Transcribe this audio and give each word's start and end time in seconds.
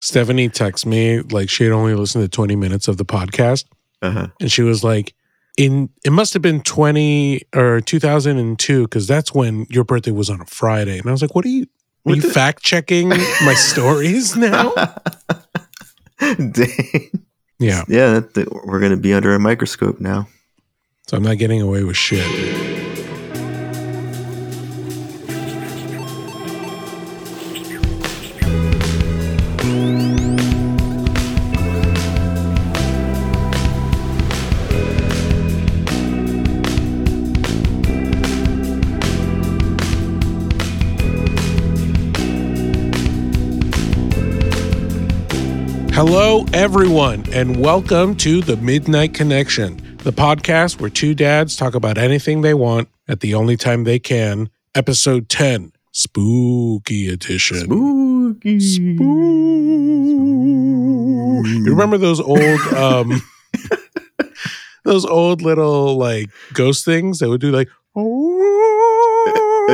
Stephanie 0.00 0.48
texted 0.48 0.86
me 0.86 1.20
like 1.20 1.50
she 1.50 1.64
had 1.64 1.72
only 1.72 1.94
listened 1.94 2.24
to 2.24 2.28
20 2.28 2.56
minutes 2.56 2.86
of 2.88 2.96
the 2.98 3.04
podcast. 3.04 3.64
Uh-huh. 4.02 4.28
And 4.40 4.50
she 4.50 4.62
was 4.62 4.84
like, 4.84 5.14
in 5.56 5.90
it 6.04 6.12
must 6.12 6.32
have 6.34 6.42
been 6.42 6.62
20 6.62 7.42
or 7.54 7.80
2002, 7.80 8.82
because 8.84 9.06
that's 9.08 9.34
when 9.34 9.66
your 9.68 9.82
birthday 9.82 10.12
was 10.12 10.30
on 10.30 10.40
a 10.40 10.46
Friday. 10.46 10.98
And 10.98 11.08
I 11.08 11.12
was 11.12 11.20
like, 11.20 11.34
what 11.34 11.44
are 11.44 11.48
you 11.48 11.66
are 12.06 12.14
you 12.14 12.22
fact 12.22 12.62
checking 12.62 13.08
my 13.08 13.54
stories 13.54 14.36
now? 14.36 14.72
Dang. 16.20 17.10
Yeah. 17.58 17.82
Yeah, 17.88 18.14
that, 18.14 18.34
that- 18.34 18.52
we're 18.66 18.80
gonna 18.80 18.96
be 18.96 19.12
under 19.12 19.34
a 19.34 19.40
microscope 19.40 20.00
now. 20.00 20.28
So 21.08 21.16
I'm 21.16 21.22
not 21.24 21.38
getting 21.38 21.60
away 21.60 21.82
with 21.84 21.96
shit. 21.96 22.24
Everyone, 46.68 47.24
and 47.32 47.58
welcome 47.58 48.14
to 48.14 48.42
the 48.42 48.54
Midnight 48.58 49.14
Connection, 49.14 49.78
the 50.04 50.12
podcast 50.12 50.78
where 50.78 50.90
two 50.90 51.14
dads 51.14 51.56
talk 51.56 51.74
about 51.74 51.96
anything 51.96 52.42
they 52.42 52.52
want 52.52 52.90
at 53.08 53.20
the 53.20 53.32
only 53.32 53.56
time 53.56 53.84
they 53.84 53.98
can. 53.98 54.50
Episode 54.74 55.30
10, 55.30 55.72
Spooky 55.92 57.08
Edition. 57.08 57.60
Spooky. 57.60 58.58
You 61.48 61.70
remember 61.70 61.96
those 61.96 62.20
old, 62.20 62.60
um, 62.74 63.22
those 64.84 65.06
old 65.06 65.40
little 65.40 65.96
like 65.96 66.28
ghost 66.52 66.84
things 66.84 67.20
that 67.20 67.30
would 67.30 67.40
do 67.40 67.50
like, 67.50 67.70
oh, 67.96 69.64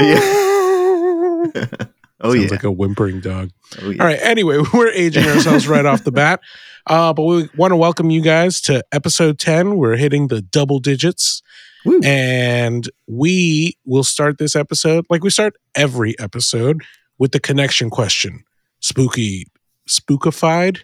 yeah. 1.57 1.65
Oh 2.21 2.33
Sounds 2.33 2.45
yeah. 2.45 2.51
like 2.53 2.65
a 2.65 2.73
whimpering 2.73 3.21
dog. 3.21 3.51
oh 3.83 3.91
yeah. 3.91 4.01
All 4.01 4.07
right. 4.07 4.19
Anyway, 4.23 4.59
we're 4.73 4.89
aging 4.89 5.25
ourselves 5.27 5.69
right 5.69 5.85
off 5.85 6.05
the 6.05 6.13
bat. 6.13 6.41
Uh, 6.87 7.13
but 7.13 7.23
we 7.23 7.49
want 7.57 7.71
to 7.73 7.77
welcome 7.77 8.11
you 8.11 8.21
guys 8.21 8.61
to 8.63 8.85
episode 8.93 9.39
10. 9.39 9.77
We're 9.77 9.97
hitting 9.97 10.29
the 10.29 10.43
double 10.43 10.79
digits. 10.81 11.43
Woo. 11.85 12.01
And 12.03 12.89
we 13.07 13.77
will 13.85 14.05
start 14.05 14.39
this 14.39 14.55
episode 14.57 15.05
like 15.11 15.23
we 15.23 15.31
start 15.31 15.55
every 15.75 16.19
episode 16.19 16.83
with 17.19 17.33
the 17.33 17.41
connection 17.41 17.91
question. 17.91 18.45
Spooky, 18.81 19.47
spookified? 19.89 20.81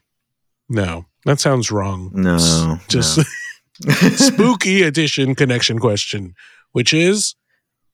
No, 0.69 1.07
that 1.25 1.41
sounds 1.41 1.71
wrong. 1.71 2.11
No, 2.15 2.35
S- 2.37 2.65
Just 2.89 3.19
no. 3.85 3.93
spooky 3.95 4.83
edition 4.83 5.35
connection 5.35 5.79
question, 5.79 6.35
which 6.73 6.93
is 6.93 7.35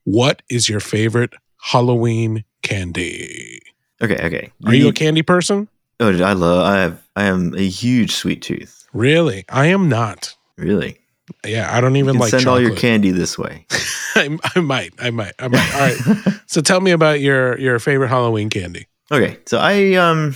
what 0.04 0.42
is 0.50 0.68
your 0.68 0.80
favorite 0.80 1.32
Halloween 1.60 2.44
candy? 2.62 3.60
okay, 4.02 4.18
okay. 4.26 4.52
Are 4.64 4.74
you 4.74 4.88
a 4.88 4.92
candy 4.92 5.22
person? 5.22 5.68
Oh, 6.00 6.08
I 6.22 6.32
love. 6.34 6.64
I 6.66 6.76
have. 6.80 7.02
I 7.16 7.24
am 7.24 7.54
a 7.56 7.66
huge 7.66 8.12
sweet 8.12 8.42
tooth. 8.42 8.86
Really? 8.92 9.44
I 9.48 9.66
am 9.66 9.88
not. 9.88 10.36
Really. 10.56 10.98
Yeah, 11.44 11.74
I 11.76 11.80
don't 11.80 11.96
even 11.96 12.12
can 12.14 12.20
like 12.20 12.30
send 12.30 12.46
all 12.46 12.60
your 12.60 12.76
candy 12.76 13.10
this 13.10 13.36
way. 13.36 13.66
I, 14.14 14.38
I 14.54 14.60
might. 14.60 14.92
I 15.00 15.10
might. 15.10 15.32
I 15.38 15.48
might. 15.48 15.74
All 15.74 15.80
right. 15.80 16.32
So 16.48 16.60
tell 16.62 16.80
me 16.80 16.92
about 16.92 17.20
your 17.20 17.58
your 17.58 17.78
favorite 17.80 18.08
Halloween 18.08 18.48
candy. 18.50 18.86
okay, 19.10 19.36
so 19.46 19.58
I 19.58 19.94
um, 19.94 20.34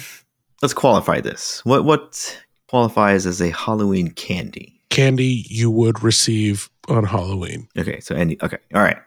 let's 0.61 0.75
qualify 0.75 1.21
this. 1.21 1.65
What 1.65 1.85
what 1.85 2.43
qualifies 2.69 3.27
as 3.27 3.41
a 3.41 3.51
Halloween 3.51 4.11
candy? 4.11 4.81
Candy 4.91 5.45
you 5.49 5.71
would 5.71 6.03
receive 6.03 6.69
on 6.89 7.05
Halloween. 7.05 7.69
Okay, 7.79 8.01
so 8.01 8.17
any. 8.17 8.37
Okay, 8.43 8.59
all 8.75 8.83
right. 8.83 8.99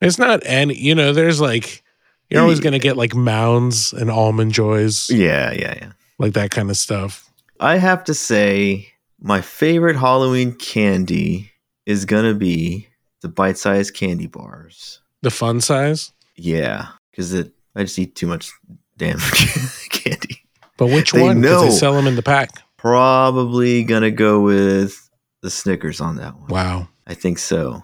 It's 0.00 0.18
not 0.18 0.40
any. 0.46 0.78
You 0.78 0.94
know, 0.94 1.12
there's 1.12 1.40
like 1.40 1.82
you're 2.30 2.40
always 2.40 2.60
gonna 2.60 2.78
get 2.78 2.96
like 2.96 3.14
mounds 3.14 3.92
and 3.92 4.08
almond 4.08 4.52
joys, 4.52 5.10
Yeah, 5.10 5.50
yeah, 5.52 5.74
yeah. 5.76 5.92
Like 6.18 6.32
that 6.34 6.50
kind 6.50 6.70
of 6.70 6.76
stuff. 6.76 7.30
I 7.60 7.76
have 7.78 8.04
to 8.04 8.14
say, 8.14 8.88
my 9.20 9.40
favorite 9.40 9.96
Halloween 9.96 10.52
candy 10.54 11.52
is 11.86 12.04
gonna 12.04 12.34
be 12.34 12.88
the 13.22 13.28
bite-sized 13.28 13.94
candy 13.94 14.26
bars. 14.26 15.00
The 15.22 15.30
fun 15.30 15.60
size. 15.60 16.12
Yeah, 16.36 16.88
because 17.10 17.32
it 17.32 17.52
I 17.74 17.82
just 17.82 17.98
eat 17.98 18.14
too 18.14 18.26
much 18.26 18.50
damn 18.96 19.18
candy. 19.90 20.42
But 20.76 20.88
which 20.88 21.12
They 21.12 21.22
one? 21.22 21.40
Because 21.40 21.62
they 21.62 21.70
sell 21.70 21.94
them 21.94 22.06
in 22.06 22.16
the 22.16 22.22
pack. 22.22 22.50
Probably 22.76 23.82
gonna 23.84 24.10
go 24.10 24.40
with 24.42 25.08
the 25.42 25.50
Snickers 25.50 26.00
on 26.00 26.16
that 26.16 26.38
one. 26.38 26.48
Wow, 26.48 26.88
I 27.06 27.14
think 27.14 27.38
so. 27.38 27.82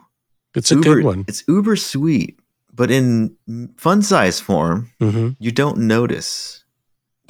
it's 0.54 0.70
a 0.70 0.74
uber, 0.74 0.94
good 0.96 1.04
one. 1.04 1.24
It's 1.28 1.44
uber 1.48 1.76
sweet, 1.76 2.38
but 2.72 2.90
in 2.90 3.36
fun 3.76 4.02
size 4.02 4.38
form, 4.40 4.90
hmm 5.00 5.30
you 5.38 5.50
don't 5.50 5.78
notice 5.78 6.61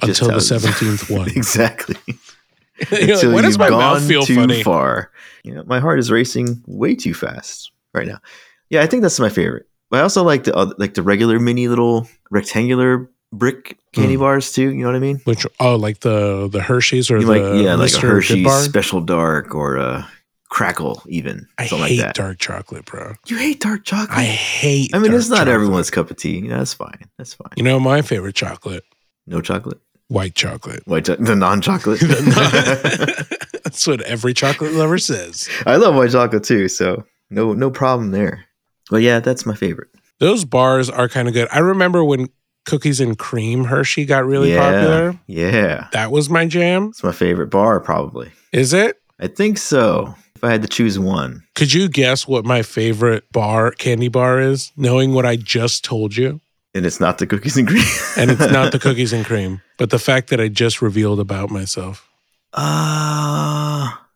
Until 0.01 0.29
the 0.29 0.41
seventeenth 0.41 1.11
one. 1.11 1.29
exactly. 1.37 1.97
You're 2.91 3.01
like, 3.01 3.11
Until 3.11 3.33
why 3.33 3.43
does 3.43 3.59
my 3.59 3.71
mouth 3.71 4.07
feel 4.07 4.23
too 4.23 4.35
funny? 4.37 4.63
far. 4.63 5.11
You 5.45 5.55
know, 5.55 5.65
my 5.67 5.81
heart 5.81 5.99
is 5.99 6.11
racing 6.11 6.63
way 6.67 6.95
too 6.95 7.15
fast 7.15 7.71
right 7.95 8.07
now. 8.07 8.19
Yeah, 8.71 8.83
I 8.83 8.87
think 8.87 9.03
that's 9.03 9.21
my 9.21 9.29
favorite. 9.29 9.67
But 9.91 10.01
I 10.01 10.03
also 10.03 10.23
like 10.25 10.45
the 10.45 10.55
other, 10.57 10.75
like 10.79 10.95
the 10.95 11.03
regular 11.03 11.39
mini 11.39 11.69
little 11.69 12.09
rectangular 12.31 13.11
brick 13.33 13.79
candy 13.93 14.17
Mm. 14.17 14.21
bars 14.21 14.53
too. 14.53 14.71
You 14.71 14.83
know 14.83 14.87
what 14.87 14.97
I 14.97 15.01
mean? 15.01 15.21
Which 15.25 15.47
oh, 15.61 15.77
like 15.77 16.01
the 16.01 16.49
the 16.51 16.61
Hershey's 16.63 17.11
or 17.11 17.19
You 17.19 17.27
the 17.27 17.31
like 17.31 17.63
yeah, 17.63 17.75
like 17.75 17.93
a 17.93 17.99
Hershey's? 18.01 18.51
Special 18.65 19.01
Dark 19.01 19.55
or 19.55 19.77
a 19.77 20.09
Krackel, 20.51 21.07
even 21.09 21.47
I 21.59 21.65
hate 21.65 21.79
like 21.81 21.99
that. 21.99 22.15
dark 22.15 22.39
chocolate, 22.39 22.85
bro. 22.85 23.15
You 23.27 23.37
hate 23.39 23.61
dark 23.61 23.85
chocolate. 23.85 24.17
I 24.19 24.25
hate. 24.25 24.95
I 24.95 24.99
mean, 24.99 25.13
it's 25.15 25.29
not 25.29 25.37
chocolate. 25.39 25.55
everyone's 25.55 25.91
cup 25.91 26.11
of 26.11 26.17
tea. 26.17 26.37
You 26.39 26.49
know, 26.49 26.59
that's 26.59 26.75
fine. 26.75 27.05
That's 27.19 27.33
fine. 27.35 27.53
You 27.57 27.63
know, 27.63 27.79
my 27.81 28.03
favorite 28.03 28.35
chocolate, 28.35 28.85
No 29.27 29.41
chocolate. 29.41 29.79
white 30.09 30.35
chocolate. 30.35 30.83
White 30.87 31.05
cho- 31.07 31.17
the 31.17 31.37
non-chocolate. 31.37 32.01
That's 33.65 33.87
what 33.87 34.03
every 34.03 34.35
chocolate 34.35 34.73
lover 34.73 34.99
says. 34.99 35.49
I 35.67 35.77
love 35.77 35.95
white 35.95 36.11
chocolate 36.11 36.45
too, 36.45 36.69
so 36.69 37.05
no 37.31 37.53
no 37.53 37.71
problem 37.71 38.11
there. 38.11 38.45
But 38.91 38.99
yeah, 39.03 39.21
that's 39.21 39.47
my 39.47 39.55
favorite. 39.55 39.89
Those 40.19 40.45
bars 40.45 40.91
are 40.91 41.09
kind 41.09 41.29
of 41.29 41.35
good. 41.35 41.49
I 41.51 41.61
remember 41.61 42.05
when 42.05 42.29
cookies 42.67 43.01
and 43.01 43.19
cream 43.19 43.65
Hershey 43.65 44.05
got 44.05 44.27
really 44.27 44.53
yeah, 44.53 44.71
popular. 44.71 45.21
Yeah, 45.27 45.89
That 45.93 46.11
was 46.13 46.29
my 46.29 46.47
jam. 46.47 46.89
it's 46.89 47.03
my 47.03 47.13
favorite 47.13 47.49
bar 47.51 47.81
probably. 47.81 48.31
Is 48.53 48.73
it? 48.75 49.01
I 49.19 49.29
think 49.29 49.57
so. 49.59 50.15
If 50.37 50.45
I 50.45 50.51
had 50.51 50.63
to 50.63 50.69
choose 50.69 50.99
one, 50.99 51.45
Could 51.55 51.73
you 51.73 51.89
guess 51.89 52.27
what 52.29 52.45
my 52.45 52.63
favorite 52.63 53.25
bar 53.33 53.71
candy 53.71 54.09
bar 54.09 54.41
is? 54.41 54.73
Knowing 54.77 55.15
what 55.15 55.25
I 55.25 55.37
just 55.37 55.85
told 55.85 56.17
you, 56.17 56.41
and 56.75 56.87
it's 56.87 57.01
not 57.01 57.19
the 57.19 57.27
cookies 57.27 57.57
and 57.57 57.69
cream, 57.69 57.85
and 58.17 58.31
it's 58.31 58.53
not 58.53 58.73
the 58.73 58.79
cookies 58.79 59.13
and 59.13 59.25
cream, 59.25 59.61
but 59.79 59.91
the 59.91 59.99
fact 59.99 60.29
that 60.31 60.41
I 60.41 60.49
just 60.49 60.83
revealed 60.83 61.21
about 61.21 61.51
myself. 61.51 62.09
Ah, 62.55 64.07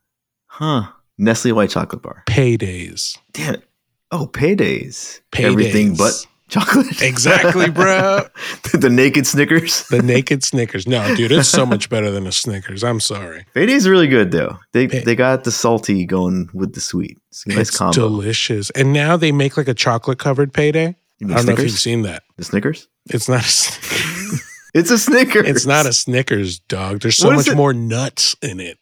huh? 0.47 0.87
Nestle 1.19 1.53
white 1.53 1.71
chocolate 1.71 2.03
bar. 2.03 2.22
Paydays. 2.27 3.19
Damn 3.33 3.55
it! 3.55 3.65
Oh, 4.11 4.27
paydays. 4.27 5.21
Paydays. 5.33 5.44
Everything 5.44 5.97
but 5.97 6.27
chocolate. 6.49 6.87
Exactly, 7.03 7.71
bro. 7.71 8.27
the 8.73 8.91
naked 8.91 9.27
Snickers. 9.27 9.87
The 9.88 10.03
naked 10.03 10.44
Snickers. 10.44 10.87
No, 10.87 11.15
dude, 11.17 11.33
it's 11.33 11.49
so 11.49 11.67
much 11.67 11.88
better 11.91 12.11
than 12.11 12.27
a 12.27 12.33
Snickers. 12.33 12.84
I'm 12.84 13.00
sorry. 13.00 13.44
Paydays 13.55 13.88
really 13.88 14.06
good 14.09 14.31
though. 14.31 14.59
They 14.73 14.87
Pay- 14.88 15.00
they 15.00 15.17
got 15.17 15.44
the 15.44 15.50
salty 15.50 16.05
going 16.06 16.49
with 16.55 16.75
the 16.75 16.81
sweet. 16.81 17.19
It's 17.31 17.47
a 17.47 17.49
nice 17.50 17.59
it's 17.69 17.77
combo. 17.78 17.93
delicious. 17.94 18.71
And 18.71 18.93
now 18.93 19.17
they 19.17 19.33
make 19.33 19.56
like 19.56 19.69
a 19.69 19.75
chocolate 19.75 20.19
covered 20.19 20.53
payday. 20.53 20.97
You 21.19 21.28
I 21.31 21.34
don't 21.37 21.47
know 21.47 21.53
if 21.53 21.59
you've 21.60 21.71
seen 21.72 22.03
that. 22.03 22.22
The 22.37 22.44
Snickers? 22.44 22.88
It's 23.10 23.28
not 23.28 23.41
a 23.44 23.49
Snickers. 23.49 24.43
It's 24.75 24.91
a 24.91 24.99
Snickers. 24.99 25.49
it's 25.49 25.65
not 25.65 25.87
a 25.87 25.93
Snickers, 25.94 26.59
dog. 26.59 27.00
There's 27.00 27.16
so 27.16 27.28
What 27.28 27.38
is 27.38 27.47
much 27.47 27.54
it? 27.54 27.56
more 27.56 27.72
nuts 27.72 28.37
in 28.43 28.61
it. 28.61 28.79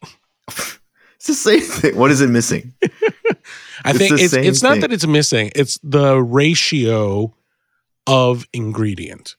It's 1.17 1.27
the 1.27 1.33
same 1.33 1.61
thing. 1.61 1.95
What 1.97 2.11
is 2.11 2.21
it 2.21 2.29
missing? 2.29 2.73
I 2.83 2.87
It's 3.91 3.97
think 3.97 4.15
the 4.15 4.23
it's 4.23 4.31
same 4.33 4.43
it's 4.43 4.61
not 4.61 4.73
thing. 4.73 4.81
that 4.81 4.91
it's 4.93 5.07
missing. 5.07 5.51
It's 5.55 5.79
the 5.81 6.21
ratio 6.21 7.33
of 8.05 8.45
ingredient. 8.53 9.35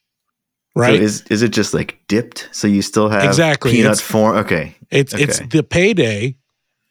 Right? 0.74 0.98
So 0.98 1.02
is 1.04 1.22
is 1.30 1.42
it 1.42 1.50
just 1.52 1.74
like 1.74 2.00
dipped? 2.08 2.48
So 2.50 2.66
you 2.66 2.82
still 2.82 3.08
have 3.08 3.22
Exactly. 3.24 3.70
peanut 3.72 3.92
It's- 3.92 4.00
form? 4.00 4.36
Okay. 4.38 4.74
It's 4.90 5.14
it's 5.14 5.38
Okay. 5.40 5.48
the 5.48 5.62
payday 5.62 6.36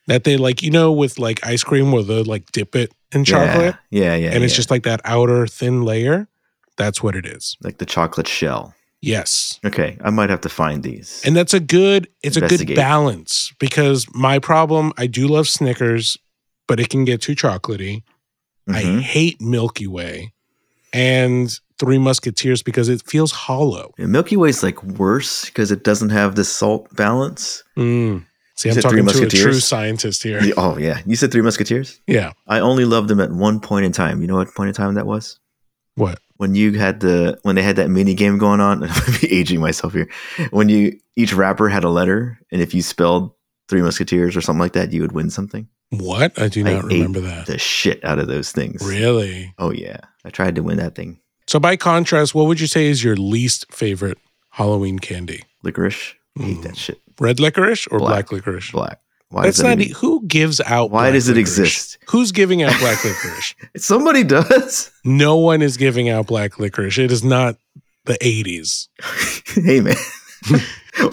that 0.07 0.24
they 0.24 0.38
like, 0.38 0.62
you 0.63 0.71
know, 0.71 0.91
with 0.94 1.19
like 1.19 1.45
ice 1.45 1.63
cream 1.63 1.91
where 1.91 2.03
they 2.03 2.24
like 2.24 2.50
dip 2.53 2.74
it 2.75 2.94
in 3.15 3.23
chocolate 3.25 3.75
Yeah. 3.89 4.01
Yeah. 4.01 4.15
yeah 4.15 4.31
and 4.33 4.44
it's 4.44 4.53
yeah. 4.53 4.57
just 4.57 4.71
like 4.71 4.83
that 4.83 5.01
outer 5.06 5.47
thin 5.47 5.83
layer. 5.83 6.27
That's 6.77 7.01
what 7.01 7.15
it 7.15 7.25
is. 7.25 7.56
like 7.63 7.77
the 7.77 7.85
chocolate 7.85 8.27
shell. 8.27 8.73
Yes. 9.01 9.59
Okay. 9.63 9.97
I 10.03 10.09
might 10.09 10.29
have 10.29 10.41
to 10.41 10.50
find 10.50 10.83
these. 10.83 11.21
And 11.25 11.35
that's 11.35 11.53
a 11.53 11.59
good 11.59 12.07
it's 12.23 12.38
a 12.38 12.41
good 12.41 12.75
balance 12.75 13.53
because 13.59 14.06
my 14.13 14.39
problem, 14.39 14.91
I 14.97 15.07
do 15.07 15.27
love 15.27 15.47
Snickers, 15.47 16.17
but 16.67 16.79
it 16.79 16.89
can 16.89 17.06
get 17.06 17.21
too 17.21 17.35
chocolatey. 17.35 18.03
I 18.67 18.81
Mhm. 18.83 19.00
hate 19.01 19.39
Milky 19.41 19.88
Way. 19.88 20.33
and 20.94 21.59
Three 21.77 21.97
Musketeers 21.97 22.63
because 22.63 22.88
it 22.88 23.01
feels 23.06 23.31
hollow. 23.31 23.94
Yeah, 23.97 24.06
Milky 24.06 24.38
is 24.38 24.63
like 24.63 24.81
worse 24.81 25.44
because 25.45 25.69
it 25.69 25.83
doesn't 25.83 26.09
have 26.11 26.35
the 26.35 26.45
salt 26.45 26.88
balance. 26.95 27.63
Mm. 27.77 28.25
See, 28.57 28.69
You 28.69 28.75
I'm 28.75 28.81
talking 28.81 29.06
to 29.06 29.24
a 29.25 29.30
true 29.30 29.54
scientist 29.60 30.24
here. 30.24 30.42
The- 30.42 30.54
oh 30.56 30.78
yeah, 30.78 31.02
you 31.06 31.16
said 31.16 31.31
Three 31.31 31.42
Musketeers. 31.42 32.00
Yeah. 32.07 32.34
I 32.48 32.60
only 32.62 32.86
loved 32.86 33.10
them 33.10 33.19
at 33.19 33.31
one 33.31 33.60
point 33.60 33.86
in 33.86 33.92
time. 33.92 34.22
You 34.22 34.28
know 34.28 34.36
what 34.36 34.54
point 34.56 34.69
in 34.69 34.74
time 34.74 34.94
that 34.96 35.06
was? 35.06 35.40
What? 35.96 36.19
When 36.38 36.56
you 36.56 36.74
had 36.74 37.00
the 37.02 37.38
when 37.44 37.56
they 37.56 37.62
had 37.63 37.75
that 37.78 37.90
mini 37.90 38.13
game 38.13 38.38
going 38.38 38.60
on. 38.62 38.84
I'm 38.90 39.13
be 39.22 39.31
aging 39.34 39.60
myself 39.60 39.94
here. 39.94 40.10
When 40.52 40.69
you 40.69 41.00
each 41.16 41.34
wrapper 41.34 41.69
had 41.69 41.84
a 41.84 41.90
letter, 41.90 42.40
and 42.52 42.62
if 42.62 42.74
you 42.74 42.81
spelled 42.81 43.31
Three 43.68 43.81
Musketeers 43.81 44.36
or 44.38 44.42
something 44.42 44.60
like 44.60 44.74
that, 44.74 44.92
you 44.94 45.02
would 45.02 45.12
win 45.13 45.30
something. 45.30 45.68
What? 45.92 46.38
I 46.40 46.48
do 46.50 46.66
I 46.66 46.74
not 46.74 46.86
ate 46.92 46.98
remember 46.98 47.22
that. 47.22 47.46
The 47.48 47.57
shit 47.57 48.04
out 48.04 48.19
of 48.19 48.28
those 48.28 48.52
things. 48.52 48.81
Really? 48.86 49.54
Oh 49.57 49.72
yeah, 49.72 49.98
I 50.25 50.30
tried 50.30 50.56
to 50.56 50.63
win 50.63 50.78
that 50.78 50.96
thing. 50.96 51.19
So, 51.48 51.60
by 51.60 51.75
contrast, 51.78 52.34
what 52.34 52.48
would 52.48 52.60
you 52.60 52.68
say 52.68 52.88
is 52.88 53.04
your 53.04 53.16
least 53.16 53.72
favorite 53.72 54.18
Halloween 54.52 54.98
candy? 55.00 55.44
Licorice. 55.63 56.16
Hate 56.38 56.57
Mm. 56.57 56.63
that 56.63 56.75
shit. 56.78 57.00
Red 57.19 57.39
licorice 57.39 57.88
or 57.88 58.00
black, 58.00 58.29
Black. 58.29 58.31
licorice? 58.31 58.71
Black. 58.71 59.00
Why 59.29 59.44
That's 59.44 59.57
that 59.57 59.63
not. 59.77 59.81
even- 59.81 59.95
who 59.95 60.25
gives 60.27 60.62
out? 60.62 60.91
Why 60.91 61.12
does 61.12 61.27
it 61.27 61.33
licorice? 61.35 61.57
exist? 61.59 61.97
Who's 62.09 62.31
giving 62.31 62.62
out 62.62 62.77
black 62.79 63.03
licorice? 63.03 63.56
Somebody 63.77 64.23
does. 64.23 64.91
No 65.03 65.38
one 65.38 65.62
is 65.62 65.77
giving 65.77 66.09
out 66.09 66.27
black 66.27 66.59
licorice. 66.59 66.97
It 67.00 67.12
is 67.12 67.23
not 67.23 67.57
the 68.06 68.13
80s. 68.19 68.88
hey 69.65 69.81
man. 69.81 69.95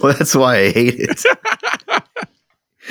well, 0.03 0.13
that's 0.13 0.35
why 0.35 0.57
I 0.57 0.71
hate 0.71 0.95
it. 0.99 1.23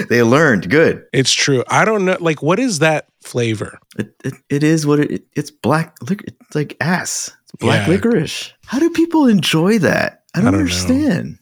they 0.09 0.23
learned 0.23 0.71
good. 0.71 1.05
It's 1.13 1.33
true. 1.33 1.63
I 1.69 1.85
don't 1.85 2.05
know. 2.05 2.17
Like, 2.19 2.43
what 2.43 2.59
is 2.59 2.81
that 2.81 3.07
flavor? 3.23 3.79
It, 3.99 4.15
it, 4.25 4.35
it 4.49 4.65
is 4.65 4.87
what 4.87 5.01
it, 5.01 5.11
it- 5.11 5.27
it's 5.37 5.51
black. 5.51 5.95
Lic- 6.09 6.25
it's 6.27 6.55
like 6.55 6.77
ass. 6.81 7.31
It's 7.45 7.53
black 7.61 7.87
Yeah. 7.87 7.95
licorice. 7.95 8.53
How 8.67 8.79
do 8.79 8.91
people 8.91 9.27
enjoy 9.29 9.79
that? 9.81 10.25
I 10.35 10.39
don't, 10.41 10.49
I 10.49 10.51
don't 10.53 10.61
know. 10.61 11.35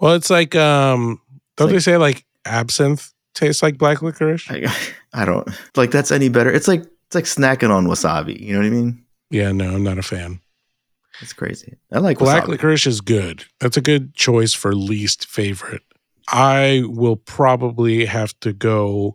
Well, 0.00 0.14
it's 0.14 0.30
like, 0.30 0.54
um, 0.54 1.20
don't 1.56 1.68
like- 1.68 1.74
they 1.76 1.80
say 1.80 1.96
like 1.96 2.24
absinthe 2.44 3.12
tastes 3.34 3.62
like 3.62 3.78
black 3.78 4.02
licorice? 4.02 4.50
I, 4.50 4.66
I 5.12 5.24
don't 5.24 5.48
like 5.76 5.90
that's 5.90 6.10
any 6.10 6.28
better. 6.28 6.50
It's 6.52 6.68
like 6.68 6.82
it's 7.06 7.14
like 7.14 7.24
snacking 7.24 7.70
on 7.70 7.86
wasabi. 7.86 8.38
You 8.40 8.54
know 8.54 8.58
what 8.60 8.66
I 8.66 8.70
mean? 8.70 9.04
Yeah, 9.30 9.52
no, 9.52 9.74
I'm 9.74 9.82
not 9.82 9.98
a 9.98 10.02
fan. 10.02 10.40
It's 11.20 11.32
crazy. 11.32 11.76
I 11.92 11.98
like 12.00 12.18
Black 12.18 12.44
wasabi. 12.44 12.48
licorice 12.48 12.86
is 12.86 13.00
good. 13.00 13.44
That's 13.60 13.76
a 13.76 13.80
good 13.80 14.14
choice 14.14 14.52
for 14.52 14.74
least 14.74 15.26
favorite. 15.26 15.82
I 16.28 16.82
will 16.86 17.16
probably 17.16 18.06
have 18.06 18.38
to 18.40 18.52
go 18.52 19.14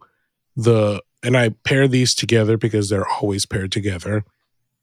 the, 0.56 1.02
and 1.24 1.36
I 1.36 1.50
pair 1.50 1.88
these 1.88 2.14
together 2.16 2.56
because 2.58 2.90
they're 2.90 3.08
always 3.08 3.46
paired 3.46 3.72
together. 3.72 4.24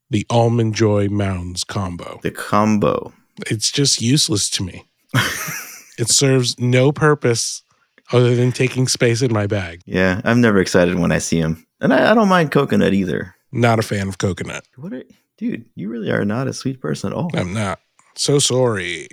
The 0.09 0.25
almond 0.29 0.75
joy 0.75 1.07
mounds 1.09 1.63
combo. 1.63 2.19
The 2.21 2.31
combo. 2.31 3.13
It's 3.49 3.71
just 3.71 4.01
useless 4.01 4.49
to 4.51 4.63
me. 4.63 4.85
It 5.97 6.09
serves 6.09 6.59
no 6.59 6.91
purpose 6.91 7.63
other 8.11 8.35
than 8.35 8.51
taking 8.51 8.87
space 8.87 9.21
in 9.21 9.33
my 9.33 9.47
bag. 9.47 9.81
Yeah, 9.85 10.21
I'm 10.23 10.41
never 10.41 10.59
excited 10.59 10.97
when 10.99 11.11
I 11.11 11.17
see 11.17 11.41
them, 11.41 11.65
and 11.81 11.93
I, 11.93 12.11
I 12.11 12.13
don't 12.13 12.29
mind 12.29 12.51
coconut 12.51 12.93
either. 12.93 13.35
Not 13.51 13.79
a 13.79 13.81
fan 13.81 14.07
of 14.07 14.17
coconut. 14.17 14.65
What, 14.75 14.93
are, 14.93 15.03
dude? 15.37 15.65
You 15.75 15.89
really 15.89 16.11
are 16.11 16.25
not 16.25 16.47
a 16.47 16.53
sweet 16.53 16.79
person 16.81 17.11
at 17.11 17.17
all. 17.17 17.29
I'm 17.33 17.53
not. 17.53 17.79
So 18.15 18.39
sorry. 18.39 19.07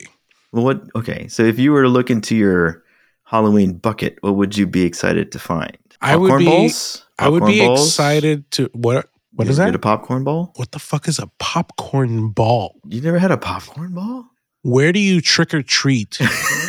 Well, 0.52 0.64
what? 0.64 0.82
Okay, 0.94 1.28
so 1.28 1.42
if 1.42 1.58
you 1.58 1.72
were 1.72 1.82
to 1.82 1.88
look 1.88 2.10
into 2.10 2.36
your 2.36 2.82
Halloween 3.24 3.74
bucket, 3.74 4.18
what 4.20 4.36
would 4.36 4.56
you 4.56 4.66
be 4.66 4.84
excited 4.84 5.32
to 5.32 5.38
find? 5.38 5.76
I 6.00 6.16
would 6.16 6.28
Popcorn 6.30 6.44
be- 6.44 6.50
balls? 6.50 7.06
I 7.18 7.28
would 7.28 7.46
be 7.46 7.64
excited 7.64 8.50
to 8.52 8.68
what? 8.74 9.08
What 9.32 9.46
You 9.46 9.50
is 9.50 9.56
that? 9.56 9.74
A 9.74 9.78
popcorn 9.80 10.22
ball? 10.22 10.52
what 10.56 10.70
the 10.70 10.78
fuck 10.78 11.08
is 11.08 11.18
a 11.18 11.28
popcorn 11.40 12.28
ball? 12.30 12.80
You 12.86 13.00
never 13.00 13.18
had 13.18 13.32
a 13.32 13.36
popcorn 13.36 13.92
ball? 13.94 14.26
Where 14.62 14.92
do 14.92 15.00
you 15.00 15.20
trick 15.20 15.52
or 15.52 15.62
treat 15.62 16.18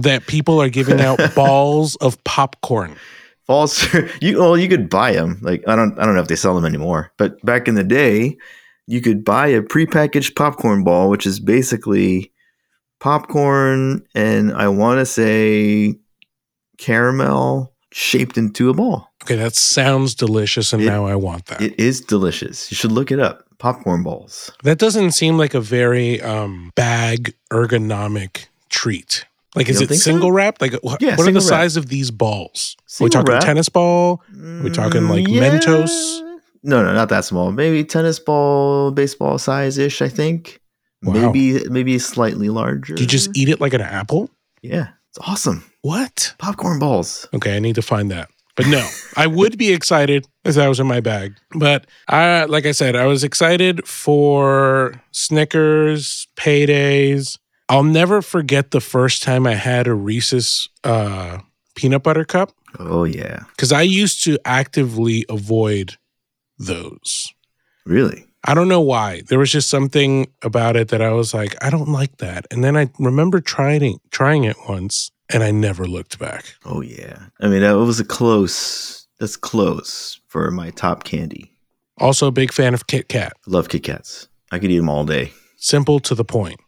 that 0.00 0.26
people 0.26 0.60
are 0.60 0.68
giving 0.68 1.00
out 1.00 1.18
balls 1.34 1.96
of 1.96 2.22
popcorn? 2.24 2.96
Balls, 3.46 3.86
You 4.20 4.38
well, 4.38 4.56
you 4.58 4.68
could 4.68 4.88
buy 4.88 5.12
them. 5.12 5.38
Like 5.42 5.62
I 5.68 5.76
don't, 5.76 5.98
I 5.98 6.04
don't 6.06 6.14
know 6.14 6.22
if 6.22 6.28
they 6.28 6.36
sell 6.36 6.54
them 6.54 6.64
anymore. 6.64 7.12
But 7.18 7.40
back 7.44 7.68
in 7.68 7.74
the 7.74 7.84
day, 7.84 8.36
you 8.86 9.00
could 9.00 9.24
buy 9.24 9.48
a 9.48 9.62
prepackaged 9.62 10.34
popcorn 10.36 10.84
ball, 10.84 11.10
which 11.10 11.26
is 11.26 11.40
basically 11.40 12.32
popcorn 13.00 14.02
and 14.14 14.52
I 14.54 14.68
want 14.68 14.98
to 15.00 15.06
say 15.06 15.96
caramel 16.78 17.72
shaped 17.92 18.36
into 18.38 18.70
a 18.70 18.74
ball. 18.74 19.10
Okay, 19.22 19.36
that 19.36 19.54
sounds 19.54 20.14
delicious, 20.14 20.72
and 20.72 20.82
It- 20.82 20.86
now 20.86 21.06
I 21.06 21.14
want 21.14 21.46
that. 21.46 21.60
It 21.62 21.78
is 21.78 22.00
delicious. 22.00 22.70
You 22.70 22.76
should 22.76 22.92
look 22.92 23.10
it 23.12 23.20
up. 23.20 23.42
Popcorn 23.58 24.02
balls. 24.02 24.50
that 24.64 24.78
doesn't 24.78 25.12
seem 25.12 25.38
like 25.38 25.54
a 25.54 25.60
very 25.60 26.20
um, 26.20 26.70
bag 26.74 27.34
ergonomic 27.50 28.46
treat. 28.68 29.24
Like, 29.54 29.68
is 29.68 29.80
it 29.80 29.88
think 29.88 30.00
so? 30.00 30.10
single 30.10 30.32
wrapped? 30.32 30.60
Like, 30.60 30.72
wh- 30.84 30.96
Yeah, 31.00 31.16
what 31.16 31.26
are 31.28 31.32
the 31.32 31.38
wrap. 31.38 31.42
size 31.42 31.76
of 31.76 31.88
these 31.88 32.10
balls? 32.10 32.76
Are 33.00 33.04
we 33.04 33.10
talking 33.10 33.32
wrap. 33.32 33.42
tennis 33.44 33.68
ball? 33.68 34.22
we 34.62 34.70
talking, 34.70 35.08
like, 35.08 35.26
Mm, 35.26 35.38
Mentos? 35.40 36.20
No, 36.62 36.82
no, 36.82 36.92
not 36.94 37.08
that 37.10 37.24
small. 37.24 37.52
Maybe 37.52 37.84
tennis 37.84 38.18
ball, 38.18 38.90
baseball 38.90 39.38
size 39.38 39.78
ish. 39.78 40.00
I 40.02 40.08
think. 40.08 40.60
Wow. 41.02 41.12
Maybe 41.12 41.62
maybe 41.68 41.98
slightly 41.98 42.48
larger. 42.48 42.94
Do 42.94 43.02
you 43.02 43.08
just 43.08 43.28
eat 43.36 43.48
it 43.50 43.60
like 43.60 43.74
an 43.74 43.82
apple? 43.82 44.30
Yeah, 44.62 44.88
it's 45.10 45.18
awesome. 45.28 45.62
What? 45.82 46.34
Popcorn 46.38 46.78
balls. 46.78 47.28
Okay, 47.34 47.54
I 47.54 47.58
need 47.58 47.74
to 47.74 47.82
find 47.82 48.10
that. 48.10 48.30
But 48.56 48.68
no, 48.68 48.88
I 49.16 49.26
would 49.26 49.58
be 49.58 49.72
excited 49.72 50.26
if 50.44 50.54
that 50.54 50.68
was 50.68 50.80
in 50.80 50.86
my 50.86 51.00
bag. 51.00 51.34
But 51.58 51.86
I, 52.08 52.44
like 52.46 52.64
I 52.64 52.72
said, 52.72 52.96
I 52.96 53.04
was 53.04 53.22
excited 53.24 53.86
for 53.86 54.94
Snickers, 55.10 56.26
paydays. 56.36 57.36
I'll 57.68 57.84
never 57.84 58.20
forget 58.22 58.70
the 58.70 58.80
first 58.80 59.22
time 59.22 59.46
I 59.46 59.54
had 59.54 59.86
a 59.86 59.94
Reese's 59.94 60.68
uh, 60.84 61.38
peanut 61.74 62.02
butter 62.02 62.24
cup 62.24 62.52
Oh 62.78 63.04
yeah, 63.04 63.40
because 63.50 63.72
I 63.72 63.82
used 63.82 64.24
to 64.24 64.38
actively 64.44 65.24
avoid 65.28 65.96
those. 66.58 67.32
really? 67.86 68.26
I 68.46 68.52
don't 68.52 68.68
know 68.68 68.80
why. 68.80 69.22
There 69.28 69.38
was 69.38 69.50
just 69.50 69.70
something 69.70 70.30
about 70.42 70.76
it 70.76 70.88
that 70.88 71.00
I 71.00 71.12
was 71.12 71.32
like, 71.32 71.56
I 71.64 71.70
don't 71.70 71.88
like 71.88 72.18
that. 72.18 72.46
And 72.50 72.62
then 72.62 72.76
I 72.76 72.90
remember 72.98 73.40
trying 73.40 73.98
trying 74.10 74.44
it 74.44 74.56
once, 74.68 75.10
and 75.32 75.42
I 75.42 75.50
never 75.50 75.86
looked 75.86 76.18
back. 76.18 76.44
Oh 76.64 76.82
yeah. 76.82 77.26
I 77.40 77.48
mean, 77.48 77.62
that 77.62 77.72
was 77.72 78.00
a 78.00 78.04
close. 78.04 79.06
That's 79.18 79.36
close 79.36 80.20
for 80.26 80.50
my 80.50 80.70
top 80.70 81.04
candy. 81.04 81.52
Also, 81.98 82.26
a 82.26 82.32
big 82.32 82.52
fan 82.52 82.74
of 82.74 82.88
Kit 82.88 83.08
Kat. 83.08 83.32
Love 83.46 83.68
Kit 83.68 83.84
Kats. 83.84 84.28
I 84.50 84.58
could 84.58 84.70
eat 84.70 84.78
them 84.78 84.88
all 84.88 85.04
day. 85.04 85.32
Simple 85.56 86.00
to 86.00 86.14
the 86.14 86.24
point. 86.24 86.60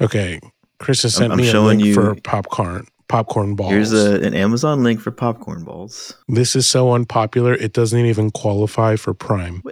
Okay, 0.00 0.40
Chris 0.78 1.02
has 1.02 1.14
I'm- 1.16 1.30
sent 1.30 1.32
I'm 1.32 1.38
me 1.38 1.50
a 1.50 1.60
link 1.60 1.82
you- 1.84 1.94
for 1.94 2.14
popcorn 2.16 2.86
popcorn 3.08 3.56
balls. 3.56 3.72
Here's 3.72 3.92
a, 3.92 4.20
an 4.24 4.34
Amazon 4.34 4.84
link 4.84 5.00
for 5.00 5.10
popcorn 5.10 5.64
balls. 5.64 6.14
this 6.28 6.54
is 6.54 6.66
so 6.66 6.92
unpopular; 6.92 7.54
it 7.54 7.72
doesn't 7.72 8.06
even 8.06 8.30
qualify 8.30 8.96
for 8.96 9.12
Prime. 9.14 9.62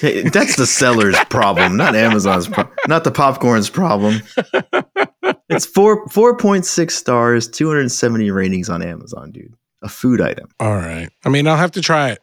Hey, 0.00 0.22
that's 0.22 0.56
the 0.56 0.66
seller's 0.66 1.16
problem, 1.30 1.76
not 1.76 1.94
Amazon's, 1.94 2.48
pro- 2.48 2.70
not 2.88 3.04
the 3.04 3.10
popcorn's 3.12 3.68
problem. 3.70 4.20
It's 5.48 5.66
four 5.66 6.08
four 6.08 6.36
point 6.36 6.64
six 6.64 6.94
stars, 6.94 7.46
two 7.46 7.68
hundred 7.68 7.80
and 7.82 7.92
seventy 7.92 8.30
ratings 8.30 8.68
on 8.70 8.82
Amazon, 8.82 9.30
dude. 9.32 9.54
A 9.82 9.88
food 9.88 10.20
item. 10.20 10.48
All 10.58 10.74
right. 10.74 11.10
I 11.24 11.28
mean, 11.28 11.46
I'll 11.46 11.56
have 11.58 11.72
to 11.72 11.82
try 11.82 12.10
it. 12.10 12.20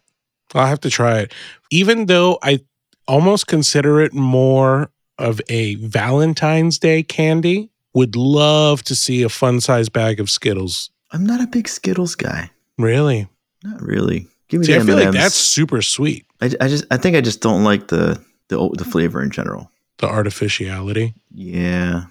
I'll 0.56 0.66
have 0.66 0.80
to 0.82 0.90
try 0.90 1.20
it. 1.20 1.34
Even 1.70 2.08
though 2.08 2.40
I 2.42 2.60
almost 3.08 3.46
consider 3.48 4.02
it 4.02 4.14
more 4.14 4.90
of 5.20 5.40
a 5.50 5.76
Valentine's 5.76 6.80
Day 6.80 7.04
candy, 7.04 7.70
would 7.94 8.16
love 8.16 8.84
to 8.84 8.96
see 8.96 9.22
a 9.24 9.30
fun 9.30 9.62
size 9.62 9.90
bag 9.90 10.20
of 10.20 10.30
Skittles. 10.30 10.90
I'm 11.12 11.26
not 11.26 11.42
a 11.42 11.48
big 11.48 11.68
Skittles 11.68 12.16
guy. 12.16 12.50
Really? 12.78 13.28
Not 13.64 13.82
really. 13.82 14.28
Give 14.48 14.62
me 14.62 14.66
See, 14.66 14.74
the 14.74 14.80
I 14.80 14.84
feel 14.86 14.98
M&Ms. 15.00 15.14
that's 15.16 15.36
super 15.36 15.82
sweet. 15.82 16.26
I, 16.42 16.52
I 16.62 16.68
just 16.68 16.86
I 16.90 16.98
think 16.98 17.16
I 17.18 17.22
just 17.22 17.42
don't 17.42 17.64
like 17.64 17.88
the 17.90 18.20
the 18.48 18.70
the 18.78 18.86
flavor 18.86 19.22
in 19.22 19.30
general. 19.32 19.70
The 19.98 20.08
artificiality. 20.08 21.14
Yeah. 21.32 22.06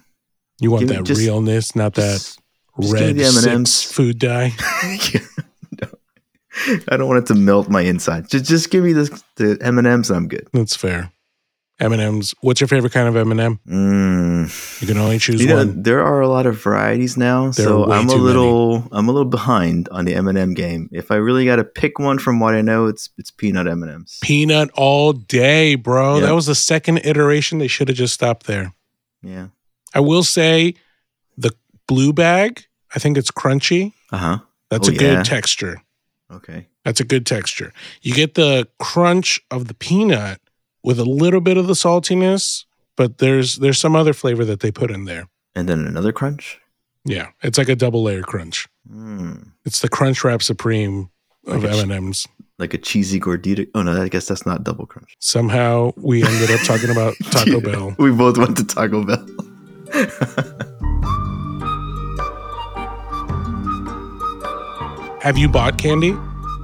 You 0.61 0.71
want 0.71 0.81
Give 0.87 0.89
that 0.97 1.03
just- 1.05 1.19
realness, 1.21 1.75
not 1.75 1.95
that 1.95 2.13
Just- 2.13 2.39
just 2.81 2.95
give 2.95 3.15
me 3.17 3.23
red 3.23 3.47
M&Ms. 3.47 3.83
food 3.83 4.19
dye. 4.19 4.53
No. 5.81 5.87
I 6.89 6.97
don't 6.97 7.07
want 7.07 7.19
it 7.19 7.25
to 7.27 7.35
melt 7.35 7.69
my 7.69 7.81
insides. 7.81 8.29
Just 8.29 8.45
just 8.45 8.69
give 8.69 8.83
me 8.83 8.93
the 8.93 9.21
the 9.37 9.57
M 9.61 9.77
and 9.77 9.87
M's. 9.87 10.09
I'm 10.11 10.27
good. 10.27 10.47
That's 10.53 10.75
fair. 10.75 11.11
M 11.79 11.93
and 11.93 12.01
M's. 12.01 12.33
What's 12.41 12.59
your 12.59 12.67
favorite 12.67 12.91
kind 12.91 13.07
of 13.07 13.15
M 13.15 13.31
and 13.31 13.39
M? 13.39 13.59
Mm. 13.67 14.81
You 14.81 14.87
can 14.87 14.97
only 14.97 15.17
choose 15.19 15.41
You 15.41 15.47
know, 15.47 15.57
one. 15.57 15.83
there 15.83 16.03
are 16.03 16.19
a 16.21 16.27
lot 16.27 16.45
of 16.45 16.61
varieties 16.61 17.15
now, 17.17 17.51
There 17.51 17.65
so 17.65 17.89
I'm 17.91 18.09
a 18.09 18.15
little 18.15 18.87
I'm 18.91 19.07
a 19.07 19.11
little 19.11 19.29
behind 19.29 19.87
on 19.89 20.05
the 20.05 20.13
M 20.15 20.27
and 20.27 20.37
m 20.37 20.53
game. 20.53 20.89
If 20.91 21.11
I 21.11 21.15
really 21.15 21.45
got 21.45 21.55
to 21.57 21.63
pick 21.63 21.99
one 21.99 22.19
from 22.19 22.39
what 22.39 22.53
I 22.53 22.61
know, 22.61 22.87
it's 22.87 23.09
it's 23.17 23.31
peanut 23.31 23.67
M 23.67 23.81
and 23.83 23.91
M's. 23.91 24.19
Peanut 24.21 24.69
all 24.75 25.13
day, 25.13 25.75
bro. 25.75 26.15
Yeah. 26.19 26.27
That 26.27 26.35
was 26.35 26.47
the 26.47 26.55
second 26.55 26.99
iteration. 27.05 27.59
They 27.59 27.67
should 27.67 27.87
have 27.87 27.97
just 27.97 28.13
stopped 28.13 28.45
there. 28.45 28.73
Yeah. 29.21 29.47
I 29.93 30.01
will 30.01 30.23
say 30.23 30.75
the 31.37 31.51
blue 31.87 32.13
bag, 32.13 32.65
I 32.95 32.99
think 32.99 33.17
it's 33.17 33.31
crunchy. 33.31 33.93
Uh 34.11 34.17
huh. 34.17 34.37
That's 34.69 34.87
Oh, 34.87 34.91
a 34.91 34.93
yeah? 34.93 34.99
good 34.99 35.25
texture. 35.25 35.81
Okay. 36.31 36.67
That's 36.85 36.99
a 36.99 37.03
good 37.03 37.25
texture. 37.25 37.73
You 38.01 38.13
get 38.13 38.35
the 38.35 38.67
crunch 38.79 39.39
of 39.49 39.67
the 39.67 39.73
peanut 39.73 40.39
with 40.89 40.99
a 40.99 41.05
little 41.05 41.39
bit 41.41 41.55
of 41.55 41.67
the 41.67 41.73
saltiness, 41.75 42.65
but 42.97 43.19
there's 43.19 43.57
there's 43.57 43.77
some 43.79 43.95
other 43.95 44.11
flavor 44.13 44.43
that 44.45 44.61
they 44.61 44.71
put 44.71 44.89
in 44.89 45.05
there. 45.05 45.27
And 45.53 45.69
then 45.69 45.85
another 45.85 46.11
crunch. 46.11 46.59
Yeah, 47.05 47.27
it's 47.43 47.59
like 47.59 47.69
a 47.69 47.75
double 47.75 48.01
layer 48.01 48.23
crunch. 48.23 48.67
Mm, 48.91 49.51
It's 49.65 49.81
the 49.81 49.89
Crunch 49.89 50.23
Wrap 50.23 50.41
Supreme 50.41 51.11
of 51.45 51.63
Like 51.63 51.73
M 51.73 51.79
and 51.83 51.91
M's. 51.91 52.27
like 52.57 52.73
a 52.73 52.79
cheesy 52.79 53.19
gordita. 53.19 53.67
Oh 53.75 53.83
no, 53.83 54.01
I 54.01 54.07
guess 54.09 54.27
that's 54.27 54.47
not 54.47 54.63
double 54.63 54.87
crunch. 54.87 55.15
Somehow 55.19 55.91
we 55.95 56.23
ended 56.23 56.49
up 56.49 56.61
talking 56.65 56.89
about 56.89 57.13
Taco 57.31 57.59
Yeah, 57.61 57.71
Bell. 57.71 57.95
We 57.99 58.09
both 58.11 58.39
went 58.39 58.57
to 58.57 58.65
Taco 58.65 59.03
Bell. 59.05 59.27
Have 65.21 65.37
you 65.37 65.49
bought 65.49 65.77
candy? 65.77 66.13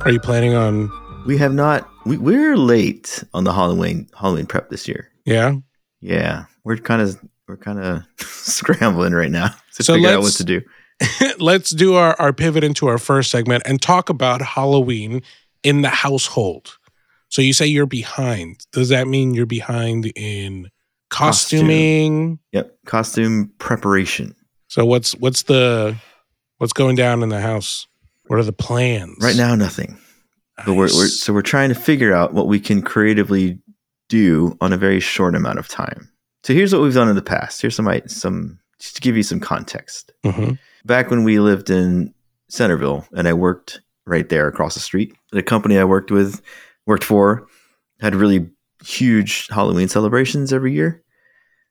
Are 0.01 0.11
you 0.11 0.19
planning 0.19 0.53
on? 0.53 0.89
We 1.25 1.37
have 1.37 1.53
not. 1.53 1.89
We, 2.05 2.17
we're 2.17 2.55
late 2.55 3.23
on 3.33 3.43
the 3.45 3.53
Halloween 3.53 4.07
Halloween 4.17 4.45
prep 4.45 4.69
this 4.69 4.87
year. 4.87 5.09
Yeah. 5.25 5.57
Yeah, 6.01 6.45
we're 6.63 6.77
kind 6.77 7.01
of 7.01 7.19
we're 7.47 7.57
kind 7.57 7.79
of 7.79 8.03
scrambling 8.19 9.13
right 9.13 9.31
now 9.31 9.47
to 9.75 9.83
So 9.83 9.95
figure 9.95 10.09
out 10.09 10.21
what 10.21 10.33
to 10.33 10.43
do. 10.43 10.61
Let's 11.39 11.71
do 11.71 11.95
our, 11.95 12.15
our 12.19 12.31
pivot 12.31 12.63
into 12.63 12.87
our 12.87 12.97
first 12.97 13.31
segment 13.31 13.63
and 13.65 13.81
talk 13.81 14.09
about 14.09 14.41
Halloween 14.41 15.23
in 15.63 15.81
the 15.81 15.89
household. 15.89 16.77
So 17.29 17.41
you 17.41 17.53
say 17.53 17.65
you're 17.65 17.87
behind. 17.87 18.65
Does 18.71 18.89
that 18.89 19.07
mean 19.07 19.33
you're 19.33 19.45
behind 19.45 20.11
in 20.15 20.69
costuming? 21.09 22.39
Yep, 22.51 22.77
costume 22.85 23.51
preparation. 23.57 24.35
So 24.67 24.85
what's 24.85 25.15
what's 25.15 25.43
the 25.43 25.95
what's 26.59 26.73
going 26.73 26.95
down 26.95 27.23
in 27.23 27.29
the 27.29 27.41
house? 27.41 27.87
What 28.27 28.39
are 28.39 28.43
the 28.43 28.53
plans? 28.53 29.17
Right 29.21 29.35
now, 29.35 29.55
nothing. 29.55 29.97
But 30.65 30.73
we're, 30.75 30.83
we're 30.83 31.07
so 31.07 31.33
we're 31.33 31.41
trying 31.41 31.69
to 31.69 31.75
figure 31.75 32.13
out 32.13 32.33
what 32.33 32.47
we 32.47 32.59
can 32.59 32.81
creatively 32.81 33.59
do 34.07 34.55
on 34.61 34.71
a 34.71 34.77
very 34.77 34.99
short 34.99 35.35
amount 35.35 35.59
of 35.59 35.67
time. 35.67 36.09
So 36.43 36.53
here's 36.53 36.71
what 36.73 36.81
we've 36.81 36.93
done 36.93 37.09
in 37.09 37.15
the 37.15 37.21
past. 37.21 37.61
Here's 37.61 37.75
some 37.75 37.89
some 38.07 38.59
just 38.79 38.95
to 38.95 39.01
give 39.01 39.17
you 39.17 39.23
some 39.23 39.39
context. 39.39 40.11
Mhm. 40.23 40.57
Back 40.85 41.09
when 41.09 41.23
we 41.23 41.39
lived 41.39 41.69
in 41.69 42.13
Centerville 42.49 43.05
and 43.13 43.27
I 43.27 43.33
worked 43.33 43.81
right 44.05 44.29
there 44.29 44.47
across 44.47 44.75
the 44.75 44.79
street, 44.79 45.13
the 45.31 45.41
company 45.43 45.77
I 45.77 45.83
worked 45.83 46.11
with 46.11 46.41
worked 46.85 47.03
for 47.03 47.47
had 47.99 48.13
really 48.15 48.49
huge 48.83 49.47
Halloween 49.49 49.87
celebrations 49.89 50.53
every 50.53 50.73
year. 50.73 51.01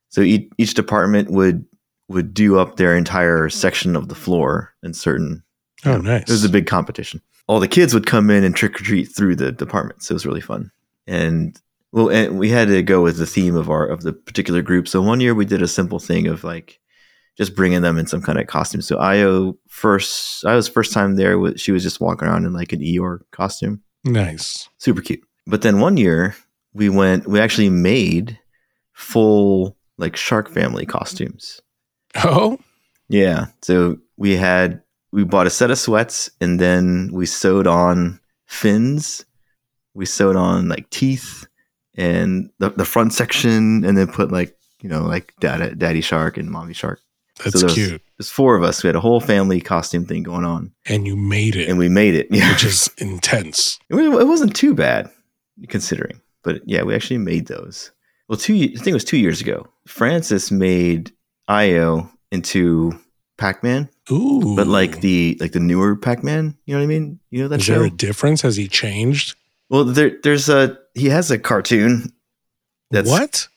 So 0.09 0.21
each, 0.21 0.51
each 0.59 0.75
department 0.75 1.31
would 1.31 1.65
would 2.09 2.35
do 2.35 2.59
up 2.59 2.77
their 2.77 2.95
entire 2.97 3.49
section 3.49 3.97
of 3.97 4.09
the 4.09 4.15
floor 4.15 4.75
in 4.83 4.93
certain 4.93 5.43
Oh, 5.87 5.97
nice. 5.99 6.23
it 6.23 6.31
was 6.31 6.45
a 6.45 6.49
big 6.51 6.67
competition. 6.67 7.23
All 7.47 7.61
the 7.61 7.69
kids 7.69 7.93
would 7.93 8.07
come 8.07 8.31
in 8.31 8.45
and 8.45 8.57
trick 8.57 8.81
or 8.81 8.85
treat 8.85 9.05
through 9.05 9.37
the 9.37 9.53
department, 9.53 10.03
so 10.03 10.13
it 10.13 10.17
was 10.17 10.27
really 10.27 10.41
fun. 10.41 10.71
And 11.07 11.61
well, 11.93 12.11
and 12.11 12.39
we 12.39 12.49
had 12.49 12.69
to 12.69 12.83
go 12.83 13.03
with 13.03 13.19
the 13.19 13.27
theme 13.27 13.55
of 13.55 13.71
our 13.71 13.87
of 13.87 14.03
the 14.03 14.13
particular 14.13 14.63
group. 14.63 14.89
So 14.89 15.03
one 15.03 15.21
year 15.21 15.35
we 15.35 15.45
did 15.45 15.63
a 15.63 15.69
simple 15.69 15.99
thing 15.99 16.27
of 16.27 16.43
like 16.43 16.81
just 17.37 17.55
bringing 17.55 17.83
them 17.83 17.99
in 17.99 18.07
some 18.07 18.23
kind 18.23 18.39
of 18.39 18.47
costume. 18.47 18.81
So 18.83 18.97
Io 18.99 19.57
first, 19.69 20.45
Io's 20.45 20.69
first 20.69 20.93
time 20.93 21.17
there, 21.17 21.39
was 21.39 21.61
she 21.61 21.73
was 21.73 21.83
just 21.83 22.01
walking 22.01 22.29
around 22.29 22.47
in 22.47 22.53
like 22.53 22.73
an 22.73 22.81
Eeyore 22.81 23.21
costume, 23.31 23.83
nice. 24.05 24.69
super 24.79 25.01
cute. 25.01 25.21
But 25.47 25.63
then 25.63 25.81
one 25.81 25.97
year 25.97 26.35
we 26.73 26.89
went, 26.89 27.29
we 27.29 27.41
actually 27.41 27.71
made 27.71 28.39
full 28.93 29.77
like 29.99 30.17
shark 30.17 30.49
family 30.49 30.87
costumes. 30.87 31.61
Oh, 32.17 32.59
Yeah. 33.09 33.47
So 33.63 33.99
we 34.17 34.37
had 34.37 34.83
we 35.15 35.23
bought 35.23 35.47
a 35.47 35.51
set 35.51 35.71
of 35.71 35.79
sweats 35.79 36.29
and 36.41 36.59
then 36.59 37.09
we 37.13 37.25
sewed 37.25 37.69
on 37.69 38.19
fins. 38.47 39.25
We 39.95 40.07
sewed 40.07 40.35
on 40.35 40.69
like 40.69 40.91
teeth 40.91 41.47
and 41.97 42.51
the, 42.59 42.71
the 42.71 42.85
front 42.85 43.13
section 43.13 43.85
and 43.85 43.97
then 43.97 44.09
put 44.09 44.33
like, 44.33 44.57
you 44.83 44.89
know, 44.89 45.03
like 45.05 45.33
dad, 45.39 45.79
daddy 45.79 46.01
shark 46.01 46.37
and 46.37 46.51
mommy 46.51 46.75
shark. 46.75 47.01
that's 47.43 47.61
there's- 47.61 47.75
cute. 47.75 48.03
There's 48.19 48.31
four 48.31 48.55
of 48.57 48.63
us. 48.63 48.83
We 48.83 48.89
had 48.89 48.97
a 48.97 49.01
whole 49.01 49.21
family 49.21 49.61
costume 49.61 50.05
thing 50.05 50.23
going 50.23 50.45
on 50.45 50.73
And 50.87 51.05
you 51.07 51.17
made 51.17 51.57
it, 51.57 51.69
and 51.69 51.79
we 51.79 51.89
made 51.89 52.15
it. 52.15 52.29
Yeah. 52.31 52.51
which 52.53 52.65
is 52.65 52.89
intense. 52.99 53.79
it 53.91 53.97
it 53.97 54.27
wasn't 54.29 54.55
too 54.55 54.73
bad 54.75 55.11
considering, 55.69 56.21
but 56.45 56.61
yeah, 56.65 56.83
we 56.83 56.95
actually 56.95 57.19
made 57.19 57.47
those. 57.49 57.91
Well, 58.29 58.39
two, 58.39 58.55
I 58.55 58.67
think 58.77 58.87
it 58.89 58.95
was 58.95 59.05
two 59.05 59.19
years 59.19 59.41
ago. 59.41 59.67
Francis 59.87 60.51
made 60.53 61.13
Io 61.49 62.09
into 62.31 62.93
Pac-Man. 63.37 63.89
Ooh. 64.13 64.55
but 64.57 64.67
like 64.67 65.01
the 65.01 65.37
like 65.41 65.53
the 65.53 65.61
newer 65.61 65.97
Pac-Man, 65.97 66.57
you 66.67 66.75
know 66.75 66.81
what 66.81 66.85
I 66.85 66.87
mean? 66.87 67.21
You 67.31 67.43
know 67.43 67.49
that 67.49 67.61
is 67.61 67.67
show? 67.67 67.75
there 67.75 67.85
a 67.85 67.91
difference? 67.91 68.43
Has 68.43 68.57
he 68.57 68.69
changed? 68.69 69.35
well, 69.71 69.85
there 69.85 70.13
there's 70.23 70.49
a 70.49 70.79
he 70.95 71.09
has 71.09 71.31
a 71.31 71.39
cartoon. 71.39 72.13
That's 72.91 73.09
what? 73.09 73.49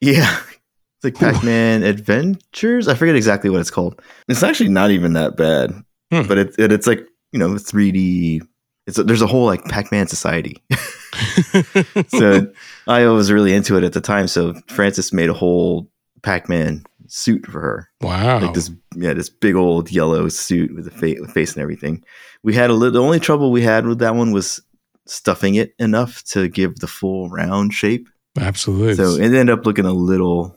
Yeah, 0.00 0.38
it's 1.02 1.04
like 1.04 1.14
Pac-Man 1.14 1.82
Adventures. 1.82 2.86
I 2.88 2.94
forget 2.94 3.16
exactly 3.16 3.48
what 3.50 3.60
it's 3.60 3.70
called. 3.70 4.00
It's 4.28 4.42
actually 4.42 4.68
not 4.68 4.90
even 4.90 5.14
that 5.14 5.36
bad, 5.36 5.72
Hmm. 6.12 6.28
but 6.28 6.38
it, 6.38 6.54
it 6.58 6.70
it's 6.72 6.86
like 6.86 7.06
you 7.32 7.38
know 7.38 7.50
3D. 7.50 8.40
It's 8.86 8.98
a, 8.98 9.02
there's 9.04 9.22
a 9.22 9.26
whole 9.26 9.46
like 9.46 9.64
Pac-Man 9.64 10.06
society. 10.08 10.62
so 12.08 12.52
I 12.86 13.06
was 13.06 13.32
really 13.32 13.54
into 13.54 13.76
it 13.78 13.84
at 13.84 13.94
the 13.94 14.00
time. 14.00 14.28
So 14.28 14.54
Francis 14.68 15.12
made 15.12 15.30
a 15.30 15.34
whole 15.34 15.90
Pac-Man 16.22 16.84
suit 17.06 17.46
for 17.46 17.60
her. 17.60 17.88
wow. 18.00 18.40
like 18.40 18.54
this 18.54 18.70
yeah 18.96 19.12
this 19.14 19.28
big 19.28 19.54
old 19.54 19.90
yellow 19.90 20.28
suit 20.28 20.74
with 20.74 20.86
a 20.86 20.90
fa- 20.90 21.20
with 21.20 21.30
face 21.32 21.52
and 21.54 21.62
everything 21.62 22.02
we 22.42 22.54
had 22.54 22.70
a 22.70 22.72
little 22.72 22.92
the 23.00 23.04
only 23.06 23.20
trouble 23.20 23.50
we 23.50 23.62
had 23.62 23.86
with 23.86 23.98
that 23.98 24.14
one 24.14 24.32
was 24.32 24.60
stuffing 25.06 25.54
it 25.56 25.74
enough 25.78 26.22
to 26.24 26.48
give 26.48 26.76
the 26.80 26.86
full 26.86 27.28
round 27.28 27.72
shape 27.74 28.08
Absolutely. 28.40 28.94
so 28.94 29.10
it 29.16 29.22
ended 29.24 29.50
up 29.50 29.66
looking 29.66 29.84
a 29.84 29.92
little 29.92 30.56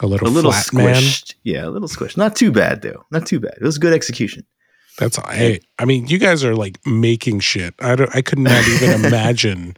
a 0.00 0.06
little, 0.06 0.28
a 0.28 0.30
little 0.30 0.52
flat 0.52 0.72
man. 0.72 0.94
squished 0.96 1.34
yeah 1.44 1.66
a 1.66 1.70
little 1.70 1.88
squished 1.88 2.16
not 2.16 2.34
too 2.36 2.50
bad 2.52 2.82
though 2.82 3.04
not 3.10 3.26
too 3.26 3.38
bad 3.40 3.54
it 3.60 3.64
was 3.64 3.78
good 3.78 3.92
execution 3.92 4.44
That's 4.98 5.16
hey, 5.30 5.60
I 5.78 5.84
mean, 5.84 6.08
you 6.08 6.18
guys 6.18 6.42
are 6.42 6.56
like 6.56 6.78
making 6.84 7.38
shit. 7.38 7.72
I 7.78 7.94
don't. 7.94 8.10
I 8.16 8.20
could 8.20 8.40
not 8.40 8.66
even 8.66 9.04
imagine 9.06 9.76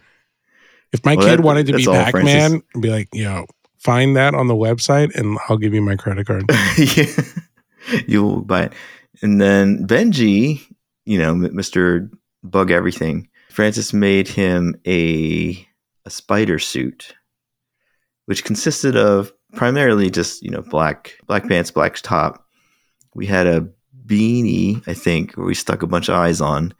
if 0.94 1.04
my 1.04 1.14
Well, 1.14 1.26
kid 1.28 1.38
that- 1.40 1.44
wanted 1.44 1.66
to 1.66 1.74
be 1.76 1.84
Pac 1.84 2.14
Man. 2.14 2.62
Be 2.80 2.88
like, 2.88 3.08
yo, 3.12 3.44
find 3.80 4.16
that 4.16 4.34
on 4.34 4.46
the 4.46 4.54
website, 4.54 5.14
and 5.16 5.38
I'll 5.48 5.58
give 5.58 5.74
you 5.74 5.82
my 5.82 5.96
credit 5.96 6.26
card. 6.26 6.44
yeah. 6.78 7.06
you'll 8.06 8.42
buy 8.42 8.64
it 8.64 8.72
and 9.22 9.40
then 9.40 9.86
benji 9.86 10.60
you 11.04 11.18
know 11.18 11.34
mr 11.34 12.10
bug 12.42 12.70
everything 12.70 13.28
francis 13.50 13.92
made 13.92 14.28
him 14.28 14.74
a 14.86 15.66
a 16.04 16.10
spider 16.10 16.58
suit 16.58 17.14
which 18.26 18.44
consisted 18.44 18.96
of 18.96 19.32
primarily 19.54 20.10
just 20.10 20.42
you 20.42 20.50
know 20.50 20.62
black 20.62 21.18
black 21.26 21.48
pants 21.48 21.70
black 21.70 21.96
top 21.96 22.46
we 23.14 23.26
had 23.26 23.46
a 23.46 23.66
beanie 24.06 24.86
i 24.88 24.94
think 24.94 25.32
where 25.34 25.46
we 25.46 25.54
stuck 25.54 25.82
a 25.82 25.86
bunch 25.86 26.08
of 26.08 26.14
eyes 26.14 26.40
on 26.40 26.72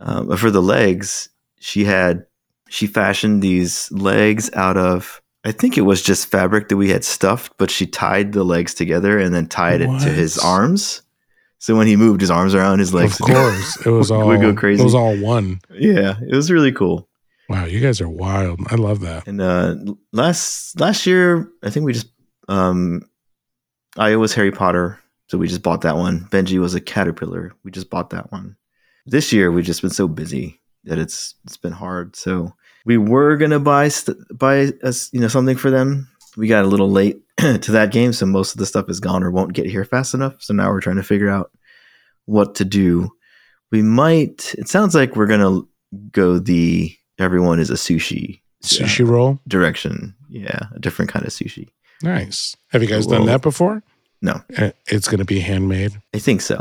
um, 0.00 0.28
but 0.28 0.38
for 0.38 0.50
the 0.50 0.62
legs 0.62 1.28
she 1.58 1.84
had 1.84 2.24
she 2.68 2.86
fashioned 2.86 3.42
these 3.42 3.90
legs 3.90 4.50
out 4.54 4.76
of 4.76 5.20
I 5.48 5.52
think 5.52 5.78
it 5.78 5.82
was 5.82 6.02
just 6.02 6.28
fabric 6.28 6.68
that 6.68 6.76
we 6.76 6.90
had 6.90 7.04
stuffed, 7.04 7.54
but 7.56 7.70
she 7.70 7.86
tied 7.86 8.32
the 8.32 8.44
legs 8.44 8.74
together 8.74 9.18
and 9.18 9.34
then 9.34 9.46
tied 9.46 9.80
it 9.80 9.86
to 10.00 10.10
his 10.10 10.36
arms. 10.38 11.00
So 11.58 11.74
when 11.74 11.86
he 11.86 11.96
moved 11.96 12.20
his 12.20 12.30
arms 12.30 12.54
around, 12.54 12.80
his 12.80 12.92
legs 12.92 13.18
of 13.18 13.26
course, 13.26 13.86
it 13.86 13.90
was 13.90 14.10
all 14.10 14.26
would 14.26 14.42
go 14.42 14.54
crazy. 14.54 14.82
It 14.82 14.84
was 14.84 14.94
all 14.94 15.16
one. 15.16 15.60
yeah, 15.70 16.16
it 16.20 16.34
was 16.34 16.50
really 16.50 16.70
cool. 16.70 17.08
Wow, 17.48 17.64
you 17.64 17.80
guys 17.80 18.00
are 18.02 18.08
wild. 18.08 18.60
I 18.68 18.74
love 18.74 19.00
that. 19.00 19.26
And 19.26 19.40
uh, 19.40 19.76
last 20.12 20.78
last 20.78 21.06
year, 21.06 21.50
I 21.62 21.70
think 21.70 21.86
we 21.86 21.94
just 21.94 22.08
um, 22.48 23.08
Io 23.96 24.18
was 24.18 24.34
Harry 24.34 24.52
Potter, 24.52 25.00
so 25.28 25.38
we 25.38 25.48
just 25.48 25.62
bought 25.62 25.80
that 25.80 25.96
one. 25.96 26.28
Benji 26.30 26.60
was 26.60 26.74
a 26.74 26.80
caterpillar. 26.80 27.54
We 27.64 27.70
just 27.70 27.88
bought 27.88 28.10
that 28.10 28.30
one. 28.30 28.56
This 29.06 29.32
year, 29.32 29.50
we've 29.50 29.64
just 29.64 29.80
been 29.80 29.90
so 29.90 30.08
busy 30.08 30.60
that 30.84 30.98
it's 30.98 31.36
it's 31.44 31.56
been 31.56 31.72
hard. 31.72 32.16
So 32.16 32.52
we 32.88 32.96
were 32.96 33.36
gonna 33.36 33.60
buy 33.60 33.88
st- 33.88 34.16
buy 34.36 34.72
us 34.82 35.08
you 35.12 35.20
know 35.20 35.28
something 35.28 35.56
for 35.56 35.70
them. 35.70 36.08
We 36.36 36.48
got 36.48 36.64
a 36.64 36.68
little 36.68 36.90
late 36.90 37.20
to 37.36 37.70
that 37.72 37.92
game, 37.92 38.12
so 38.12 38.26
most 38.26 38.52
of 38.52 38.58
the 38.58 38.66
stuff 38.66 38.88
is 38.88 38.98
gone 39.00 39.22
or 39.22 39.30
won't 39.30 39.52
get 39.52 39.66
here 39.66 39.84
fast 39.84 40.14
enough. 40.14 40.34
So 40.42 40.54
now 40.54 40.70
we're 40.70 40.80
trying 40.80 40.96
to 40.96 41.02
figure 41.02 41.28
out 41.30 41.50
what 42.24 42.54
to 42.56 42.64
do. 42.64 43.10
We 43.70 43.82
might. 43.82 44.54
It 44.56 44.68
sounds 44.68 44.94
like 44.94 45.14
we're 45.14 45.26
gonna 45.26 45.60
go 46.12 46.38
the 46.38 46.94
everyone 47.18 47.60
is 47.60 47.70
a 47.70 47.74
sushi 47.74 48.40
Sushi 48.62 49.06
roll. 49.06 49.38
direction. 49.46 50.14
Yeah, 50.30 50.66
a 50.74 50.78
different 50.80 51.10
kind 51.10 51.24
of 51.26 51.32
sushi. 51.32 51.68
Nice. 52.02 52.56
Have 52.70 52.82
you 52.82 52.88
guys 52.88 53.06
done 53.06 53.26
that 53.26 53.42
before? 53.42 53.82
no. 54.22 54.40
Uh, 54.56 54.70
It's 54.86 55.08
going 55.08 55.18
to 55.20 55.24
be 55.24 55.40
handmade. 55.40 55.92
I 56.14 56.18
think 56.18 56.40
so, 56.42 56.58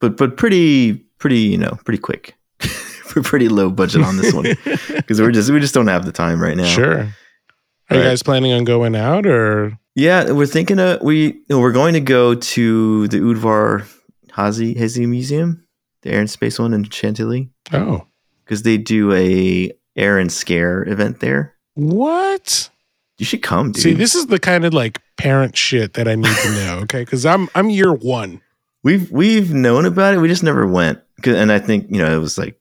but 0.00 0.16
but 0.16 0.36
pretty 0.36 0.94
pretty 1.18 1.40
you 1.40 1.58
know 1.58 1.78
pretty 1.84 1.98
quick. 2.00 2.34
We're 3.16 3.22
pretty 3.22 3.48
low 3.48 3.70
budget 3.70 4.02
on 4.02 4.16
this 4.16 4.32
one 4.32 4.44
because 4.64 5.20
we're 5.20 5.30
just 5.32 5.50
we 5.50 5.60
just 5.60 5.74
don't 5.74 5.86
have 5.88 6.04
the 6.04 6.12
time 6.12 6.40
right 6.42 6.56
now. 6.56 6.64
Sure. 6.66 7.12
Are 7.90 7.96
you 7.96 8.02
guys 8.02 8.22
planning 8.22 8.52
on 8.52 8.64
going 8.64 8.94
out 8.94 9.26
or? 9.26 9.78
Yeah, 9.94 10.30
we're 10.32 10.46
thinking 10.46 10.78
of 10.78 11.00
we 11.02 11.40
we're 11.48 11.72
going 11.72 11.94
to 11.94 12.00
go 12.00 12.34
to 12.34 13.08
the 13.08 13.18
Udvar 13.18 13.86
Hazy 14.36 14.74
Hazy 14.74 15.06
Museum, 15.06 15.64
the 16.02 16.10
Air 16.10 16.20
and 16.20 16.30
Space 16.30 16.58
one 16.58 16.72
in 16.74 16.84
Chantilly, 16.84 17.50
Oh, 17.72 18.06
because 18.44 18.62
they 18.62 18.76
do 18.78 19.12
a 19.12 19.72
air 19.96 20.18
and 20.18 20.30
scare 20.30 20.88
event 20.88 21.20
there. 21.20 21.54
what? 21.74 22.70
You 23.18 23.26
should 23.26 23.42
come, 23.42 23.72
dude. 23.72 23.82
See, 23.82 23.92
this 23.94 24.14
is 24.14 24.26
the 24.28 24.38
kind 24.38 24.64
of 24.64 24.72
like 24.72 25.00
parent 25.16 25.56
shit 25.56 25.94
that 25.94 26.06
I 26.06 26.14
need 26.14 26.36
to 26.36 26.50
know, 26.52 26.78
okay? 26.82 27.00
Because 27.00 27.26
I'm 27.26 27.48
I'm 27.56 27.68
year 27.70 27.92
one. 27.92 28.40
we've 28.84 29.10
we've 29.10 29.52
known 29.52 29.86
about 29.86 30.14
it. 30.14 30.18
We 30.18 30.28
just 30.28 30.44
never 30.44 30.66
went. 30.66 31.00
And 31.24 31.50
I 31.50 31.58
think 31.58 31.86
you 31.90 31.98
know 31.98 32.14
it 32.14 32.20
was 32.20 32.38
like 32.38 32.57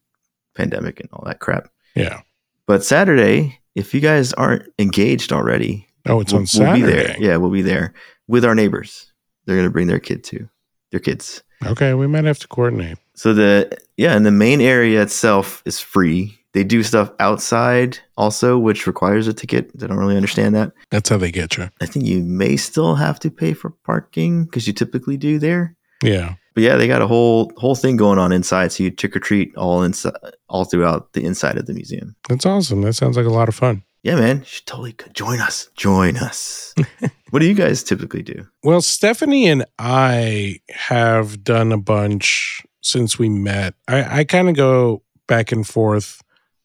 pandemic 0.58 1.00
and 1.00 1.10
all 1.14 1.24
that 1.26 1.40
crap. 1.40 1.70
Yeah. 1.96 2.22
But 2.66 2.84
Saturday, 2.84 3.60
if 3.76 3.94
you 3.94 4.02
guys 4.02 4.34
aren't 4.34 4.64
engaged 4.80 5.32
already, 5.32 5.88
Oh, 6.06 6.22
it's 6.22 6.32
we'll, 6.32 6.42
on 6.42 6.48
we'll 6.54 6.74
be 6.76 6.82
Saturday. 6.82 7.08
there. 7.08 7.16
Yeah, 7.20 7.38
we'll 7.38 7.50
be 7.52 7.62
there 7.62 7.94
with 8.28 8.46
our 8.46 8.56
neighbors. 8.56 9.12
They're 9.46 9.58
gonna 9.58 9.70
bring 9.70 9.88
their 9.88 10.00
kid 10.00 10.24
too. 10.24 10.50
Their 10.92 11.00
kids. 11.02 11.44
Okay, 11.66 11.94
we 11.94 12.08
might 12.08 12.24
have 12.26 12.40
to 12.40 12.48
coordinate. 12.48 12.98
So 13.16 13.34
the 13.34 13.78
yeah, 13.98 14.16
and 14.16 14.26
the 14.26 14.32
main 14.32 14.62
area 14.62 15.02
itself 15.02 15.62
is 15.66 15.80
free. 15.80 16.38
They 16.54 16.64
do 16.64 16.82
stuff 16.82 17.12
outside 17.20 18.00
also, 18.16 18.58
which 18.58 18.88
requires 18.88 19.28
a 19.28 19.34
ticket. 19.34 19.70
I 19.84 19.88
don't 19.88 19.98
really 19.98 20.16
understand 20.16 20.56
that. 20.56 20.72
That's 20.92 21.10
how 21.10 21.18
they 21.18 21.32
get 21.32 21.58
you. 21.58 21.70
I 21.82 21.86
think 21.86 22.06
you 22.06 22.24
may 22.24 22.56
still 22.58 22.96
have 22.96 23.20
to 23.20 23.30
pay 23.30 23.54
for 23.54 23.72
parking 23.84 24.46
because 24.46 24.66
you 24.66 24.74
typically 24.74 25.18
do 25.18 25.40
there. 25.40 25.76
Yeah. 26.02 26.36
But 26.58 26.64
yeah, 26.64 26.76
they 26.76 26.88
got 26.88 27.04
a 27.04 27.08
whole 27.08 27.52
whole 27.56 27.76
thing 27.76 27.98
going 27.98 28.18
on 28.18 28.32
inside. 28.32 28.72
So 28.72 28.82
you 28.82 28.90
trick 28.90 29.16
or 29.16 29.20
treat 29.20 29.56
all 29.56 29.84
inside, 29.84 30.16
all 30.50 30.66
throughout 30.66 31.14
the 31.14 31.24
inside 31.24 31.56
of 31.56 31.68
the 31.68 31.74
museum. 31.76 32.16
That's 32.28 32.48
awesome. 32.48 32.82
That 32.82 32.94
sounds 32.94 33.16
like 33.16 33.28
a 33.28 33.30
lot 33.30 33.48
of 33.48 33.54
fun. 33.54 33.84
Yeah, 34.02 34.16
man, 34.16 34.40
you 34.40 34.46
should 34.46 34.66
totally 34.66 34.96
join 35.14 35.40
us. 35.40 35.70
Join 35.76 36.18
us. 36.18 36.74
what 37.30 37.42
do 37.42 37.46
you 37.46 37.54
guys 37.54 37.84
typically 37.84 38.24
do? 38.24 38.48
Well, 38.64 38.82
Stephanie 38.82 39.48
and 39.48 39.66
I 39.78 40.62
have 40.72 41.44
done 41.44 41.72
a 41.72 41.78
bunch 41.78 42.66
since 42.82 43.20
we 43.20 43.30
met. 43.30 43.76
I, 43.88 44.22
I 44.22 44.24
kind 44.24 44.50
of 44.50 44.56
go 44.56 45.04
back 45.28 45.52
and 45.52 45.68
forth 45.68 46.24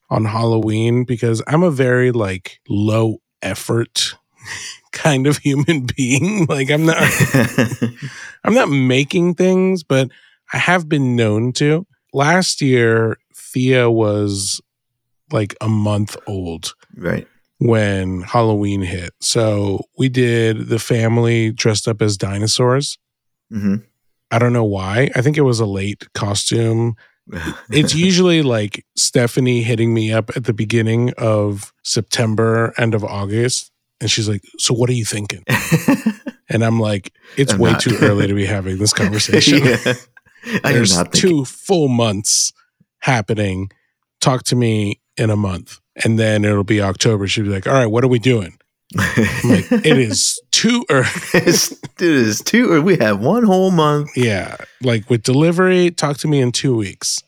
on 0.09 0.25
Halloween 0.25 1.05
because 1.05 1.43
I'm 1.47 1.63
a 1.63 1.71
very 1.71 2.13
like 2.13 2.61
low 2.67 3.19
effort 3.43 4.15
kind 4.93 5.27
of 5.27 5.39
human 5.39 5.87
being. 5.97 6.47
Like 6.47 6.71
I'm 6.71 6.87
not 6.87 6.99
I'm 8.45 8.55
not 8.55 8.69
making 8.69 9.35
things, 9.35 9.83
but 9.83 10.11
I 10.53 10.59
have 10.59 10.89
been 10.89 11.17
known 11.17 11.53
to. 11.55 11.87
Last 12.13 12.61
year, 12.61 13.17
Thea 13.35 13.91
was 13.91 14.61
like 15.31 15.57
a 15.61 15.69
month 15.69 16.17
old 16.27 16.75
right. 16.97 17.27
when 17.59 18.21
Halloween 18.23 18.83
hit. 18.83 19.15
So 19.21 19.87
we 19.97 20.09
did 20.09 20.69
the 20.69 20.79
family 20.79 21.53
dressed 21.53 21.89
up 21.89 22.03
as 22.03 22.17
dinosaurs. 22.17 22.99
hmm 23.51 23.77
I 24.31 24.39
don't 24.39 24.55
know 24.55 24.65
why. 24.65 25.11
I 25.15 25.21
think 25.21 25.37
it 25.37 25.43
was 25.43 25.61
a 25.61 25.67
late 25.67 26.11
costume. 26.15 26.97
It's 27.71 27.95
usually 27.95 28.43
like 28.43 28.85
Stephanie 28.97 29.63
hitting 29.63 29.95
me 29.95 30.13
up 30.13 30.37
at 30.37 30.45
the 30.45 30.53
beginning 30.53 31.13
of 31.19 31.73
September, 31.83 32.75
end 32.77 32.95
of 32.95 33.05
August. 33.05 33.72
And 34.03 34.11
she's 34.11 34.29
like, 34.29 34.43
So 34.59 34.75
what 34.75 34.91
are 34.91 34.95
you 34.95 35.07
thinking? 35.07 35.45
And 36.49 36.63
I'm 36.63 36.79
like, 36.79 37.13
It's 37.39 37.55
I'm 37.55 37.59
way 37.61 37.73
not. 37.73 37.81
too 37.81 37.97
early 38.03 38.27
to 38.27 38.35
be 38.35 38.45
having 38.45 38.77
this 38.77 38.93
conversation. 39.03 39.65
yeah. 39.65 39.95
There's 40.63 41.03
two 41.13 41.47
full 41.47 41.89
months 41.89 42.53
happening. 42.99 43.71
Talk 44.21 44.43
to 44.45 44.57
me 44.57 45.01
in 45.17 45.31
a 45.31 45.37
month. 45.37 45.81
And 46.05 46.19
then 46.19 46.45
it'll 46.45 46.63
be 46.65 46.83
October. 46.83 47.27
She'll 47.27 47.45
be 47.45 47.51
like, 47.51 47.67
All 47.67 47.73
right, 47.73 47.87
what 47.87 48.05
are 48.05 48.09
we 48.09 48.19
doing? 48.19 48.59
I'm 48.99 49.51
like, 49.51 49.73
It 49.73 49.97
is 49.99 50.39
too 50.51 50.85
early. 50.91 51.07
it's, 51.33 51.73
it 51.73 51.81
is 52.03 52.43
two. 52.43 52.83
We 52.83 52.99
have 52.99 53.21
one 53.21 53.45
whole 53.45 53.71
month. 53.71 54.11
Yeah. 54.17 54.57
Like 54.83 55.09
with 55.09 55.23
delivery, 55.23 55.91
talk 55.91 56.19
to 56.19 56.29
me 56.29 56.41
in 56.41 56.53
two 56.53 56.77
weeks. 56.77 57.23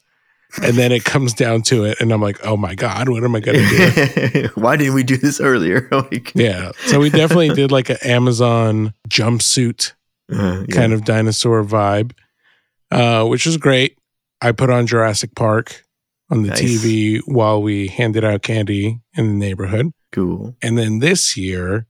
And 0.63 0.77
then 0.77 0.93
it 0.93 1.05
comes 1.05 1.35
down 1.35 1.63
to 1.63 1.85
it. 1.85 2.01
And 2.01 2.13
I'm 2.13 2.21
like, 2.21 2.45
oh 2.47 2.57
my 2.57 2.75
God, 2.75 3.09
what 3.09 3.25
am 3.25 3.35
I 3.35 3.41
going 3.41 3.59
to 3.59 4.31
do? 4.33 4.49
Why 4.55 4.77
didn't 4.77 4.95
we 4.95 5.03
do 5.03 5.17
this 5.17 5.41
earlier? 5.41 5.89
like, 5.93 6.33
yeah. 6.35 6.73
So 6.87 7.01
we 7.01 7.11
definitely 7.11 7.51
did 7.51 7.73
like 7.73 7.91
an 7.91 7.99
Amazon 8.03 8.95
jumpsuit 9.09 9.93
uh, 10.33 10.65
yeah. 10.69 10.75
kind 10.75 10.93
of 10.93 11.05
dinosaur 11.05 11.65
vibe, 11.65 12.13
uh, 12.91 13.25
which 13.25 13.47
was 13.47 13.57
great. 13.57 13.99
I 14.41 14.53
put 14.53 14.71
on 14.71 14.87
Jurassic 14.87 15.35
Park 15.35 15.85
on 16.31 16.43
the 16.43 16.49
Nice. 16.49 16.61
TV 16.61 17.21
while 17.27 17.63
we 17.63 17.89
handed 17.89 18.25
out 18.25 18.43
candy 18.43 19.01
in 19.15 19.27
the 19.27 19.35
neighborhood. 19.35 19.93
cool. 20.13 20.55
And 20.63 20.79
then 20.79 21.01
this 21.01 21.37
year, 21.37 21.87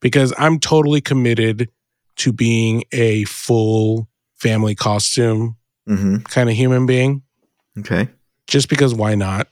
because 0.00 0.32
I'm 0.36 0.58
totally 0.58 1.00
committed 1.00 1.70
to 2.16 2.32
being 2.32 2.84
a 2.92 3.24
full 3.24 4.08
family 4.36 4.74
costume 4.74 5.56
hmm 5.86 6.18
kind 6.28 6.48
of 6.48 6.54
human 6.54 6.86
being, 6.86 7.22
Okay. 7.78 8.08
just 8.46 8.68
because 8.68 8.94
why 8.94 9.14
not? 9.14 9.48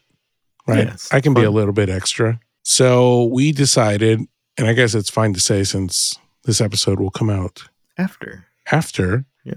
Right. 0.66 0.88
It's 0.88 1.12
I 1.12 1.20
can 1.20 1.35
be 1.35 1.42
a 1.44 1.50
little 1.50 1.72
bit 1.72 1.88
extra. 1.88 2.38
So 2.62 3.24
we 3.24 3.50
decided, 3.52 4.20
and 4.59 4.68
I 4.68 4.72
guess 4.74 4.94
it's 4.94 5.11
fine 5.11 5.33
to 5.33 5.40
say 5.40 5.64
since 5.64 6.16
this 6.44 6.61
episode 6.61 7.00
will 7.00 7.11
come 7.11 7.30
out 7.30 7.62
After. 7.98 8.46
after. 8.70 9.24
Yeah. 9.44 9.54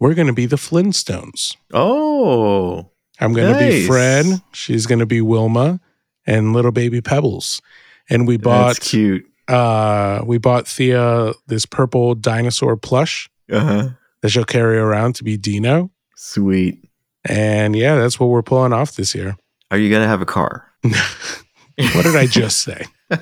We're 0.00 0.14
going 0.14 0.26
to 0.26 0.32
be 0.34 0.46
the 0.46 0.56
Flintstones. 0.56 1.56
Oh. 1.72 2.90
I'm 3.20 3.32
going 3.32 3.52
to 3.52 3.58
be 3.58 3.86
Fred. 3.86 4.26
She's 4.52 4.86
going 4.86 4.98
to 4.98 5.06
be 5.06 5.20
Wilma 5.20 5.80
and 6.26 6.52
little 6.52 6.72
baby 6.72 7.00
Pebbles. 7.00 7.62
And 8.10 8.26
we 8.26 8.36
bought 8.36 8.74
That's 8.74 8.90
cute. 8.90 9.24
uh 9.48 10.20
we 10.26 10.36
bought 10.38 10.66
Thea 10.66 11.32
this 11.46 11.64
purple 11.64 12.14
dinosaur 12.16 12.76
plush 12.76 13.30
Uh 13.50 13.60
huh. 13.60 13.88
that 14.20 14.30
she'll 14.30 14.44
carry 14.44 14.76
around 14.78 15.14
to 15.14 15.24
be 15.24 15.36
Dino. 15.36 15.90
Sweet. 16.16 16.84
And 17.28 17.74
yeah, 17.76 17.96
that's 17.96 18.20
what 18.20 18.26
we're 18.26 18.42
pulling 18.42 18.72
off 18.72 18.96
this 18.96 19.14
year. 19.14 19.36
Are 19.70 19.78
you 19.78 19.90
gonna 19.90 20.06
have 20.06 20.20
a 20.20 20.26
car? 20.26 20.70
what 20.82 22.02
did 22.02 22.16
I 22.16 22.26
just 22.26 22.58
say? 22.62 22.84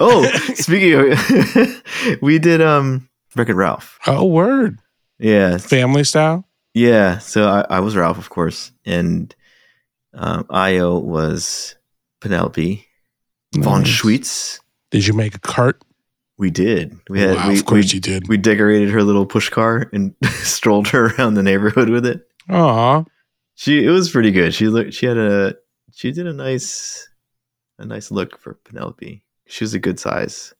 oh, 0.00 0.24
speaking 0.54 0.94
of, 0.94 1.82
we 2.22 2.38
did 2.38 2.60
um 2.60 3.08
Wreck 3.36 3.48
It 3.48 3.54
Ralph. 3.54 3.98
Oh, 4.06 4.24
word. 4.24 4.78
Yeah, 5.18 5.58
Family 5.58 6.04
style? 6.04 6.46
yeah. 6.74 7.18
So 7.18 7.48
I, 7.48 7.76
I 7.76 7.80
was 7.80 7.96
Ralph, 7.96 8.18
of 8.18 8.30
course, 8.30 8.72
and 8.84 9.34
um, 10.14 10.46
Io 10.50 10.98
was 10.98 11.76
Penelope 12.20 12.86
von 13.54 13.82
Nice. 13.82 13.88
Schweetz. 13.90 14.60
Did 14.90 15.06
you 15.06 15.12
make 15.14 15.34
a 15.34 15.38
cart? 15.40 15.82
We 16.38 16.50
did. 16.50 16.98
We 17.10 17.20
had 17.20 17.36
wow, 17.36 17.48
we, 17.48 17.58
of 17.58 17.66
course 17.66 17.92
we, 17.92 17.96
you 17.96 18.00
did. 18.00 18.28
we 18.28 18.38
decorated 18.38 18.88
her 18.90 19.02
little 19.02 19.26
push 19.26 19.50
car 19.50 19.90
and 19.92 20.14
strolled 20.42 20.88
her 20.88 21.06
around 21.14 21.34
the 21.34 21.42
neighborhood 21.42 21.90
with 21.90 22.06
it. 22.06 22.26
Aw, 22.50 23.04
She 23.54 23.84
it 23.84 23.90
was 23.90 24.10
pretty 24.10 24.30
good. 24.30 24.54
She 24.54 24.68
looked. 24.68 24.94
She 24.94 25.06
had 25.06 25.16
a. 25.18 25.54
She 25.92 26.12
did 26.12 26.26
a 26.26 26.32
nice, 26.32 27.08
a 27.78 27.84
nice 27.84 28.10
look 28.10 28.38
for 28.38 28.54
Penelope. 28.64 29.22
She 29.46 29.64
was 29.64 29.74
a 29.74 29.78
good 29.78 29.98
size 29.98 30.54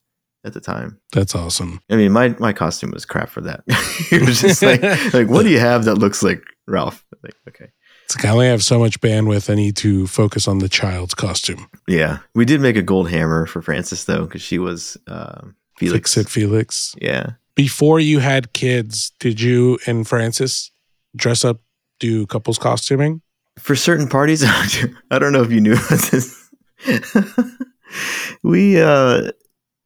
at 0.45 0.55
the 0.55 0.61
time. 0.61 0.99
that's 1.13 1.35
awesome. 1.35 1.81
I 1.91 1.97
mean, 1.97 2.13
my 2.13 2.35
my 2.39 2.53
costume 2.53 2.91
was 2.93 3.05
crap 3.05 3.29
for 3.29 3.41
that. 3.43 3.63
it 4.11 4.27
was 4.27 4.41
just 4.41 4.63
like, 4.63 4.83
like, 5.15 5.29
what 5.29 5.43
do 5.45 5.51
you 5.51 5.61
have 5.61 5.85
that 5.85 5.97
looks 5.97 6.23
like 6.23 6.43
Ralph? 6.67 7.05
Like, 7.23 7.35
okay, 7.49 7.67
It's 8.07 8.17
like 8.17 8.25
I 8.25 8.31
only 8.31 8.47
have 8.49 8.63
so 8.63 8.79
much 8.79 9.01
bandwidth. 9.01 9.51
I 9.51 9.55
need 9.55 9.77
to 9.77 10.07
focus 10.07 10.49
on 10.49 10.59
the 10.59 10.69
child's 10.69 11.15
costume. 11.15 11.69
yeah, 11.87 12.19
we 12.35 12.45
did 12.45 12.61
make 12.61 12.77
a 12.77 12.83
gold 12.83 13.11
hammer 13.11 13.47
for 13.47 13.61
Frances 13.63 14.05
though, 14.07 14.25
because 14.25 14.43
she 14.43 14.59
was 14.59 14.97
um, 15.07 15.55
Felix. 15.77 16.15
Fix 16.15 16.17
it, 16.17 16.31
Felix. 16.31 16.95
Yeah, 17.01 17.33
Before 17.55 18.01
you 18.01 18.19
had 18.21 18.53
kids, 18.55 19.13
did 19.21 19.41
you 19.41 19.79
and 19.87 20.09
Francis 20.09 20.71
dress 21.15 21.45
up, 21.45 21.61
do 22.01 22.27
couples 22.27 22.59
costuming? 22.59 23.23
for 23.61 23.77
certain 23.77 24.09
parties. 24.09 24.43
I 25.11 25.19
don't 25.19 25.33
know 25.33 25.43
if 25.43 25.53
you 25.53 25.61
knew 25.61 25.75
about 25.75 26.01
this. 26.11 26.51
we 28.43 28.81
uh, 28.81 29.31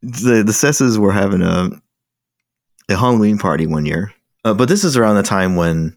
the 0.02 0.42
the 0.44 0.52
Sesses 0.52 0.96
were 0.96 1.12
having 1.12 1.42
a 1.42 1.70
a 2.88 2.96
Halloween 2.96 3.38
party 3.38 3.66
one 3.66 3.86
year, 3.86 4.12
uh, 4.44 4.54
but 4.54 4.68
this 4.68 4.84
is 4.84 4.96
around 4.96 5.16
the 5.16 5.22
time 5.22 5.56
when 5.56 5.96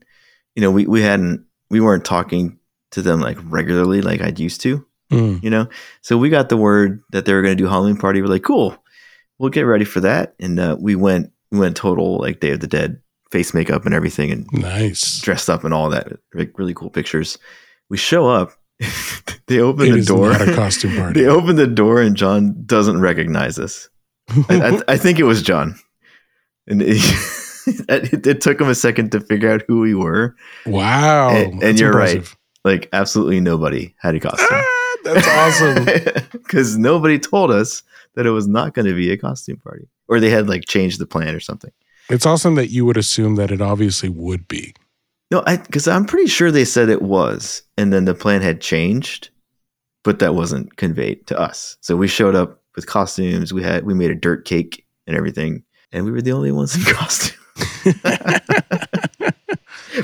you 0.56 0.62
know 0.62 0.72
we 0.72 0.86
we 0.86 1.02
hadn't 1.02 1.46
we 1.70 1.80
weren't 1.80 2.06
talking 2.06 2.58
to 2.92 3.02
them 3.02 3.20
like 3.20 3.38
regularly 3.44 4.02
like 4.02 4.22
I'd 4.22 4.40
used 4.40 4.62
to. 4.62 4.86
Mm, 5.10 5.42
you 5.42 5.50
know 5.50 5.70
so 6.02 6.18
we 6.18 6.30
got 6.30 6.50
the 6.50 6.58
word 6.58 7.02
that 7.14 7.24
they 7.24 7.34
were 7.34 7.42
going 7.42 7.56
to 7.56 7.64
do 7.64 7.70
halloween 7.70 7.96
party 7.96 8.22
we're 8.22 8.28
like 8.28 8.44
cool 8.44 8.76
we'll 9.40 9.50
get 9.50 9.62
ready 9.62 9.86
for 9.86 10.02
that 10.02 10.36
and 10.38 10.60
uh, 10.60 10.76
we 10.78 10.98
went 10.98 11.32
we 11.50 11.60
went 11.60 11.78
total 11.78 12.18
like 12.18 12.42
day 12.42 12.52
of 12.52 12.60
the 12.60 12.68
dead 12.68 13.02
face 13.32 13.54
makeup 13.54 13.86
and 13.86 13.94
everything 13.94 14.32
and 14.32 14.48
nice. 14.52 15.20
dressed 15.22 15.50
up 15.50 15.64
and 15.64 15.74
all 15.74 15.90
that 15.90 16.14
like 16.34 16.58
really 16.58 16.74
cool 16.74 16.90
pictures 16.90 17.38
we 17.90 17.98
show 17.98 18.28
up 18.30 18.54
they 19.48 19.60
open 19.60 19.88
It 19.88 19.92
the 19.98 20.02
door 20.04 20.32
not 20.32 20.48
a 20.48 20.56
costume 20.56 20.96
party. 20.96 21.22
they 21.22 21.28
open 21.28 21.56
the 21.56 21.68
door 21.68 22.02
and 22.02 22.16
john 22.16 22.56
doesn't 22.66 23.00
recognize 23.02 23.60
us 23.60 23.90
I, 24.30 24.44
I, 24.50 24.82
I 24.94 24.98
think 24.98 25.20
it 25.20 25.24
was 25.24 25.42
john 25.42 25.76
and 26.68 26.82
it, 26.82 26.98
it, 27.90 28.26
it 28.28 28.42
took 28.42 28.62
him 28.62 28.70
a 28.70 28.76
second 28.76 29.12
to 29.12 29.20
figure 29.20 29.52
out 29.52 29.64
who 29.68 29.80
we 29.82 29.94
were 29.94 30.36
wow. 30.66 31.30
And- 31.30 31.62
and 31.64 31.80
you're 31.80 31.92
right 31.92 32.26
like 32.64 32.88
absolutely 32.94 33.40
nobody 33.40 33.94
had 34.00 34.16
a 34.16 34.20
costume 34.20 34.48
Ah, 34.52 34.98
that's 35.04 35.28
awesome. 35.28 35.86
Because 36.34 36.78
nobody 36.78 37.18
told 37.18 37.50
us 37.50 37.82
that 38.16 38.26
it 38.26 38.32
was 38.32 38.46
not 38.48 38.74
going 38.74 38.88
to 38.88 38.94
be 38.96 39.10
a 39.12 39.16
costume 39.18 39.56
party, 39.58 39.88
or 40.10 40.20
they 40.20 40.30
had 40.30 40.50
like 40.50 40.66
changed 40.66 41.00
the 41.00 41.06
plan 41.06 41.34
or 41.34 41.40
something. 41.40 41.72
It's 42.10 42.26
awesome 42.26 42.56
that 42.56 42.70
you 42.70 42.86
would 42.86 42.98
assume 42.98 43.36
that 43.36 43.52
it 43.52 43.62
obviously 43.62 44.10
would 44.10 44.48
be. 44.48 44.74
No, 45.30 45.44
I 45.46 45.58
because 45.58 45.88
I'm 45.88 46.06
pretty 46.06 46.28
sure 46.28 46.52
they 46.52 46.66
said 46.66 46.90
it 46.90 47.02
was, 47.02 47.62
and 47.78 47.92
then 47.92 48.06
the 48.06 48.16
plan 48.16 48.42
had 48.42 48.62
changed, 48.62 49.30
but 50.04 50.20
that 50.20 50.36
wasn't 50.36 50.78
conveyed 50.78 51.28
to 51.28 51.38
us. 51.38 51.76
So 51.82 51.98
we 51.98 52.08
showed 52.08 52.36
up 52.36 52.62
with 52.76 52.88
costumes. 52.88 53.54
We 53.54 53.62
had 53.62 53.86
we 53.86 53.94
made 53.94 54.12
a 54.12 54.16
dirt 54.16 54.46
cake 54.46 54.86
and 55.06 55.18
everything, 55.18 55.64
and 55.92 56.06
we 56.06 56.12
were 56.12 56.22
the 56.22 56.32
only 56.32 56.52
ones 56.54 56.76
in 56.76 56.82
costume. 56.94 57.38
but 57.84 58.04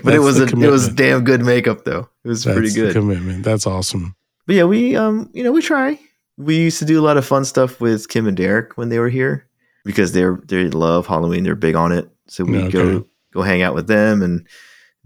That's 0.03 0.15
it 0.15 0.19
was 0.19 0.41
a, 0.41 0.45
it 0.45 0.69
was 0.69 0.89
damn 0.89 1.23
good 1.23 1.41
makeup 1.41 1.85
though. 1.85 2.09
It 2.25 2.27
was 2.27 2.43
That's 2.43 2.57
pretty 2.57 2.73
good. 2.73 2.93
commitment. 2.93 3.43
That's 3.43 3.65
awesome. 3.65 4.15
But 4.45 4.55
yeah, 4.55 4.65
we 4.65 4.97
um 4.97 5.29
you 5.33 5.43
know 5.43 5.53
we 5.53 5.61
try. 5.61 5.99
We 6.37 6.57
used 6.57 6.79
to 6.79 6.85
do 6.85 6.99
a 6.99 7.05
lot 7.05 7.15
of 7.17 7.25
fun 7.25 7.45
stuff 7.45 7.79
with 7.79 8.09
Kim 8.09 8.27
and 8.27 8.35
Derek 8.35 8.75
when 8.75 8.89
they 8.89 8.99
were 8.99 9.09
here 9.09 9.47
because 9.85 10.11
they're 10.13 10.39
they 10.47 10.69
love 10.69 11.07
Halloween. 11.07 11.43
They're 11.43 11.55
big 11.55 11.75
on 11.75 11.91
it. 11.91 12.09
So 12.27 12.43
we 12.45 12.57
Okay. 12.57 12.69
go 12.71 13.05
go 13.33 13.41
hang 13.41 13.61
out 13.61 13.75
with 13.75 13.87
them 13.87 14.21
and 14.21 14.47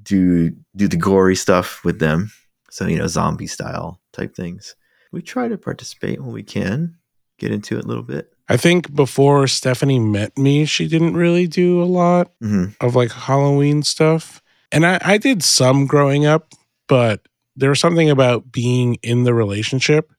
do 0.02 0.52
do 0.76 0.88
the 0.88 0.98
gory 0.98 1.36
stuff 1.36 1.84
with 1.84 2.00
them. 2.00 2.32
So 2.70 2.86
you 2.88 2.98
know 2.98 3.08
zombie 3.08 3.48
style 3.48 4.00
type 4.13 4.36
things. 4.36 4.76
We 5.12 5.22
try 5.22 5.48
to 5.48 5.58
participate 5.58 6.22
when 6.22 6.32
we 6.34 6.44
can. 6.44 6.98
Get 7.40 7.52
into 7.52 7.78
it 7.78 7.86
a 7.86 7.88
little 7.88 8.04
bit. 8.04 8.34
I 8.50 8.58
think 8.58 8.96
before 8.96 9.46
Stephanie 9.48 10.00
met 10.00 10.36
me, 10.38 10.66
she 10.66 10.88
didn't 10.88 11.13
really 11.16 11.48
do 11.48 11.82
a 11.82 11.86
lot 11.86 12.32
hmm 12.42 12.66
of 12.82 12.96
like 12.96 13.12
Halloween 13.12 13.84
stuff. 13.84 14.42
And 14.72 14.86
I, 14.86 15.00
I 15.02 15.18
did 15.18 15.44
some 15.44 15.86
growing 15.86 16.26
up, 16.26 16.54
but 16.88 17.28
there 17.56 17.70
was 17.70 17.80
something 17.80 18.10
about 18.10 18.52
being 18.52 18.96
in 19.04 19.24
the 19.24 19.34
relationship 19.36 20.12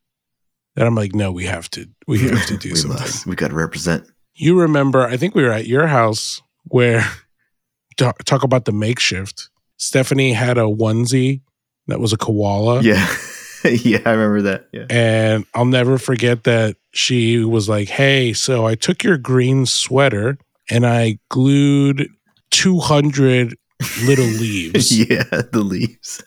that 0.77 0.87
I'm 0.87 0.95
like, 0.95 1.15
no, 1.15 1.33
we 1.33 1.45
have 1.47 1.69
to, 1.71 1.87
we 2.07 2.21
have 2.21 2.47
to 2.47 2.57
do 2.57 2.69
we 2.73 2.75
something. 2.77 2.99
must. 3.01 3.27
We 3.27 3.35
got 3.37 3.49
to 3.49 3.55
represent. 3.57 4.07
You 4.41 4.61
remember, 4.61 5.05
I 5.07 5.17
think 5.17 5.35
we 5.35 5.43
were 5.43 5.51
at 5.53 5.67
your 5.67 5.87
house 5.89 6.41
where 6.65 7.05
talk, 7.97 8.25
talk 8.25 8.43
about 8.45 8.65
the 8.65 8.73
makeshift. 8.73 9.51
Stephanie 9.77 10.33
had 10.33 10.59
a 10.59 10.63
onesie 10.63 11.41
that 11.87 12.01
was 12.01 12.13
a 12.13 12.17
koala. 12.17 12.81
Yeah, 12.83 13.07
yeah, 13.65 14.01
I 14.05 14.11
remember 14.13 14.43
that. 14.43 14.69
Yeah. 14.73 14.87
And 14.91 15.45
I'll 15.55 15.65
never 15.65 15.99
forget 15.99 16.45
that 16.45 16.77
she 16.93 17.45
was 17.45 17.69
like, 17.69 17.89
Hey, 17.89 18.33
so 18.33 18.67
I 18.67 18.75
took 18.75 19.03
your 19.03 19.19
green 19.19 19.67
sweater 19.67 20.39
and 20.71 20.87
I 20.87 21.19
glued 21.31 22.09
200 22.51 23.57
little 24.05 24.25
leaves. 24.41 24.97
yeah, 24.97 25.25
the 25.53 25.61
leaves. 25.65 26.23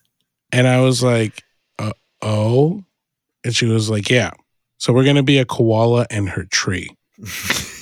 And 0.52 0.68
I 0.68 0.82
was 0.82 1.04
like, 1.04 1.44
uh, 1.80 1.92
Oh. 2.22 2.84
And 3.44 3.56
she 3.56 3.66
was 3.66 3.90
like, 3.90 4.10
Yeah. 4.10 4.32
So 4.78 4.94
we're 4.94 5.04
going 5.04 5.16
to 5.18 5.24
be 5.24 5.38
a 5.38 5.46
koala 5.46 6.08
and 6.10 6.30
her 6.30 6.46
tree. 6.46 6.90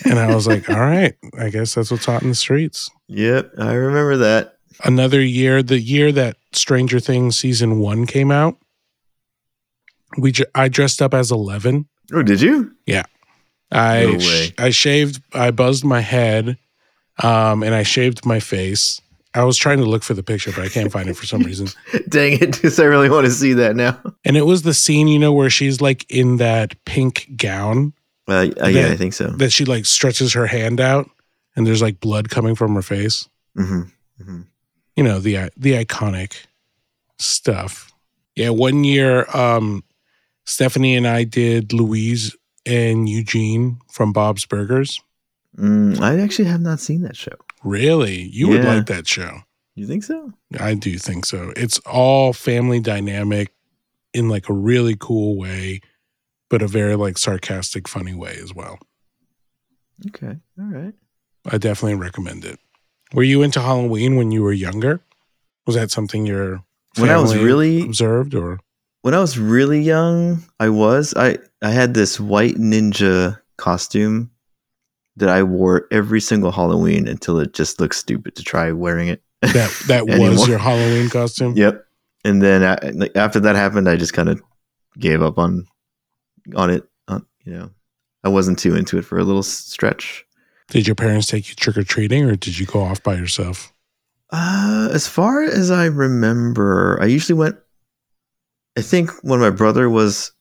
And 0.05 0.17
I 0.19 0.33
was 0.33 0.47
like, 0.47 0.69
All 0.69 0.79
right, 0.79 1.15
I 1.37 1.49
guess 1.49 1.75
that's 1.75 1.91
what's 1.91 2.05
hot 2.05 2.23
in 2.23 2.29
the 2.29 2.35
streets. 2.35 2.89
yep, 3.07 3.51
I 3.57 3.73
remember 3.73 4.17
that. 4.17 4.55
Another 4.83 5.21
year, 5.21 5.61
the 5.61 5.79
year 5.79 6.11
that 6.13 6.37
Stranger 6.53 6.99
Things 6.99 7.37
season 7.37 7.79
one 7.79 8.05
came 8.05 8.31
out, 8.31 8.57
we 10.17 10.31
ju- 10.31 10.45
I 10.55 10.67
dressed 10.69 11.01
up 11.01 11.13
as 11.13 11.31
11 11.31 11.87
Oh, 12.13 12.23
did 12.23 12.41
you? 12.41 12.71
Yeah, 12.87 13.03
I 13.71 14.03
No 14.05 14.19
sh- 14.19 14.51
I 14.57 14.69
shaved 14.71 15.21
I 15.33 15.51
buzzed 15.51 15.83
my 15.85 15.99
head 16.01 16.57
um 17.21 17.61
and 17.63 17.75
I 17.75 17.83
shaved 17.83 18.25
my 18.25 18.39
face. 18.39 18.99
I 19.35 19.43
was 19.43 19.57
trying 19.57 19.77
to 19.77 19.85
look 19.85 20.01
for 20.01 20.15
the 20.15 20.23
picture 20.23 20.51
but 20.51 20.63
I 20.65 20.69
can't 20.69 20.91
find 20.91 21.07
it 21.07 21.15
for 21.17 21.25
some 21.27 21.41
reason. 21.43 21.67
Dang 22.09 22.33
it, 22.33 22.39
because 22.53 22.79
I 22.79 22.85
really 22.85 23.09
want 23.09 23.25
to 23.25 23.31
see 23.31 23.53
that 23.53 23.75
now. 23.75 24.01
And 24.25 24.35
it 24.37 24.43
was 24.43 24.63
the 24.63 24.73
scene 24.73 25.07
you 25.07 25.19
know 25.19 25.33
where 25.33 25.49
she's 25.51 25.81
like 25.81 26.05
in 26.09 26.37
that 26.37 26.73
pink 26.85 27.29
gown 27.37 27.93
Uh, 28.29 28.49
uh, 28.63 28.67
yeah, 28.67 28.87
I 28.87 28.95
think 28.97 29.13
so. 29.13 29.27
that 29.31 29.51
she 29.51 29.65
like 29.65 29.85
stretches 29.85 30.33
her 30.33 30.45
hand 30.47 30.79
out 30.79 31.09
and 31.55 31.65
there's 31.65 31.81
like 31.81 31.99
blood 31.99 32.29
coming 32.29 32.55
from 32.55 32.75
her 32.75 32.81
face. 32.81 33.27
hmm 33.55 33.83
hmm 34.23 34.41
You 34.95 35.03
know, 35.03 35.19
the 35.19 35.49
the 35.57 35.73
iconic 35.83 36.45
stuff. 37.17 37.91
Yeah, 38.35 38.49
one 38.49 38.83
year 38.83 39.25
um 39.35 39.83
Stephanie 40.45 40.95
and 40.95 41.07
I 41.07 41.23
did 41.25 41.73
Louise 41.73 42.35
and 42.65 43.07
Eugene 43.07 43.79
from 43.91 44.13
Bob's 44.13 44.45
Burgers. 44.45 44.99
Mm, 45.57 45.99
I 45.99 46.19
actually 46.19 46.45
have 46.49 46.61
not 46.61 46.79
seen 46.79 47.01
that 47.01 47.15
show. 47.15 47.35
Really? 47.63 48.21
You 48.21 48.47
would 48.49 48.63
like 48.63 48.85
that 48.87 49.07
show. 49.07 49.39
You 49.75 49.85
think 49.87 50.03
so? 50.03 50.33
I 50.59 50.73
do 50.73 50.97
think 50.97 51.25
so. 51.25 51.53
It's 51.55 51.79
all 51.79 52.33
family 52.33 52.79
dynamic 52.79 53.51
in 54.13 54.29
like 54.29 54.49
a 54.49 54.53
really 54.53 54.95
cool 54.99 55.37
way, 55.37 55.81
but 56.49 56.61
a 56.61 56.67
very 56.67 56.95
like 56.95 57.17
sarcastic, 57.17 57.87
funny 57.87 58.13
way 58.13 58.37
as 58.41 58.53
well. 58.53 58.79
Okay, 60.07 60.37
all 60.59 60.65
right. 60.65 60.93
I 61.45 61.57
definitely 61.57 61.95
recommend 61.95 62.45
it. 62.45 62.59
Were 63.13 63.23
you 63.23 63.41
into 63.41 63.59
Halloween 63.59 64.15
when 64.15 64.31
you 64.31 64.43
were 64.43 64.53
younger? 64.53 65.01
Was 65.65 65.75
that 65.75 65.91
something 65.91 66.25
your 66.25 66.63
When 66.97 67.09
I 67.09 67.17
was 67.17 67.35
really 67.35 67.81
observed 67.83 68.35
or 68.35 68.59
when 69.01 69.13
I 69.13 69.19
was 69.19 69.37
really 69.39 69.81
young, 69.81 70.43
I 70.59 70.69
was 70.69 71.13
I 71.15 71.37
I 71.61 71.71
had 71.71 71.93
this 71.93 72.19
white 72.19 72.55
ninja 72.55 73.39
costume 73.57 74.31
that 75.15 75.29
I 75.29 75.43
wore 75.43 75.87
every 75.91 76.21
single 76.21 76.51
Halloween 76.51 77.07
until 77.07 77.39
it 77.39 77.53
just 77.53 77.79
looked 77.79 77.95
stupid 77.95 78.35
to 78.35 78.43
try 78.43 78.71
wearing 78.71 79.09
it. 79.09 79.21
that 79.41 79.71
that 79.87 80.05
was 80.07 80.47
your 80.47 80.59
Halloween 80.59 81.09
costume? 81.09 81.55
Yep. 81.55 81.85
And 82.25 82.41
then 82.41 82.63
uh, 82.63 82.77
I, 82.81 83.09
after 83.17 83.39
that 83.41 83.55
happened, 83.55 83.87
I 83.87 83.95
just 83.95 84.13
kind 84.13 84.29
of 84.29 84.41
gave 84.97 85.21
up 85.21 85.37
on 85.37 85.65
on 86.55 86.69
it. 86.69 86.87
On, 87.07 87.25
you 87.43 87.53
know, 87.53 87.69
I 88.23 88.29
wasn't 88.29 88.59
too 88.59 88.75
into 88.75 88.97
it 88.97 89.05
for 89.05 89.17
a 89.17 89.23
little 89.23 89.43
stretch. 89.43 90.25
Did 90.69 90.87
your 90.87 90.95
parents 90.95 91.27
take 91.27 91.49
you 91.49 91.55
trick 91.55 91.77
or 91.77 91.83
treating 91.83 92.25
or 92.25 92.35
did 92.35 92.59
you 92.59 92.65
go 92.65 92.81
off 92.81 93.01
by 93.01 93.15
yourself? 93.15 93.73
Uh, 94.31 94.89
as 94.91 95.07
far 95.07 95.43
as 95.43 95.71
I 95.71 95.85
remember, 95.85 96.99
I 97.01 97.05
usually 97.05 97.37
went. 97.37 97.55
I 98.77 98.81
think 98.81 99.09
when 99.23 99.39
my 99.39 99.49
brother 99.49 99.89
was 99.89 100.31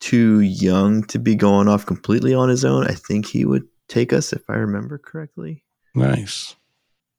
too 0.00 0.40
young 0.40 1.02
to 1.04 1.18
be 1.18 1.34
going 1.34 1.68
off 1.68 1.86
completely 1.86 2.34
on 2.34 2.48
his 2.48 2.64
own, 2.64 2.86
I 2.86 2.92
think 2.92 3.26
he 3.26 3.44
would 3.44 3.66
take 3.88 4.12
us 4.12 4.32
if 4.32 4.48
I 4.48 4.54
remember 4.54 4.98
correctly. 4.98 5.64
Nice. 5.94 6.54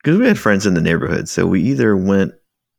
Because 0.02 0.20
we 0.20 0.28
had 0.28 0.40
friends 0.40 0.66
in 0.66 0.76
the 0.76 0.82
neighborhood, 0.82 1.28
so 1.28 1.46
we 1.46 1.62
either 1.64 1.98
went 1.98 2.34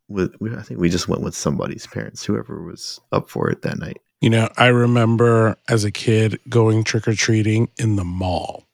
with. 0.09 0.35
I 0.57 0.62
think 0.62 0.81
we 0.81 0.88
just 0.88 1.09
went 1.09 1.23
with 1.23 1.35
somebody's 1.35 1.87
parents, 1.87 2.25
whoever 2.25 2.62
was 2.62 3.01
up 3.12 3.29
for 3.29 3.51
it 3.51 3.62
that 3.62 3.79
night. 3.79 4.01
You 4.21 4.29
know, 4.31 4.49
I 4.57 4.67
remember 4.67 5.57
as 5.69 5.85
a 5.85 5.91
kid 5.91 6.39
going 6.49 6.85
trick 6.85 7.09
or 7.09 7.15
treating 7.15 7.69
in 7.79 7.97
the 7.97 8.05
mall. 8.05 8.67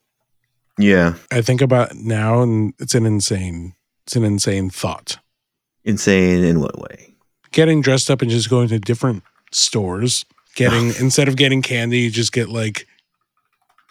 Yeah, 0.78 1.14
I 1.30 1.40
think 1.40 1.62
about 1.62 1.94
now 1.94 2.42
and 2.42 2.74
it's 2.78 2.94
an 2.94 3.06
insane 3.06 3.74
it's 4.06 4.14
an 4.16 4.24
insane 4.24 4.70
thought. 4.70 5.18
insane 5.84 6.44
in 6.44 6.60
what 6.60 6.78
way? 6.78 7.14
Getting 7.52 7.80
dressed 7.80 8.10
up 8.10 8.22
and 8.22 8.30
just 8.30 8.50
going 8.50 8.68
to 8.68 8.78
different 8.78 9.22
stores, 9.52 10.24
getting 10.54 10.86
instead 11.00 11.28
of 11.28 11.36
getting 11.36 11.62
candy, 11.62 12.00
you 12.00 12.10
just 12.10 12.32
get 12.32 12.48
like 12.48 12.86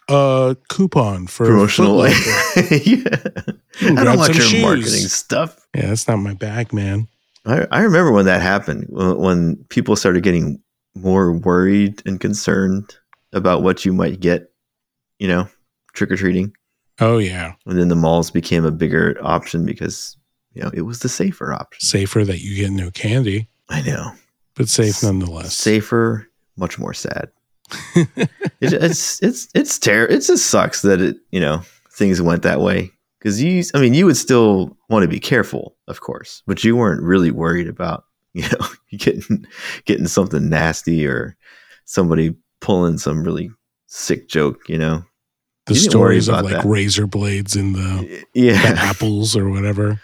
a 0.10 0.56
coupon 0.70 1.26
for 1.28 1.48
Promotional. 1.48 2.06
Yeah. 2.68 3.18
I 3.82 4.04
don't 4.06 4.18
want 4.18 4.34
your 4.36 4.44
shoes. 4.44 4.62
marketing 4.62 5.08
stuff. 5.08 5.68
Yeah, 5.76 5.88
that's 5.88 6.08
not 6.08 6.18
my 6.18 6.34
bag, 6.34 6.72
man. 6.72 7.08
I, 7.46 7.68
I 7.72 7.82
remember 7.82 8.12
when 8.12 8.26
that 8.26 8.42
happened, 8.42 8.88
when 8.90 9.58
people 9.70 9.96
started 9.98 10.24
getting 10.24 10.62
more 10.96 11.32
worried 11.34 12.02
and 12.06 12.20
concerned 12.20 12.96
about 13.34 13.64
what 13.64 13.86
you 13.86 13.94
might 13.94 14.20
get, 14.20 14.52
you 15.20 15.28
know, 15.28 15.48
trick 15.94 16.12
or 16.12 16.16
treating. 16.18 16.54
Oh 17.00 17.18
yeah. 17.18 17.54
And 17.66 17.78
then 17.78 17.90
the 17.90 17.96
malls 17.96 18.32
became 18.32 18.66
a 18.66 18.72
bigger 18.72 19.18
option 19.22 19.66
because, 19.66 20.16
you 20.54 20.62
know, 20.64 20.72
it 20.74 20.84
was 20.84 21.00
the 21.00 21.10
safer 21.10 21.54
option. 21.54 21.82
Safer 21.82 22.24
that 22.26 22.40
you 22.42 22.56
get 22.56 22.72
no 22.72 22.90
candy, 22.92 23.50
I 23.70 23.82
know. 23.82 24.12
but 24.56 24.70
safe 24.70 25.04
nonetheless. 25.04 25.54
Safer, 25.54 26.30
much 26.56 26.80
more 26.80 26.94
sad. 26.94 27.30
it, 27.96 28.20
it's 28.62 29.22
it's 29.24 29.48
it's 29.56 29.80
ter- 29.80 30.06
It 30.06 30.22
just 30.22 30.46
sucks 30.46 30.84
that 30.84 31.02
it 31.02 31.18
you 31.32 31.40
know 31.42 31.62
things 31.92 32.22
went 32.22 32.44
that 32.44 32.62
way 32.62 32.92
because 33.20 33.42
you. 33.42 33.64
I 33.74 33.82
mean, 33.82 33.96
you 33.96 34.06
would 34.06 34.18
still 34.18 34.78
want 34.88 35.02
to 35.02 35.10
be 35.10 35.20
careful, 35.20 35.76
of 35.88 36.00
course, 36.02 36.44
but 36.46 36.64
you 36.64 36.76
weren't 36.76 37.02
really 37.02 37.32
worried 37.32 37.68
about 37.68 38.06
you 38.44 38.44
know 38.50 38.68
getting 38.98 39.46
getting 39.86 40.08
something 40.08 40.50
nasty 40.50 41.08
or 41.08 41.36
somebody 41.86 42.36
pulling 42.62 42.98
some 42.98 43.24
really 43.24 43.50
sick 43.88 44.28
joke. 44.28 44.68
You 44.68 44.78
know, 44.78 45.04
the 45.68 45.74
You 45.74 45.80
stories 45.80 46.28
of 46.28 46.44
like 46.44 46.54
that. 46.56 46.66
razor 46.66 47.08
blades 47.08 47.56
in 47.56 47.74
the, 47.74 48.26
the 48.34 48.52
apples 48.52 49.36
or 49.36 49.50
whatever. 49.50 50.00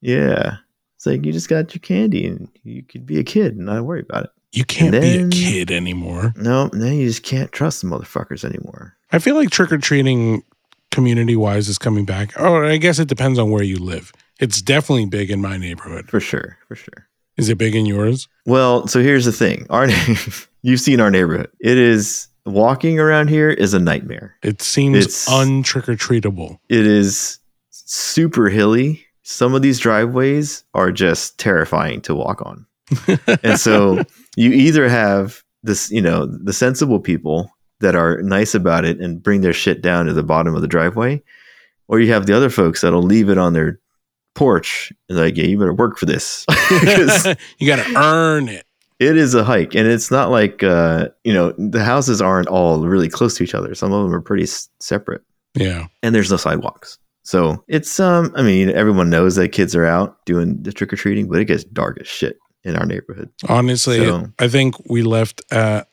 yeah. 0.00 0.56
It's 0.96 1.06
like 1.06 1.24
you 1.26 1.32
just 1.32 1.48
got 1.50 1.74
your 1.74 1.80
candy 1.80 2.26
and 2.26 2.48
you 2.62 2.82
could 2.82 3.04
be 3.04 3.18
a 3.18 3.24
kid 3.24 3.56
and 3.56 3.66
not 3.66 3.84
worry 3.84 4.00
about 4.08 4.24
it. 4.24 4.30
You 4.52 4.64
can't 4.64 4.92
then- 4.92 5.28
be 5.30 5.36
a 5.36 5.40
kid 5.64 5.70
anymore. 5.70 6.32
No, 6.36 6.70
now 6.72 6.86
you 6.86 7.06
just 7.06 7.22
can't 7.24 7.50
trust 7.52 7.82
the 7.82 7.88
motherfuckers 7.88 8.44
anymore. 8.44 8.96
I 9.12 9.18
feel 9.18 9.34
like 9.34 9.50
trick 9.50 9.70
or 9.72 9.78
treating 9.78 10.42
community 10.92 11.36
wise 11.36 11.68
is 11.68 11.76
coming 11.78 12.04
back. 12.04 12.32
Oh, 12.38 12.64
I 12.64 12.76
guess 12.78 12.98
it 12.98 13.08
depends 13.08 13.38
on 13.38 13.50
where 13.50 13.62
you 13.64 13.76
live. 13.76 14.12
It's 14.40 14.62
definitely 14.62 15.06
big 15.06 15.30
in 15.30 15.40
my 15.42 15.56
neighborhood. 15.56 16.08
For 16.08 16.20
sure, 16.20 16.56
for 16.68 16.74
sure. 16.76 17.06
Is 17.36 17.48
it 17.48 17.58
big 17.58 17.74
in 17.74 17.86
yours? 17.86 18.28
Well, 18.46 18.86
so 18.86 19.00
here's 19.00 19.24
the 19.24 19.32
thing. 19.32 19.66
Our 19.70 19.88
you've 20.62 20.80
seen 20.80 21.00
our 21.00 21.10
neighborhood. 21.10 21.50
It 21.60 21.78
is 21.78 22.28
walking 22.46 22.98
around 23.00 23.28
here 23.28 23.50
is 23.50 23.74
a 23.74 23.78
nightmare. 23.80 24.36
It 24.42 24.62
seems 24.62 24.98
It's- 24.98 25.28
un 25.28 25.62
trick 25.62 25.88
or 25.88 25.96
treatable. 25.96 26.58
It 26.68 26.86
is 26.86 27.38
super 27.70 28.48
hilly. 28.48 29.04
Some 29.22 29.54
of 29.54 29.62
these 29.62 29.78
driveways 29.78 30.64
are 30.74 30.92
just 30.92 31.38
terrifying 31.38 32.00
to 32.02 32.14
walk 32.14 32.42
on. 32.44 32.66
And 33.42 33.58
so 33.58 34.02
you 34.36 34.52
either 34.52 34.88
have 34.88 35.42
this, 35.62 35.90
you 35.90 36.02
know, 36.02 36.26
the 36.26 36.52
sensible 36.52 37.00
people 37.00 37.50
that 37.80 37.94
are 37.96 38.22
nice 38.22 38.54
about 38.54 38.84
it 38.84 39.00
and 39.00 39.22
bring 39.22 39.40
their 39.40 39.52
shit 39.54 39.80
down 39.82 40.06
to 40.06 40.12
the 40.12 40.22
bottom 40.22 40.54
of 40.54 40.60
the 40.60 40.68
driveway, 40.68 41.22
or 41.88 42.00
you 42.00 42.12
have 42.12 42.26
the 42.26 42.36
other 42.36 42.50
folks 42.50 42.82
that'll 42.82 43.02
leave 43.02 43.28
it 43.30 43.38
on 43.38 43.54
their 43.54 43.80
porch 44.34 44.92
and 45.08 45.18
like, 45.18 45.36
yeah, 45.36 45.44
you 45.44 45.58
better 45.58 45.74
work 45.74 45.96
for 45.98 46.06
this. 46.06 46.44
you 47.58 47.66
got 47.66 47.84
to 47.84 47.92
earn 47.96 48.48
it. 48.48 48.66
it 48.98 49.16
is 49.16 49.34
a 49.34 49.44
hike, 49.44 49.74
and 49.74 49.86
it's 49.88 50.10
not 50.10 50.30
like 50.30 50.62
uh, 50.62 51.08
you 51.24 51.32
know 51.32 51.52
the 51.58 51.82
houses 51.84 52.20
aren't 52.20 52.48
all 52.48 52.86
really 52.86 53.08
close 53.08 53.36
to 53.36 53.44
each 53.44 53.54
other. 53.54 53.74
Some 53.74 53.92
of 53.92 54.04
them 54.04 54.14
are 54.14 54.20
pretty 54.20 54.44
s- 54.44 54.68
separate, 54.80 55.22
Yeah. 55.54 55.86
and 56.02 56.14
there's 56.14 56.30
no 56.30 56.36
sidewalks. 56.36 56.98
So 57.22 57.64
it's 57.68 57.98
um, 58.00 58.32
I 58.36 58.42
mean, 58.42 58.70
everyone 58.70 59.08
knows 59.10 59.36
that 59.36 59.48
kids 59.50 59.74
are 59.74 59.86
out 59.86 60.24
doing 60.26 60.62
the 60.62 60.72
trick 60.72 60.92
or 60.92 60.96
treating, 60.96 61.28
but 61.28 61.38
it 61.38 61.46
gets 61.46 61.64
dark 61.64 61.98
as 62.00 62.06
shit 62.06 62.38
in 62.64 62.76
our 62.76 62.84
neighborhood. 62.86 63.30
Honestly, 63.48 63.98
So- 63.98 64.28
I 64.38 64.48
think 64.48 64.74
we 64.90 65.02
left 65.02 65.40
uh, 65.50 65.84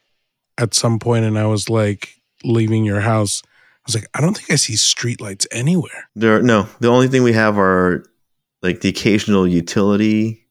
at 0.58 0.74
some 0.74 1.00
point 1.00 1.26
and 1.26 1.38
I 1.40 1.46
was 1.46 1.70
like 1.70 2.16
leaving 2.44 2.84
your 2.86 3.00
house. 3.02 3.42
I 3.46 3.84
was 3.88 3.96
like, 3.96 4.08
I 4.14 4.22
don't 4.22 4.38
think 4.38 4.52
I 4.52 4.56
see 4.56 4.74
streetlights 4.74 5.48
anywhere. 5.52 6.10
There, 6.16 6.36
are, 6.38 6.42
no, 6.42 6.68
the 6.82 6.88
only 6.90 7.08
thing 7.08 7.24
we 7.24 7.34
have 7.34 7.58
are 7.58 8.04
like 8.62 8.82
the 8.82 8.90
occasional 8.90 9.48
utility 9.48 10.46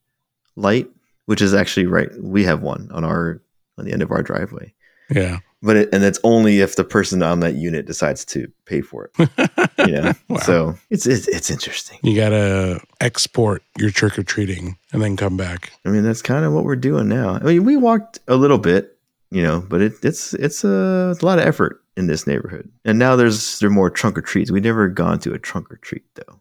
light, 0.55 0.89
which 1.25 1.41
is 1.41 1.53
actually 1.53 1.85
right. 1.85 2.09
We 2.21 2.43
have 2.43 2.61
one 2.61 2.89
on 2.91 3.03
our 3.03 3.41
on 3.77 3.85
the 3.85 3.93
end 3.93 4.01
of 4.01 4.11
our 4.11 4.21
driveway, 4.21 4.73
Yeah. 5.09 5.39
but 5.61 5.77
it, 5.77 5.89
and 5.93 6.03
it's 6.03 6.19
only 6.23 6.59
if 6.59 6.75
the 6.75 6.83
person 6.83 7.23
on 7.23 7.39
that 7.39 7.55
unit 7.55 7.85
decides 7.87 8.25
to 8.25 8.51
pay 8.65 8.81
for 8.81 9.09
it. 9.17 9.29
You 9.87 9.93
know, 9.93 10.13
Wow. 10.29 10.37
so 10.37 10.75
it's, 10.91 11.07
it's 11.07 11.27
it's 11.27 11.49
interesting. 11.49 11.97
You 12.03 12.15
got 12.15 12.29
to 12.29 12.81
export 12.99 13.63
your 13.79 13.89
trick 13.89 14.19
or 14.19 14.23
treating 14.23 14.77
and 14.93 15.01
then 15.01 15.17
come 15.17 15.37
back. 15.37 15.71
I 15.85 15.89
mean, 15.89 16.03
that's 16.03 16.21
kind 16.21 16.45
of 16.45 16.53
what 16.53 16.65
we're 16.65 16.75
doing 16.75 17.09
now. 17.09 17.33
I 17.33 17.39
mean, 17.39 17.63
we 17.65 17.77
walked 17.77 18.19
a 18.27 18.35
little 18.35 18.59
bit, 18.59 18.95
you 19.31 19.41
know, 19.41 19.65
but 19.67 19.81
it, 19.81 19.93
it's 20.03 20.35
it's 20.35 20.63
a, 20.63 21.09
it's 21.11 21.21
a 21.23 21.25
lot 21.25 21.39
of 21.39 21.45
effort 21.47 21.81
in 21.97 22.05
this 22.05 22.27
neighborhood. 22.27 22.69
And 22.85 22.99
now 22.99 23.15
there's 23.15 23.57
there 23.59 23.69
are 23.69 23.73
more 23.73 23.89
trunk 23.89 24.19
or 24.19 24.21
treats. 24.21 24.51
We've 24.51 24.63
never 24.63 24.87
gone 24.87 25.17
to 25.21 25.33
a 25.33 25.39
trunk 25.39 25.71
or 25.71 25.77
treat 25.77 26.03
though. 26.13 26.39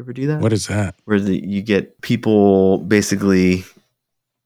You 0.00 0.04
ever 0.04 0.12
do 0.14 0.26
that? 0.28 0.40
What 0.40 0.54
is 0.54 0.66
that? 0.68 0.94
Where 1.04 1.20
the, 1.20 1.38
you 1.46 1.60
get 1.60 2.00
people 2.00 2.78
basically, 2.78 3.64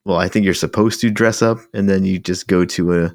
well, 0.04 0.16
I 0.18 0.26
think 0.26 0.44
you're 0.44 0.52
supposed 0.52 1.00
to 1.02 1.10
dress 1.12 1.42
up, 1.42 1.58
and 1.72 1.88
then 1.88 2.02
you 2.04 2.18
just 2.18 2.48
go 2.48 2.64
to 2.64 3.04
a, 3.04 3.14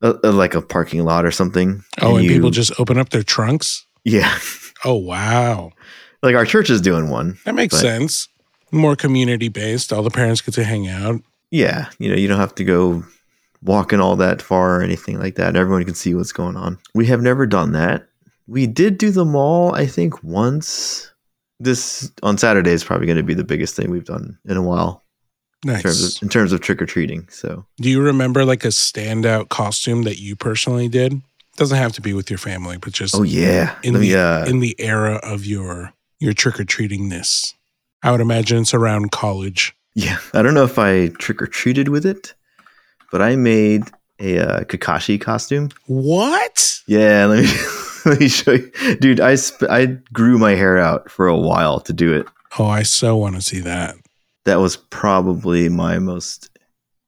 a, 0.00 0.14
a- 0.22 0.30
like 0.30 0.54
a 0.54 0.62
parking 0.62 1.02
lot 1.02 1.24
or 1.24 1.32
something. 1.32 1.82
Oh, 2.00 2.14
and 2.14 2.24
you- 2.24 2.30
people 2.30 2.50
just 2.50 2.70
open 2.78 2.98
up 2.98 3.08
their 3.08 3.24
trunks? 3.24 3.84
yeah, 4.04 4.38
Oh, 4.84 4.94
wow. 4.94 5.72
like 6.22 6.36
our 6.36 6.44
church 6.44 6.70
is 6.70 6.80
doing 6.80 7.10
one. 7.10 7.36
That 7.44 7.56
makes 7.56 7.74
But- 7.74 7.80
sense. 7.80 8.28
More 8.70 8.94
community 8.94 9.48
based. 9.48 9.92
All 9.92 10.04
the 10.04 10.10
parents 10.10 10.40
get 10.42 10.54
to 10.54 10.62
hang 10.62 10.86
out. 10.86 11.20
Yeah, 11.50 11.88
you 11.98 12.08
know, 12.08 12.14
you 12.14 12.28
don't 12.28 12.38
have 12.38 12.54
to 12.54 12.64
go 12.64 13.02
walking 13.60 13.98
all 13.98 14.14
that 14.14 14.40
far 14.40 14.76
or 14.78 14.82
anything 14.84 15.18
like 15.18 15.34
that. 15.34 15.56
Everyone 15.56 15.84
can 15.84 15.96
see 15.96 16.14
what's 16.14 16.30
going 16.30 16.56
on. 16.56 16.78
We 16.94 17.06
have 17.06 17.20
never 17.22 17.44
done 17.44 17.72
that. 17.72 18.06
We 18.46 18.68
did 18.68 18.98
do 18.98 19.10
the 19.10 19.24
mall, 19.24 19.74
I 19.74 19.86
think, 19.86 20.22
once. 20.22 21.08
This 21.60 22.10
on 22.22 22.38
Saturday 22.38 22.70
is 22.72 22.82
probably 22.82 23.06
going 23.06 23.18
to 23.18 23.22
be 23.22 23.34
the 23.34 23.44
biggest 23.44 23.76
thing 23.76 23.90
we've 23.90 24.04
done 24.04 24.38
in 24.48 24.56
a 24.56 24.62
while 24.62 25.02
in 25.64 25.78
terms 25.80 26.16
of, 26.16 26.22
in 26.22 26.28
terms 26.30 26.52
of 26.52 26.60
trick 26.62 26.80
or 26.80 26.86
treating. 26.86 27.28
So 27.28 27.66
Do 27.76 27.90
you 27.90 28.00
remember 28.00 28.44
like 28.46 28.64
a 28.64 28.68
standout 28.68 29.50
costume 29.50 30.02
that 30.04 30.18
you 30.18 30.34
personally 30.36 30.88
did? 30.88 31.20
Doesn't 31.56 31.76
have 31.76 31.92
to 31.92 32.00
be 32.00 32.14
with 32.14 32.30
your 32.30 32.38
family, 32.38 32.78
but 32.78 32.94
just 32.94 33.14
Oh 33.14 33.22
yeah. 33.22 33.76
in 33.82 33.92
Let 33.92 34.00
the 34.00 34.08
me, 34.08 34.14
uh, 34.14 34.46
in 34.46 34.60
the 34.60 34.74
era 34.80 35.16
of 35.22 35.44
your 35.44 35.92
your 36.18 36.32
trick 36.32 36.58
or 36.58 36.64
treatingness. 36.64 37.52
I 38.02 38.10
would 38.10 38.20
imagine 38.22 38.58
it's 38.62 38.72
around 38.72 39.10
college. 39.12 39.74
yeah. 39.94 40.18
I 40.32 40.40
don't 40.42 40.54
know 40.54 40.64
if 40.64 40.78
I 40.78 41.08
trick 41.08 41.42
or 41.42 41.46
treated 41.46 41.88
with 41.88 42.06
it, 42.06 42.32
but 43.12 43.20
I 43.20 43.36
made 43.36 43.84
a 44.18 44.38
uh, 44.38 44.60
Kakashi 44.64 45.20
costume. 45.20 45.68
What? 45.86 46.80
Yeah, 46.86 47.26
let 47.26 47.44
me 47.44 47.50
let 48.06 48.20
me 48.20 48.28
show 48.28 48.52
you, 48.52 48.70
dude. 49.00 49.20
I 49.20 49.34
sp- 49.36 49.70
I 49.70 49.86
grew 50.12 50.38
my 50.38 50.52
hair 50.52 50.78
out 50.78 51.10
for 51.10 51.26
a 51.26 51.36
while 51.36 51.80
to 51.80 51.92
do 51.92 52.12
it. 52.12 52.26
Oh, 52.58 52.66
I 52.66 52.82
so 52.82 53.16
want 53.16 53.36
to 53.36 53.42
see 53.42 53.60
that. 53.60 53.96
That 54.44 54.56
was 54.56 54.76
probably 54.76 55.68
my 55.68 55.98
most 55.98 56.50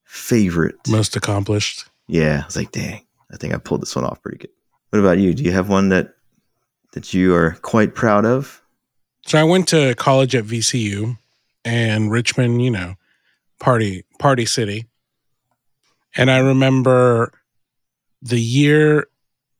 favorite. 0.04 0.76
Most 0.88 1.16
accomplished. 1.16 1.86
Yeah, 2.06 2.40
I 2.42 2.46
was 2.46 2.56
like, 2.56 2.72
dang, 2.72 3.04
I 3.32 3.36
think 3.36 3.54
I 3.54 3.58
pulled 3.58 3.82
this 3.82 3.96
one 3.96 4.04
off 4.04 4.22
pretty 4.22 4.38
good. 4.38 4.50
What 4.90 4.98
about 4.98 5.18
you? 5.18 5.32
Do 5.34 5.42
you 5.42 5.52
have 5.52 5.68
one 5.68 5.88
that 5.88 6.14
that 6.92 7.14
you 7.14 7.34
are 7.34 7.52
quite 7.62 7.94
proud 7.94 8.24
of? 8.26 8.62
So 9.26 9.38
I 9.38 9.44
went 9.44 9.68
to 9.68 9.94
college 9.94 10.34
at 10.34 10.44
VCU 10.44 11.16
and 11.64 12.10
Richmond, 12.10 12.62
you 12.62 12.70
know, 12.70 12.94
party 13.58 14.04
party 14.18 14.44
city. 14.46 14.86
And 16.14 16.30
I 16.30 16.38
remember 16.38 17.32
the 18.20 18.40
year 18.40 19.06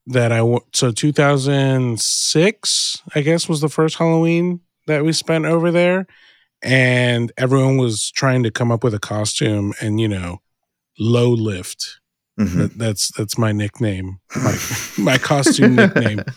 that 0.07 0.31
I 0.31 0.37
w- 0.37 0.59
so 0.73 0.91
2006, 0.91 3.01
I 3.15 3.21
guess 3.21 3.47
was 3.49 3.61
the 3.61 3.69
first 3.69 3.97
Halloween 3.97 4.61
that 4.87 5.03
we 5.05 5.13
spent 5.13 5.45
over 5.45 5.71
there 5.71 6.05
and 6.61 7.31
everyone 7.37 7.77
was 7.77 8.11
trying 8.11 8.43
to 8.43 8.51
come 8.51 8.71
up 8.71 8.83
with 8.83 8.93
a 8.93 8.99
costume 8.99 9.73
and 9.81 9.99
you 9.99 10.07
know, 10.07 10.41
low 10.99 11.29
lift. 11.29 11.99
Mhm. 12.39 12.55
That, 12.57 12.77
that's 12.77 13.11
that's 13.15 13.37
my 13.37 13.51
nickname. 13.51 14.19
My 14.35 14.57
my 14.97 15.17
costume 15.17 15.75
nickname. 15.75 16.23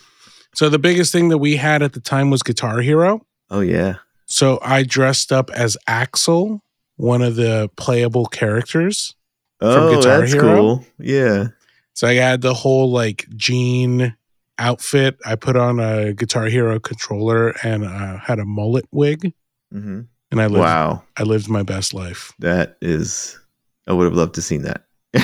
So 0.55 0.71
the 0.71 0.79
biggest 0.79 1.13
thing 1.13 1.29
that 1.29 1.37
we 1.37 1.57
had 1.57 1.83
at 1.83 1.93
the 1.93 2.01
time 2.01 2.31
was 2.31 2.43
Guitar 2.43 2.81
Hero. 2.81 3.27
Oh 3.51 3.61
yeah, 3.61 3.97
So 4.25 4.59
I 4.63 4.85
dressed 4.85 5.31
up 5.31 5.51
as 5.51 5.77
Axel, 5.87 6.63
one 6.97 7.21
of 7.21 7.37
the 7.37 7.69
playable 7.77 8.25
characters. 8.25 9.15
oh 9.61 9.95
Guitar 9.95 10.21
that's 10.21 10.33
Hero? 10.33 10.57
cool. 10.57 10.85
Yeah, 10.99 11.49
So 11.97 12.07
I 12.07 12.13
had 12.15 12.43
the 12.43 12.53
whole 12.53 12.91
like 12.91 13.27
jean 13.37 14.15
outfit. 14.59 15.19
I 15.25 15.35
put 15.35 15.57
on 15.57 15.81
a 15.81 16.13
Guitar 16.13 16.45
Hero 16.45 16.79
controller 16.79 17.55
and 17.63 17.85
uh, 17.85 18.19
had 18.19 18.39
a 18.39 18.45
mullet 18.45 18.85
wig, 18.93 19.33
hmm 19.73 20.03
and 20.31 20.41
I 20.41 20.47
lived. 20.47 20.61
wow, 20.61 21.03
I 21.17 21.23
lived 21.23 21.49
my 21.49 21.63
best 21.63 21.95
life. 21.95 22.33
that 22.41 22.77
is. 22.83 23.39
I 23.87 23.93
would 23.93 24.05
have 24.05 24.15
loved 24.15 24.35
to 24.35 24.43
seen 24.43 24.63
that. 24.63 24.85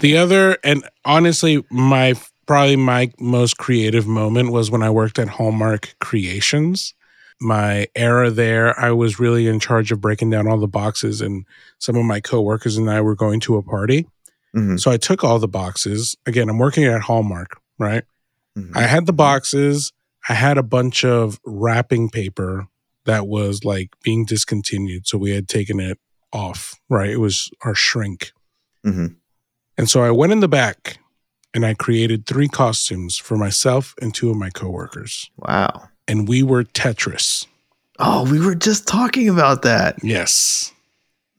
The 0.00 0.16
other, 0.16 0.56
and 0.64 0.82
honestly, 1.04 1.62
my 1.70 2.14
probably 2.46 2.76
my 2.76 3.12
most 3.20 3.58
creative 3.58 4.06
moment 4.06 4.50
was 4.50 4.70
when 4.70 4.82
I 4.82 4.88
worked 4.88 5.18
at 5.18 5.28
Hallmark 5.28 5.94
Creations. 6.00 6.94
My 7.38 7.88
era 7.94 8.30
there, 8.30 8.78
I 8.80 8.92
was 8.92 9.20
really 9.20 9.46
in 9.46 9.60
charge 9.60 9.92
of 9.92 10.00
breaking 10.00 10.30
down 10.30 10.46
all 10.46 10.56
the 10.58 10.66
boxes, 10.66 11.20
and 11.20 11.44
some 11.78 11.96
of 11.96 12.04
my 12.06 12.20
coworkers 12.20 12.78
and 12.78 12.88
I 12.90 13.02
were 13.02 13.14
going 13.14 13.40
to 13.40 13.56
a 13.56 13.62
party. 13.62 14.06
Mhm, 14.54 14.78
So 14.80 14.90
I 14.90 14.96
took 14.96 15.24
all 15.24 15.38
the 15.38 15.48
boxes. 15.48 16.16
Again, 16.26 16.48
I'm 16.48 16.58
working 16.58 16.84
at 16.84 17.00
Hallmark, 17.02 17.56
right? 17.78 18.04
mhm. 18.56 18.70
I 18.76 18.82
had 18.82 19.06
the 19.06 19.12
boxes. 19.12 19.92
I 20.28 20.34
had 20.34 20.56
a 20.58 20.62
bunch 20.62 21.04
of 21.04 21.40
wrapping 21.44 22.08
paper 22.08 22.66
that 23.04 23.26
was 23.26 23.64
like 23.64 23.90
being 24.02 24.24
discontinued. 24.24 25.06
So 25.06 25.18
we 25.18 25.32
had 25.32 25.48
taken 25.48 25.80
it 25.80 25.98
off, 26.32 26.74
right? 26.88 27.10
It 27.10 27.18
was 27.20 27.50
our 27.62 27.74
shrink. 27.74 28.32
Mhm. 28.86 29.16
And 29.76 29.90
so 29.90 30.02
I 30.02 30.10
went 30.12 30.32
in 30.32 30.40
the 30.40 30.48
back 30.48 30.98
and 31.52 31.66
I 31.66 31.74
created 31.74 32.26
three 32.26 32.48
costumes 32.48 33.16
for 33.18 33.36
myself 33.36 33.94
and 34.00 34.14
two 34.14 34.30
of 34.30 34.36
my 34.36 34.50
coworkers. 34.50 35.30
Wow. 35.36 35.88
And 36.08 36.28
we 36.28 36.42
were 36.42 36.64
Tetris. 36.64 37.46
Oh, 37.98 38.28
we 38.30 38.40
were 38.40 38.54
just 38.54 38.86
talking 38.86 39.28
about 39.28 39.62
that. 39.62 39.96
Yes. 40.02 40.72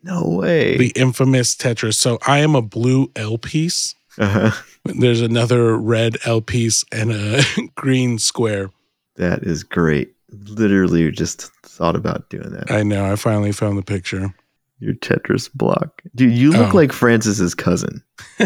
No 0.05 0.23
way. 0.23 0.77
The 0.77 0.91
infamous 0.95 1.55
Tetris. 1.55 1.95
So 1.95 2.19
I 2.27 2.39
am 2.39 2.53
a 2.55 2.61
blue 2.61 3.11
L 3.15 3.37
piece. 3.37 3.95
uh-huh. 4.19 4.51
There's 4.85 5.21
another 5.21 5.75
red 5.77 6.17
L 6.25 6.41
piece 6.41 6.85
and 6.91 7.11
a 7.11 7.41
green 7.75 8.19
square. 8.19 8.69
That 9.15 9.41
is 9.43 9.63
great. 9.63 10.13
Literally 10.31 11.09
just 11.11 11.51
thought 11.63 11.95
about 11.95 12.29
doing 12.29 12.51
that. 12.51 12.69
I 12.71 12.83
know. 12.83 13.11
I 13.11 13.15
finally 13.15 13.51
found 13.51 13.77
the 13.77 13.83
picture. 13.83 14.33
Your 14.79 14.93
Tetris 14.93 15.49
block. 15.53 16.01
Dude, 16.13 16.33
you 16.33 16.51
look 16.51 16.73
Oh. 16.73 16.77
like 16.77 16.91
Francis's 16.91 17.55
cousin. 17.55 18.03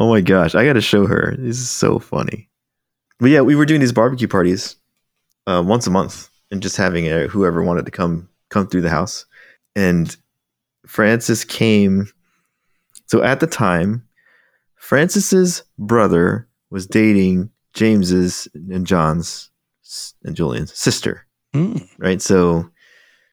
Oh 0.00 0.08
my 0.10 0.20
gosh, 0.20 0.54
I 0.54 0.64
got 0.64 0.74
to 0.74 0.80
show 0.80 1.06
her. 1.06 1.34
This 1.38 1.56
is 1.58 1.68
so 1.68 1.98
funny. 1.98 2.48
But 3.18 3.30
yeah, 3.30 3.40
we 3.40 3.56
were 3.56 3.64
doing 3.66 3.80
these 3.80 3.92
barbecue 3.92 4.28
parties 4.28 4.76
uh, 5.48 5.62
once 5.66 5.88
a 5.88 5.90
month 5.90 6.28
and 6.52 6.62
just 6.62 6.76
having 6.76 7.08
uh 7.08 7.26
whoever 7.26 7.64
wanted 7.64 7.84
to 7.86 7.90
come 7.90 8.28
come 8.48 8.68
through 8.68 8.82
the 8.82 8.90
house. 8.90 9.26
And 9.74 10.14
Francis 10.88 11.44
came. 11.44 12.08
So 13.06 13.22
at 13.22 13.40
the 13.40 13.46
time, 13.46 14.02
Francis's 14.76 15.62
brother 15.78 16.48
was 16.70 16.86
dating 16.86 17.50
James's 17.74 18.48
and 18.54 18.86
John's 18.86 19.50
and 20.24 20.34
Julian's 20.36 20.74
sister 20.76 21.24
Mm. 21.54 21.88
right? 21.98 22.20
So 22.20 22.68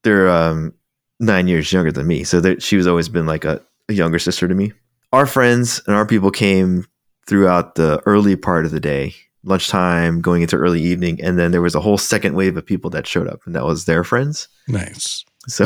they're 0.06 0.30
um, 0.30 0.74
nine 1.20 1.50
years 1.50 1.74
younger 1.74 1.92
than 1.92 2.08
me. 2.08 2.24
So 2.24 2.40
that 2.40 2.64
she 2.64 2.78
was 2.78 2.88
always 2.88 3.10
been 3.10 3.26
like 3.26 3.44
a, 3.44 3.62
a 3.90 3.94
younger 3.94 4.20
sister 4.20 4.48
to 4.48 4.56
me. 4.56 4.72
Our 5.12 5.26
friends 5.26 5.82
and 5.86 5.96
our 5.98 6.06
people 6.06 6.32
came 6.32 6.86
throughout 7.28 7.76
the 7.76 8.02
early 8.06 8.38
part 8.38 8.66
of 8.66 8.72
the 8.72 8.80
day, 8.80 9.14
lunchtime, 9.44 10.22
going 10.22 10.42
into 10.44 10.56
early 10.56 10.82
evening, 10.82 11.20
and 11.22 11.38
then 11.38 11.52
there 11.52 11.62
was 11.62 11.76
a 11.76 11.82
whole 11.82 11.98
second 11.98 12.36
wave 12.36 12.56
of 12.56 12.66
people 12.66 12.90
that 12.92 13.06
showed 13.06 13.28
up, 13.28 13.42
and 13.46 13.54
that 13.54 13.66
was 13.66 13.84
their 13.84 14.04
friends. 14.06 14.48
Nice. 14.70 15.26
So 15.48 15.66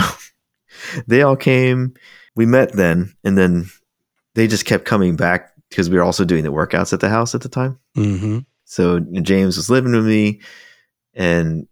they 1.08 1.22
all 1.22 1.36
came. 1.36 1.94
We 2.36 2.46
met 2.46 2.74
then, 2.74 3.14
and 3.24 3.38
then 3.38 3.70
they 4.36 4.48
just 4.48 4.66
kept 4.66 4.86
coming 4.86 5.16
back 5.16 5.52
because 5.70 5.90
we 5.90 5.98
were 5.98 6.04
also 6.04 6.26
doing 6.26 6.44
the 6.44 6.52
workouts 6.54 6.94
at 6.94 7.00
the 7.00 7.10
house 7.10 7.36
at 7.36 7.42
the 7.42 7.50
time. 7.50 7.80
Mm-hmm. 7.98 8.40
So 8.66 9.00
James 9.00 9.58
was 9.58 9.70
living 9.70 9.92
with 9.94 10.06
me, 10.06 10.42
and 11.14 11.68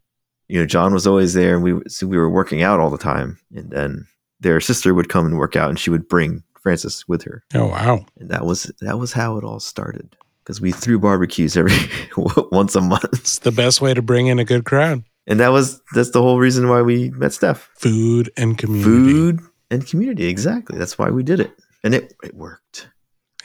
you 0.48 0.60
know 0.60 0.66
John 0.66 0.94
was 0.94 1.08
always 1.08 1.34
there, 1.34 1.54
and 1.56 1.64
we 1.64 1.80
so 1.88 2.08
we 2.08 2.18
were 2.18 2.30
working 2.30 2.64
out 2.64 2.80
all 2.80 2.90
the 2.90 2.98
time. 2.98 3.40
And 3.56 3.70
then 3.70 4.08
their 4.40 4.60
sister 4.60 4.94
would 4.94 5.10
come 5.10 5.26
and 5.26 5.38
work 5.38 5.56
out, 5.56 5.70
and 5.70 5.80
she 5.80 5.90
would 5.90 6.08
bring 6.08 6.44
Francis 6.62 7.08
with 7.08 7.24
her, 7.24 7.44
Oh 7.54 7.68
wow. 7.68 8.06
and 8.20 8.30
that 8.30 8.46
was 8.46 8.72
that 8.82 9.00
was 9.00 9.14
how 9.14 9.38
it 9.38 9.44
all 9.44 9.60
started. 9.60 10.16
Because 10.44 10.62
we 10.62 10.72
threw 10.72 10.98
barbecues 10.98 11.58
every 11.58 11.76
once 12.52 12.74
a 12.76 12.82
month, 12.82 13.04
It's 13.14 13.40
the 13.40 13.52
best 13.52 13.82
way 13.82 13.94
to 13.94 14.02
bring 14.02 14.28
in 14.28 14.40
a 14.40 14.46
good 14.46 14.64
crowd. 14.66 15.04
And 15.28 15.40
that 15.40 15.50
was 15.52 15.82
that's 15.94 16.12
the 16.12 16.22
whole 16.22 16.40
reason 16.40 16.68
why 16.70 16.82
we 16.82 17.10
met 17.12 17.34
Steph. 17.34 17.70
Food 17.76 18.32
and 18.38 18.58
community. 18.58 19.12
Food 19.12 19.40
and 19.70 19.86
community, 19.86 20.28
exactly. 20.28 20.78
That's 20.80 20.98
why 20.98 21.10
we 21.10 21.22
did 21.24 21.40
it, 21.40 21.52
and 21.84 21.94
it 21.94 22.14
it 22.24 22.34
worked. 22.34 22.90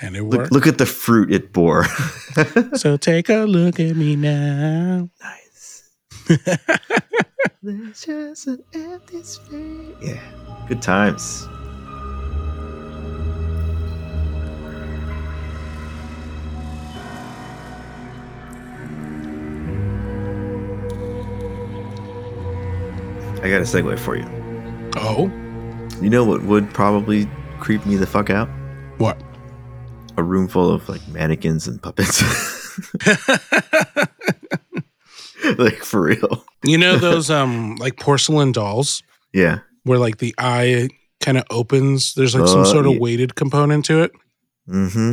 And 0.01 0.17
it 0.17 0.23
Look, 0.25 0.41
worked. 0.41 0.53
look 0.53 0.67
at 0.67 0.79
the 0.79 0.87
fruit 0.87 1.33
it 1.33 1.53
bore. 1.53 1.85
So 2.75 2.97
take 2.97 3.29
a 3.29 3.45
look 3.45 3.79
at 3.79 3.95
me 3.95 4.17
now. 4.17 5.09
nice. 5.23 5.91
There's 7.63 8.05
just 8.05 8.47
an 8.49 8.59
empty 8.75 9.23
space. 9.23 9.95
Yeah. 10.01 10.21
Good 10.67 10.83
times. 10.83 11.47
I 23.43 23.49
got 23.51 23.61
a 23.61 23.65
segue 23.65 23.99
for 23.99 24.17
you. 24.17 24.25
Oh, 24.97 25.31
You 26.01 26.11
know 26.11 26.25
what 26.25 26.43
would 26.43 26.73
probably 26.73 27.29
creep 27.61 27.85
me 27.87 27.97
the 27.97 28.07
fuck 28.07 28.31
out? 28.31 28.49
what? 28.99 29.21
A 30.19 30.23
room 30.23 30.47
full 30.47 30.71
of 30.71 30.89
like 30.89 31.07
mannequins 31.09 31.67
and 31.67 31.83
puppets. 31.83 32.23
like 35.59 35.83
for 35.83 36.03
real. 36.03 36.45
You 36.65 36.79
know 36.79 36.97
those 36.99 37.31
um 37.31 37.77
like 37.77 37.99
porcelain 37.99 38.53
dolls 38.53 39.03
Yeah. 39.33 39.59
where 39.85 39.99
like 39.99 40.19
the 40.19 40.35
eye 40.39 40.89
kind 41.21 41.39
of 41.39 41.45
opens. 41.51 42.15
There's 42.15 42.35
like 42.35 42.49
some 42.49 42.61
Uh, 42.61 42.65
sort 42.65 42.87
of 42.87 42.93
yeah. 42.95 42.99
weighted 43.01 43.35
component 43.35 43.85
to 43.87 44.03
it. 44.03 44.13
Mm-hmm. 44.69 45.13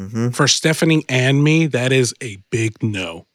Mm-hmm. 0.00 0.28
For 0.30 0.46
Stephanie 0.48 1.04
and 1.08 1.42
me, 1.42 1.66
that 1.68 1.92
is 1.92 2.14
a 2.22 2.36
big 2.50 2.82
no. 2.82 3.26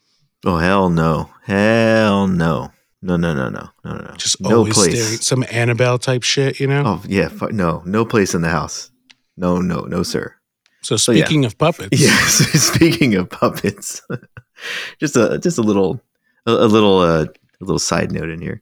Oh 0.46 0.58
hell 0.58 0.90
no. 0.90 1.30
Hell 1.44 2.28
no. 2.28 2.72
No 3.06 3.18
no 3.18 3.36
no 3.36 3.50
no 3.50 3.70
no 3.84 3.92
no 3.92 3.98
no. 4.02 4.14
Just 4.18 4.42
no 4.42 4.58
always 4.58 4.74
place. 4.74 5.00
staring 5.04 5.22
some 5.22 5.46
Annabelle 5.52 6.00
type 6.00 6.24
shit, 6.24 6.60
you 6.60 6.66
know. 6.68 6.82
Oh 6.86 7.04
yeah. 7.08 7.28
Fu- 7.30 7.50
no. 7.52 7.84
No 7.86 8.04
place 8.06 8.34
in 8.34 8.42
the 8.42 8.50
house. 8.50 8.90
No 9.38 9.60
no 9.62 9.82
no 9.82 10.02
sir. 10.02 10.34
so 10.82 10.96
oh, 10.96 11.12
yeah. 11.14 11.26
speaking 11.26 11.46
of 11.46 11.58
puppets, 11.58 11.90
Yes. 12.02 12.34
Speaking 12.74 13.14
of 13.16 13.30
puppets, 13.30 14.02
just 15.00 15.16
a 15.16 15.38
just 15.38 15.58
a 15.58 15.62
little 15.62 16.02
a, 16.48 16.52
a 16.52 16.68
little 16.68 16.98
uh, 17.00 17.26
a 17.26 17.64
little 17.64 17.80
side 17.80 18.12
note 18.12 18.30
in 18.30 18.42
here. 18.42 18.62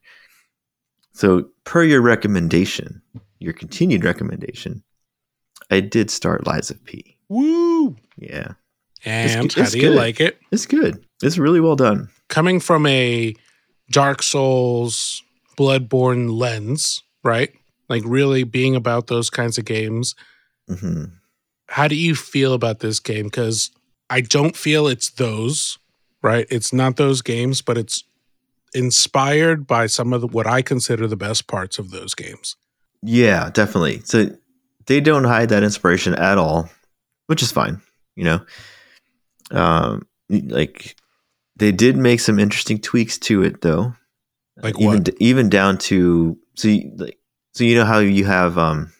So 1.13 1.49
per 1.63 1.83
your 1.83 2.01
recommendation, 2.01 3.01
your 3.39 3.53
continued 3.53 4.03
recommendation, 4.03 4.83
I 5.71 5.79
did 5.79 6.09
start 6.09 6.45
Lies 6.47 6.69
of 6.69 6.83
P. 6.83 7.17
woo. 7.29 7.95
Yeah, 8.17 8.53
And 9.05 9.29
It's- 9.29 9.53
how 9.55 9.61
it's 9.63 9.71
do 9.71 9.79
you 9.79 9.89
good. 9.89 9.95
like 9.95 10.19
it? 10.19 10.37
it's 10.51 10.65
good. 10.65 11.05
It's 11.21 11.37
really 11.37 11.59
well 11.61 11.75
done. 11.75 12.09
Coming 12.29 12.59
from 12.59 12.85
a 12.87 13.33
Dark 13.93 14.23
Souls, 14.23 15.21
Bloodborne 15.55 16.31
lens, 16.31 17.03
right? 17.23 17.51
Like 17.89 18.01
really 18.05 18.43
being 18.43 18.75
about 18.75 19.07
those 19.07 19.29
kinds 19.29 19.57
of 19.57 19.65
games. 19.65 20.15
hmm 20.67 21.05
How 21.67 21.87
do 21.87 21.95
you 21.95 22.15
feel 22.15 22.53
about 22.53 22.79
this 22.79 22.99
game? 22.99 23.25
Because 23.25 23.69
I 24.09 24.21
don't 24.21 24.55
feel 24.55 24.87
it's 24.87 25.11
those, 25.11 25.77
right? 26.21 26.47
It's 26.49 26.73
not 26.73 26.97
those 26.97 27.21
games, 27.21 27.61
but 27.61 27.77
it's 27.77 28.03
inspired 28.73 29.67
by 29.67 29.85
some 29.85 30.11
of 30.11 30.21
the, 30.21 30.27
what 30.27 30.47
I 30.47 30.63
consider 30.63 31.07
the 31.07 31.15
best 31.15 31.47
parts 31.47 31.77
of 31.77 31.91
those 31.91 32.15
games. 32.15 32.55
Yeah, 33.03 33.51
definitely. 33.53 34.01
So 34.05 34.35
they 34.87 35.01
don't 35.01 35.25
hide 35.25 35.49
that 35.49 35.63
inspiration 35.63 36.15
at 36.15 36.37
all, 36.39 36.69
which 37.27 37.43
is 37.43 37.51
fine. 37.51 37.81
You 38.15 38.23
know, 38.23 38.45
um, 39.51 40.07
like 40.29 40.95
they 41.55 41.71
did 41.71 41.97
make 41.97 42.19
some 42.19 42.39
interesting 42.39 42.79
tweaks 42.79 43.17
to 43.19 43.43
it, 43.43 43.61
though. 43.61 43.93
Like 44.57 44.79
even 44.79 44.99
what? 44.99 45.09
even 45.19 45.49
down 45.49 45.77
to 45.79 46.37
so 46.55 46.67
you, 46.67 46.91
like 46.95 47.17
so 47.53 47.63
you 47.63 47.75
know 47.75 47.85
how 47.85 47.99
you 47.99 48.25
have 48.25 48.57
um 48.57 48.91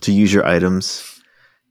to 0.00 0.12
use 0.12 0.32
your 0.32 0.46
items, 0.46 1.20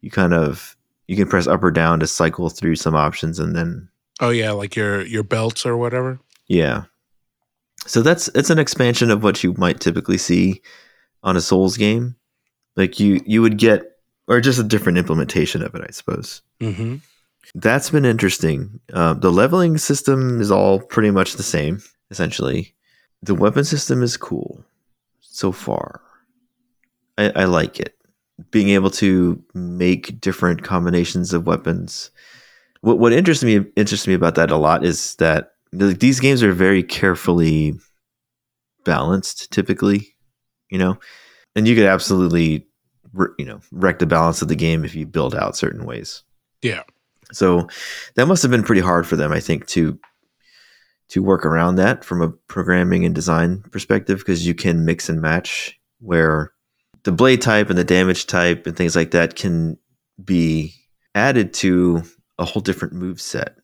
you 0.02 0.10
kind 0.10 0.34
of 0.34 0.76
you 1.08 1.16
can 1.18 1.28
press 1.28 1.48
up 1.48 1.62
or 1.64 1.72
down 1.72 2.00
to 2.00 2.08
cycle 2.08 2.50
through 2.50 2.76
some 2.76 2.96
options, 2.96 3.40
and 3.40 3.56
then 3.56 3.90
Oh 4.22 4.30
yeah, 4.30 4.52
like 4.52 4.76
your 4.76 5.06
your 5.06 5.24
belts 5.24 5.66
or 5.66 5.76
whatever. 5.78 6.20
yeah. 6.48 6.84
So 7.86 8.02
that's 8.02 8.30
it's 8.30 8.50
an 8.50 8.60
expansion 8.60 9.12
of 9.12 9.24
what 9.24 9.44
you 9.44 9.54
might 9.58 9.82
typically 9.82 10.18
see 10.18 10.62
on 11.24 11.36
a 11.36 11.42
Souls 11.42 11.76
game. 11.76 12.16
Like 12.78 13.00
you 13.00 13.22
you 13.26 13.42
would 13.42 13.58
get 13.58 13.84
or 14.28 14.40
just 14.40 14.60
a 14.60 14.64
different 14.64 14.98
implementation 14.98 15.62
of 15.62 15.76
it, 15.76 15.84
I 15.86 15.92
suppose. 15.92 16.42
Mm-hmm. 16.62 16.96
That's 17.56 17.90
been 17.90 18.06
interesting. 18.06 18.80
Uh, 18.92 19.14
the 19.14 19.32
leveling 19.32 19.78
system 19.78 20.42
is 20.42 20.52
all 20.52 20.80
pretty 20.80 21.12
much 21.12 21.34
the 21.34 21.44
same, 21.44 21.82
essentially. 22.10 22.74
The 23.22 23.36
weapon 23.36 23.64
system 23.64 24.02
is 24.02 24.18
cool 24.18 24.64
so 25.22 25.52
far. 25.52 26.02
I, 27.18 27.30
I 27.36 27.44
like 27.46 27.80
it. 27.80 27.96
Being 28.52 28.70
able 28.70 28.90
to 28.92 29.42
make 29.54 30.20
different 30.20 30.64
combinations 30.64 31.34
of 31.34 31.46
weapons. 31.46 32.12
What 32.82 33.00
what 33.00 33.14
interests 33.14 33.44
me 33.44 33.66
interests 33.76 34.08
me 34.08 34.14
about 34.14 34.36
that 34.36 34.52
a 34.52 34.58
lot 34.58 34.84
is 34.84 35.16
that 35.16 35.54
these 35.72 36.20
games 36.20 36.44
are 36.44 36.52
very 36.52 36.84
carefully 36.84 37.76
balanced, 38.84 39.52
typically. 39.52 40.16
You 40.70 40.80
know, 40.80 40.98
and 41.56 41.68
you 41.68 41.76
could 41.76 41.86
absolutely, 41.86 42.68
you 43.38 43.46
know, 43.46 43.60
wreck 43.72 44.00
the 44.00 44.08
balance 44.08 44.42
of 44.42 44.48
the 44.48 44.56
game 44.56 44.84
if 44.84 44.96
you 44.96 45.06
build 45.06 45.36
out 45.36 45.56
certain 45.56 45.86
ways. 45.86 46.24
Yeah. 46.64 46.82
So 47.34 47.68
that 48.16 48.28
must 48.28 48.42
have 48.44 48.52
been 48.52 48.64
pretty 48.64 48.82
hard 48.82 49.08
for 49.08 49.16
them, 49.16 49.32
I 49.32 49.40
think, 49.40 49.68
to 49.68 50.00
to 51.10 51.22
work 51.22 51.46
around 51.46 51.76
that 51.76 52.04
from 52.04 52.22
a 52.22 52.30
programming 52.30 53.06
and 53.06 53.14
design 53.14 53.62
perspective 53.72 54.20
because 54.20 54.48
you 54.48 54.56
can 54.56 54.86
mix 54.86 55.10
and 55.10 55.22
match 55.22 55.80
where 56.00 56.52
the 57.04 57.12
blade 57.12 57.42
type 57.42 57.70
and 57.70 57.78
the 57.78 57.84
damage 57.84 58.26
type 58.26 58.66
and 58.66 58.76
things 58.76 58.96
like 58.96 59.12
that 59.12 59.36
can 59.36 59.78
be 60.24 60.74
added 61.14 61.54
to 61.54 62.02
a 62.40 62.46
whole 62.46 62.62
different 62.62 62.94
move 62.94 63.22
set. 63.22 63.58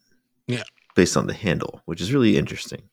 Yeah. 0.48 0.64
Based 0.96 1.16
on 1.18 1.28
the 1.28 1.34
handle, 1.34 1.82
which 1.86 2.02
is 2.02 2.14
really 2.14 2.38
interesting. 2.38 2.84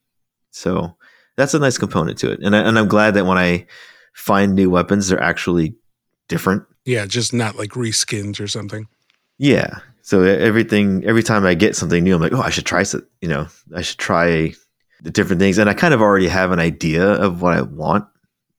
So 0.51 0.97
that's 1.37 1.55
a 1.55 1.59
nice 1.59 1.79
component 1.79 2.19
to 2.19 2.31
it. 2.31 2.41
And 2.43 2.55
I, 2.55 2.61
and 2.61 2.79
I'm 2.79 2.89
glad 2.89 3.15
that 3.15 3.27
when 3.27 3.39
I 3.39 3.67
find 4.15 4.55
new 4.55 4.71
weapons, 4.71 5.09
they're 5.09 5.23
actually 5.23 5.75
different. 6.29 6.65
Yeah, 6.85 7.07
just 7.07 7.33
not 7.35 7.57
like 7.57 7.71
reskins 7.71 8.41
or 8.41 8.49
something. 8.49 8.87
Yeah. 9.39 9.81
So 10.07 10.23
everything, 10.23 11.05
every 11.05 11.25
time 11.25 11.45
I 11.45 11.55
get 11.55 11.75
something 11.75 12.05
new, 12.05 12.14
I'm 12.14 12.21
like, 12.21 12.33
oh, 12.33 12.40
I 12.40 12.51
should 12.51 12.64
try 12.64 12.85
you 13.21 13.29
know, 13.29 13.49
I 13.75 13.83
should 13.83 13.99
try 13.99 14.55
the 15.01 15.11
different 15.11 15.40
things. 15.40 15.59
And 15.59 15.69
I 15.69 15.75
kind 15.75 15.92
of 15.92 16.01
already 16.01 16.29
have 16.29 16.53
an 16.53 16.61
idea 16.61 17.05
of 17.05 17.42
what 17.42 17.55
I 17.55 17.62
want. 17.62 18.07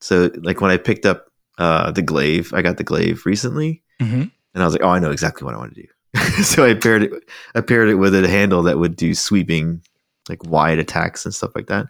So 0.02 0.30
like 0.42 0.60
when 0.60 0.72
I 0.72 0.76
picked 0.76 1.06
up 1.06 1.32
uh, 1.58 1.92
the 1.92 2.02
glaive, 2.02 2.54
I 2.54 2.62
got 2.62 2.76
the 2.76 2.84
glaive 2.84 3.26
recently 3.26 3.82
Mm-hmm. 4.02 4.24
and 4.24 4.32
I 4.62 4.66
was 4.66 4.74
like, 4.74 4.84
oh, 4.84 4.90
I 4.90 5.00
know 5.00 5.10
exactly 5.12 5.46
what 5.46 5.56
I 5.56 5.58
want 5.58 5.74
to 5.74 5.84
do. 5.84 6.44
so 6.44 6.66
I 6.66 6.74
paired 6.74 7.04
it, 7.04 7.14
I 7.56 7.62
paired 7.62 7.88
it 7.88 7.96
with 7.96 8.14
a 8.14 8.28
handle 8.28 8.64
that 8.64 8.78
would 8.78 8.98
do 8.98 9.16
sweeping, 9.16 9.82
like 10.28 10.44
wide 10.44 10.80
attacks 10.80 11.24
and 11.24 11.34
stuff 11.34 11.56
like 11.56 11.68
that, 11.68 11.88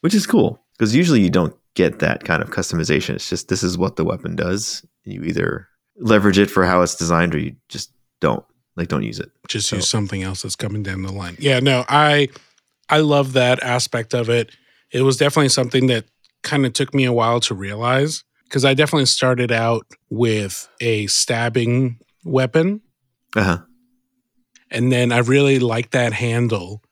which 0.00 0.14
is 0.14 0.26
cool 0.26 0.60
because 0.76 0.96
usually 0.96 1.20
you 1.20 1.30
don't 1.30 1.54
get 1.74 2.00
that 2.00 2.24
kind 2.24 2.42
of 2.42 2.50
customization. 2.50 3.14
It's 3.14 3.30
just 3.30 3.46
this 3.46 3.62
is 3.62 3.78
what 3.78 3.94
the 3.94 4.04
weapon 4.04 4.34
does. 4.34 4.84
You 5.04 5.22
either 5.22 5.68
leverage 5.96 6.38
it 6.38 6.50
for 6.50 6.66
how 6.66 6.82
it's 6.82 6.96
designed 6.96 7.36
or 7.36 7.38
you 7.38 7.54
just 7.68 7.92
don't 8.20 8.44
like 8.76 8.88
don't 8.88 9.02
use 9.02 9.18
it. 9.20 9.30
Just 9.48 9.68
So- 9.68 9.76
use 9.76 9.88
something 9.88 10.22
else 10.22 10.42
that's 10.42 10.56
coming 10.56 10.82
down 10.82 11.02
the 11.02 11.12
line. 11.12 11.36
Yeah, 11.38 11.60
no, 11.60 11.84
I 11.88 12.28
I 12.88 13.00
love 13.00 13.32
that 13.34 13.62
aspect 13.62 14.14
of 14.14 14.28
it. 14.30 14.50
It 14.90 15.02
was 15.02 15.16
definitely 15.16 15.50
something 15.50 15.86
that 15.88 16.06
kind 16.42 16.64
of 16.64 16.72
took 16.72 16.94
me 16.94 17.04
a 17.04 17.12
while 17.12 17.40
to 17.40 17.54
realize 17.54 18.24
because 18.44 18.64
I 18.64 18.72
definitely 18.74 19.06
started 19.06 19.52
out 19.52 19.86
with 20.10 20.68
a 20.80 21.06
stabbing 21.08 21.98
weapon 22.24 22.80
Uh-huh. 23.36 23.58
and 24.70 24.90
then 24.92 25.12
I 25.12 25.18
really 25.18 25.58
liked 25.58 25.92
that 25.92 26.12
handle. 26.14 26.82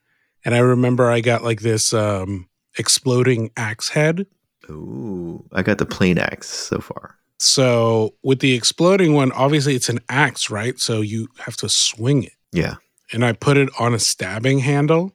And 0.45 0.55
I 0.55 0.59
remember 0.59 1.11
I 1.11 1.21
got 1.21 1.43
like 1.45 1.61
this 1.63 1.93
um 1.95 2.49
exploding 2.79 3.51
axe 3.57 3.91
head. 3.91 4.27
Ooh, 4.71 5.45
I 5.53 5.63
got 5.63 5.79
the 5.79 5.87
plain 5.87 6.19
axe 6.19 6.49
so 6.49 6.81
far. 6.81 7.17
So 7.39 8.15
with 8.23 8.41
the 8.41 8.55
exploding 8.55 9.15
one, 9.15 9.33
obviously 9.33 9.75
it's 9.75 9.89
an 9.89 10.01
axe, 10.09 10.51
right? 10.51 10.79
So 10.79 11.01
you 11.01 11.29
have 11.39 11.57
to 11.59 11.69
swing 11.69 12.25
it. 12.25 12.33
Yeah. 12.53 12.77
And 13.13 13.25
I 13.25 13.33
put 13.33 13.57
it 13.57 13.69
on 13.79 13.95
a 13.95 13.99
stabbing 13.99 14.61
handle. 14.61 15.15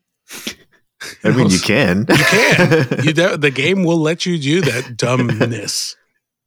I 1.24 1.32
mean, 1.32 1.50
you 1.50 1.60
can. 1.60 2.06
You 2.10 2.16
can. 2.16 3.04
You 3.04 3.14
the 3.38 3.52
game 3.54 3.84
will 3.84 4.00
let 4.00 4.26
you 4.26 4.38
do 4.38 4.62
that 4.62 4.96
dumbness. 4.98 5.96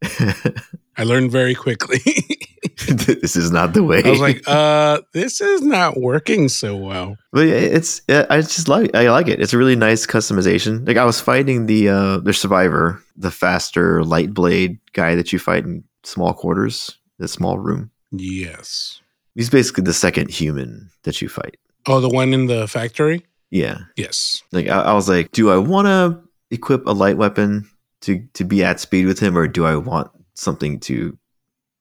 I 0.96 1.04
learned 1.04 1.30
very 1.30 1.54
quickly. 1.54 1.98
this 2.88 3.36
is 3.36 3.50
not 3.50 3.74
the 3.74 3.82
way. 3.82 4.02
I 4.04 4.10
was 4.10 4.20
like, 4.20 4.42
uh, 4.46 5.00
this 5.12 5.40
is 5.40 5.62
not 5.62 5.98
working 6.00 6.48
so 6.48 6.76
well. 6.76 7.16
but 7.32 7.46
yeah, 7.46 7.54
it's 7.54 8.02
I 8.08 8.40
just 8.40 8.68
like 8.68 8.94
I 8.94 9.10
like 9.10 9.28
it. 9.28 9.40
It's 9.40 9.52
a 9.52 9.58
really 9.58 9.76
nice 9.76 10.06
customization. 10.06 10.86
Like 10.86 10.96
I 10.96 11.04
was 11.04 11.20
fighting 11.20 11.66
the 11.66 11.88
uh 11.88 12.18
the 12.18 12.32
survivor, 12.32 13.02
the 13.16 13.30
faster 13.30 14.04
light 14.04 14.32
blade 14.34 14.78
guy 14.92 15.14
that 15.14 15.32
you 15.32 15.38
fight 15.38 15.64
in 15.64 15.84
small 16.02 16.32
quarters, 16.32 16.98
the 17.18 17.28
small 17.28 17.58
room. 17.58 17.90
Yes. 18.10 19.00
He's 19.34 19.50
basically 19.50 19.84
the 19.84 19.94
second 19.94 20.30
human 20.30 20.90
that 21.02 21.20
you 21.20 21.28
fight. 21.28 21.56
Oh, 21.86 22.00
the 22.00 22.08
one 22.08 22.32
in 22.32 22.46
the 22.46 22.68
factory? 22.68 23.26
Yeah. 23.50 23.78
Yes. 23.96 24.42
Like 24.52 24.68
I, 24.68 24.80
I 24.80 24.92
was 24.94 25.08
like, 25.08 25.32
do 25.32 25.50
I 25.50 25.58
want 25.58 25.86
to 25.86 26.20
equip 26.50 26.86
a 26.86 26.92
light 26.92 27.16
weapon 27.16 27.68
to 28.02 28.26
to 28.34 28.44
be 28.44 28.62
at 28.62 28.80
speed 28.80 29.06
with 29.06 29.18
him, 29.18 29.36
or 29.36 29.48
do 29.48 29.64
I 29.64 29.76
want 29.76 30.10
something 30.34 30.80
to 30.80 31.16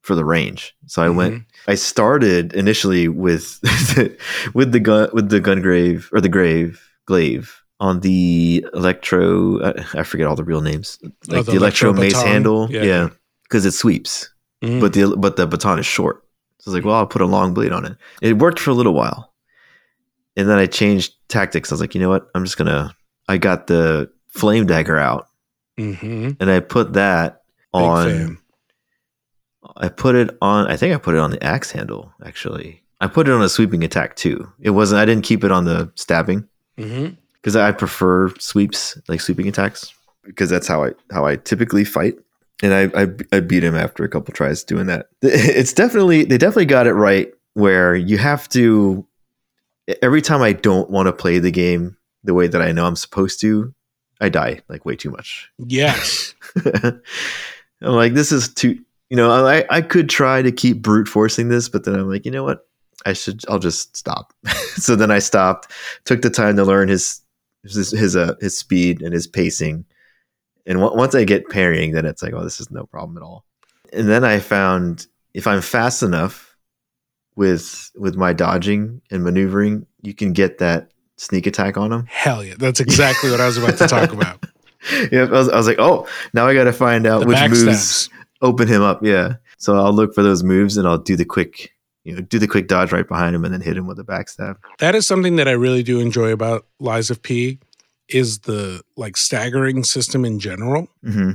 for 0.01 0.15
the 0.15 0.25
range? 0.25 0.75
So 0.87 1.01
I 1.03 1.09
went. 1.09 1.43
I 1.67 1.75
started 1.75 2.53
initially 2.53 3.07
with 3.07 3.59
with 4.53 4.71
the 4.71 4.79
gun 4.79 5.09
with 5.13 5.29
the 5.29 5.39
gun 5.39 5.61
grave 5.61 6.09
or 6.13 6.21
the 6.21 6.29
grave 6.29 6.81
glaive 7.05 7.61
on 7.79 7.99
the 8.01 8.65
electro. 8.73 9.59
uh, 9.59 9.83
I 9.93 10.03
forget 10.03 10.27
all 10.27 10.35
the 10.35 10.43
real 10.43 10.61
names. 10.61 10.99
Like 11.27 11.39
Oh, 11.39 11.41
the, 11.43 11.53
electro, 11.57 11.91
mace 11.93 12.13
baton. 12.13 12.27
handle. 12.27 12.71
Yeah. 12.71 12.83
Yeah, 12.83 13.09
because 13.43 13.65
it 13.65 13.71
sweeps, 13.73 14.29
Mhm. 14.63 14.79
but 14.81 14.93
the 14.93 15.15
but 15.17 15.35
the 15.35 15.47
baton 15.47 15.79
is 15.79 15.85
short. 15.85 16.23
So 16.59 16.69
I 16.69 16.71
was 16.71 16.75
like, 16.75 16.85
well, 16.85 16.95
I'll 16.95 17.07
put 17.07 17.21
a 17.21 17.25
long 17.25 17.53
blade 17.53 17.73
on 17.73 17.83
it. 17.85 17.97
It 18.21 18.37
worked 18.39 18.59
for 18.59 18.69
a 18.71 18.73
little 18.73 18.93
while, 18.93 19.33
and 20.37 20.47
then 20.47 20.57
I 20.57 20.65
changed 20.65 21.13
tactics. 21.27 21.71
I 21.71 21.75
was 21.75 21.81
like, 21.81 21.93
you 21.95 21.99
know 22.01 22.09
what? 22.09 22.27
I'm 22.35 22.45
just 22.45 22.57
gonna. 22.57 22.95
I 23.27 23.37
got 23.37 23.67
the 23.67 24.09
flame 24.29 24.65
dagger 24.65 24.97
out, 24.97 25.27
Mhm. 25.79 26.37
and 26.39 26.49
I 26.51 26.59
put 26.61 26.93
that 26.93 27.41
Big 27.73 27.81
on. 27.81 28.37
I 29.77 29.89
put 29.89 30.15
it 30.15 30.35
on. 30.41 30.67
I 30.67 30.77
think 30.77 30.93
I 30.93 30.97
put 30.97 31.15
it 31.15 31.19
on 31.19 31.31
the 31.31 31.43
axe 31.43 31.71
handle. 31.71 32.13
Actually, 32.25 32.81
I 33.01 33.07
put 33.07 33.27
it 33.27 33.33
on 33.33 33.41
a 33.41 33.49
sweeping 33.49 33.83
attack 33.83 34.15
too. 34.15 34.51
It 34.59 34.71
wasn't. 34.71 35.01
I 35.01 35.05
didn't 35.05 35.23
keep 35.23 35.43
it 35.43 35.51
on 35.51 35.65
the 35.65 35.91
stabbing 35.95 36.47
mm-hmm. 36.77 37.15
because 37.33 37.55
I 37.55 37.71
prefer 37.71 38.29
sweeps, 38.39 38.97
like 39.07 39.21
sweeping 39.21 39.47
attacks, 39.47 39.93
because 40.23 40.49
that's 40.49 40.67
how 40.67 40.83
I 40.83 40.91
how 41.11 41.25
I 41.25 41.37
typically 41.37 41.83
fight. 41.83 42.15
And 42.61 42.73
I, 42.73 43.03
I 43.03 43.07
I 43.31 43.39
beat 43.39 43.63
him 43.63 43.75
after 43.75 44.03
a 44.03 44.09
couple 44.09 44.33
tries 44.33 44.63
doing 44.63 44.87
that. 44.87 45.07
It's 45.21 45.73
definitely 45.73 46.23
they 46.25 46.37
definitely 46.37 46.65
got 46.65 46.87
it 46.87 46.93
right 46.93 47.33
where 47.53 47.95
you 47.95 48.17
have 48.17 48.49
to 48.49 49.05
every 50.01 50.21
time 50.21 50.41
I 50.41 50.53
don't 50.53 50.89
want 50.89 51.07
to 51.07 51.13
play 51.13 51.39
the 51.39 51.51
game 51.51 51.97
the 52.23 52.33
way 52.33 52.47
that 52.47 52.61
I 52.61 52.71
know 52.71 52.85
I'm 52.85 52.95
supposed 52.95 53.41
to, 53.41 53.73
I 54.21 54.29
die 54.29 54.61
like 54.69 54.85
way 54.85 54.95
too 54.95 55.11
much. 55.11 55.51
Yes. 55.57 56.33
I'm 56.65 57.01
like, 57.81 58.13
this 58.13 58.31
is 58.31 58.53
too, 58.53 58.79
you 59.13 59.17
know, 59.17 59.45
I, 59.45 59.63
I 59.69 59.81
could 59.81 60.09
try 60.09 60.41
to 60.41 60.51
keep 60.51 60.81
brute 60.81 61.07
forcing 61.07 61.47
this, 61.47 61.69
but 61.69 61.83
then 61.83 61.93
I'm 61.93 62.09
like, 62.09 62.25
you 62.25 62.31
know 62.31 62.43
what? 62.43 62.67
I 63.05 63.13
should, 63.13 63.43
I'll 63.47 63.59
just 63.59 63.95
stop. 63.95 64.33
so 64.75 64.95
then 64.95 65.11
I 65.11 65.19
stopped, 65.19 65.71
took 66.03 66.23
the 66.23 66.31
time 66.31 66.55
to 66.55 66.63
learn 66.63 66.89
his, 66.89 67.21
his, 67.61 67.91
his, 67.91 68.15
uh, 68.15 68.33
his 68.41 68.57
speed 68.57 69.03
and 69.03 69.13
his 69.13 69.27
pacing. 69.27 69.85
And 70.65 70.79
w- 70.79 70.97
once 70.97 71.13
I 71.13 71.25
get 71.25 71.47
parrying, 71.47 71.91
then 71.91 72.07
it's 72.07 72.23
like, 72.23 72.33
oh, 72.33 72.43
this 72.43 72.59
is 72.59 72.71
no 72.71 72.87
problem 72.87 73.15
at 73.17 73.21
all. 73.21 73.45
And 73.93 74.09
then 74.09 74.23
I 74.23 74.39
found 74.39 75.05
if 75.35 75.45
I'm 75.45 75.61
fast 75.61 76.01
enough 76.01 76.57
with, 77.35 77.91
with 77.95 78.15
my 78.15 78.33
dodging 78.33 78.99
and 79.11 79.23
maneuvering, 79.23 79.85
you 80.01 80.15
can 80.15 80.33
get 80.33 80.57
that 80.57 80.89
sneak 81.17 81.45
attack 81.45 81.77
on 81.77 81.93
him. 81.93 82.07
Hell 82.07 82.43
yeah. 82.43 82.55
That's 82.57 82.79
exactly 82.79 83.29
what 83.29 83.41
I 83.41 83.45
was 83.45 83.59
about 83.59 83.77
to 83.77 83.85
talk 83.87 84.11
about. 84.11 84.43
yeah, 85.11 85.25
I 85.25 85.29
was, 85.29 85.49
I 85.49 85.55
was 85.55 85.67
like, 85.67 85.77
oh, 85.77 86.07
now 86.33 86.47
I 86.47 86.55
got 86.55 86.63
to 86.63 86.73
find 86.73 87.05
out 87.05 87.19
The 87.19 87.27
which 87.27 87.39
moves 87.41 87.63
backstabs. 87.63 88.09
Open 88.43 88.67
him 88.67 88.83
up. 88.83 89.03
Yeah. 89.03 89.37
So 89.57 89.75
I'll 89.77 89.93
look 89.93 90.13
for 90.13 90.21
those 90.21 90.43
moves 90.43 90.77
and 90.77 90.87
I'll 90.87 90.99
do 90.99 91.15
the 91.15 91.25
quick, 91.25 91.71
you 92.03 92.13
know, 92.13 92.21
do 92.21 92.37
the 92.37 92.47
quick 92.47 92.67
dodge 92.67 92.91
right 92.91 93.07
behind 93.07 93.35
him 93.35 93.43
and 93.43 93.53
then 93.53 93.61
hit 93.61 93.77
him 93.77 93.87
with 93.87 93.97
a 93.97 94.03
backstab. 94.03 94.57
That 94.79 94.93
is 94.93 95.07
something 95.07 95.37
that 95.37 95.47
I 95.47 95.53
really 95.53 95.81
do 95.81 95.99
enjoy 95.99 96.31
about 96.31 96.67
Lies 96.79 97.09
of 97.09 97.23
P 97.23 97.59
is 98.09 98.39
the 98.39 98.83
like 98.97 99.17
staggering 99.17 99.83
system 99.83 100.25
in 100.25 100.37
general. 100.39 100.87
hmm 101.03 101.31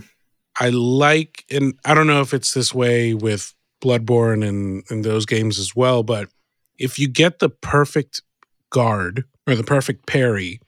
I 0.61 0.71
like, 0.71 1.45
and 1.53 1.75
I 1.85 1.95
don't 1.95 2.09
know 2.09 2.21
if 2.21 2.35
it's 2.35 2.53
this 2.53 2.75
way 2.75 3.15
with 3.15 3.55
Bloodborne 3.81 4.45
and, 4.47 4.83
and 4.91 5.05
those 5.05 5.25
games 5.25 5.57
as 5.57 5.77
well, 5.77 6.03
but 6.03 6.29
if 6.79 6.99
you 6.99 7.07
get 7.09 7.39
the 7.39 7.49
perfect 7.49 8.23
guard 8.71 9.25
or 9.47 9.55
the 9.55 9.63
perfect 9.63 10.07
parry, 10.07 10.61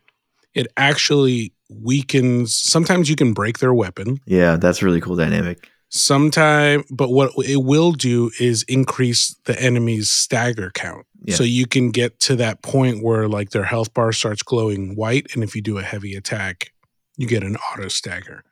it 0.54 0.68
actually 0.76 1.52
weakens. 1.68 2.54
Sometimes 2.54 3.10
you 3.10 3.16
can 3.16 3.32
break 3.32 3.58
their 3.58 3.74
weapon. 3.74 4.18
Yeah, 4.26 4.56
that's 4.56 4.80
a 4.80 4.84
really 4.84 5.00
cool 5.00 5.16
dynamic. 5.16 5.68
Sometime, 5.92 6.84
but 6.90 7.10
what 7.10 7.32
it 7.44 7.64
will 7.64 7.92
do 7.92 8.30
is 8.38 8.62
increase 8.64 9.34
the 9.44 9.60
enemy's 9.60 10.08
stagger 10.08 10.70
count. 10.72 11.04
Yeah. 11.24 11.34
So 11.34 11.42
you 11.42 11.66
can 11.66 11.90
get 11.90 12.20
to 12.20 12.36
that 12.36 12.62
point 12.62 13.02
where 13.02 13.28
like 13.28 13.50
their 13.50 13.64
health 13.64 13.92
bar 13.92 14.12
starts 14.12 14.42
glowing 14.42 14.94
white, 14.94 15.34
and 15.34 15.42
if 15.42 15.56
you 15.56 15.62
do 15.62 15.78
a 15.78 15.82
heavy 15.82 16.14
attack, 16.14 16.72
you 17.16 17.26
get 17.26 17.42
an 17.42 17.56
auto 17.56 17.88
stagger. 17.88 18.44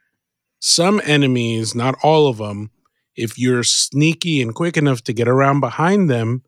Some 0.59 1.01
enemies, 1.05 1.75
not 1.77 1.97
all 2.03 2.27
of 2.27 2.39
them, 2.39 2.71
if 3.19 3.39
you're 3.39 3.65
sneaky 3.65 4.41
and 4.43 4.55
quick 4.55 4.77
enough 4.77 5.03
to 5.05 5.13
get 5.13 5.29
around 5.29 5.61
behind 5.61 6.09
them 6.09 6.43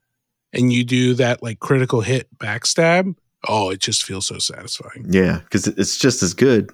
and 0.53 0.73
you 0.73 0.85
do 0.85 1.15
that 1.15 1.43
like 1.43 1.59
critical 1.59 2.01
hit 2.01 2.29
backstab, 2.39 3.15
oh, 3.49 3.71
it 3.71 3.81
just 3.81 4.05
feels 4.05 4.27
so 4.27 4.39
satisfying. 4.39 5.07
Yeah, 5.09 5.41
because 5.41 5.67
it's 5.67 5.99
just 5.99 6.23
as 6.23 6.35
good, 6.35 6.71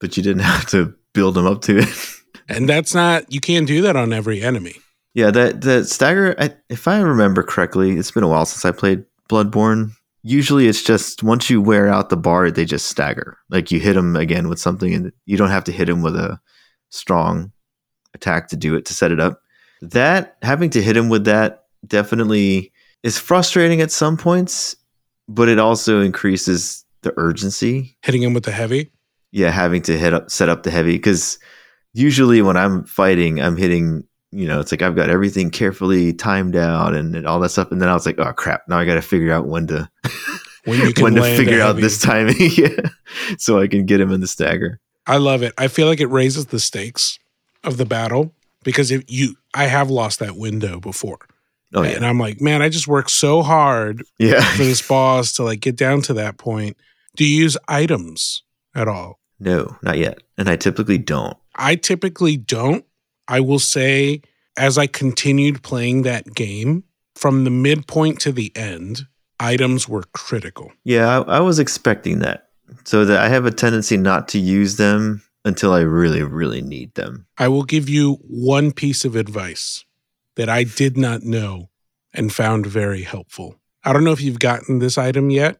but 0.00 0.16
you 0.16 0.22
didn't 0.22 0.42
have 0.54 0.66
to 0.70 0.94
build 1.12 1.34
them 1.34 1.46
up 1.46 1.62
to 1.62 1.78
it. 1.78 1.88
And 2.48 2.68
that's 2.68 2.94
not, 2.94 3.32
you 3.32 3.40
can't 3.40 3.66
do 3.66 3.82
that 3.82 3.96
on 3.96 4.12
every 4.12 4.42
enemy. 4.42 4.76
yeah, 5.14 5.30
that 5.30 5.60
that 5.62 5.86
stagger. 5.86 6.34
I, 6.38 6.54
if 6.68 6.86
I 6.88 6.98
remember 7.00 7.42
correctly, 7.42 7.96
it's 7.96 8.10
been 8.10 8.24
a 8.24 8.28
while 8.28 8.46
since 8.46 8.64
I 8.64 8.72
played 8.76 9.04
Bloodborne. 9.30 9.92
Usually, 10.22 10.68
it's 10.68 10.82
just 10.82 11.22
once 11.22 11.48
you 11.50 11.60
wear 11.62 11.88
out 11.88 12.08
the 12.08 12.16
bar, 12.16 12.50
they 12.50 12.64
just 12.64 12.86
stagger. 12.86 13.38
Like 13.50 13.70
you 13.70 13.78
hit 13.78 13.94
them 13.94 14.16
again 14.16 14.48
with 14.48 14.58
something, 14.58 14.92
and 14.94 15.12
you 15.26 15.36
don't 15.36 15.50
have 15.50 15.64
to 15.64 15.72
hit 15.72 15.88
him 15.88 16.02
with 16.02 16.16
a 16.16 16.40
strong 16.90 17.52
attack 18.14 18.48
to 18.48 18.56
do 18.56 18.74
it 18.74 18.84
to 18.86 18.94
set 18.94 19.12
it 19.12 19.20
up. 19.20 19.40
That 19.82 20.36
having 20.42 20.70
to 20.70 20.82
hit 20.82 20.96
him 20.96 21.08
with 21.08 21.24
that 21.26 21.64
definitely 21.86 22.72
is 23.02 23.18
frustrating 23.18 23.80
at 23.82 23.90
some 23.90 24.16
points, 24.16 24.74
but 25.28 25.48
it 25.48 25.58
also 25.58 26.00
increases 26.00 26.84
the 27.02 27.12
urgency. 27.18 27.96
Hitting 28.02 28.22
him 28.22 28.32
with 28.34 28.44
the 28.44 28.52
heavy. 28.52 28.90
Yeah, 29.30 29.50
having 29.50 29.82
to 29.82 29.98
hit 29.98 30.14
up 30.14 30.30
set 30.30 30.48
up 30.48 30.62
the 30.62 30.70
heavy 30.70 30.92
because 30.92 31.38
usually 31.94 32.42
when 32.42 32.56
I'm 32.56 32.84
fighting, 32.84 33.40
I'm 33.40 33.56
hitting. 33.56 34.04
You 34.30 34.48
know, 34.48 34.58
it's 34.58 34.72
like 34.72 34.82
I've 34.82 34.96
got 34.96 35.10
everything 35.10 35.48
carefully 35.48 36.12
timed 36.12 36.56
out 36.56 36.92
and, 36.92 37.14
and 37.14 37.24
all 37.24 37.38
that 37.38 37.50
stuff, 37.50 37.70
and 37.70 37.80
then 37.80 37.88
I 37.88 37.94
was 37.94 38.04
like, 38.04 38.18
"Oh 38.18 38.32
crap! 38.32 38.68
Now 38.68 38.78
I 38.78 38.84
got 38.84 38.94
to 38.94 39.02
figure 39.02 39.32
out 39.32 39.46
when 39.46 39.68
to 39.68 39.88
When 40.64 40.80
you 40.80 40.92
can 40.94 41.04
when 41.04 41.14
to 41.14 41.36
figure 41.36 41.60
out 41.60 41.76
this 41.76 42.00
timing, 42.00 42.36
yeah, 42.56 42.88
so 43.38 43.60
I 43.60 43.68
can 43.68 43.86
get 43.86 44.00
him 44.00 44.12
in 44.12 44.20
the 44.20 44.26
stagger." 44.26 44.80
I 45.06 45.18
love 45.18 45.42
it. 45.42 45.52
I 45.58 45.68
feel 45.68 45.86
like 45.86 46.00
it 46.00 46.06
raises 46.06 46.46
the 46.46 46.58
stakes 46.58 47.18
of 47.62 47.76
the 47.76 47.84
battle 47.84 48.32
because 48.62 48.90
if 48.90 49.04
you, 49.06 49.36
I 49.52 49.64
have 49.64 49.90
lost 49.90 50.18
that 50.20 50.34
window 50.34 50.80
before, 50.80 51.18
Oh 51.74 51.82
yeah, 51.82 51.90
and 51.90 52.06
I'm 52.06 52.18
like, 52.18 52.40
man, 52.40 52.62
I 52.62 52.70
just 52.70 52.88
worked 52.88 53.10
so 53.10 53.42
hard 53.42 54.02
yeah. 54.18 54.42
for 54.52 54.64
this 54.64 54.86
boss 54.86 55.34
to 55.34 55.44
like 55.44 55.60
get 55.60 55.76
down 55.76 56.00
to 56.02 56.14
that 56.14 56.38
point. 56.38 56.76
Do 57.16 57.24
you 57.24 57.42
use 57.42 57.56
items 57.68 58.42
at 58.74 58.88
all? 58.88 59.20
no, 59.38 59.76
not 59.82 59.98
yet, 59.98 60.22
and 60.38 60.48
I 60.48 60.56
typically 60.56 60.98
don't. 60.98 61.36
I 61.54 61.76
typically 61.76 62.36
don't. 62.36 62.84
I 63.28 63.40
will 63.40 63.58
say, 63.58 64.22
as 64.56 64.76
I 64.76 64.86
continued 64.86 65.62
playing 65.62 66.02
that 66.02 66.34
game 66.34 66.84
from 67.14 67.44
the 67.44 67.50
midpoint 67.50 68.20
to 68.20 68.32
the 68.32 68.52
end, 68.56 69.06
items 69.40 69.88
were 69.88 70.04
critical. 70.12 70.72
Yeah, 70.84 71.20
I, 71.20 71.36
I 71.36 71.40
was 71.40 71.58
expecting 71.58 72.18
that, 72.20 72.48
so 72.84 73.04
that 73.04 73.18
I 73.18 73.28
have 73.28 73.46
a 73.46 73.50
tendency 73.50 73.96
not 73.96 74.28
to 74.28 74.38
use 74.38 74.76
them 74.76 75.22
until 75.44 75.72
I 75.72 75.80
really, 75.80 76.22
really 76.22 76.62
need 76.62 76.94
them. 76.94 77.26
I 77.38 77.48
will 77.48 77.64
give 77.64 77.88
you 77.88 78.14
one 78.22 78.72
piece 78.72 79.04
of 79.04 79.16
advice 79.16 79.84
that 80.36 80.48
I 80.48 80.64
did 80.64 80.96
not 80.96 81.22
know 81.22 81.70
and 82.12 82.32
found 82.32 82.66
very 82.66 83.02
helpful. 83.02 83.56
I 83.84 83.92
don't 83.92 84.04
know 84.04 84.12
if 84.12 84.20
you've 84.20 84.38
gotten 84.38 84.78
this 84.78 84.96
item 84.96 85.30
yet, 85.30 85.58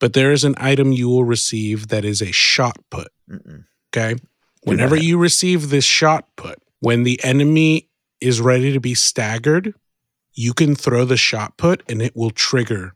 but 0.00 0.12
there 0.12 0.32
is 0.32 0.44
an 0.44 0.54
item 0.58 0.92
you 0.92 1.08
will 1.08 1.24
receive 1.24 1.88
that 1.88 2.04
is 2.04 2.20
a 2.20 2.32
shot 2.32 2.78
put. 2.90 3.08
Mm-mm. 3.30 3.64
Okay. 3.90 4.16
Whenever 4.64 4.96
you 4.96 5.18
receive 5.18 5.70
this 5.70 5.84
shot 5.84 6.26
put, 6.36 6.58
when 6.80 7.02
the 7.04 7.22
enemy 7.24 7.88
is 8.20 8.40
ready 8.40 8.72
to 8.72 8.80
be 8.80 8.94
staggered, 8.94 9.74
you 10.34 10.52
can 10.52 10.74
throw 10.74 11.04
the 11.04 11.16
shot 11.16 11.56
put 11.56 11.82
and 11.88 12.00
it 12.02 12.14
will 12.16 12.30
trigger 12.30 12.94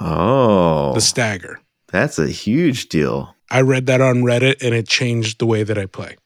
Oh, 0.00 0.94
the 0.94 1.00
stagger. 1.00 1.60
that's 1.88 2.18
a 2.18 2.28
huge 2.28 2.88
deal. 2.88 3.34
I 3.50 3.60
read 3.60 3.86
that 3.86 4.00
on 4.00 4.22
Reddit 4.22 4.62
and 4.62 4.74
it 4.74 4.88
changed 4.88 5.38
the 5.38 5.46
way 5.46 5.62
that 5.62 5.76
I 5.76 5.84
play. 5.86 6.16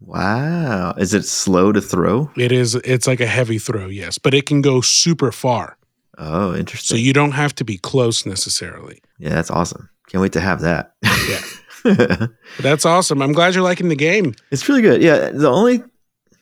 Wow. 0.00 0.92
Is 0.98 1.12
it 1.14 1.24
slow 1.24 1.72
to 1.72 1.80
throw? 1.80 2.30
It 2.36 2.52
is 2.52 2.74
it's 2.76 3.06
like 3.06 3.20
a 3.20 3.26
heavy 3.26 3.58
throw, 3.58 3.86
yes, 3.86 4.18
but 4.18 4.34
it 4.34 4.46
can 4.46 4.62
go 4.62 4.80
super 4.80 5.32
far. 5.32 5.76
Oh, 6.18 6.54
interesting. 6.54 6.96
So 6.96 7.00
you 7.00 7.12
don't 7.12 7.32
have 7.32 7.54
to 7.56 7.64
be 7.64 7.78
close 7.78 8.26
necessarily. 8.26 9.00
yeah, 9.18 9.30
that's 9.30 9.50
awesome. 9.50 9.88
Can't 10.08 10.20
wait 10.22 10.32
to 10.32 10.40
have 10.40 10.60
that. 10.60 10.94
Yeah. 11.02 11.40
That's 12.60 12.84
awesome. 12.86 13.22
I'm 13.22 13.32
glad 13.32 13.54
you're 13.54 13.64
liking 13.64 13.88
the 13.88 13.96
game. 13.96 14.34
it's 14.50 14.68
really 14.68 14.82
good. 14.82 15.02
Yeah. 15.02 15.30
The 15.30 15.48
only, 15.50 15.82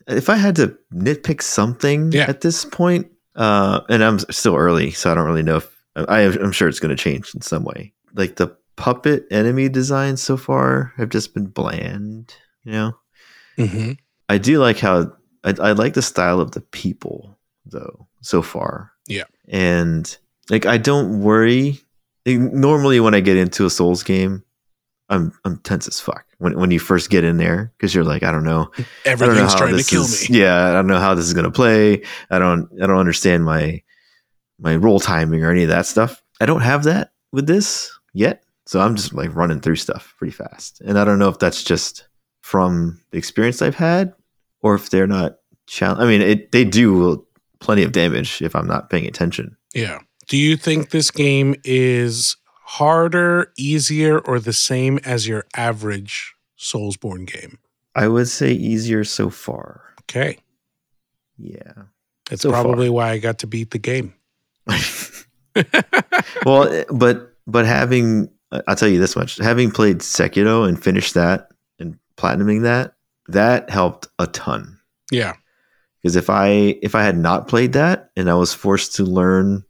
if 0.06 0.28
I 0.28 0.36
had 0.36 0.56
to 0.56 0.76
nitpick 0.92 1.42
something 1.42 2.12
Yeah. 2.12 2.26
at 2.28 2.40
this 2.40 2.64
point, 2.64 3.08
uh, 3.36 3.80
and 3.88 4.02
I'm 4.02 4.18
still 4.18 4.56
early, 4.56 4.90
so 4.90 5.10
I 5.12 5.14
don't 5.14 5.26
really 5.26 5.42
know 5.42 5.56
if 5.56 5.68
I, 5.96 6.22
I'm 6.22 6.52
sure 6.52 6.68
it's 6.68 6.80
going 6.80 6.94
to 6.96 7.02
change 7.02 7.34
in 7.34 7.40
some 7.40 7.64
way. 7.64 7.92
Like 8.14 8.36
the 8.36 8.56
puppet 8.76 9.26
enemy 9.30 9.68
designs 9.68 10.22
so 10.22 10.36
far 10.36 10.92
have 10.96 11.08
just 11.08 11.34
been 11.34 11.46
bland. 11.46 12.34
You 12.64 12.72
know, 12.72 12.92
hmm 13.56 13.92
I 14.28 14.38
do 14.38 14.58
like 14.58 14.78
how 14.78 15.12
I, 15.44 15.54
I 15.60 15.72
like 15.72 15.94
the 15.94 16.02
style 16.02 16.40
of 16.40 16.50
the 16.52 16.60
people 16.60 17.38
though 17.64 18.06
so 18.22 18.42
far. 18.42 18.92
Yeah. 19.06 19.24
and 19.48 20.16
like 20.50 20.66
I 20.66 20.76
don't 20.78 21.20
worry. 21.22 21.80
like, 22.26 22.38
Normally, 22.38 23.00
when 23.00 23.14
I 23.14 23.20
get 23.20 23.36
into 23.36 23.64
a 23.66 23.70
Souls 23.70 24.02
game, 24.02 24.42
I'm 25.10 25.32
I'm 25.44 25.58
tense 25.58 25.88
as 25.88 26.00
fuck 26.00 26.24
when 26.38 26.58
when 26.58 26.70
you 26.70 26.78
first 26.78 27.10
get 27.10 27.24
in 27.24 27.36
there 27.38 27.72
because 27.76 27.94
you're 27.94 28.04
like 28.04 28.22
I 28.22 28.30
don't 28.30 28.44
know 28.44 28.70
I 28.74 28.76
don't 28.76 28.86
know 29.20 29.26
Everything's 29.26 29.54
trying 29.54 29.76
to 29.76 29.82
kill 29.82 30.02
is- 30.02 30.28
me. 30.28 30.38
Yeah, 30.40 30.66
I 30.68 30.72
don't 30.72 30.86
know 30.86 30.98
how 30.98 31.14
this 31.14 31.26
is 31.26 31.34
gonna 31.34 31.50
play. 31.50 32.02
I 32.30 32.38
don't 32.38 32.68
I 32.82 32.86
don't 32.86 32.98
understand 32.98 33.44
my 33.44 33.82
my 34.58 34.76
roll 34.76 35.00
timing 35.00 35.44
or 35.44 35.50
any 35.50 35.62
of 35.62 35.68
that 35.70 35.86
stuff. 35.86 36.22
I 36.40 36.46
don't 36.46 36.60
have 36.60 36.84
that 36.84 37.12
with 37.32 37.46
this 37.46 37.90
yet. 38.12 38.42
So 38.66 38.80
I'm 38.80 38.96
just 38.96 39.14
like 39.14 39.34
running 39.34 39.60
through 39.60 39.76
stuff 39.76 40.14
pretty 40.18 40.32
fast. 40.32 40.80
And 40.82 40.98
I 40.98 41.04
don't 41.04 41.18
know 41.18 41.28
if 41.28 41.38
that's 41.38 41.64
just 41.64 42.06
from 42.42 43.00
the 43.10 43.18
experience 43.18 43.62
I've 43.62 43.74
had 43.74 44.14
or 44.60 44.74
if 44.74 44.90
they're 44.90 45.06
not 45.06 45.38
challenge 45.66 46.00
I 46.00 46.06
mean 46.06 46.22
it 46.22 46.52
they 46.52 46.64
do 46.64 47.26
plenty 47.60 47.82
of 47.82 47.92
damage 47.92 48.40
if 48.42 48.54
I'm 48.54 48.66
not 48.66 48.90
paying 48.90 49.06
attention. 49.06 49.56
Yeah. 49.74 50.00
Do 50.28 50.36
you 50.36 50.56
think 50.56 50.90
this 50.90 51.10
game 51.10 51.54
is 51.64 52.36
harder, 52.72 53.50
easier, 53.56 54.18
or 54.18 54.38
the 54.38 54.52
same 54.52 54.98
as 54.98 55.26
your 55.26 55.46
average 55.56 56.34
Soulsborne 56.58 57.26
game? 57.26 57.58
I 57.94 58.08
would 58.08 58.28
say 58.28 58.52
easier 58.52 59.04
so 59.04 59.30
far. 59.30 59.82
Okay. 60.02 60.38
Yeah. 61.38 61.72
That's 62.28 62.42
So 62.42 62.50
far. 62.52 62.62
probably 62.62 62.90
why 62.90 63.10
I 63.10 63.18
got 63.18 63.38
to 63.38 63.46
beat 63.46 63.70
the 63.70 63.78
game. 63.78 64.12
well, 66.44 66.84
but 66.90 67.34
but 67.46 67.64
having 67.64 68.28
I'll 68.66 68.76
tell 68.76 68.88
you 68.88 69.00
this 69.00 69.16
much: 69.16 69.38
having 69.38 69.70
played 69.70 69.98
Sekiro 70.00 70.68
and 70.68 70.82
finished 70.82 71.14
that 71.14 71.48
and 71.78 71.98
platinuming 72.16 72.62
that, 72.62 72.94
that 73.28 73.70
helped 73.70 74.08
a 74.18 74.26
ton. 74.26 74.78
Yeah. 75.10 75.34
Because 76.02 76.16
if 76.16 76.28
I 76.30 76.78
if 76.82 76.94
I 76.94 77.02
had 77.02 77.16
not 77.16 77.48
played 77.48 77.72
that 77.72 78.10
and 78.16 78.30
I 78.30 78.34
was 78.34 78.52
forced 78.54 78.94
to 78.96 79.04
learn 79.04 79.64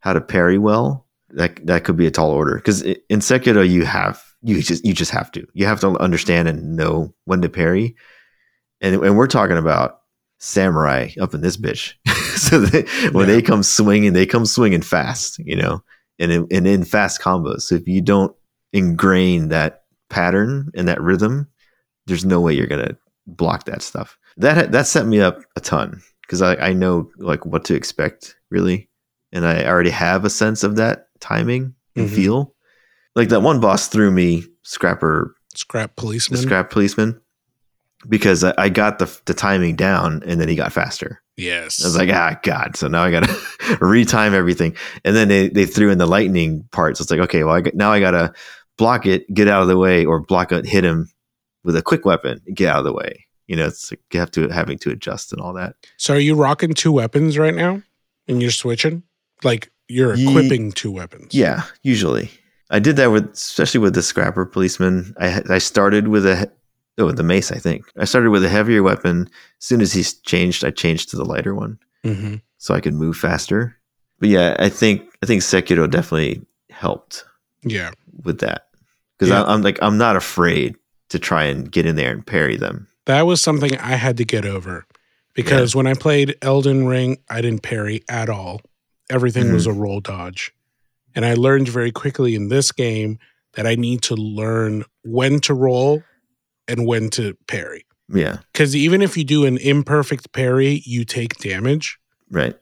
how 0.00 0.12
to 0.14 0.20
parry 0.20 0.58
well, 0.58 1.01
that 1.32 1.64
that 1.66 1.84
could 1.84 1.96
be 1.96 2.06
a 2.06 2.10
tall 2.10 2.30
order. 2.30 2.56
Because 2.56 2.82
in 2.82 3.20
Sekiro, 3.20 3.68
you 3.68 3.84
have 3.84 4.22
you 4.42 4.60
just 4.62 4.84
you 4.84 4.92
just 4.94 5.10
have 5.12 5.30
to 5.32 5.46
you 5.54 5.66
have 5.66 5.80
to 5.80 5.88
understand 5.98 6.48
and 6.48 6.76
know 6.76 7.14
when 7.24 7.42
to 7.42 7.48
parry, 7.48 7.94
and 8.80 8.94
and 9.02 9.16
we're 9.16 9.26
talking 9.26 9.56
about 9.56 10.00
samurai 10.38 11.10
up 11.20 11.34
in 11.34 11.40
this 11.40 11.56
bitch. 11.56 11.94
so 12.36 12.58
they, 12.60 12.82
when 13.10 13.28
Yeah. 13.28 13.34
they 13.36 13.42
come 13.42 13.62
swinging, 13.62 14.12
they 14.12 14.26
come 14.26 14.44
swinging 14.46 14.82
fast, 14.82 15.38
you 15.38 15.54
know, 15.56 15.82
and 16.18 16.32
in, 16.32 16.46
and 16.50 16.66
in 16.66 16.84
fast 16.84 17.20
combos. 17.20 17.62
So 17.62 17.76
if 17.76 17.86
you 17.86 18.00
don't 18.00 18.34
ingrain 18.72 19.48
that 19.48 19.82
pattern 20.10 20.70
and 20.74 20.88
that 20.88 21.00
rhythm, 21.00 21.48
there's 22.06 22.24
no 22.24 22.40
way 22.40 22.52
you're 22.54 22.66
gonna 22.66 22.96
block 23.26 23.64
that 23.66 23.82
stuff. 23.82 24.18
That 24.36 24.72
that 24.72 24.86
set 24.86 25.06
me 25.06 25.20
up 25.20 25.38
a 25.56 25.60
ton 25.60 26.02
because 26.22 26.42
I, 26.42 26.56
I 26.56 26.72
know 26.72 27.08
like 27.18 27.46
what 27.46 27.64
to 27.66 27.74
expect 27.74 28.34
really, 28.50 28.88
and 29.30 29.46
I 29.46 29.64
already 29.64 29.90
have 29.90 30.24
a 30.24 30.30
sense 30.30 30.64
of 30.64 30.76
that 30.76 31.06
timing 31.22 31.74
and 31.96 32.08
Mhm. 32.10 32.14
feel. 32.14 32.54
Like 33.14 33.28
that 33.30 33.40
one 33.40 33.60
boss 33.60 33.88
threw 33.88 34.10
me 34.10 34.44
scrapper 34.62 35.34
Scrap 35.54 35.96
the 35.96 36.00
policeman. 36.02 36.40
scrap 36.40 36.70
policeman 36.70 37.20
because 38.08 38.42
I, 38.44 38.54
I 38.58 38.68
got 38.68 38.98
the 38.98 39.18
the 39.26 39.34
timing 39.34 39.76
down 39.76 40.22
and 40.26 40.40
then 40.40 40.48
he 40.48 40.54
got 40.56 40.72
faster. 40.72 41.22
yes. 41.36 41.82
I 41.82 41.86
was 41.86 41.96
like, 41.96 42.10
ah, 42.12 42.38
God. 42.42 42.76
So 42.76 42.88
now 42.88 43.02
I 43.02 43.10
got 43.10 43.24
to 43.24 43.30
retime 43.80 44.32
everything. 44.32 44.76
And 45.04 45.14
then 45.16 45.28
they, 45.28 45.48
they 45.48 45.64
threw 45.66 45.90
in 45.90 45.98
the 45.98 46.06
lightning 46.06 46.64
part. 46.72 46.96
So 46.96 47.02
it's 47.02 47.10
like, 47.10 47.20
okay, 47.20 47.42
well, 47.44 47.54
I 47.54 47.60
got, 47.62 47.74
now 47.74 47.90
I 47.92 48.00
got 48.00 48.10
to 48.12 48.32
block 48.78 49.06
it, 49.06 49.32
get 49.32 49.48
out 49.48 49.62
of 49.62 49.68
the 49.68 49.78
way, 49.78 50.04
or 50.04 50.20
block 50.20 50.52
it, 50.52 50.66
hit 50.66 50.84
him 50.84 51.10
with 51.64 51.74
a 51.76 51.82
quick 51.82 52.04
weapon, 52.04 52.40
get 52.54 52.68
out 52.68 52.78
of 52.80 52.84
the 52.84 52.92
way. 52.92 53.26
You 53.46 53.56
know, 53.56 53.66
it's 53.66 53.90
like 53.90 54.00
you 54.12 54.20
have 54.20 54.30
to 54.32 54.48
having 54.48 54.78
to 54.78 54.90
adjust 54.90 55.32
and 55.32 55.40
all 55.40 55.52
that. 55.54 55.74
so 55.96 56.14
are 56.14 56.18
you 56.20 56.34
rocking 56.34 56.74
two 56.74 56.92
weapons 56.92 57.36
right 57.38 57.54
now? 57.54 57.82
And 58.28 58.40
you're 58.42 58.50
switching? 58.50 59.02
Like 59.42 59.71
you're 59.92 60.14
Ye- 60.14 60.28
equipping 60.28 60.72
two 60.72 60.90
weapons. 60.90 61.34
Yeah, 61.34 61.62
usually 61.82 62.30
I 62.70 62.78
did 62.78 62.96
that 62.96 63.10
with, 63.12 63.32
especially 63.32 63.80
with 63.80 63.94
the 63.94 64.02
scrapper 64.02 64.44
policeman. 64.46 65.14
I 65.20 65.42
I 65.48 65.58
started 65.58 66.08
with 66.08 66.26
a 66.26 66.50
oh, 66.98 67.06
with 67.06 67.16
the 67.16 67.22
mace. 67.22 67.52
I 67.52 67.58
think 67.58 67.84
I 67.98 68.04
started 68.04 68.30
with 68.30 68.44
a 68.44 68.48
heavier 68.48 68.82
weapon. 68.82 69.28
As 69.60 69.64
soon 69.66 69.80
as 69.80 69.92
he's 69.92 70.14
changed, 70.14 70.64
I 70.64 70.70
changed 70.70 71.10
to 71.10 71.16
the 71.16 71.24
lighter 71.24 71.54
one. 71.54 71.78
hmm 72.04 72.36
so 72.58 72.74
I 72.74 72.80
could 72.80 72.94
move 72.94 73.16
faster. 73.16 73.76
But 74.20 74.28
yeah, 74.28 74.54
I 74.58 74.68
think 74.68 75.02
I 75.22 75.26
think 75.26 75.42
Sekiro 75.42 75.90
definitely 75.90 76.42
helped 76.70 77.24
Yeah. 77.64 77.90
with 78.24 78.38
that 78.38 78.68
because 79.18 79.30
Yeah. 79.30 79.42
I'm 79.44 79.62
like 79.62 79.78
I'm 79.82 79.98
not 79.98 80.14
afraid 80.16 80.76
to 81.08 81.18
try 81.18 81.44
and 81.44 81.70
get 81.70 81.86
in 81.86 81.96
there 81.96 82.12
and 82.12 82.24
parry 82.26 82.56
them. 82.56 82.86
That 83.06 83.26
was 83.26 83.42
something 83.42 83.76
I 83.78 83.96
had 83.96 84.16
to 84.18 84.24
get 84.24 84.44
over 84.46 84.86
because 85.34 85.74
when 85.74 85.86
I 85.88 85.94
played 85.94 86.36
Elden 86.40 86.86
Ring, 86.86 87.18
I 87.28 87.40
didn't 87.42 87.62
parry 87.62 88.02
at 88.08 88.28
all. 88.30 88.60
Everything 89.12 89.52
was 89.52 89.66
hmm. 89.66 89.70
a 89.70 89.74
roll 89.74 90.00
dodge. 90.00 90.52
And 91.14 91.24
I 91.26 91.34
learned 91.34 91.68
very 91.68 91.92
quickly 91.92 92.34
in 92.34 92.48
this 92.48 92.72
game 92.72 93.18
that 93.54 93.66
I 93.66 93.74
need 93.74 94.02
to 94.02 94.14
learn 94.14 94.84
when 95.04 95.40
to 95.40 95.54
roll 95.54 96.02
and 96.66 96.86
when 96.86 97.10
to 97.10 97.36
parry. 97.46 97.84
Yeah, 98.08 98.38
Because 98.52 98.74
even 98.76 99.00
if 99.00 99.16
you 99.16 99.24
do 99.24 99.46
an 99.46 99.58
imperfect 99.58 100.32
parry, 100.32 100.82
you 100.84 101.04
take 101.04 101.38
damage. 101.38 101.98
right. 102.30 102.56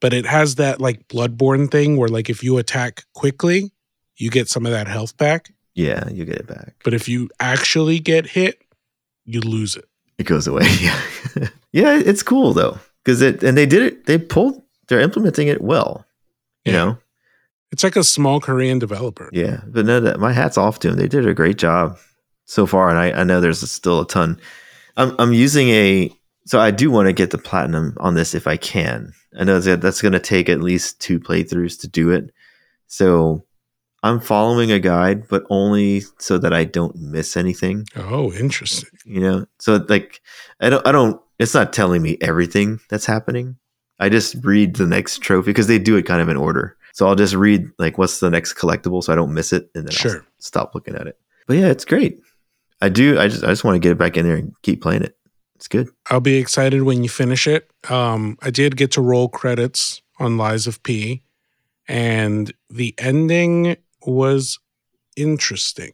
But 0.00 0.12
it 0.12 0.26
has 0.26 0.56
that 0.56 0.80
like 0.80 1.06
Bloodborne 1.06 1.70
thing 1.70 1.96
where, 1.96 2.08
like, 2.08 2.28
if 2.28 2.42
you 2.42 2.58
attack 2.58 3.04
quickly, 3.14 3.70
you 4.16 4.30
get 4.30 4.48
some 4.48 4.66
of 4.66 4.72
that 4.72 4.88
health 4.88 5.16
back. 5.16 5.54
Yeah, 5.74 6.08
you 6.08 6.24
get 6.24 6.36
it 6.36 6.46
back. 6.48 6.74
But 6.82 6.92
if 6.92 7.08
you 7.08 7.30
actually 7.38 8.00
get 8.00 8.26
hit, 8.26 8.60
you 9.24 9.40
lose 9.40 9.76
it. 9.76 9.84
It 10.18 10.24
goes 10.24 10.46
away. 10.46 10.66
Yeah, 10.80 11.48
yeah, 11.72 12.02
it's 12.04 12.22
cool 12.22 12.52
though 12.52 12.78
because 13.02 13.22
it 13.22 13.42
and 13.42 13.56
they 13.56 13.64
did 13.64 13.82
it. 13.82 14.06
They 14.06 14.18
pulled. 14.18 14.62
They're 14.88 15.00
implementing 15.00 15.48
it 15.48 15.60
well. 15.60 16.04
You 16.64 16.72
Yeah. 16.72 16.78
know. 16.84 16.98
It's 17.70 17.82
like 17.84 17.96
a 17.96 18.04
small 18.04 18.38
Korean 18.38 18.78
developer. 18.78 19.30
Yeah, 19.32 19.62
but 19.66 19.86
no, 19.86 19.98
that, 20.00 20.20
my 20.20 20.32
hat's 20.32 20.58
off 20.58 20.78
to 20.80 20.88
them. 20.88 20.98
They 20.98 21.08
did 21.08 21.26
a 21.26 21.32
great 21.32 21.56
job 21.56 21.96
so 22.44 22.66
far, 22.66 22.90
and 22.90 22.98
I, 22.98 23.20
I 23.20 23.24
know 23.24 23.40
there's 23.40 23.68
still 23.70 24.00
a 24.02 24.06
ton. 24.06 24.38
I'm 24.98 25.14
I'm 25.18 25.32
using 25.32 25.70
a 25.70 26.10
so 26.44 26.60
I 26.60 26.70
do 26.70 26.90
want 26.90 27.06
to 27.06 27.14
get 27.14 27.30
the 27.30 27.38
platinum 27.38 27.96
on 27.98 28.14
this 28.14 28.34
if 28.34 28.46
I 28.46 28.58
can. 28.58 29.14
I 29.38 29.44
know 29.44 29.58
that 29.58 29.80
that's 29.80 30.02
going 30.02 30.12
to 30.12 30.20
take 30.20 30.50
at 30.50 30.60
least 30.60 31.00
two 31.00 31.18
playthroughs 31.18 31.80
to 31.80 31.88
do 31.88 32.10
it. 32.10 32.30
So 32.88 33.46
I'm 34.02 34.20
following 34.20 34.70
a 34.70 34.78
guide, 34.80 35.28
but 35.28 35.44
only 35.48 36.02
so 36.18 36.36
that 36.36 36.52
I 36.52 36.64
don't 36.64 36.94
miss 36.96 37.38
anything. 37.38 37.86
Oh, 37.96 38.30
interesting. 38.34 38.90
You 39.06 39.20
know, 39.20 39.46
so 39.58 39.82
like 39.88 40.20
I 40.60 40.68
don't 40.68 40.86
I 40.86 40.92
don't. 40.92 41.18
It's 41.38 41.54
not 41.54 41.72
telling 41.72 42.02
me 42.02 42.18
everything 42.20 42.80
that's 42.90 43.06
happening. 43.06 43.56
I 44.02 44.08
just 44.08 44.34
read 44.42 44.74
the 44.74 44.86
next 44.86 45.18
trophy 45.18 45.50
because 45.50 45.68
they 45.68 45.78
do 45.78 45.96
it 45.96 46.02
kind 46.02 46.20
of 46.20 46.28
in 46.28 46.36
order. 46.36 46.76
So 46.92 47.06
I'll 47.06 47.14
just 47.14 47.34
read 47.34 47.70
like 47.78 47.98
what's 47.98 48.18
the 48.18 48.30
next 48.30 48.54
collectible 48.54 49.02
so 49.02 49.12
I 49.12 49.16
don't 49.16 49.32
miss 49.32 49.52
it 49.52 49.70
and 49.76 49.86
then 49.86 50.12
I'll 50.12 50.22
stop 50.40 50.74
looking 50.74 50.96
at 50.96 51.06
it. 51.06 51.16
But 51.46 51.58
yeah, 51.58 51.68
it's 51.68 51.84
great. 51.84 52.20
I 52.80 52.88
do 52.88 53.16
I 53.20 53.28
just 53.28 53.44
I 53.44 53.46
just 53.46 53.62
want 53.62 53.76
to 53.76 53.78
get 53.78 53.92
it 53.92 53.98
back 53.98 54.16
in 54.16 54.26
there 54.26 54.34
and 54.34 54.54
keep 54.62 54.82
playing 54.82 55.02
it. 55.02 55.16
It's 55.54 55.68
good. 55.68 55.88
I'll 56.10 56.18
be 56.18 56.34
excited 56.34 56.82
when 56.82 57.04
you 57.04 57.08
finish 57.08 57.46
it. 57.46 57.70
Um, 57.88 58.36
I 58.42 58.50
did 58.50 58.76
get 58.76 58.90
to 58.92 59.00
roll 59.00 59.28
credits 59.28 60.02
on 60.18 60.36
Lies 60.36 60.66
of 60.66 60.82
P, 60.82 61.22
and 61.86 62.52
the 62.68 62.96
ending 62.98 63.76
was 64.04 64.58
interesting. 65.16 65.92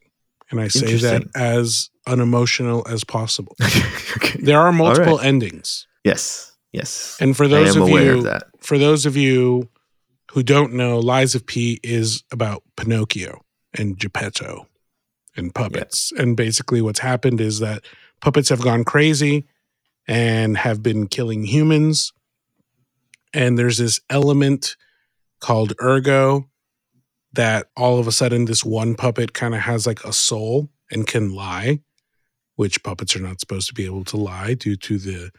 And 0.50 0.58
I 0.62 0.68
say 0.68 0.96
that 0.96 1.24
as 1.34 1.90
unemotional 2.06 2.88
as 2.88 3.04
possible. 3.04 3.54
okay. 4.16 4.40
There 4.40 4.58
are 4.58 4.72
multiple 4.72 5.18
right. 5.18 5.26
endings. 5.26 5.86
Yes. 6.04 6.47
Yes. 6.72 7.16
And 7.20 7.36
for 7.36 7.44
I 7.44 7.48
those 7.48 7.76
am 7.76 7.82
of 7.82 7.88
aware 7.88 8.04
you 8.04 8.18
of 8.18 8.24
that. 8.24 8.44
for 8.60 8.78
those 8.78 9.06
of 9.06 9.16
you 9.16 9.68
who 10.32 10.42
don't 10.42 10.74
know, 10.74 10.98
Lies 10.98 11.34
of 11.34 11.46
P 11.46 11.80
is 11.82 12.22
about 12.30 12.62
Pinocchio 12.76 13.40
and 13.74 13.98
Geppetto 13.98 14.66
and 15.36 15.54
puppets. 15.54 16.12
And 16.12 16.36
basically, 16.36 16.82
what's 16.82 16.98
happened 16.98 17.40
is 17.40 17.60
that 17.60 17.84
puppets 18.20 18.48
have 18.50 18.60
gone 18.60 18.84
crazy 18.84 19.46
and 20.06 20.56
have 20.58 20.82
been 20.82 21.06
killing 21.06 21.44
humans. 21.44 22.12
And 23.32 23.58
there's 23.58 23.78
this 23.78 24.00
element 24.10 24.76
called 25.40 25.74
ergo 25.82 26.48
that 27.32 27.68
all 27.76 27.98
of 27.98 28.06
a 28.06 28.12
sudden 28.12 28.46
this 28.46 28.64
one 28.64 28.94
puppet 28.94 29.32
kind 29.32 29.54
of 29.54 29.60
has 29.60 29.86
like 29.86 30.02
a 30.04 30.12
soul 30.12 30.68
and 30.90 31.06
can 31.06 31.34
lie, 31.34 31.80
which 32.56 32.82
puppets 32.82 33.14
are 33.14 33.20
not 33.20 33.38
supposed 33.40 33.68
to 33.68 33.74
be 33.74 33.84
able 33.84 34.04
to 34.04 34.16
lie 34.16 34.54
due 34.54 34.76
to 34.76 34.98
the 34.98 35.30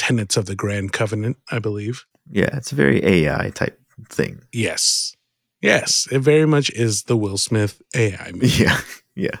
tenets 0.00 0.36
of 0.38 0.46
the 0.46 0.54
Grand 0.56 0.92
Covenant, 0.94 1.36
I 1.50 1.58
believe. 1.58 2.06
Yeah, 2.30 2.48
it's 2.56 2.72
a 2.72 2.74
very 2.74 3.04
AI 3.04 3.50
type 3.50 3.78
thing. 4.08 4.40
Yes. 4.50 5.14
Yes, 5.60 6.08
it 6.10 6.20
very 6.20 6.46
much 6.46 6.70
is 6.70 7.02
the 7.02 7.16
Will 7.18 7.36
Smith 7.36 7.82
AI 7.94 8.32
movie. 8.34 8.48
Yeah. 8.64 8.80
Yeah. 9.14 9.36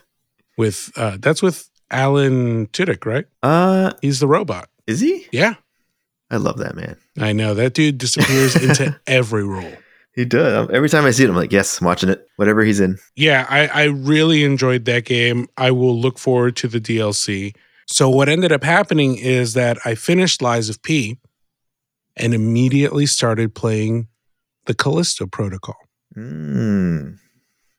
with 0.58 0.92
uh 0.96 1.16
that's 1.18 1.40
with 1.42 1.70
Alan 1.90 2.66
Tudyk, 2.68 3.06
right? 3.06 3.24
Uh 3.42 3.92
He's 4.02 4.20
the 4.20 4.26
robot. 4.28 4.68
Is 4.86 5.00
he? 5.00 5.26
Yeah. 5.32 5.54
I 6.30 6.36
love 6.36 6.58
that 6.58 6.76
man. 6.76 6.96
I 7.18 7.32
know. 7.32 7.54
That 7.54 7.72
dude 7.74 7.96
disappears 7.98 8.54
into 8.54 9.00
every 9.06 9.44
role. 9.44 9.72
He 10.14 10.24
does. 10.26 10.68
Every 10.70 10.88
time 10.90 11.04
I 11.06 11.12
see 11.12 11.24
it, 11.24 11.30
I'm 11.30 11.36
like, 11.36 11.52
yes, 11.52 11.80
I'm 11.80 11.86
watching 11.86 12.10
it. 12.10 12.28
Whatever 12.36 12.62
he's 12.64 12.80
in. 12.80 12.98
Yeah, 13.16 13.46
I, 13.48 13.66
I 13.68 13.84
really 13.84 14.44
enjoyed 14.44 14.84
that 14.84 15.04
game. 15.06 15.48
I 15.56 15.70
will 15.70 15.98
look 15.98 16.18
forward 16.18 16.54
to 16.56 16.68
the 16.68 16.80
DLC. 16.80 17.54
So, 17.90 18.08
what 18.08 18.28
ended 18.28 18.52
up 18.52 18.62
happening 18.62 19.16
is 19.16 19.54
that 19.54 19.76
I 19.84 19.96
finished 19.96 20.40
Lies 20.40 20.68
of 20.68 20.80
P 20.80 21.18
and 22.16 22.32
immediately 22.32 23.04
started 23.04 23.52
playing 23.52 24.06
the 24.66 24.74
Callisto 24.74 25.26
Protocol. 25.26 25.74
Mm, 26.16 27.18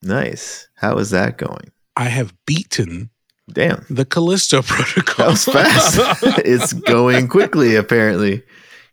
nice. 0.01 0.68
How 0.76 0.97
is 0.97 1.12
that 1.12 1.38
going? 1.38 1.72
I 1.95 2.09
have 2.09 2.34
beaten 2.45 3.09
Damn. 3.49 3.86
the 3.89 4.03
Callisto 4.03 4.62
Protocol. 4.66 5.28
That 5.28 5.32
was 5.32 5.45
fast. 5.45 6.24
it's 6.39 6.74
going 6.74 7.30
quickly, 7.30 7.78
apparently. 7.78 8.43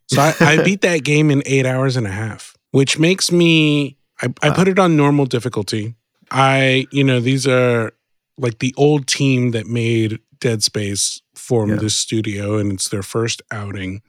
so, 0.06 0.22
I, 0.22 0.34
I 0.38 0.62
beat 0.62 0.82
that 0.82 1.02
game 1.02 1.32
in 1.32 1.42
eight 1.46 1.66
hours 1.66 1.96
and 1.96 2.06
a 2.06 2.12
half, 2.12 2.56
which 2.70 2.96
makes 2.96 3.32
me, 3.32 3.96
I, 4.22 4.32
I 4.40 4.50
put 4.50 4.68
it 4.68 4.78
on 4.78 4.96
normal 4.96 5.26
difficulty. 5.26 5.96
I, 6.30 6.86
you 6.92 7.02
know, 7.02 7.18
these 7.18 7.44
are 7.48 7.92
like 8.36 8.60
the 8.60 8.72
old 8.76 9.08
team 9.08 9.50
that 9.50 9.66
made 9.66 10.20
Dead 10.41 10.62
Space 10.62 11.20
formed 11.34 11.72
Yeah. 11.74 11.78
this 11.78 11.97
studio 11.97 12.59
and 12.59 12.72
it's 12.72 12.89
their 12.89 13.03
first 13.03 13.43
outing. 13.51 14.03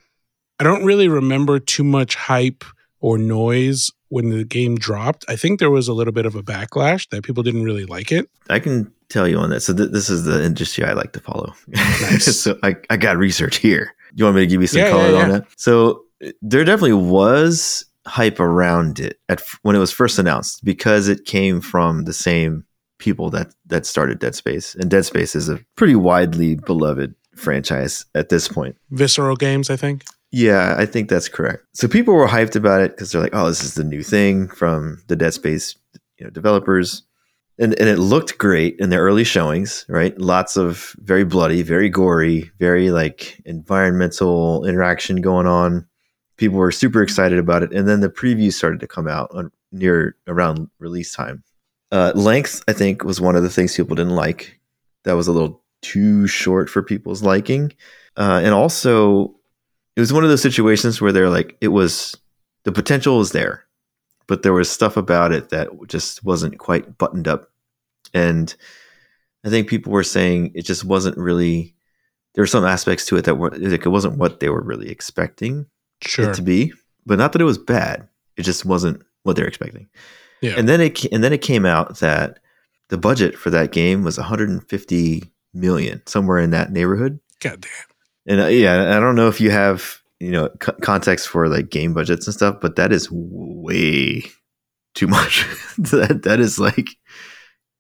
I 0.60 0.64
don't 0.64 0.84
really 0.84 1.08
remember 1.08 1.60
too 1.60 1.84
much 1.84 2.16
hype 2.16 2.64
or 3.00 3.18
noise 3.18 3.92
when 4.10 4.30
the 4.30 4.44
game 4.44 4.76
dropped. 4.76 5.24
I 5.30 5.36
think 5.36 5.60
there 5.60 5.70
was 5.72 5.88
a 5.88 5.94
little 5.94 6.12
bit 6.14 6.26
of 6.26 6.36
a 6.36 6.44
backlash 6.44 7.08
that 7.10 7.24
people 7.24 7.44
didn't 7.44 7.64
really 7.64 7.86
like 7.86 8.12
it. 8.12 8.30
I 8.50 8.60
can 8.60 8.92
tell 9.10 9.28
you 9.28 9.38
on 9.38 9.50
that. 9.52 9.62
So 9.62 9.74
th- 9.74 9.92
this 9.92 10.10
is 10.10 10.26
the 10.26 10.44
industry 10.44 10.84
I 10.84 10.94
like 10.94 11.14
to 11.14 11.20
follow. 11.22 11.54
Nice. 11.68 12.36
so 12.42 12.58
I, 12.64 12.76
I 12.90 12.98
got 12.98 13.18
research 13.18 13.58
here. 13.58 13.94
You 14.16 14.26
want 14.26 14.36
me 14.36 14.42
to 14.42 14.48
give 14.48 14.60
you 14.62 14.68
some 14.68 14.82
Yeah, 14.82 14.90
color 14.92 15.12
yeah, 15.12 15.24
on 15.24 15.30
that? 15.30 15.46
So 15.56 16.04
uh, 16.26 16.32
there 16.42 16.66
definitely 16.66 16.94
was 16.94 17.86
hype 18.06 18.40
around 18.40 19.00
it 19.00 19.20
at 19.30 19.40
f- 19.40 19.60
when 19.62 19.76
it 19.76 19.80
was 19.80 19.92
first 19.92 20.18
announced 20.20 20.66
because 20.66 21.08
it 21.08 21.26
came 21.26 21.62
from 21.62 22.04
the 22.06 22.14
same 22.14 22.66
people 23.00 23.30
that 23.32 23.56
that 23.66 23.86
started 23.86 24.20
Dead 24.20 24.36
Space, 24.36 24.76
and 24.76 24.90
Dead 24.90 25.06
Space 25.06 25.36
is 25.36 25.50
a 25.50 25.60
pretty 25.76 25.96
widely 25.96 26.56
beloved 26.56 27.16
franchise 27.36 28.06
at 28.14 28.30
this 28.30 28.48
point. 28.48 28.78
Visceral 28.92 29.36
Games, 29.36 29.70
I 29.70 29.76
think. 29.76 30.04
Yeah, 30.32 30.76
I 30.78 30.86
think 30.86 31.10
that's 31.10 31.28
correct. 31.28 31.64
So 31.74 31.88
people 31.88 32.14
were 32.14 32.28
hyped 32.28 32.56
about 32.56 32.82
it 32.82 32.92
because 32.92 33.12
they're 33.12 33.22
like, 33.22 33.34
"Oh, 33.34 33.48
this 33.48 33.64
is 33.64 33.74
the 33.74 33.84
new 33.84 34.04
thing 34.04 34.48
from 34.48 35.02
the 35.08 35.16
Dead 35.16 35.34
Space, 35.34 35.76
you 36.20 36.26
know, 36.26 36.30
developers," 36.30 37.02
and 37.58 37.74
and 37.80 37.90
it 37.90 37.98
looked 37.98 38.38
great 38.38 38.76
in 38.80 38.90
the 38.90 38.98
early 38.98 39.24
showings. 39.24 39.86
Right, 39.90 40.16
lots 40.20 40.56
of 40.56 40.96
very 41.00 41.24
bloody, 41.24 41.64
very 41.64 41.90
gory, 41.90 42.52
very 42.60 42.92
like 42.92 43.42
environmental 43.46 44.66
interaction 44.66 45.22
going 45.22 45.48
on. 45.48 45.88
People 46.38 46.60
were 46.60 46.72
super 46.72 47.02
excited 47.02 47.40
about 47.40 47.64
it, 47.64 47.74
and 47.74 47.88
then 47.88 48.02
the 48.02 48.10
previews 48.10 48.54
started 48.54 48.80
to 48.82 48.88
come 48.88 49.08
out 49.08 49.32
on, 49.34 49.52
near 49.72 50.16
around 50.28 50.70
release 50.80 51.14
time. 51.14 51.44
Uh, 51.92 52.12
length, 52.16 52.64
I 52.68 52.74
think, 52.74 53.04
was 53.04 53.20
one 53.20 53.36
of 53.36 53.44
the 53.44 53.50
things 53.50 53.76
people 53.76 53.96
didn't 53.96 54.16
like. 54.16 54.60
That 55.06 55.14
was 55.14 55.28
a 55.28 55.32
little 55.32 55.64
too 55.82 56.28
short 56.28 56.70
for 56.70 56.84
people's 56.84 57.24
liking, 57.24 57.72
uh, 58.18 58.42
and 58.44 58.54
also 58.54 59.36
it 59.96 60.00
was 60.02 60.14
one 60.14 60.24
of 60.24 60.30
those 60.30 60.42
situations 60.42 61.02
where 61.02 61.12
they're 61.12 61.30
like 61.30 61.58
it 61.62 61.70
was 61.70 62.16
the 62.64 62.72
potential 62.72 63.18
was 63.18 63.32
there 63.32 63.66
but 64.28 64.44
there 64.44 64.54
was 64.54 64.70
stuff 64.70 64.96
about 64.96 65.32
it 65.32 65.50
that 65.50 65.68
just 65.88 66.24
wasn't 66.24 66.58
quite 66.60 66.98
buttoned 66.98 67.28
up 67.28 67.50
and 68.14 68.56
i 69.44 69.50
think 69.50 69.68
people 69.68 69.92
were 69.92 70.04
saying 70.04 70.52
it 70.56 70.62
just 70.62 70.86
wasn't 70.86 71.18
really 71.18 71.74
there 72.36 72.42
were 72.44 72.48
some 72.48 72.64
aspects 72.64 73.06
to 73.06 73.18
it 73.18 73.26
that 73.26 73.36
were 73.36 73.50
like 73.52 73.86
it 73.86 73.90
wasn't 73.90 74.18
what 74.18 74.40
they 74.40 74.50
were 74.50 74.62
really 74.62 74.90
expecting 74.90 75.66
Sure. 76.02 76.30
it 76.30 76.36
to 76.36 76.42
be 76.42 76.72
but 77.06 77.18
not 77.18 77.32
that 77.34 77.42
it 77.42 77.46
was 77.46 77.58
bad 77.58 78.08
it 78.38 78.44
just 78.44 78.64
wasn't 78.66 79.02
what 79.24 79.36
they're 79.36 79.48
expecting 79.48 79.88
Yeah. 80.42 80.56
and 80.58 80.68
then 80.70 80.82
it 80.82 81.04
and 81.12 81.24
then 81.24 81.34
it 81.34 81.42
came 81.42 81.66
out 81.66 82.00
that 82.00 82.40
the 82.90 82.98
budget 82.98 83.36
for 83.38 83.50
that 83.50 83.72
game 83.72 84.04
was 84.04 84.18
150 84.18 85.24
million 85.54 86.02
somewhere 86.06 86.40
in 86.40 86.52
that 86.52 86.72
neighborhood 86.72 87.20
God 87.42 87.62
damn. 87.62 87.72
and 88.28 88.42
uh, 88.42 88.48
yeah, 88.48 88.96
I 88.96 89.00
don't 89.00 89.16
know 89.16 89.28
if 89.28 89.40
you 89.42 89.52
have 89.52 90.00
you 90.20 90.32
know 90.32 90.50
c- 90.64 90.72
context 90.82 91.28
for 91.28 91.48
like 91.48 91.70
game 91.70 91.94
budgets 91.94 92.28
and 92.28 92.34
stuff, 92.34 92.58
but 92.62 92.76
that 92.76 92.92
is 92.92 93.08
way 93.12 94.24
too 94.96 95.08
much. 95.08 95.46
that 95.78 96.22
that 96.24 96.40
is 96.40 96.60
like 96.60 96.90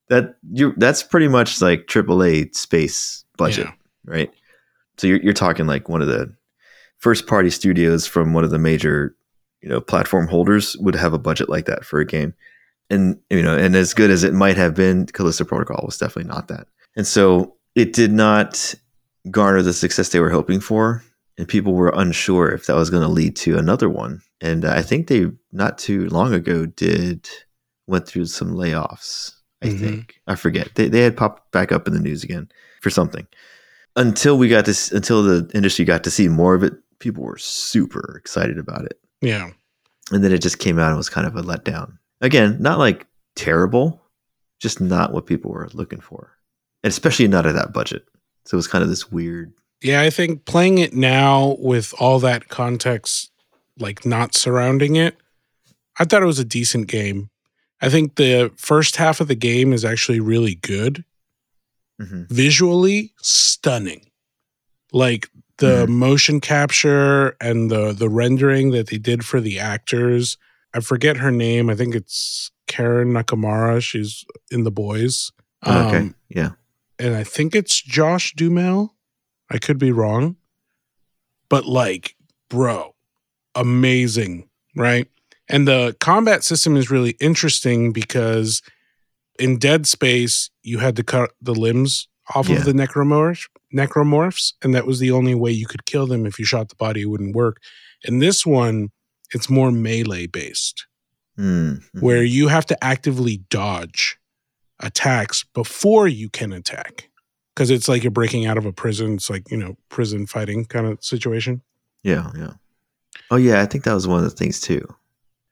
that 0.10 0.36
you 0.51 0.74
that's 0.78 1.03
pretty 1.03 1.28
much 1.28 1.62
like 1.62 1.88
AAA 1.88 2.55
space 2.55 3.24
budget, 3.38 3.66
Yeah. 3.68 3.74
right? 4.05 4.32
So 4.97 5.07
you're 5.07 5.22
you're 5.22 5.34
talking 5.34 5.68
like 5.68 5.88
one 5.89 6.01
of 6.01 6.07
the 6.07 6.34
first 6.97 7.28
party 7.28 7.49
studios 7.49 8.05
from 8.07 8.34
one 8.34 8.43
of 8.43 8.49
the 8.51 8.60
major 8.60 9.16
you 9.62 9.70
know 9.70 9.82
platform 9.82 10.28
holders 10.28 10.76
would 10.78 10.95
have 10.95 11.14
a 11.14 11.20
budget 11.20 11.49
like 11.49 11.66
that 11.66 11.84
for 11.86 11.99
a 11.99 12.05
game, 12.05 12.34
and 12.90 13.18
you 13.30 13.42
know, 13.44 13.56
and 13.58 13.76
as 13.76 13.94
good 13.94 14.10
as 14.12 14.24
it 14.24 14.34
might 14.34 14.58
have 14.58 14.74
been, 14.76 15.06
Callisto 15.08 15.44
Protocol 15.46 15.84
was 15.86 15.98
definitely 15.98 16.30
not 16.30 16.48
that, 16.48 16.68
and 16.96 17.06
so 17.08 17.56
it 17.76 17.94
did 17.94 18.12
not 18.12 18.74
garner 19.32 19.62
the 19.62 19.74
success 19.74 20.10
they 20.10 20.20
were 20.20 20.30
hoping 20.30 20.60
for 20.60 21.04
and 21.38 21.48
people 21.48 21.74
were 21.74 21.94
unsure 21.96 22.50
if 22.52 22.66
that 22.66 22.76
was 22.76 22.90
going 22.90 23.02
to 23.04 23.08
lead 23.08 23.36
to 23.36 23.58
another 23.58 23.88
one. 23.90 24.22
And 24.42 24.66
i 24.66 24.82
think 24.82 25.08
they 25.08 25.28
not 25.52 25.78
too 25.78 26.08
long 26.10 26.34
ago 26.34 26.66
did 26.66 27.30
went 27.88 28.08
through 28.08 28.26
some 28.26 28.52
layoffs 28.54 29.34
i 29.62 29.68
Mhm. 29.68 29.80
think. 29.80 30.20
I 30.28 30.36
forget. 30.36 30.70
They, 30.76 30.88
they 30.90 31.02
had 31.02 31.16
popped 31.18 31.52
back 31.52 31.72
up 31.72 31.88
in 31.88 31.94
the 31.94 32.00
news 32.00 32.24
again 32.24 32.50
for 32.82 32.90
something. 32.90 33.28
Until 33.96 34.38
we 34.38 34.48
got 34.48 34.66
this 34.66 34.92
until 34.92 35.22
the 35.24 35.50
industry 35.54 35.84
got 35.86 36.04
to 36.06 36.12
see 36.12 36.28
more 36.28 36.56
of 36.56 36.64
it 36.64 36.74
people 37.00 37.24
were 37.24 37.38
super 37.38 38.16
excited 38.18 38.58
about 38.58 38.86
it. 38.86 39.00
Yeah. 39.22 39.52
and 40.12 40.24
then 40.24 40.32
it 40.32 40.42
just 40.42 40.60
came 40.60 40.80
out 40.80 40.88
and 40.90 40.98
was 40.98 41.10
kind 41.10 41.28
of 41.28 41.36
a 41.36 41.42
letdown 41.44 41.98
again 42.22 42.57
not 42.59 42.78
like 42.80 43.05
terrible 43.36 44.01
just 44.59 44.82
not 44.82 45.13
what 45.13 45.26
people 45.26 45.51
were 45.51 45.70
looking 45.74 46.01
for 46.01 46.32
and 46.84 46.91
especially 46.91 47.28
not 47.28 47.45
at 47.45 47.55
that 47.55 47.72
budget 47.74 48.05
so 48.45 48.55
it 48.55 48.57
was 48.57 48.67
kind 48.67 48.84
of 48.84 48.89
this 48.89 49.11
weird 49.11 49.53
Yeah, 49.82 50.01
I 50.01 50.09
think 50.09 50.45
playing 50.45 50.80
it 50.80 50.93
now 50.93 51.55
with 51.59 51.93
all 51.99 52.20
that 52.20 52.49
context, 52.49 53.32
like 53.78 54.05
not 54.05 54.36
surrounding 54.36 54.97
it, 54.97 55.15
I 55.97 56.03
thought 56.03 56.22
it 56.24 56.26
was 56.26 56.39
a 56.39 56.43
decent 56.45 56.88
game. 56.88 57.30
I 57.82 57.88
think 57.89 58.15
the 58.15 58.51
first 58.57 58.97
half 58.97 59.22
of 59.22 59.30
the 59.30 59.36
game 59.36 59.72
is 59.72 59.86
actually 59.86 60.20
really 60.20 60.55
good, 60.55 61.05
Mhm. 62.01 62.28
visually 62.30 63.13
stunning. 63.22 64.09
Like 64.91 65.30
the 65.59 65.88
motion 65.88 66.41
capture 66.41 67.38
and 67.39 67.70
the 67.72 67.93
the 67.93 68.09
rendering 68.09 68.72
that 68.72 68.88
they 68.88 68.97
did 68.97 69.24
for 69.26 69.39
the 69.39 69.59
actors. 69.59 70.38
I 70.74 70.80
forget 70.82 71.17
her 71.17 71.32
name. 71.32 71.70
I 71.70 71.76
think 71.76 71.95
it's 71.95 72.51
Karen 72.67 73.09
Nakamura. 73.13 73.82
She's 73.82 74.24
in 74.51 74.63
The 74.63 74.72
Boys. 74.72 75.32
okay 75.65 75.97
Um, 75.97 76.15
yeah 76.30 76.51
and 77.01 77.15
I 77.15 77.24
think 77.24 77.55
it's 77.55 77.82
Josh 77.82 78.34
Duhamel. 78.36 78.93
I 79.49 79.57
could 79.57 79.78
be 79.80 79.91
wrong. 79.93 80.36
But 81.49 81.65
like, 81.65 82.15
bro, 82.49 82.93
amazing, 83.55 84.49
right? 84.76 85.07
And 85.47 85.67
the 85.67 85.95
combat 85.99 86.43
system 86.43 86.76
is 86.78 86.91
really 86.91 87.11
interesting 87.20 87.91
because 87.91 88.61
in 89.39 89.57
Dead 89.57 89.88
Space, 89.88 90.49
you 90.61 90.80
had 90.80 90.95
to 90.97 91.03
cut 91.03 91.32
the 91.41 91.55
limbs 91.55 92.07
off 92.36 92.49
Yeah. 92.49 92.57
of 92.57 92.65
the 92.65 92.74
necromorphs, 92.74 93.47
necromorphs, 93.74 94.53
and 94.61 94.76
that 94.76 94.86
was 94.86 94.99
the 94.99 95.11
only 95.11 95.34
way 95.34 95.51
you 95.51 95.65
could 95.65 95.86
kill 95.86 96.05
them. 96.05 96.26
If 96.26 96.38
you 96.38 96.45
shot 96.45 96.70
the 96.70 96.76
body, 96.76 97.01
it 97.01 97.05
wouldn't 97.09 97.36
work. 97.36 97.57
In 98.03 98.20
this 98.20 98.45
one, 98.45 98.89
it's 99.34 99.49
more 99.49 99.71
melee 99.71 100.27
based 100.27 100.86
Mm, 101.38 101.82
mhm. 101.95 102.01
where 102.01 102.21
you 102.21 102.49
have 102.49 102.65
to 102.65 102.84
actively 102.84 103.38
dodge 103.49 104.17
attacks 104.82 105.45
before 105.53 106.05
you 106.05 106.30
can 106.30 106.51
attack 106.51 107.09
because 107.55 107.69
it's 107.69 107.88
like 107.88 108.03
you're 108.03 108.11
breaking 108.11 108.45
out 108.45 108.57
of 108.57 108.65
a 108.65 108.73
prison 108.73 109.15
it's 109.15 109.30
like 109.30 109.49
you 109.49 109.55
know 109.55 109.77
prison 109.88 110.25
fighting 110.25 110.65
kind 110.65 110.86
of 110.86 111.01
situation. 111.03 111.61
Yeah 112.03 112.32
yeah. 112.36 112.53
Oh 113.32 113.38
yeah 113.38 113.61
i 113.61 113.65
think 113.65 113.86
that 113.86 113.93
was 113.93 114.05
one 114.07 114.17
of 114.23 114.30
the 114.30 114.36
things 114.36 114.59
too. 114.59 114.86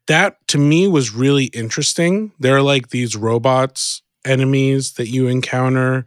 That 0.07 0.45
to 0.49 0.57
me 0.57 0.87
was 0.87 1.13
really 1.13 1.45
interesting. 1.45 2.31
There 2.39 2.55
are 2.57 2.61
like 2.61 2.89
these 2.89 3.15
robots 3.15 4.01
enemies 4.25 4.93
that 4.93 5.07
you 5.07 5.27
encounter 5.27 6.05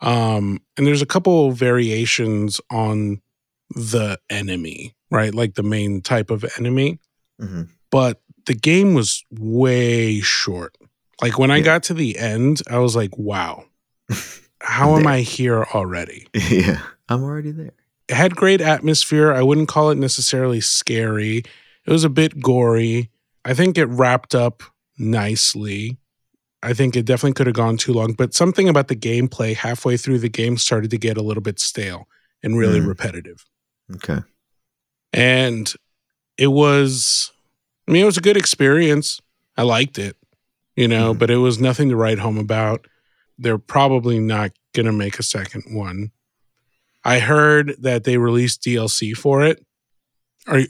um 0.00 0.60
and 0.76 0.86
there's 0.88 1.02
a 1.02 1.06
couple 1.06 1.52
variations 1.52 2.60
on 2.70 3.20
the 3.70 4.18
enemy 4.28 4.96
right? 5.12 5.34
Like 5.34 5.54
the 5.54 5.62
main 5.64 6.00
type 6.02 6.30
of 6.30 6.44
enemy 6.58 6.98
hmm 7.40 7.62
but 7.90 8.20
the 8.46 8.54
game 8.54 8.94
was 8.94 9.24
way 9.32 10.20
short. 10.20 10.76
Like 11.20 11.38
when 11.40 11.50
I 11.50 11.60
got 11.60 11.82
to 11.84 11.94
the 11.94 12.16
end, 12.18 12.62
I 12.70 12.78
was 12.78 12.94
like, 12.94 13.18
wow, 13.18 13.64
how 14.60 14.96
am 14.96 15.06
I 15.08 15.20
here 15.22 15.64
already? 15.74 16.28
yeah 16.34 16.80
i'm 17.08 17.24
already 17.24 17.50
there 17.50 17.72
It 18.08 18.14
had 18.14 18.36
great 18.36 18.60
atmosphere. 18.60 19.32
I 19.32 19.42
wouldn't 19.42 19.68
call 19.68 19.90
it 19.90 19.98
necessarily 19.98 20.60
scary. 20.60 21.38
It 21.86 21.90
was 21.90 22.04
a 22.04 22.08
bit 22.08 22.40
gory. 22.40 23.10
I 23.44 23.54
think 23.54 23.76
it 23.76 23.86
wrapped 23.86 24.34
up 24.34 24.62
nicely. 24.96 25.98
I 26.62 26.72
think 26.74 26.94
it 26.94 27.06
definitely 27.06 27.32
could 27.34 27.46
have 27.48 27.56
gone 27.56 27.76
too 27.76 27.92
long, 27.92 28.12
but 28.12 28.34
something 28.34 28.68
about 28.68 28.86
the 28.88 28.96
gameplay 28.96 29.54
halfway 29.56 29.96
through 29.96 30.18
the 30.20 30.28
game 30.28 30.58
started 30.58 30.90
to 30.90 30.98
get 30.98 31.16
a 31.16 31.22
little 31.22 31.42
bit 31.42 31.58
stale 31.58 32.06
and 32.42 32.56
really 32.56 32.80
Mm. 32.80 32.86
repetitive. 32.86 33.44
Okay. 33.96 34.20
And 35.12 35.72
it 36.40 36.48
was, 36.48 37.30
I 37.86 37.92
mean, 37.92 38.02
it 38.02 38.06
was 38.06 38.16
a 38.16 38.20
good 38.22 38.36
experience. 38.36 39.20
I 39.56 39.62
liked 39.62 39.98
it, 39.98 40.16
you 40.74 40.88
know, 40.88 41.14
Mhm. 41.14 41.18
but 41.18 41.30
it 41.30 41.36
was 41.36 41.58
nothing 41.60 41.88
to 41.90 41.96
write 41.96 42.18
home 42.18 42.38
about. 42.38 42.86
They're 43.38 43.58
probably 43.58 44.18
not 44.18 44.52
going 44.74 44.86
to 44.86 44.92
make 44.92 45.18
a 45.18 45.22
second 45.22 45.64
one. 45.68 46.10
I 47.04 47.18
heard 47.20 47.76
that 47.80 48.04
they 48.04 48.16
released 48.18 48.62
DLC 48.62 49.12
for 49.14 49.42
it. 49.44 49.64
Are 50.46 50.58
you, 50.60 50.68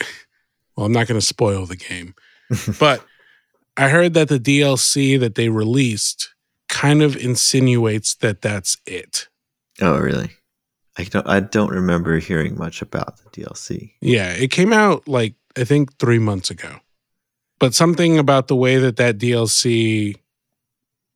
well, 0.76 0.86
I'm 0.86 0.92
not 0.92 1.06
going 1.08 1.20
to 1.20 1.26
spoil 1.26 1.66
the 1.66 1.76
game, 1.76 2.14
but 2.80 3.04
I 3.76 3.88
heard 3.88 4.14
that 4.14 4.28
the 4.28 4.38
DLC 4.40 5.16
that 5.20 5.34
they 5.36 5.48
released 5.48 6.34
kind 6.68 7.02
of 7.02 7.16
insinuates 7.16 8.14
that 8.16 8.42
that's 8.42 8.76
it. 8.86 9.28
Oh, 9.80 9.98
really? 9.98 10.30
I 10.98 11.04
don't. 11.04 11.26
I 11.28 11.40
don't 11.40 11.70
remember 11.70 12.18
hearing 12.18 12.58
much 12.58 12.82
about 12.82 13.18
the 13.18 13.30
DLC. 13.30 13.92
Yeah, 14.00 14.32
it 14.32 14.50
came 14.50 14.72
out 14.72 15.08
like 15.08 15.34
I 15.60 15.64
think 15.64 15.98
3 15.98 16.18
months 16.18 16.50
ago. 16.50 16.80
But 17.58 17.74
something 17.74 18.18
about 18.18 18.48
the 18.48 18.56
way 18.56 18.78
that 18.78 18.96
that 18.96 19.18
DLC 19.18 20.16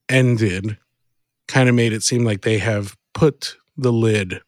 ended 0.09 0.79
kind 1.49 1.69
of 1.69 1.75
made 1.75 1.93
it 1.93 2.03
seem 2.03 2.25
like 2.25 2.43
they 2.43 2.59
have 2.59 2.97
put 3.15 3.57
the 3.77 3.93
lid 3.93 4.41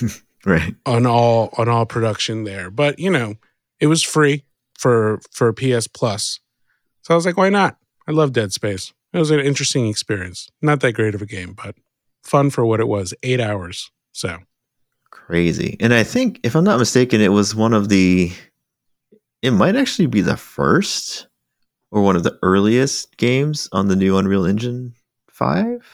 right. 0.44 0.74
on 0.84 1.06
all 1.06 1.54
on 1.56 1.68
all 1.68 1.86
production 1.86 2.44
there. 2.44 2.70
But, 2.70 2.98
you 2.98 3.10
know, 3.10 3.36
it 3.80 3.86
was 3.86 4.02
free 4.02 4.44
for 4.78 5.20
for 5.30 5.52
PS 5.52 5.86
Plus. 5.86 6.40
So 7.02 7.14
I 7.14 7.16
was 7.16 7.26
like, 7.26 7.36
why 7.36 7.50
not? 7.50 7.76
I 8.08 8.12
love 8.12 8.32
Dead 8.32 8.52
Space. 8.52 8.92
It 9.12 9.18
was 9.18 9.30
an 9.30 9.40
interesting 9.40 9.86
experience. 9.86 10.50
Not 10.60 10.80
that 10.80 10.92
great 10.92 11.14
of 11.14 11.22
a 11.22 11.26
game, 11.26 11.54
but 11.54 11.76
fun 12.22 12.50
for 12.50 12.66
what 12.66 12.80
it 12.80 12.88
was. 12.88 13.14
8 13.22 13.40
hours. 13.40 13.90
So, 14.12 14.38
Crazy. 15.10 15.76
And 15.80 15.94
I 15.94 16.02
think, 16.02 16.40
if 16.42 16.54
I'm 16.54 16.64
not 16.64 16.78
mistaken, 16.78 17.20
it 17.20 17.32
was 17.32 17.54
one 17.54 17.72
of 17.72 17.88
the. 17.88 18.32
It 19.44 19.50
might 19.50 19.76
actually 19.76 20.06
be 20.06 20.22
the 20.22 20.38
first 20.38 21.26
or 21.90 22.00
one 22.00 22.16
of 22.16 22.22
the 22.22 22.38
earliest 22.42 23.14
games 23.18 23.68
on 23.72 23.88
the 23.88 23.94
new 23.94 24.16
Unreal 24.16 24.46
Engine 24.46 24.94
Five. 25.28 25.86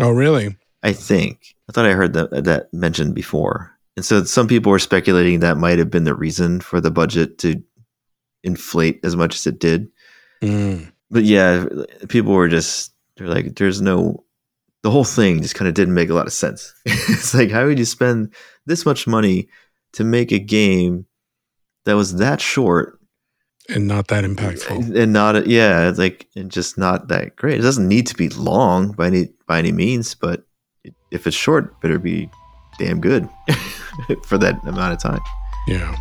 oh 0.00 0.10
really? 0.10 0.56
I 0.82 0.92
think. 0.92 1.54
I 1.68 1.72
thought 1.72 1.86
I 1.86 1.92
heard 1.92 2.14
that 2.14 2.44
that 2.44 2.74
mentioned 2.74 3.14
before. 3.14 3.70
And 3.94 4.04
so 4.04 4.24
some 4.24 4.48
people 4.48 4.72
were 4.72 4.80
speculating 4.80 5.38
that 5.38 5.56
might 5.56 5.78
have 5.78 5.88
been 5.88 6.02
the 6.02 6.16
reason 6.16 6.60
for 6.60 6.80
the 6.80 6.90
budget 6.90 7.38
to 7.38 7.62
inflate 8.42 8.98
as 9.04 9.14
much 9.14 9.36
as 9.36 9.46
it 9.46 9.60
did. 9.60 9.88
Mm. 10.42 10.90
But 11.08 11.22
yeah, 11.22 11.64
people 12.08 12.32
were 12.32 12.48
just 12.48 12.92
they're 13.16 13.28
like 13.28 13.54
there's 13.54 13.80
no 13.80 14.24
the 14.82 14.90
whole 14.90 15.04
thing 15.04 15.42
just 15.42 15.54
kind 15.54 15.68
of 15.68 15.74
didn't 15.74 15.94
make 15.94 16.10
a 16.10 16.14
lot 16.14 16.26
of 16.26 16.32
sense. 16.32 16.74
it's 16.84 17.34
like 17.34 17.52
how 17.52 17.66
would 17.66 17.78
you 17.78 17.84
spend 17.84 18.34
this 18.66 18.84
much 18.84 19.06
money 19.06 19.48
to 19.92 20.02
make 20.02 20.32
a 20.32 20.40
game 20.40 21.06
that 21.84 21.94
was 21.94 22.16
that 22.16 22.40
short 22.40 22.95
And 23.68 23.88
not 23.88 24.08
that 24.08 24.24
impactful. 24.24 24.96
and 24.96 25.12
not 25.12 25.46
yeah, 25.46 25.92
like 25.96 26.26
and 26.36 26.50
just 26.50 26.78
not 26.78 27.08
that 27.08 27.34
great. 27.34 27.58
It 27.58 27.62
doesn't 27.62 27.88
need 27.88 28.06
to 28.06 28.14
be 28.14 28.28
long 28.28 28.92
by 28.92 29.08
any 29.08 29.28
by 29.46 29.58
any 29.58 29.72
means, 29.72 30.14
but 30.14 30.44
if 31.10 31.26
it's 31.26 31.36
short, 31.36 31.80
better 31.80 31.98
be 31.98 32.30
damn 32.78 33.00
good 33.00 33.28
for 34.24 34.38
that 34.38 34.60
amount 34.66 34.92
of 34.92 35.00
time. 35.00 35.20
Yeah. 35.66 35.96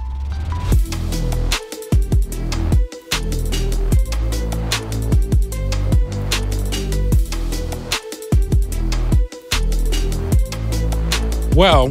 Well, 11.55 11.89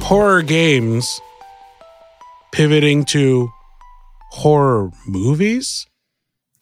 horror 0.00 0.42
games 0.42 1.20
pivoting 2.52 3.04
to 3.04 3.52
horror 4.34 4.90
movies. 5.06 5.86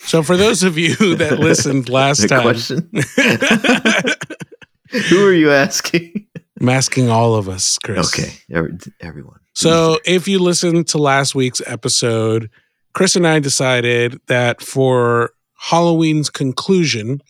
So, 0.00 0.22
for 0.22 0.36
those 0.36 0.62
of 0.62 0.76
you 0.76 0.94
that 1.16 1.38
listened 1.38 1.88
last 1.88 2.28
time, 2.28 2.42
question. 2.42 2.90
Who 5.08 5.26
are 5.26 5.32
you 5.32 5.50
asking? 5.50 6.26
I'm 6.60 6.68
asking 6.68 7.08
all 7.08 7.34
of 7.34 7.48
us, 7.48 7.78
Chris. 7.78 8.12
Okay, 8.12 8.34
every, 8.50 8.76
everyone. 9.00 9.40
So, 9.54 9.98
if 10.04 10.28
you 10.28 10.38
listened 10.38 10.86
to 10.88 10.98
last 10.98 11.34
week's 11.34 11.62
episode, 11.66 12.50
Chris 12.92 13.16
and 13.16 13.26
I 13.26 13.38
decided 13.38 14.20
that 14.26 14.60
for 14.60 15.30
Halloween's 15.56 16.28
conclusion, 16.28 17.22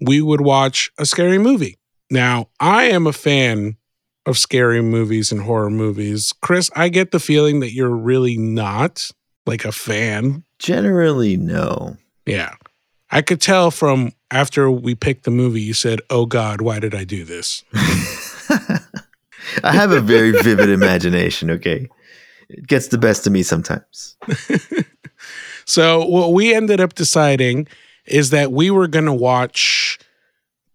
we 0.00 0.20
would 0.20 0.40
watch 0.40 0.90
a 0.98 1.06
scary 1.06 1.38
movie. 1.38 1.78
Now, 2.10 2.48
I 2.58 2.84
am 2.84 3.06
a 3.06 3.12
fan 3.12 3.76
of 4.24 4.36
scary 4.36 4.82
movies 4.82 5.30
and 5.30 5.42
horror 5.42 5.70
movies. 5.70 6.32
Chris, 6.42 6.70
I 6.74 6.88
get 6.88 7.12
the 7.12 7.20
feeling 7.20 7.60
that 7.60 7.72
you're 7.72 7.94
really 7.94 8.36
not 8.36 9.12
like 9.46 9.64
a 9.64 9.72
fan. 9.72 10.44
generally 10.58 11.36
no. 11.36 11.96
Yeah. 12.26 12.54
I 13.10 13.22
could 13.22 13.40
tell 13.40 13.70
from 13.70 14.12
after 14.30 14.70
we 14.70 14.94
picked 14.94 15.24
the 15.24 15.30
movie, 15.30 15.60
you 15.60 15.74
said, 15.74 16.00
Oh 16.10 16.26
God, 16.26 16.60
why 16.60 16.80
did 16.80 16.94
I 16.94 17.04
do 17.04 17.24
this? 17.24 17.62
I 19.62 19.72
have 19.72 19.92
a 19.92 20.00
very 20.00 20.32
vivid 20.32 20.68
imagination. 20.68 21.50
Okay, 21.50 21.88
it 22.48 22.66
gets 22.66 22.88
the 22.88 22.98
best 22.98 23.26
of 23.26 23.32
me 23.32 23.42
sometimes. 23.42 24.16
So 25.66 26.06
what 26.06 26.32
we 26.32 26.54
ended 26.54 26.80
up 26.80 26.94
deciding 26.94 27.66
is 28.06 28.30
that 28.30 28.52
we 28.52 28.70
were 28.70 28.86
going 28.86 29.06
to 29.06 29.12
watch 29.12 29.98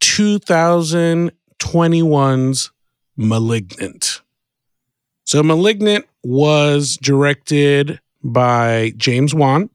2021's 0.01 2.71
Malignant. 3.15 4.21
So 5.23 5.41
Malignant 5.43 6.05
was 6.23 6.97
directed 6.97 8.01
by 8.23 8.93
James 8.97 9.33
Wan 9.33 9.69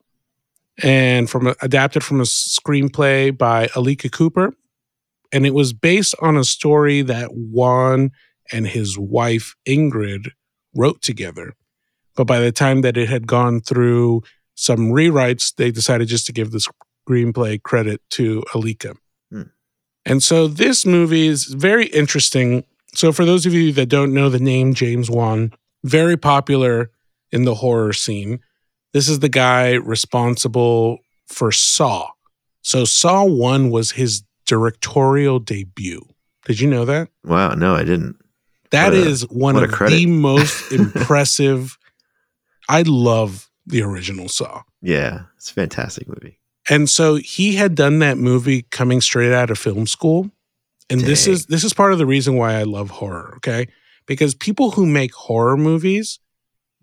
and 0.82 1.28
from 1.28 1.49
a, 1.49 1.57
adapted 1.62 2.05
from 2.05 2.20
a 2.20 2.24
screenplay 2.24 3.36
by 3.36 3.66
Alika 3.68 4.11
Cooper 4.11 4.53
and 5.32 5.47
it 5.47 5.55
was 5.55 5.72
based 5.72 6.14
on 6.20 6.36
a 6.36 6.44
story 6.44 7.03
that 7.03 7.30
Wan 7.32 8.11
and 8.53 8.66
his 8.66 8.99
wife 8.99 9.55
Ingrid 9.66 10.30
wrote 10.74 11.03
together. 11.03 11.55
But 12.14 12.26
by 12.26 12.40
the 12.40 12.53
time 12.53 12.80
that 12.82 12.97
it 12.97 13.09
had 13.09 13.26
gone 13.26 13.61
through 13.61 14.22
some 14.55 14.90
rewrites, 14.92 15.55
they 15.55 15.70
decided 15.70 16.09
just 16.09 16.26
to 16.26 16.32
give 16.32 16.51
the 16.51 16.66
screenplay 17.09 17.62
credit 17.62 18.01
to 18.11 18.42
Alika. 18.53 18.97
Hmm. 19.30 19.42
And 20.05 20.22
so 20.22 20.47
this 20.47 20.86
movie 20.86 21.26
is 21.26 21.44
very 21.44 21.86
interesting. 21.86 22.64
So, 22.94 23.12
for 23.12 23.26
those 23.26 23.44
of 23.44 23.53
you 23.53 23.72
that 23.72 23.90
don't 23.90 24.14
know 24.14 24.30
the 24.30 24.38
name 24.38 24.72
James 24.72 25.11
Wan, 25.11 25.53
very 25.84 26.16
popular 26.16 26.90
in 27.37 27.45
the 27.45 27.55
horror 27.55 27.93
scene. 27.93 28.41
This 28.93 29.09
is 29.09 29.20
the 29.20 29.28
guy 29.28 29.72
responsible 29.74 30.99
for 31.28 31.53
Saw. 31.53 32.09
So, 32.62 32.84
Saw 32.84 33.24
1 33.24 33.70
was 33.70 33.93
his 33.93 34.22
directorial 34.47 35.39
debut. 35.39 36.03
Did 36.47 36.61
you 36.61 36.68
know 36.68 36.84
that? 36.87 37.09
Wow, 37.22 37.51
no, 37.55 37.74
I 37.74 37.84
didn't. 37.84 38.16
That 38.70 38.95
a- 38.95 38.97
is 38.97 39.22
one 39.28 39.57
of 39.57 39.70
the 39.70 40.07
most 40.09 40.72
impressive. 40.72 41.76
I 42.68 42.82
love 42.82 43.49
the 43.66 43.82
original 43.82 44.28
Saw. 44.28 44.62
Yeah, 44.82 45.24
it's 45.37 45.51
a 45.51 45.55
fantastic 45.55 46.09
movie. 46.09 46.41
And 46.68 46.89
so 46.91 47.16
he 47.16 47.55
had 47.55 47.74
done 47.74 48.01
that 48.01 48.18
movie 48.18 48.62
coming 48.62 49.01
straight 49.01 49.32
out 49.32 49.51
of 49.51 49.59
film 49.59 49.87
school. 49.87 50.30
And 50.89 51.01
this 51.01 51.26
is 51.26 51.47
this 51.47 51.64
is 51.64 51.72
part 51.72 51.93
of 51.93 51.99
the 51.99 52.07
reason 52.07 52.37
why 52.37 52.55
I 52.55 52.62
love 52.62 52.91
horror, 52.91 53.34
okay? 53.37 53.66
Because 54.07 54.34
people 54.34 54.70
who 54.72 54.87
make 54.87 55.12
horror 55.12 55.57
movies 55.57 56.18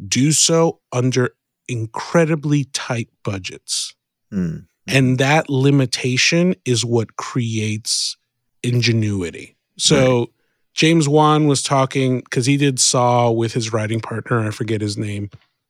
do 0.07 0.31
so 0.31 0.79
under 0.91 1.35
incredibly 1.67 2.65
tight 2.65 3.09
budgets. 3.23 3.95
Hmm. 4.31 4.57
And 4.87 5.17
that 5.17 5.49
limitation 5.49 6.55
is 6.65 6.83
what 6.83 7.15
creates 7.15 8.17
ingenuity. 8.63 9.55
So 9.77 10.29
James 10.73 11.07
Wan 11.07 11.47
was 11.47 11.63
talking 11.63 12.19
because 12.19 12.45
he 12.45 12.57
did 12.57 12.79
Saw 12.79 13.31
with 13.31 13.53
his 13.53 13.71
writing 13.71 14.01
partner, 14.01 14.45
I 14.45 14.51
forget 14.51 14.81
his 14.81 14.97
name, 14.97 15.29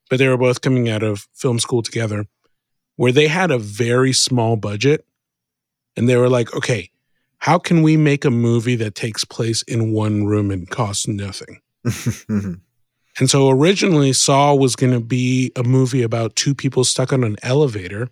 but 0.10 0.18
they 0.18 0.28
were 0.28 0.38
both 0.38 0.62
coming 0.62 0.90
out 0.90 1.04
of 1.04 1.28
film 1.34 1.60
school 1.60 1.84
together, 1.84 2.26
where 2.96 3.12
they 3.12 3.28
had 3.28 3.52
a 3.52 3.58
very 3.58 4.14
small 4.14 4.56
budget. 4.56 5.06
And 5.96 6.10
they 6.10 6.16
were 6.16 6.30
like, 6.30 6.56
okay, 6.56 6.90
how 7.38 7.60
can 7.60 7.84
we 7.84 7.98
make 7.98 8.26
a 8.26 8.32
movie 8.32 8.76
that 8.78 8.96
takes 8.96 9.26
place 9.26 9.62
in 9.64 9.92
one 9.92 10.26
room 10.26 10.50
and 10.50 10.68
costs 10.70 11.08
nothing? 11.08 11.62
And 13.20 13.30
so 13.30 13.50
originally, 13.50 14.14
Saw 14.14 14.56
was 14.56 14.76
going 14.76 14.94
to 14.94 15.00
be 15.00 15.52
a 15.56 15.64
movie 15.64 16.02
about 16.02 16.36
two 16.36 16.56
people 16.56 16.84
stuck 16.84 17.14
on 17.14 17.24
an 17.24 17.36
elevator, 17.44 18.10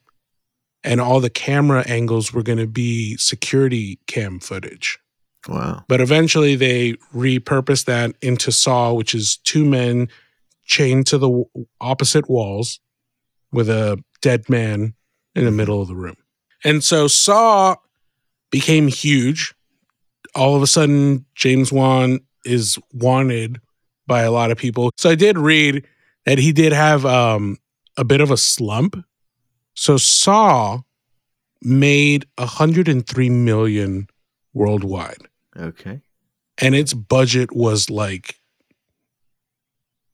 and 0.84 1.02
all 1.02 1.20
the 1.20 1.30
camera 1.30 1.84
angles 1.88 2.34
were 2.34 2.44
going 2.44 2.60
to 2.60 2.68
be 2.68 3.18
security 3.18 4.00
cam 4.08 4.40
footage. 4.40 5.00
wow. 5.48 5.84
But 5.88 6.02
eventually, 6.02 6.56
they 6.56 6.94
repurposed 7.16 7.86
that 7.86 8.16
into 8.22 8.52
Saw, 8.52 8.94
which 8.94 9.16
is 9.16 9.38
two 9.38 9.66
men 9.66 10.08
chained 10.66 11.08
to 11.08 11.18
the 11.18 11.44
opposite 11.80 12.30
walls 12.30 12.80
with 13.52 13.70
a 13.70 14.02
dead 14.22 14.50
man 14.50 14.94
in 15.36 15.46
the 15.46 15.52
middle 15.52 15.82
of 15.82 15.88
the 15.88 15.96
room. 15.96 16.16
And 16.64 16.84
so 16.84 17.08
Saw 17.08 17.76
became 18.52 18.88
huge. 18.88 19.56
All 20.36 20.56
of 20.56 20.62
a 20.62 20.68
sudden, 20.68 21.26
James 21.36 21.72
Wan 21.72 22.20
is 22.46 22.78
wanted 22.94 23.60
by 24.08 24.22
a 24.24 24.32
lot 24.32 24.52
of 24.52 24.58
people. 24.58 24.92
So 24.98 25.10
I 25.10 25.16
did 25.16 25.38
read 25.38 25.86
that 26.26 26.38
he 26.38 26.52
did 26.52 26.74
have 26.74 27.06
um, 27.06 27.58
a 27.98 28.04
bit 28.04 28.22
of 28.22 28.32
a 28.32 28.38
slump. 28.38 28.96
So 29.74 29.98
Saw 29.98 30.82
made 31.62 32.26
103 32.38 33.30
million 33.30 34.08
worldwide, 34.54 35.28
Okay. 35.58 36.02
and 36.60 36.76
its 36.76 36.94
budget 36.94 37.56
was 37.56 37.90
like 37.90 38.36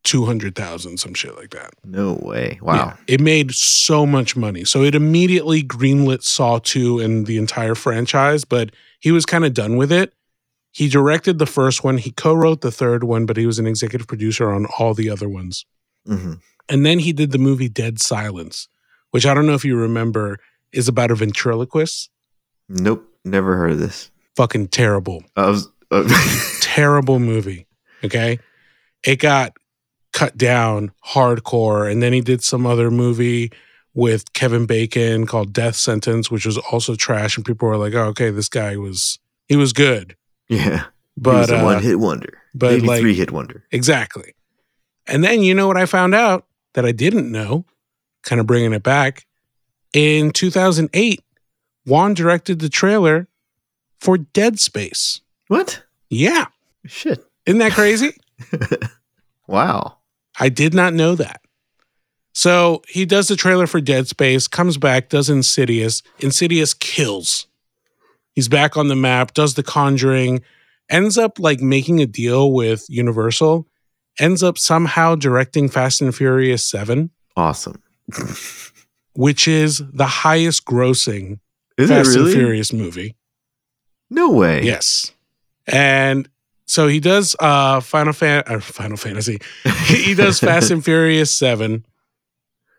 200,000, 0.04 0.98
some 0.98 1.14
shit 1.14 1.36
like 1.36 1.50
that. 1.50 1.72
No 1.84 2.14
way. 2.22 2.60
Wow. 2.62 2.76
Yeah, 2.76 2.96
it 3.08 3.20
made 3.22 3.52
so 3.54 4.06
much 4.06 4.36
money. 4.38 4.64
So 4.64 4.84
it 4.84 4.96
immediately 4.96 5.64
greenlit 5.64 6.24
Saw 6.24 6.60
2 6.60 7.00
and 7.00 7.26
the 7.26 7.38
entire 7.38 7.76
franchise, 7.76 8.46
but 8.46 8.72
he 9.00 9.12
was 9.12 9.26
kind 9.26 9.44
of 9.44 9.54
done 9.54 9.76
with 9.76 9.92
it. 9.92 10.14
He 10.78 10.88
directed 10.88 11.40
the 11.40 11.48
first 11.48 11.84
one, 11.84 11.98
he 11.98 12.12
co 12.12 12.36
wrote 12.36 12.62
the 12.62 12.72
third 12.72 13.04
one, 13.04 13.26
but 13.26 13.36
he 13.36 13.48
was 13.48 13.58
an 13.58 13.66
executive 13.66 14.06
producer 14.06 14.52
on 14.52 14.68
all 14.78 14.94
the 14.94 15.10
other 15.10 15.28
ones. 15.28 15.66
hmm 16.06 16.34
And 16.70 16.86
then 16.86 17.00
he 17.00 17.14
did 17.14 17.32
the 17.32 17.40
movie 17.40 17.68
Dead 17.68 18.00
Silence, 18.00 18.68
which 19.10 19.26
I 19.26 19.34
don't 19.34 19.48
know 19.48 19.56
if 19.56 19.66
you 19.66 19.76
remember 19.76 20.38
is 20.72 20.88
about 20.88 21.10
a 21.10 21.16
ventriloquist. 21.16 22.12
Nope. 22.70 23.12
Never 23.26 23.58
heard 23.58 23.72
of 23.72 23.80
this. 23.80 24.12
Fucking 24.36 24.68
terrible. 24.68 25.24
Was. 25.36 25.68
Uh, 25.90 26.04
terrible 26.60 27.18
movie. 27.18 27.66
Okay. 28.04 28.40
It 29.06 29.20
got 29.20 29.54
cut 30.12 30.38
down 30.38 30.92
hardcore. 31.08 31.90
And 31.90 32.04
then 32.04 32.12
he 32.12 32.20
did 32.20 32.44
some 32.44 32.66
other 32.68 32.92
movie 32.92 33.54
with 33.94 34.34
Kevin 34.34 34.66
Bacon 34.66 35.26
called 35.26 35.54
Death 35.54 35.78
Sentence, 35.78 36.30
which 36.30 36.46
was 36.46 36.58
also 36.58 36.94
trash. 36.96 37.38
And 37.38 37.46
people 37.46 37.70
were 37.70 37.78
like, 37.78 37.94
oh, 37.94 38.08
okay, 38.08 38.32
this 38.32 38.50
guy 38.50 38.76
was, 38.76 39.18
he 39.48 39.56
was 39.56 39.72
good. 39.72 40.18
Yeah. 40.50 40.60
he 41.16 41.22
was 41.30 41.48
But, 41.48 41.50
a 41.50 41.60
uh, 41.60 41.64
one 41.64 41.82
hit 41.84 42.00
wonder. 42.00 42.38
but, 42.56 42.72
Maybe 42.74 42.88
like- 42.88 43.02
three 43.02 43.16
hit 43.16 43.32
wonder. 43.32 43.64
exactly. 43.72 44.34
And 45.08 45.24
then 45.24 45.42
you 45.42 45.54
know 45.54 45.68
what 45.68 45.78
I 45.78 45.86
found 45.86 46.14
out 46.16 46.46
that 46.74 46.86
I 46.86 46.92
didn't 46.92 47.32
know, 47.32 47.66
kind 48.24 48.40
of 48.42 48.48
bringing 48.48 48.74
it 48.74 48.84
back. 48.84 49.26
In 49.94 50.32
2008, 50.32 51.24
Wan 51.86 52.14
directed 52.14 52.60
the 52.60 52.68
trailer 52.70 53.28
for 54.02 54.18
Dead 54.18 54.60
Space. 54.60 55.22
What? 55.48 55.84
Yeah. 56.10 56.48
Shit. 56.86 57.26
Isn't 57.46 57.60
that 57.60 57.72
crazy? 57.74 58.12
Wow. 59.48 59.98
I 60.40 60.50
did 60.50 60.74
not 60.74 60.94
know 60.94 61.16
that. 61.16 61.42
So 62.34 62.82
he 62.88 63.06
does 63.06 63.28
the 63.30 63.36
trailer 63.36 63.66
for 63.66 63.82
Dead 63.82 64.08
Space, 64.08 64.48
comes 64.48 64.78
back, 64.78 65.10
does 65.10 65.30
Insidious. 65.30 66.04
Insidious 66.20 66.74
kills. 66.74 67.48
He's 68.38 68.48
back 68.48 68.78
on 68.78 68.88
the 68.88 68.96
map, 68.96 69.34
does 69.34 69.56
The 69.56 69.64
Conjuring, 69.64 70.44
ends 70.92 71.18
up 71.18 71.40
like 71.40 71.60
making 71.60 72.02
a 72.02 72.06
deal 72.06 72.52
with 72.54 72.86
Universal, 72.88 73.68
ends 74.20 74.44
up 74.44 74.60
somehow 74.60 75.16
directing 75.16 75.70
Fast 75.70 76.02
and 76.02 76.16
Furious 76.16 76.64
7, 76.64 77.10
Awesome. 77.36 77.82
which 79.16 79.48
is 79.48 79.82
the 79.92 80.06
highest 80.06 80.66
grossing 80.66 81.40
Is 81.80 81.90
Fast 81.90 82.16
it 82.16 82.22
and? 82.22 82.32
Furious 82.32 82.72
movie. 82.72 83.16
No 84.12 84.30
way. 84.30 84.62
Yes. 84.62 85.12
And 85.66 86.30
so 86.68 86.88
he 86.88 87.00
does 87.00 87.36
uh 87.40 87.80
Final 87.80 88.14
Fan 88.14 88.44
or 88.48 88.60
Final 88.62 88.98
Fantasy. 88.98 89.40
he 89.88 90.14
does 90.14 90.40
Fast 90.48 90.70
and 90.70 90.86
Furious 90.86 91.32
7. 91.32 91.84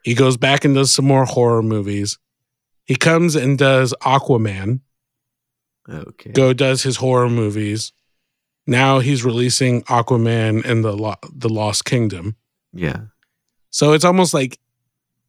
He 0.04 0.14
goes 0.14 0.36
back 0.36 0.64
and 0.64 0.76
does 0.76 0.94
some 0.94 1.04
more 1.04 1.24
horror 1.24 1.64
movies. 1.64 2.16
He 2.84 2.94
comes 2.94 3.34
and 3.34 3.59
does 3.59 3.92
Aquaman. 4.02 4.82
Okay. 5.89 6.30
Go 6.32 6.53
does 6.53 6.82
his 6.82 6.97
horror 6.97 7.30
movies. 7.30 7.93
Now 8.66 8.99
he's 8.99 9.24
releasing 9.24 9.82
Aquaman 9.84 10.64
and 10.64 10.84
the 10.84 10.93
Lo- 10.97 11.14
the 11.34 11.49
Lost 11.49 11.84
Kingdom. 11.86 12.36
Yeah. 12.72 13.01
So 13.70 13.93
it's 13.93 14.05
almost 14.05 14.34
like 14.34 14.59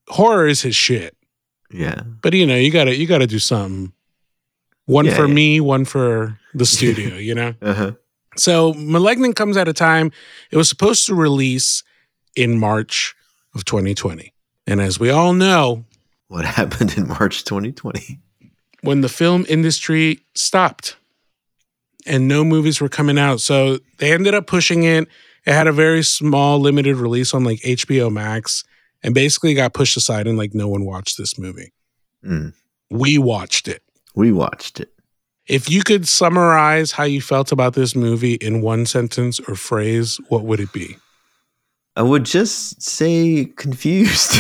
horror 0.09 0.47
is 0.47 0.61
his 0.61 0.75
shit. 0.75 1.15
Yeah. 1.71 2.01
But 2.21 2.33
you 2.33 2.45
know, 2.45 2.55
you 2.55 2.71
got 2.71 2.85
to 2.85 2.95
you 2.95 3.07
got 3.07 3.19
to 3.19 3.27
do 3.27 3.39
something. 3.39 3.93
One 4.85 5.05
Yeah, 5.05 5.15
for 5.15 5.27
yeah. 5.27 5.33
me, 5.33 5.59
one 5.61 5.85
for 5.85 6.37
the 6.53 6.65
studio, 6.75 7.15
you 7.15 7.35
know? 7.35 7.53
Uh 7.61 7.73
huh. 7.73 7.91
So 8.37 8.73
Malignant 8.75 9.35
comes 9.35 9.55
at 9.57 9.67
a 9.67 9.73
time 9.73 10.11
it 10.51 10.57
was 10.57 10.67
supposed 10.67 11.05
to 11.07 11.15
release 11.15 11.83
in 12.35 12.59
March 12.59 13.15
of 13.55 13.65
2020. 13.65 14.33
And 14.67 14.81
as 14.81 14.99
we 14.99 15.09
all 15.09 15.33
know, 15.33 15.85
What 16.27 16.45
happened 16.59 16.95
in 16.97 17.07
March 17.07 17.43
2020? 17.45 18.19
When 18.81 19.01
the 19.01 19.09
film 19.09 19.45
industry 19.49 20.19
stopped 20.35 20.95
and 22.05 22.27
no 22.27 22.43
movies 22.43 22.79
were 22.79 22.89
coming 22.89 23.17
out, 23.17 23.41
so 23.41 23.79
they 23.97 24.13
ended 24.13 24.33
up 24.33 24.47
pushing 24.47 24.83
it. 24.83 25.07
It 25.45 25.53
had 25.53 25.67
a 25.67 25.71
very 25.71 26.03
small 26.03 26.59
limited 26.59 26.97
release 26.97 27.33
on 27.33 27.43
like 27.43 27.59
HBO 27.61 28.11
Max 28.11 28.63
and 29.03 29.13
basically 29.13 29.53
got 29.53 29.73
pushed 29.73 29.97
aside 29.97 30.27
and 30.27 30.37
like 30.37 30.53
no 30.53 30.67
one 30.67 30.85
watched 30.85 31.17
this 31.17 31.37
movie. 31.37 31.73
Mm. 32.23 32.53
We 32.89 33.17
watched 33.17 33.67
it. 33.67 33.83
We 34.15 34.31
watched 34.31 34.79
it. 34.79 34.91
If 35.47 35.69
you 35.69 35.81
could 35.81 36.07
summarize 36.07 36.91
how 36.91 37.05
you 37.05 37.21
felt 37.21 37.51
about 37.51 37.73
this 37.73 37.95
movie 37.95 38.35
in 38.35 38.61
one 38.61 38.85
sentence 38.85 39.39
or 39.39 39.55
phrase, 39.55 40.19
what 40.29 40.43
would 40.43 40.59
it 40.59 40.71
be? 40.71 40.97
I 41.95 42.03
would 42.03 42.25
just 42.25 42.81
say 42.81 43.45
confused. 43.57 44.33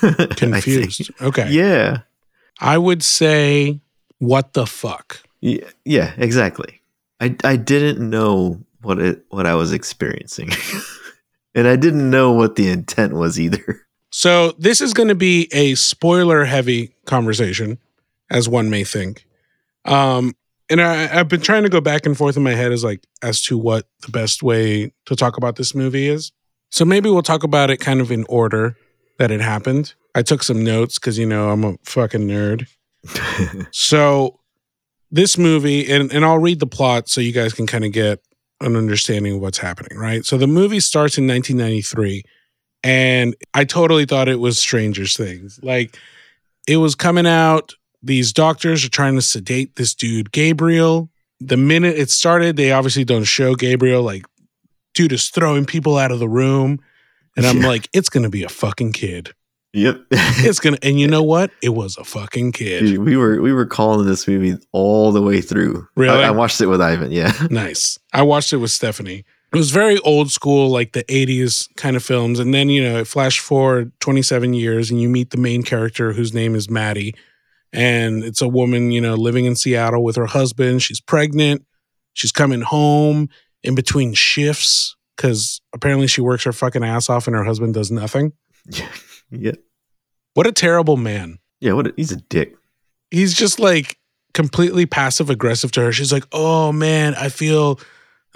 Confused. 0.36 1.10
Okay. 1.22 1.50
Yeah. 1.50 2.00
I 2.60 2.76
would 2.76 3.02
say, 3.02 3.80
what 4.18 4.52
the 4.52 4.66
fuck? 4.66 5.22
Yeah. 5.40 5.68
Yeah. 5.84 6.14
Exactly. 6.16 6.80
I 7.20 7.36
I 7.44 7.56
didn't 7.56 8.08
know 8.08 8.60
what 8.82 8.98
it 8.98 9.24
what 9.30 9.46
I 9.46 9.54
was 9.54 9.72
experiencing, 9.72 10.50
and 11.54 11.66
I 11.66 11.76
didn't 11.76 12.10
know 12.10 12.32
what 12.32 12.56
the 12.56 12.68
intent 12.68 13.14
was 13.14 13.40
either. 13.40 13.86
So, 14.10 14.52
this 14.58 14.80
is 14.80 14.94
going 14.94 15.08
to 15.08 15.14
be 15.14 15.48
a 15.52 15.74
spoiler 15.74 16.44
heavy 16.44 16.94
conversation, 17.04 17.78
as 18.30 18.48
one 18.48 18.70
may 18.70 18.84
think. 18.84 19.26
Um, 19.84 20.34
and 20.70 20.80
I, 20.80 21.18
I've 21.18 21.28
been 21.28 21.40
trying 21.40 21.64
to 21.64 21.68
go 21.68 21.80
back 21.80 22.06
and 22.06 22.16
forth 22.16 22.36
in 22.36 22.42
my 22.42 22.54
head 22.54 22.72
as 22.72 22.82
like 22.82 23.04
as 23.22 23.42
to 23.42 23.58
what 23.58 23.86
the 24.02 24.10
best 24.10 24.42
way 24.42 24.92
to 25.06 25.16
talk 25.16 25.36
about 25.36 25.56
this 25.56 25.74
movie 25.74 26.08
is. 26.08 26.32
So 26.70 26.84
maybe 26.84 27.10
we'll 27.10 27.22
talk 27.22 27.42
about 27.42 27.70
it 27.70 27.78
kind 27.78 28.00
of 28.00 28.10
in 28.10 28.24
order 28.28 28.76
that 29.18 29.30
it 29.30 29.40
happened. 29.40 29.94
I 30.14 30.22
took 30.22 30.42
some 30.42 30.64
notes 30.64 30.98
because 30.98 31.18
you 31.18 31.26
know 31.26 31.50
I'm 31.50 31.64
a 31.64 31.76
fucking 31.84 32.26
nerd. 32.26 32.68
So 33.70 34.40
this 35.10 35.38
movie, 35.38 35.90
and, 35.90 36.12
and 36.12 36.24
I'll 36.24 36.38
read 36.38 36.60
the 36.60 36.66
plot 36.66 37.08
so 37.08 37.20
you 37.20 37.32
guys 37.32 37.52
can 37.54 37.66
kind 37.66 37.84
of 37.84 37.92
get 37.92 38.20
an 38.60 38.76
understanding 38.76 39.34
of 39.34 39.40
what's 39.40 39.58
happening, 39.58 39.98
right? 39.98 40.24
So 40.24 40.36
the 40.38 40.46
movie 40.46 40.80
starts 40.80 41.18
in 41.18 41.26
1993, 41.26 42.22
and 42.82 43.36
I 43.54 43.64
totally 43.64 44.04
thought 44.06 44.28
it 44.28 44.40
was 44.40 44.58
Stranger 44.58 45.06
Things. 45.06 45.60
Like 45.62 45.98
it 46.66 46.78
was 46.78 46.94
coming 46.94 47.26
out, 47.26 47.74
these 48.02 48.32
doctors 48.32 48.84
are 48.84 48.88
trying 48.90 49.14
to 49.16 49.22
sedate 49.22 49.76
this 49.76 49.94
dude, 49.94 50.32
Gabriel. 50.32 51.10
The 51.40 51.56
minute 51.56 51.96
it 51.98 52.10
started, 52.10 52.56
they 52.56 52.72
obviously 52.72 53.04
don't 53.04 53.24
show 53.24 53.54
Gabriel, 53.54 54.02
like, 54.02 54.24
dude 54.94 55.12
is 55.12 55.28
throwing 55.28 55.66
people 55.66 55.98
out 55.98 56.10
of 56.10 56.18
the 56.18 56.28
room. 56.28 56.80
And 57.36 57.44
I'm 57.46 57.58
Yeah. 57.60 57.68
like, 57.68 57.88
it's 57.92 58.08
gonna 58.08 58.30
be 58.30 58.42
a 58.44 58.48
fucking 58.48 58.92
kid. 58.92 59.34
Yep. 59.72 60.00
It's 60.10 60.60
gonna, 60.60 60.78
and 60.82 60.98
you 60.98 61.06
know 61.08 61.22
what? 61.34 61.50
It 61.62 61.70
was 61.70 61.96
a 61.96 62.04
fucking 62.04 62.52
kid. 62.52 62.80
Dude, 62.80 62.98
we 62.98 63.16
were 63.16 63.40
we 63.40 63.52
were 63.52 63.66
calling 63.66 64.06
this 64.06 64.26
movie 64.26 64.56
all 64.72 65.12
the 65.12 65.22
way 65.22 65.40
through. 65.40 65.86
Really? 65.96 66.24
I, 66.24 66.28
I 66.28 66.30
watched 66.30 66.60
it 66.60 66.66
with 66.66 66.80
Ivan. 66.80 67.12
Yeah. 67.12 67.32
Nice. 67.50 67.98
I 68.12 68.22
watched 68.22 68.52
it 68.52 68.58
with 68.58 68.70
Stephanie. 68.70 69.24
It 69.52 69.56
was 69.56 69.70
very 69.70 69.98
old 70.00 70.30
school, 70.30 70.68
like 70.68 70.92
the 70.92 71.04
80s 71.04 71.74
kind 71.76 71.96
of 71.96 72.02
films. 72.02 72.38
And 72.38 72.52
then, 72.52 72.68
you 72.68 72.82
know, 72.82 72.98
it 72.98 73.06
flashed 73.06 73.40
forward 73.40 73.92
27 74.00 74.52
years 74.52 74.90
and 74.90 75.00
you 75.00 75.08
meet 75.08 75.30
the 75.30 75.36
main 75.38 75.62
character 75.62 76.12
whose 76.12 76.34
name 76.34 76.54
is 76.54 76.68
Maddie. 76.68 77.14
And 77.72 78.24
it's 78.24 78.42
a 78.42 78.48
woman, 78.48 78.90
you 78.90 79.00
know, 79.00 79.14
living 79.14 79.44
in 79.44 79.54
Seattle 79.56 80.02
with 80.02 80.16
her 80.16 80.26
husband. 80.26 80.82
She's 80.82 81.00
pregnant. 81.00 81.64
She's 82.12 82.32
coming 82.32 82.60
home 82.60 83.28
in 83.62 83.74
between 83.74 84.12
shifts 84.14 84.96
because 85.16 85.60
apparently 85.72 86.08
she 86.08 86.20
works 86.20 86.44
her 86.44 86.52
fucking 86.52 86.84
ass 86.84 87.08
off 87.08 87.26
and 87.26 87.36
her 87.36 87.44
husband 87.44 87.74
does 87.74 87.90
nothing. 87.90 88.32
Yeah. 88.66 88.88
Yeah. 89.30 89.52
What 90.34 90.46
a 90.46 90.52
terrible 90.52 90.96
man. 90.96 91.38
Yeah. 91.60 91.72
What? 91.72 91.86
A, 91.88 91.94
he's 91.96 92.12
a 92.12 92.16
dick. 92.16 92.54
he's 93.10 93.34
just 93.34 93.58
like 93.58 93.98
completely 94.34 94.84
passive 94.86 95.30
aggressive 95.30 95.72
to 95.72 95.80
her. 95.82 95.92
She's 95.92 96.12
like, 96.12 96.24
"Oh 96.32 96.72
man, 96.72 97.14
I 97.14 97.28
feel 97.30 97.80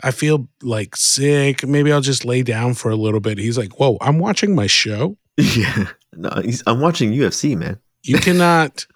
I 0.03 0.11
feel 0.13 0.49
like 0.63 0.97
sick. 0.97 1.67
Maybe 1.67 1.93
I'll 1.93 2.01
just 2.01 2.25
lay 2.25 2.43
down 2.43 2.75
for 2.75 2.91
a 2.91 2.97
little 2.97 3.21
bit." 3.21 3.39
He's 3.39 3.59
like, 3.59 3.79
"Whoa, 3.79 3.99
I'm 4.01 4.19
watching 4.19 4.55
my 4.55 4.67
show. 4.67 5.17
Yeah. 5.37 5.87
No, 6.15 6.31
he's, 6.43 6.63
I'm 6.67 6.81
watching 6.81 7.13
UFC, 7.13 7.57
man. 7.57 7.79
You 8.03 8.19
cannot 8.19 8.87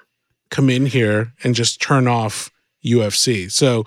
come 0.50 0.68
in 0.68 0.84
here 0.86 1.32
and 1.44 1.54
just 1.54 1.80
turn 1.80 2.08
off 2.08 2.50
UFC." 2.84 3.50
So 3.52 3.84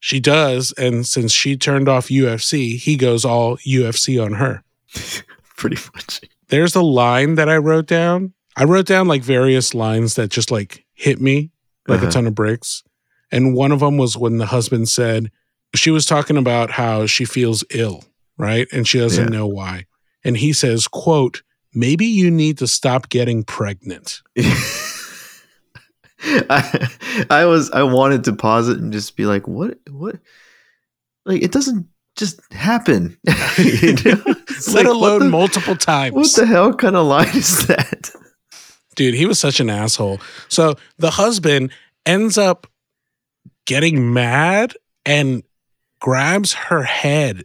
she 0.00 0.18
does, 0.20 0.72
and 0.78 1.06
since 1.06 1.32
she 1.32 1.56
turned 1.56 1.88
off 1.88 2.08
UFC, 2.08 2.76
he 2.78 2.96
goes 2.96 3.24
all 3.24 3.56
UFC 3.58 4.24
on 4.24 4.34
her. 4.34 4.62
Pretty 5.56 5.76
much. 5.94 6.20
There's 6.48 6.74
a 6.74 6.82
line 6.82 7.36
that 7.36 7.48
I 7.48 7.56
wrote 7.56 7.86
down. 7.86 8.34
I 8.56 8.64
wrote 8.64 8.86
down 8.86 9.08
like 9.08 9.22
various 9.22 9.72
lines 9.74 10.14
that 10.16 10.28
just 10.30 10.50
like 10.50 10.84
hit 10.94 11.20
me 11.20 11.50
like 11.88 11.98
Uh-huh. 12.00 12.08
a 12.08 12.10
ton 12.12 12.26
of 12.26 12.34
bricks. 12.34 12.82
And 13.30 13.54
one 13.54 13.72
of 13.72 13.80
them 13.80 13.96
was 13.96 14.16
when 14.16 14.36
the 14.38 14.46
husband 14.46 14.88
said, 14.90 15.30
she 15.74 15.90
was 15.90 16.04
talking 16.04 16.36
about 16.36 16.70
how 16.72 17.06
she 17.06 17.24
feels 17.24 17.64
ill. 17.70 18.04
right? 18.38 18.66
And 18.72 18.86
she 18.88 18.98
doesn't 18.98 19.32
Yeah. 19.32 19.38
know 19.38 19.46
why. 19.46 19.86
And 20.24 20.36
he 20.36 20.52
says, 20.52 20.88
quote, 20.88 21.42
maybe 21.74 22.06
you 22.06 22.30
need 22.30 22.58
to 22.58 22.66
stop 22.66 23.08
getting 23.08 23.44
pregnant. 23.44 24.20
I, 26.24 26.88
I 27.30 27.44
was 27.46 27.70
I 27.70 27.82
wanted 27.82 28.24
to 28.24 28.32
pause 28.32 28.68
it 28.68 28.78
and 28.78 28.92
just 28.92 29.16
be 29.16 29.26
like, 29.26 29.48
what 29.48 29.78
what 29.90 30.16
like 31.24 31.42
it 31.42 31.50
doesn't 31.52 31.86
just 32.16 32.40
happen. 32.52 33.16
You 33.58 33.92
know? 34.04 34.22
Let 34.26 34.68
like, 34.74 34.86
alone 34.86 35.18
the- 35.20 35.28
multiple 35.28 35.76
times. 35.76 36.14
What 36.14 36.32
the 36.34 36.46
hell 36.46 36.72
kind 36.74 36.96
of 36.96 37.06
line 37.06 37.28
is 37.36 37.66
that? 37.66 38.10
Dude, 38.96 39.14
he 39.14 39.26
was 39.26 39.38
such 39.38 39.60
an 39.60 39.68
asshole. 39.70 40.20
So 40.48 40.74
the 40.98 41.10
husband 41.10 41.72
ends 42.06 42.38
up 42.38 42.66
getting 43.66 44.12
mad 44.12 44.74
and 45.04 45.42
grabs 46.00 46.52
her 46.54 46.82
head, 46.82 47.44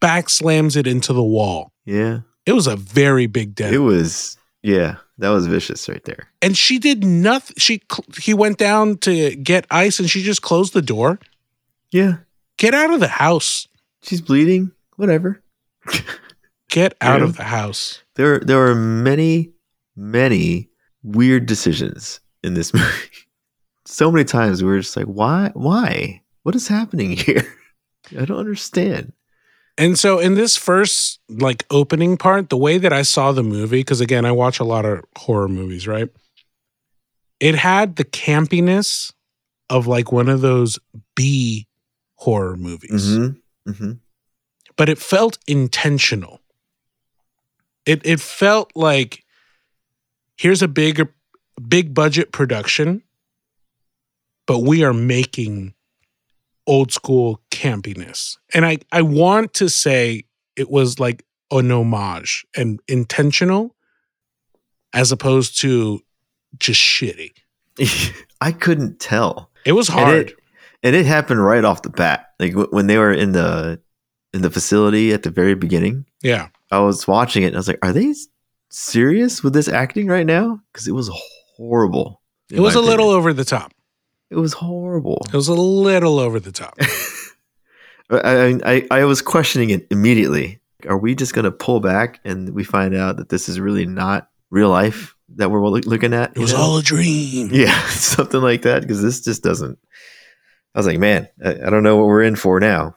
back 0.00 0.28
slams 0.30 0.76
it 0.76 0.86
into 0.86 1.12
the 1.12 1.22
wall. 1.22 1.72
Yeah. 1.84 2.20
It 2.46 2.52
was 2.52 2.66
a 2.66 2.76
very 2.76 3.26
big 3.26 3.54
dent. 3.54 3.74
It 3.74 3.78
was 3.78 4.36
yeah, 4.62 4.96
that 5.18 5.30
was 5.30 5.46
vicious 5.46 5.88
right 5.88 6.04
there. 6.04 6.28
and 6.40 6.56
she 6.56 6.78
did 6.78 7.04
nothing. 7.04 7.54
She 7.58 7.82
he 8.20 8.34
went 8.34 8.58
down 8.58 8.98
to 8.98 9.34
get 9.36 9.66
ice 9.70 9.98
and 10.00 10.08
she 10.10 10.22
just 10.22 10.42
closed 10.42 10.72
the 10.72 10.82
door. 10.82 11.18
Yeah. 11.90 12.18
Get 12.58 12.74
out 12.74 12.92
of 12.92 13.00
the 13.00 13.08
house. 13.08 13.66
She's 14.02 14.20
bleeding. 14.20 14.72
Whatever. 14.96 15.42
Get 16.68 16.94
out 17.00 17.20
Yeah. 17.20 17.26
of 17.26 17.36
the 17.36 17.44
house. 17.44 18.02
There 18.14 18.40
there 18.40 18.58
were 18.58 18.74
many, 18.74 19.50
many 19.96 20.68
weird 21.02 21.46
decisions 21.46 22.20
in 22.42 22.54
this 22.54 22.72
movie. 22.74 22.86
so 23.84 24.10
many 24.10 24.24
times 24.24 24.62
we 24.62 24.68
were 24.70 24.78
just 24.80 24.96
like, 24.96 25.06
why 25.06 25.50
why? 25.54 26.22
What 26.44 26.54
is 26.54 26.68
happening 26.68 27.10
here? 27.16 27.46
I 28.18 28.24
don't 28.24 28.38
understand. 28.38 29.12
And 29.78 29.98
so 29.98 30.18
in 30.18 30.34
this 30.34 30.56
first 30.56 31.20
like 31.28 31.64
opening 31.70 32.16
part, 32.16 32.50
the 32.50 32.56
way 32.58 32.78
that 32.78 32.92
I 32.92 33.02
saw 33.02 33.32
the 33.32 33.42
movie, 33.42 33.80
because 33.80 34.00
again, 34.00 34.24
I 34.24 34.32
watch 34.32 34.60
a 34.60 34.64
lot 34.64 34.84
of 34.84 35.02
horror 35.16 35.48
movies, 35.48 35.86
right? 35.88 36.08
It 37.40 37.54
had 37.54 37.96
the 37.96 38.04
campiness 38.04 39.12
of 39.70 39.86
like 39.86 40.12
one 40.12 40.28
of 40.28 40.42
those 40.42 40.78
B 41.16 41.66
horror 42.24 42.56
movies, 42.56 43.08
Mm-hmm. 43.08 43.70
Mm-hmm. 43.70 43.92
but 44.76 44.88
it 44.88 44.98
felt 44.98 45.38
intentional. 45.46 46.40
It 47.86 48.00
it 48.04 48.20
felt 48.20 48.70
like 48.74 49.24
here's 50.36 50.62
a 50.62 50.68
big 50.68 51.08
big 51.68 51.94
budget 51.94 52.32
production, 52.32 53.02
but 54.46 54.60
we 54.60 54.84
are 54.84 54.92
making 54.94 55.74
old 56.66 56.92
school 56.92 57.40
campiness. 57.50 58.36
And 58.54 58.64
I 58.64 58.78
I 58.92 59.02
want 59.02 59.52
to 59.54 59.68
say 59.68 60.24
it 60.56 60.70
was 60.70 60.98
like 61.00 61.24
an 61.50 61.70
homage 61.70 62.46
and 62.56 62.80
intentional 62.88 63.74
as 64.92 65.10
opposed 65.12 65.60
to 65.60 66.00
just 66.58 66.80
shitty. 66.80 67.32
I 68.40 68.52
couldn't 68.52 69.00
tell. 69.00 69.50
It 69.64 69.72
was 69.72 69.88
hard. 69.88 70.30
it, 70.30 70.38
and 70.82 70.96
it 70.96 71.06
happened 71.06 71.44
right 71.44 71.64
off 71.64 71.82
the 71.82 71.90
bat. 71.90 72.26
Like 72.38 72.52
w- 72.52 72.70
when 72.70 72.86
they 72.86 72.98
were 72.98 73.12
in 73.12 73.32
the 73.32 73.80
in 74.34 74.42
the 74.42 74.50
facility 74.50 75.12
at 75.12 75.22
the 75.22 75.30
very 75.30 75.54
beginning, 75.54 76.06
yeah. 76.22 76.48
I 76.70 76.80
was 76.80 77.06
watching 77.06 77.42
it 77.42 77.48
and 77.48 77.56
I 77.56 77.58
was 77.58 77.68
like, 77.68 77.84
"Are 77.84 77.92
they 77.92 78.14
serious 78.70 79.42
with 79.42 79.52
this 79.52 79.68
acting 79.68 80.06
right 80.06 80.26
now?" 80.26 80.60
Because 80.72 80.88
it 80.88 80.92
was 80.92 81.10
horrible. 81.56 82.20
It 82.50 82.60
was 82.60 82.74
a 82.74 82.80
little 82.80 83.10
over 83.10 83.32
the 83.32 83.44
top. 83.44 83.72
It 84.30 84.36
was 84.36 84.54
horrible. 84.54 85.26
It 85.26 85.36
was 85.36 85.48
a 85.48 85.54
little 85.54 86.18
over 86.18 86.40
the 86.40 86.52
top. 86.52 86.78
I, 88.10 88.58
I 88.64 88.86
I 88.90 89.04
was 89.04 89.22
questioning 89.22 89.70
it 89.70 89.86
immediately. 89.90 90.60
Are 90.88 90.98
we 90.98 91.14
just 91.14 91.34
going 91.34 91.44
to 91.44 91.52
pull 91.52 91.80
back 91.80 92.20
and 92.24 92.54
we 92.54 92.64
find 92.64 92.94
out 92.94 93.16
that 93.16 93.28
this 93.28 93.48
is 93.48 93.60
really 93.60 93.86
not 93.86 94.28
real 94.50 94.68
life 94.68 95.14
that 95.36 95.50
we're 95.50 95.60
looking 95.60 96.12
at? 96.12 96.32
It 96.36 96.40
was 96.40 96.52
know? 96.52 96.58
all 96.58 96.78
a 96.78 96.82
dream. 96.82 97.50
yeah, 97.52 97.80
something 97.88 98.40
like 98.40 98.62
that. 98.62 98.82
Because 98.82 99.00
this 99.00 99.20
just 99.20 99.42
doesn't. 99.42 99.78
I 100.74 100.78
was 100.78 100.86
like, 100.86 100.98
man, 100.98 101.28
I, 101.44 101.50
I 101.66 101.70
don't 101.70 101.82
know 101.82 101.96
what 101.96 102.06
we're 102.06 102.22
in 102.22 102.36
for 102.36 102.60
now. 102.60 102.94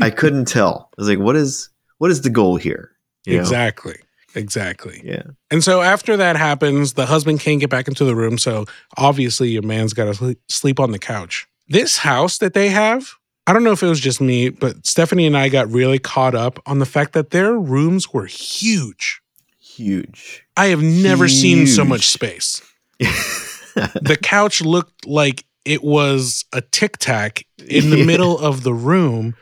I 0.00 0.10
couldn't 0.10 0.46
tell. 0.46 0.88
I 0.92 1.00
was 1.00 1.08
like, 1.08 1.18
what 1.18 1.36
is 1.36 1.68
what 1.98 2.10
is 2.10 2.22
the 2.22 2.30
goal 2.30 2.56
here? 2.56 2.92
You 3.26 3.34
know? 3.34 3.40
Exactly. 3.40 3.96
Exactly. 4.34 5.02
Yeah. 5.04 5.22
And 5.50 5.62
so 5.62 5.82
after 5.82 6.16
that 6.16 6.36
happens, 6.36 6.94
the 6.94 7.06
husband 7.06 7.40
can't 7.40 7.60
get 7.60 7.68
back 7.68 7.88
into 7.88 8.04
the 8.04 8.14
room. 8.14 8.38
So 8.38 8.66
obviously, 8.96 9.50
your 9.50 9.62
man's 9.62 9.92
got 9.92 10.14
to 10.14 10.36
sleep 10.48 10.78
on 10.78 10.92
the 10.92 10.98
couch. 10.98 11.48
This 11.68 11.98
house 11.98 12.38
that 12.38 12.54
they 12.54 12.68
have, 12.68 13.10
I 13.46 13.52
don't 13.52 13.64
know 13.64 13.72
if 13.72 13.82
it 13.82 13.88
was 13.88 14.00
just 14.00 14.20
me, 14.20 14.48
but 14.48 14.86
Stephanie 14.86 15.26
and 15.26 15.36
I 15.36 15.48
got 15.48 15.70
really 15.70 15.98
caught 15.98 16.34
up 16.34 16.60
on 16.66 16.78
the 16.78 16.86
fact 16.86 17.12
that 17.14 17.30
their 17.30 17.54
rooms 17.54 18.12
were 18.12 18.26
huge. 18.26 19.20
Huge. 19.58 20.44
I 20.56 20.66
have 20.66 20.82
never 20.82 21.26
seen 21.28 21.66
so 21.66 21.84
much 21.84 22.08
space. 22.08 22.62
The 23.74 24.18
couch 24.20 24.60
looked 24.60 25.06
like 25.06 25.44
it 25.64 25.82
was 25.84 26.44
a 26.52 26.60
tic 26.60 26.98
tac 26.98 27.44
in 27.58 27.90
the 27.90 27.98
Yeah. 28.00 28.04
middle 28.04 28.38
of 28.38 28.62
the 28.62 28.74
room. 28.74 29.34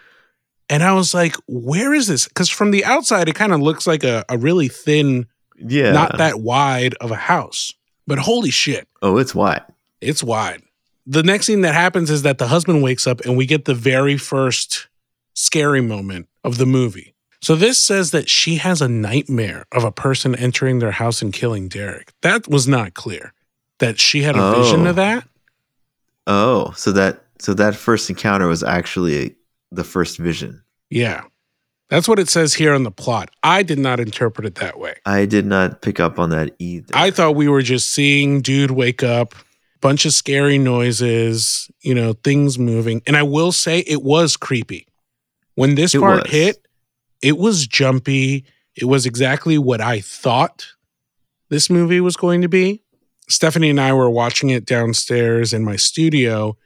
And 0.70 0.82
I 0.82 0.92
was 0.92 1.14
like, 1.14 1.34
where 1.46 1.94
is 1.94 2.08
this? 2.08 2.28
Because 2.28 2.50
from 2.50 2.70
the 2.72 2.84
outside, 2.84 3.28
it 3.28 3.34
kind 3.34 3.52
of 3.52 3.60
looks 3.60 3.86
like 3.86 4.04
a, 4.04 4.24
a 4.28 4.36
really 4.36 4.68
thin 4.68 5.26
yeah. 5.58 5.92
not 5.92 6.18
that 6.18 6.40
wide 6.40 6.94
of 7.00 7.10
a 7.10 7.16
house. 7.16 7.72
But 8.06 8.18
holy 8.18 8.50
shit, 8.50 8.86
Oh, 9.02 9.16
it's 9.18 9.34
wide. 9.34 9.62
it's 10.00 10.22
wide. 10.22 10.62
The 11.06 11.22
next 11.22 11.46
thing 11.46 11.62
that 11.62 11.74
happens 11.74 12.10
is 12.10 12.22
that 12.22 12.36
the 12.38 12.48
husband 12.48 12.82
wakes 12.82 13.06
up 13.06 13.20
and 13.20 13.36
we 13.36 13.46
get 13.46 13.64
the 13.64 13.74
very 13.74 14.16
first 14.18 14.88
scary 15.34 15.80
moment 15.80 16.28
of 16.44 16.58
the 16.58 16.66
movie. 16.66 17.14
So 17.40 17.54
this 17.54 17.78
says 17.78 18.10
that 18.10 18.28
she 18.28 18.56
has 18.56 18.82
a 18.82 18.88
nightmare 18.88 19.64
of 19.72 19.84
a 19.84 19.92
person 19.92 20.34
entering 20.34 20.80
their 20.80 20.90
house 20.90 21.22
and 21.22 21.32
killing 21.32 21.68
Derek. 21.68 22.12
That 22.22 22.48
was 22.48 22.66
not 22.68 22.94
clear. 22.94 23.32
That 23.78 24.00
she 24.00 24.22
had 24.22 24.36
a 24.36 24.50
vision 24.56 24.86
Oh. 24.86 24.90
of 24.90 24.96
that. 24.96 25.24
Oh, 26.28 26.72
so 26.76 26.92
that 26.92 27.24
so 27.40 27.54
that 27.54 27.74
first 27.74 28.08
encounter 28.10 28.46
was 28.46 28.62
actually 28.62 29.34
the 29.72 29.82
first 29.84 30.18
vision. 30.18 30.62
Yeah. 30.90 31.24
That's 31.90 32.06
what 32.06 32.18
it 32.18 32.28
says 32.28 32.52
here 32.52 32.74
on 32.74 32.82
the 32.82 32.90
plot. 32.90 33.30
I 33.42 33.62
did 33.62 33.78
not 33.78 33.98
interpret 33.98 34.46
it 34.46 34.56
that 34.56 34.78
way. 34.78 34.94
I 35.06 35.24
did 35.24 35.46
not 35.46 35.80
pick 35.80 35.98
up 36.00 36.18
on 36.18 36.28
that 36.30 36.54
either. 36.58 36.94
I 36.94 37.10
thought 37.10 37.34
we 37.34 37.48
were 37.48 37.62
just 37.62 37.92
seeing 37.92 38.42
dude 38.42 38.72
wake 38.72 39.02
up, 39.02 39.34
bunch 39.80 40.04
of 40.04 40.12
scary 40.12 40.58
noises, 40.58 41.70
you 41.80 41.94
know, 41.94 42.12
things 42.12 42.58
moving. 42.58 43.00
And 43.06 43.16
I 43.16 43.22
will 43.22 43.52
say 43.52 43.78
it 43.80 44.02
was 44.02 44.36
creepy. 44.36 44.86
When 45.54 45.76
this 45.76 45.94
It 45.94 46.00
part 46.00 46.24
was. 46.24 46.30
hit, 46.30 46.68
it 47.22 47.38
was 47.38 47.66
jumpy. 47.66 48.44
It 48.76 48.84
was 48.84 49.06
exactly 49.06 49.56
what 49.56 49.80
I 49.80 50.00
thought 50.00 50.66
this 51.48 51.70
movie 51.70 52.00
was 52.00 52.16
going 52.16 52.42
to 52.42 52.48
be. 52.48 52.82
Stephanie 53.28 53.70
and 53.70 53.80
I 53.80 53.92
were 53.92 54.10
watching 54.10 54.50
it 54.50 54.64
downstairs 54.64 55.52
in 55.52 55.64
my 55.64 55.76
studio 55.76 56.56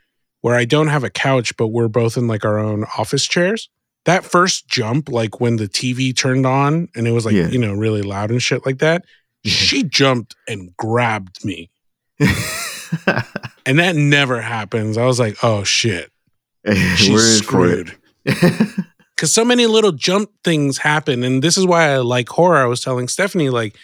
where 0.41 0.55
I 0.57 0.65
don't 0.65 0.89
have 0.89 1.05
a 1.05 1.11
couch, 1.11 1.57
but 1.57 1.69
we're 1.69 1.89
both 1.89 2.17
in 2.17 2.27
like 2.29 2.45
our 2.45 2.59
own 2.59 2.85
office 2.99 3.27
chairs. 3.27 3.69
That 4.05 4.25
first 4.25 4.67
jump, 4.69 5.09
like 5.09 5.41
when 5.41 5.57
the 5.57 5.69
TV 5.69 6.17
turned 6.17 6.45
on 6.47 6.89
and 6.97 7.07
it 7.07 7.13
was 7.13 7.25
like, 7.25 7.35
Yeah. 7.35 7.49
you 7.49 7.59
know, 7.59 7.75
really 7.75 8.03
loud 8.03 8.31
and 8.31 8.43
shit 8.43 8.67
like 8.67 8.79
that, 8.79 9.05
she 9.45 9.83
jumped 9.85 10.35
and 10.49 10.77
grabbed 10.77 11.45
me. 11.45 11.71
And 13.65 13.79
that 13.79 13.95
never 13.95 14.41
happens. 14.41 14.99
I 14.99 15.05
was 15.07 15.21
like, 15.21 15.37
oh 15.45 15.63
shit, 15.63 16.11
she's 16.97 17.09
We're 17.11 17.37
in 17.37 17.43
for 17.43 17.67
it. 17.67 17.89
screwed. 18.27 18.85
Because 19.15 19.33
so 19.33 19.45
many 19.45 19.67
little 19.67 19.93
jump 19.93 20.31
things 20.43 20.79
happen. 20.79 21.23
And 21.23 21.45
this 21.45 21.57
is 21.57 21.65
why 21.65 21.91
I 21.93 21.99
like 21.99 22.29
horror. 22.29 22.57
I 22.57 22.65
was 22.67 22.81
telling 22.81 23.07
Stephanie, 23.07 23.51
like, 23.51 23.77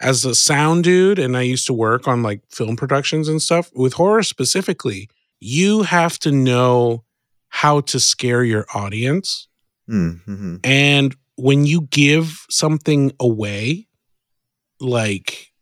as 0.00 0.24
a 0.24 0.34
sound 0.34 0.84
dude, 0.84 1.18
and 1.18 1.36
I 1.36 1.42
used 1.42 1.66
to 1.66 1.72
work 1.72 2.06
on 2.06 2.22
like 2.22 2.40
film 2.50 2.76
productions 2.76 3.28
and 3.28 3.40
stuff, 3.40 3.70
with 3.74 3.94
horror 3.94 4.22
specifically, 4.22 5.08
you 5.40 5.82
have 5.82 6.18
to 6.20 6.30
know 6.30 7.04
how 7.48 7.80
to 7.80 7.98
scare 8.00 8.44
your 8.44 8.66
audience. 8.74 9.48
Mm-hmm. 9.88 10.56
And 10.64 11.16
when 11.36 11.64
you 11.64 11.82
give 11.90 12.44
something 12.50 13.12
away, 13.20 13.86
like 14.80 15.52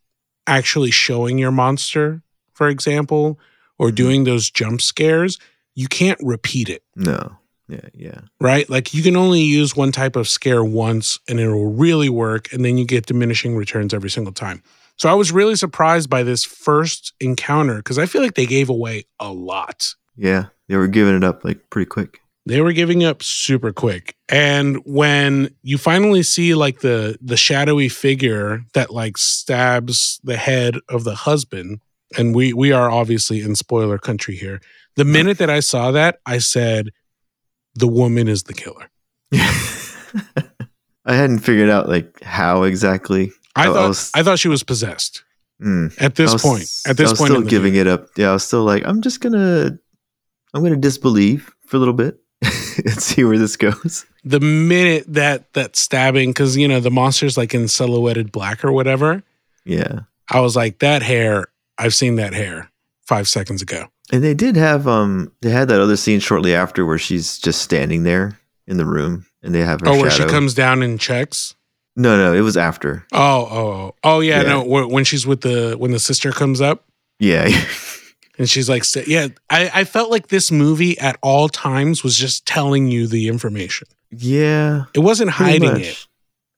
actually 0.47 0.91
showing 0.91 1.37
your 1.37 1.51
monster, 1.51 2.21
for 2.53 2.67
example, 2.69 3.39
or 3.77 3.89
Mhm. 3.89 3.95
doing 3.95 4.23
those 4.23 4.49
jump 4.49 4.81
scares, 4.81 5.37
you 5.75 5.87
can't 5.87 6.19
repeat 6.21 6.69
it, 6.69 6.83
No. 6.95 7.37
Yeah. 7.67 7.81
Yeah. 7.93 8.19
right? 8.39 8.69
Like 8.69 8.93
you 8.93 9.01
can 9.01 9.15
only 9.15 9.41
use 9.41 9.75
one 9.75 9.91
type 9.91 10.15
of 10.15 10.27
scare 10.27 10.63
once 10.63 11.19
and 11.27 11.39
it 11.39 11.47
will 11.47 11.73
really 11.73 12.09
work. 12.09 12.51
And 12.53 12.63
then 12.63 12.77
you 12.77 12.85
get 12.85 13.07
diminishing 13.07 13.55
returns 13.55 13.93
every 13.93 14.09
single 14.09 14.33
time. 14.33 14.61
So 14.97 15.09
I 15.09 15.13
was 15.13 15.31
really 15.31 15.55
surprised 15.55 16.09
by 16.09 16.23
this 16.23 16.43
first 16.43 17.13
encounter 17.19 17.77
because 17.77 17.97
I 17.97 18.05
feel 18.05 18.21
like 18.21 18.35
they 18.35 18.45
gave 18.45 18.69
away 18.69 19.05
a 19.19 19.31
lot. 19.31 19.93
Yeah. 20.15 20.45
They 20.67 20.77
were 20.77 20.87
giving 20.87 21.15
it 21.15 21.23
up 21.23 21.43
like 21.43 21.69
pretty 21.69 21.87
quick. 21.87 22.19
They 22.47 22.61
were 22.61 22.73
giving 22.73 23.03
up 23.03 23.23
super 23.23 23.73
quick. 23.73 24.15
And 24.29 24.77
when 24.85 25.49
you 25.63 25.79
finally 25.79 26.21
see 26.21 26.53
like 26.53 26.81
the 26.81 27.17
the 27.19 27.37
shadowy 27.37 27.89
figure 27.89 28.63
that 28.73 28.91
like 28.91 29.17
stabs 29.17 30.19
the 30.23 30.37
head 30.37 30.75
of 30.87 31.03
the 31.03 31.15
husband, 31.15 31.79
and 32.17 32.35
we 32.35 32.53
we 32.53 32.71
are 32.71 32.89
obviously 32.89 33.41
in 33.41 33.55
spoiler 33.55 33.97
country 33.97 34.35
here. 34.35 34.61
The 34.95 35.05
minute 35.05 35.39
that 35.39 35.49
I 35.49 35.59
saw 35.59 35.91
that, 35.91 36.19
I 36.25 36.37
said 36.37 36.91
the 37.75 37.87
woman 37.87 38.27
is 38.27 38.43
the 38.43 38.53
killer. 38.53 38.89
I 41.07 41.13
hadn't 41.13 41.39
figured 41.39 41.69
out 41.69 41.87
like 41.87 42.21
how 42.23 42.63
exactly. 42.63 43.31
I 43.55 43.65
I- 43.67 43.69
I 43.69 43.73
thought 43.73 43.87
was- 43.89 44.11
I 44.15 44.23
thought 44.23 44.39
she 44.39 44.47
was 44.47 44.63
possessed 44.63 45.23
Mm. 45.61 45.93
at 46.01 46.15
this 46.15 46.33
was- 46.33 46.41
point. 46.41 46.69
At 46.85 46.97
this 46.97 47.07
I 47.09 47.11
was 47.11 47.19
point, 47.19 47.31
still 47.31 47.41
giving 47.43 47.73
movie. 47.73 47.79
it 47.81 47.87
up. 47.87 48.09
Yeah, 48.17 48.31
I 48.31 48.33
was 48.33 48.43
still 48.43 48.63
like, 48.63 48.83
I'm 48.85 49.01
just 49.01 49.21
gonna, 49.21 49.77
I'm 50.53 50.63
gonna 50.63 50.75
disbelieve 50.75 51.53
for 51.65 51.77
a 51.77 51.79
little 51.79 51.93
bit 51.93 52.19
and 52.41 53.01
see 53.01 53.23
where 53.23 53.37
this 53.37 53.55
goes. 53.55 54.05
the 54.25 54.39
minute 54.41 55.05
that 55.07 55.53
that 55.53 55.75
stabbing, 55.77 56.31
because 56.31 56.57
you 56.57 56.67
know 56.67 56.79
the 56.81 56.91
monster's 56.91 57.37
like 57.37 57.53
in 57.53 57.67
silhouetted 57.67 58.31
black 58.31 58.65
or 58.65 58.71
whatever. 58.73 59.23
Yeah, 59.63 60.01
I 60.29 60.41
was 60.41 60.55
like, 60.55 60.79
that 60.79 61.01
hair. 61.03 61.47
I've 61.77 61.93
seen 61.93 62.15
that 62.15 62.33
hair 62.33 62.69
five 63.05 63.27
seconds 63.27 63.61
ago. 63.61 63.87
And 64.11 64.23
they 64.23 64.33
did 64.33 64.55
have, 64.55 64.87
um, 64.87 65.31
they 65.41 65.49
had 65.49 65.67
that 65.69 65.81
other 65.81 65.97
scene 65.97 66.19
shortly 66.19 66.53
after 66.55 66.85
where 66.85 66.97
she's 66.97 67.37
just 67.37 67.61
standing 67.61 68.03
there 68.03 68.39
in 68.67 68.77
the 68.77 68.85
room, 68.85 69.25
and 69.43 69.53
they 69.53 69.61
have 69.61 69.81
her 69.81 69.87
Oh, 69.89 69.99
where 70.01 70.11
she 70.11 70.25
comes 70.25 70.53
down 70.53 70.81
and 70.83 70.99
checks. 70.99 71.55
No, 71.95 72.17
no, 72.17 72.33
it 72.33 72.41
was 72.41 72.57
after. 72.57 73.05
Oh, 73.13 73.19
oh, 73.19 73.57
oh, 73.57 73.95
oh, 74.03 74.19
yeah, 74.19 74.41
Yeah. 74.41 74.49
no. 74.49 74.63
When 74.87 75.03
she's 75.05 75.25
with 75.25 75.41
the 75.41 75.75
when 75.77 75.91
the 75.91 75.99
sister 75.99 76.31
comes 76.33 76.59
up 76.59 76.83
Yeah, 77.19 77.47
and 78.37 78.49
she's 78.49 78.67
like, 78.67 78.83
yeah, 79.07 79.29
I, 79.49 79.71
I 79.73 79.83
felt 79.85 80.11
like 80.11 80.27
this 80.27 80.51
movie 80.51 80.99
at 80.99 81.17
all 81.21 81.47
times 81.47 82.03
was 82.03 82.17
just 82.17 82.45
telling 82.45 82.87
you 82.87 83.07
the 83.07 83.27
information. 83.29 83.87
yeah, 84.11 84.85
It 84.93 84.99
wasn't 84.99 85.29
hiding 85.31 85.71
much. 85.73 85.81
it. 85.83 86.07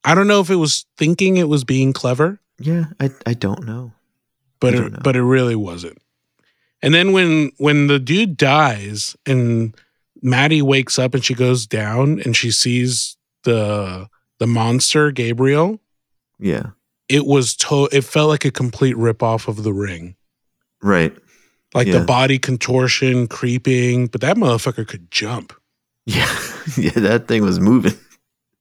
I 0.04 0.16
don't 0.16 0.28
know 0.28 0.40
if 0.42 0.50
it 0.50 0.56
was 0.56 0.86
thinking 0.98 1.38
it 1.38 1.48
was 1.50 1.64
being 1.64 1.94
clever, 1.94 2.40
Yeah, 2.60 2.86
I, 3.00 3.12
I 3.26 3.34
don't 3.34 3.66
know. 3.66 3.92
but 4.60 4.74
I 4.74 4.78
don't 4.78 4.88
it, 4.88 4.94
know. 4.94 5.00
but 5.04 5.16
it 5.16 5.24
really 5.24 5.56
wasn't. 5.56 5.98
And 6.82 6.94
then 6.94 7.12
when 7.12 7.52
when 7.58 7.88
the 7.88 8.00
dude 8.00 8.38
dies 8.38 9.16
and 9.26 9.76
Maddie 10.22 10.62
wakes 10.62 10.98
up 11.00 11.14
and 11.14 11.24
she 11.24 11.34
goes 11.34 11.66
down 11.66 12.20
and 12.22 12.36
she 12.36 12.52
sees 12.52 13.18
the 13.44 14.08
the 14.40 14.48
monster 14.48 15.12
Gabriel, 15.12 15.80
Yeah, 16.40 16.68
it 17.10 17.26
was 17.26 17.56
to 17.58 17.90
it 17.92 18.04
felt 18.04 18.30
like 18.30 18.46
a 18.46 18.52
complete 18.52 18.96
ripoff 18.96 19.48
of 19.48 19.64
the 19.64 19.74
ring. 19.74 20.16
right. 20.82 21.16
Like 21.74 21.88
Yeah. 21.88 22.00
the 22.00 22.06
body 22.06 22.40
contortion, 22.40 23.28
creeping, 23.28 24.08
but 24.08 24.22
that 24.22 24.38
motherfucker 24.38 24.88
could 24.88 25.12
jump. 25.12 25.54
Yeah, 26.06 26.34
yeah, 26.78 26.92
that 26.92 27.28
thing 27.28 27.44
was 27.44 27.60
moving. 27.60 27.94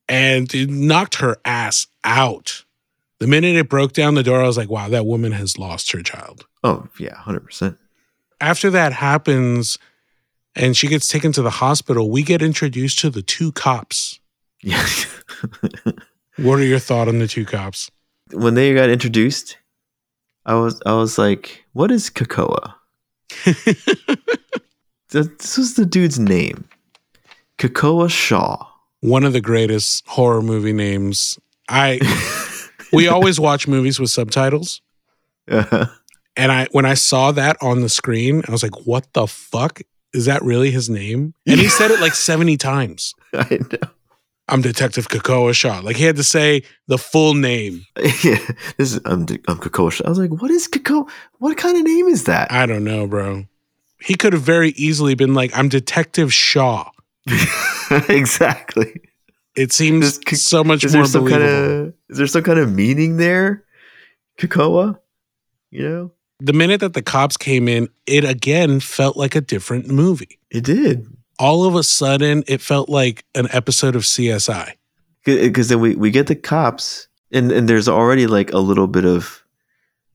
And 0.09 0.53
it 0.55 0.69
knocked 0.71 1.17
her 1.17 1.37
ass 1.45 1.87
out. 2.05 2.65
The 3.21 3.27
minute 3.27 3.57
it 3.57 3.69
broke 3.69 3.93
down 3.93 4.15
the 4.15 4.23
door, 4.25 4.43
I 4.43 4.47
was 4.47 4.57
like, 4.57 4.69
wow, 4.69 4.89
that 4.89 5.07
woman 5.07 5.33
has 5.33 5.57
lost 5.59 5.93
her 5.93 6.03
child. 6.03 6.47
Oh 6.65 6.89
yeah, 6.99 7.15
hundred 7.17 7.45
percent. 7.45 7.79
After 8.41 8.71
that 8.71 8.93
happens 8.93 9.79
and 10.55 10.77
she 10.77 10.89
gets 10.89 11.09
taken 11.09 11.33
to 11.33 11.43
the 11.43 11.51
hospital, 11.51 12.11
we 12.11 12.23
get 12.23 12.43
introduced 12.43 12.99
to 13.01 13.11
the 13.11 13.23
two 13.23 13.53
cops. 13.53 14.21
Yeah. 14.63 14.87
What 16.39 16.59
are 16.59 16.65
your 16.65 16.79
thoughts 16.79 17.09
on 17.09 17.19
the 17.19 17.27
two 17.27 17.47
cops? 17.47 17.91
when 18.33 18.55
they 18.55 18.75
got 18.75 18.91
introduced, 18.91 19.57
I 20.45 20.55
was 20.55 20.81
I 20.85 20.95
was 20.95 21.19
like, 21.19 21.65
"What 21.73 21.91
is 21.91 22.11
Kekoa?" 22.11 22.75
This 25.11 25.57
was 25.57 25.75
the 25.75 25.87
dude's 25.87 26.19
name, 26.19 26.69
Kekoa 27.59 28.11
Shaw. 28.11 28.67
One 29.01 29.25
of 29.25 29.33
the 29.33 29.41
greatest 29.41 30.05
horror 30.07 30.43
movie 30.43 30.73
names. 30.73 31.39
I 31.69 32.01
we 32.93 33.09
always 33.09 33.39
watch 33.39 33.69
movies 33.69 34.01
with 34.01 34.11
subtitles. 34.11 34.83
Uh, 35.49 35.87
And 36.37 36.53
I 36.53 36.67
when 36.73 36.85
I 36.85 36.95
saw 36.95 37.33
that 37.33 37.57
on 37.63 37.81
the 37.81 37.89
screen, 37.89 38.43
I 38.49 38.53
was 38.53 38.63
like, 38.63 38.87
what 38.87 39.13
the 39.15 39.27
fuck? 39.27 39.81
Is 40.13 40.27
that 40.27 40.43
really 40.43 40.71
his 40.71 40.89
name? 40.89 41.35
And 41.47 41.59
he 41.61 41.69
said 41.69 41.91
it 41.91 42.01
like 42.01 42.15
70 42.31 42.57
times. 42.57 43.15
I 43.35 43.59
know. 43.71 43.89
I'm 44.49 44.63
Detective 44.63 45.09
Kekoa 45.09 45.53
Shaw. 45.55 45.81
Like 45.81 45.97
he 45.97 46.05
had 46.05 46.17
to 46.17 46.23
say 46.25 46.63
the 46.87 46.99
full 46.99 47.35
name. 47.35 47.85
Yeah, 48.23 48.39
this 48.77 48.93
is 48.95 49.01
I'm, 49.05 49.23
I'm 49.49 49.59
Kekoa 49.59 49.91
Shaw. 49.91 50.05
I 50.07 50.09
was 50.09 50.19
like, 50.19 50.31
"What 50.41 50.51
is 50.53 50.69
Kekoa? 50.69 51.09
What 51.39 51.57
kind 51.57 51.77
of 51.77 51.83
name 51.85 52.07
is 52.07 52.25
that?" 52.25 52.53
I 52.53 52.65
don't 52.67 52.85
know, 52.85 53.07
bro. 53.09 53.47
He 54.01 54.15
could 54.15 54.33
have 54.35 54.43
very 54.43 54.71
easily 54.71 55.15
been 55.15 55.35
like, 55.35 55.57
I'm 55.57 55.69
Detective 55.69 56.33
Shaw. 56.33 56.91
exactly. 58.09 59.01
It 59.57 59.73
seems 59.73 60.19
Is 60.31 60.47
so 60.47 60.63
much 60.63 60.85
more 60.85 61.03
believable. 61.05 61.29
kind 61.29 61.43
of 61.43 61.95
is 62.11 62.19
there 62.19 62.27
some 62.27 62.43
kind 62.43 62.59
of 62.59 62.73
meaning 62.73 63.17
there, 63.17 63.65
Kekoa? 64.39 64.99
You 65.71 65.89
know, 65.89 66.13
the 66.39 66.53
minute 66.53 66.81
that 66.81 66.95
the 66.95 67.03
cops 67.03 67.37
came 67.37 67.69
in, 67.69 67.89
it 68.07 68.25
again 68.25 68.81
felt 68.81 69.17
like 69.17 69.35
a 69.35 69.41
different 69.41 69.89
movie. 69.89 70.39
it 70.51 70.65
did. 70.65 71.07
All 71.39 71.65
of 71.67 71.75
a 71.75 71.83
sudden, 71.83 72.45
it 72.47 72.61
felt 72.63 72.89
like 72.89 73.25
an 73.35 73.47
episode 73.53 73.95
of 73.95 74.03
CSI. 74.03 74.73
because 75.25 75.71
uh, 75.71 75.75
then 75.75 75.81
we, 75.81 75.95
we 75.95 76.11
get 76.11 76.27
the 76.29 76.35
cops 76.37 77.09
and, 77.33 77.53
and 77.53 77.69
there's 77.69 77.89
already 77.89 78.27
like 78.27 78.53
a 78.53 78.59
little 78.59 78.87
bit 78.87 79.05
of 79.05 79.43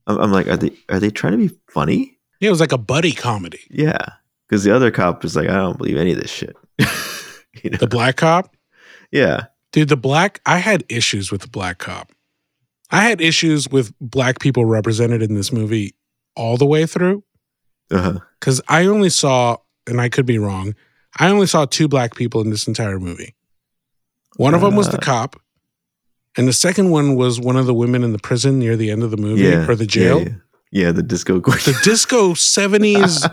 I'm, 0.07 0.17
I'm 0.19 0.32
like 0.32 0.47
are 0.47 0.57
they 0.57 0.72
are 0.89 0.99
they 0.99 1.09
trying 1.11 1.34
to 1.34 1.38
be 1.49 1.55
funny 1.69 2.17
Yeah, 2.39 2.47
it 2.47 2.51
was 2.51 2.59
like 2.59 2.72
a 2.72 2.78
buddy 2.78 3.11
comedy. 3.11 3.59
yeah 3.69 3.99
because 4.47 4.63
the 4.63 4.74
other 4.76 4.89
cop 4.91 5.24
is 5.26 5.36
like 5.36 5.47
i 5.49 5.53
don't 5.53 5.78
believe 5.78 5.97
any 5.97 6.11
of 6.13 6.19
this 6.19 6.32
shit 6.32 6.55
you 7.63 7.69
know 7.69 7.78
The 7.78 7.88
black 7.88 8.15
cop, 8.17 8.55
yeah 9.11 9.45
dude, 9.74 9.89
the 9.89 9.97
black, 9.97 10.41
I 10.45 10.57
had 10.57 10.84
issues 10.89 11.32
with 11.32 11.41
the 11.41 11.47
black 11.49 11.78
cop. 11.78 12.11
I 12.89 13.03
had 13.03 13.22
issues 13.22 13.69
with 13.69 13.93
black 14.01 14.39
people 14.39 14.65
represented 14.65 15.22
in 15.22 15.36
this 15.36 15.51
movie 15.51 15.93
all 16.36 16.57
the 16.57 16.65
way 16.65 16.86
through 16.86 17.23
uh-huh. 17.91 18.19
because 18.39 18.61
I 18.67 18.86
only 18.86 19.09
saw, 19.09 19.57
and 19.88 19.99
I 20.01 20.09
could 20.09 20.25
be 20.25 20.38
wrong, 20.38 20.75
I 21.19 21.29
only 21.29 21.47
saw 21.47 21.65
two 21.65 21.88
black 21.88 22.15
people 22.15 22.41
in 22.41 22.49
this 22.49 22.67
entire 22.67 22.99
movie. 22.99 23.36
One 24.38 24.53
of 24.53 24.61
them 24.61 24.75
was 24.75 24.89
the 24.89 24.97
Uh. 24.97 25.01
cop, 25.01 25.36
and 26.38 26.47
the 26.47 26.53
second 26.53 26.89
one 26.89 27.15
was 27.15 27.39
one 27.39 27.57
of 27.57 27.65
the 27.65 27.73
women 27.73 28.03
in 28.03 28.13
the 28.13 28.19
prison 28.19 28.57
near 28.59 28.77
the 28.77 28.89
end 28.91 29.03
of 29.03 29.11
the 29.11 29.17
movie 29.17 29.41
yeah 29.43 29.67
or 29.67 29.75
the 29.75 29.86
jail. 29.86 30.19
yeah, 30.19 30.25
yeah. 30.29 30.36
Yeah, 30.73 30.91
the 30.93 31.03
disco 31.03 31.41
queen 31.41 31.57
The 31.65 31.77
disco 31.84 32.32
70s 32.34 33.27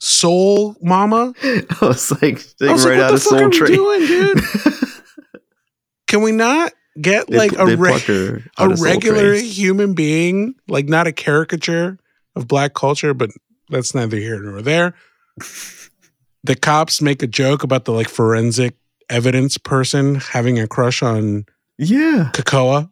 soul 0.00 0.76
mama. 0.80 1.34
i 1.42 1.64
was 1.82 2.12
like, 2.22 2.44
I 2.62 2.72
was 2.72 2.86
right 2.86 2.98
like, 2.98 3.02
out 3.02 3.10
what 3.10 3.10
the 3.10 3.14
of 3.14 3.22
fuck 3.22 3.22
soul 3.22 3.38
are 3.40 3.48
we 3.48 3.58
train 3.58 3.74
doing, 3.74 4.06
dude? 4.06 4.44
Can 6.06 6.22
we 6.22 6.32
not 6.32 6.72
get 7.00 7.28
like 7.30 7.52
pu- 7.54 7.62
a, 7.62 7.66
they 7.66 7.74
re- 7.76 7.90
a 7.92 8.62
out 8.62 8.72
of 8.72 8.78
Soul 8.78 8.86
regular 8.86 9.34
human 9.34 9.94
being, 9.94 10.54
like 10.68 10.88
not 10.88 11.06
a 11.06 11.12
caricature 11.12 11.98
of 12.40 12.48
black 12.48 12.74
culture, 12.74 13.14
but 13.14 13.30
that's 13.68 13.94
neither 13.94 14.16
here 14.16 14.40
nor 14.40 14.62
there. 14.62 14.94
the 16.44 16.56
cops 16.56 17.00
make 17.00 17.22
a 17.22 17.26
joke 17.26 17.62
about 17.62 17.84
the 17.84 17.92
like 17.92 18.08
forensic 18.08 18.76
evidence 19.08 19.58
person 19.58 20.16
having 20.16 20.58
a 20.58 20.66
crush 20.66 21.02
on 21.02 21.44
yeah 21.78 22.30
Kekoa. 22.32 22.90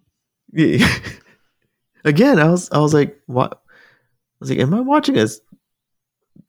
Yeah. 0.53 0.89
Again, 2.05 2.39
I 2.39 2.49
was 2.49 2.71
I 2.71 2.79
was 2.79 2.95
like, 2.95 3.19
what? 3.27 3.53
I 3.53 3.57
was 4.41 4.51
like, 4.51 4.61
am 4.61 4.73
I 4.73 4.81
watching 4.81 5.19
a, 5.19 5.27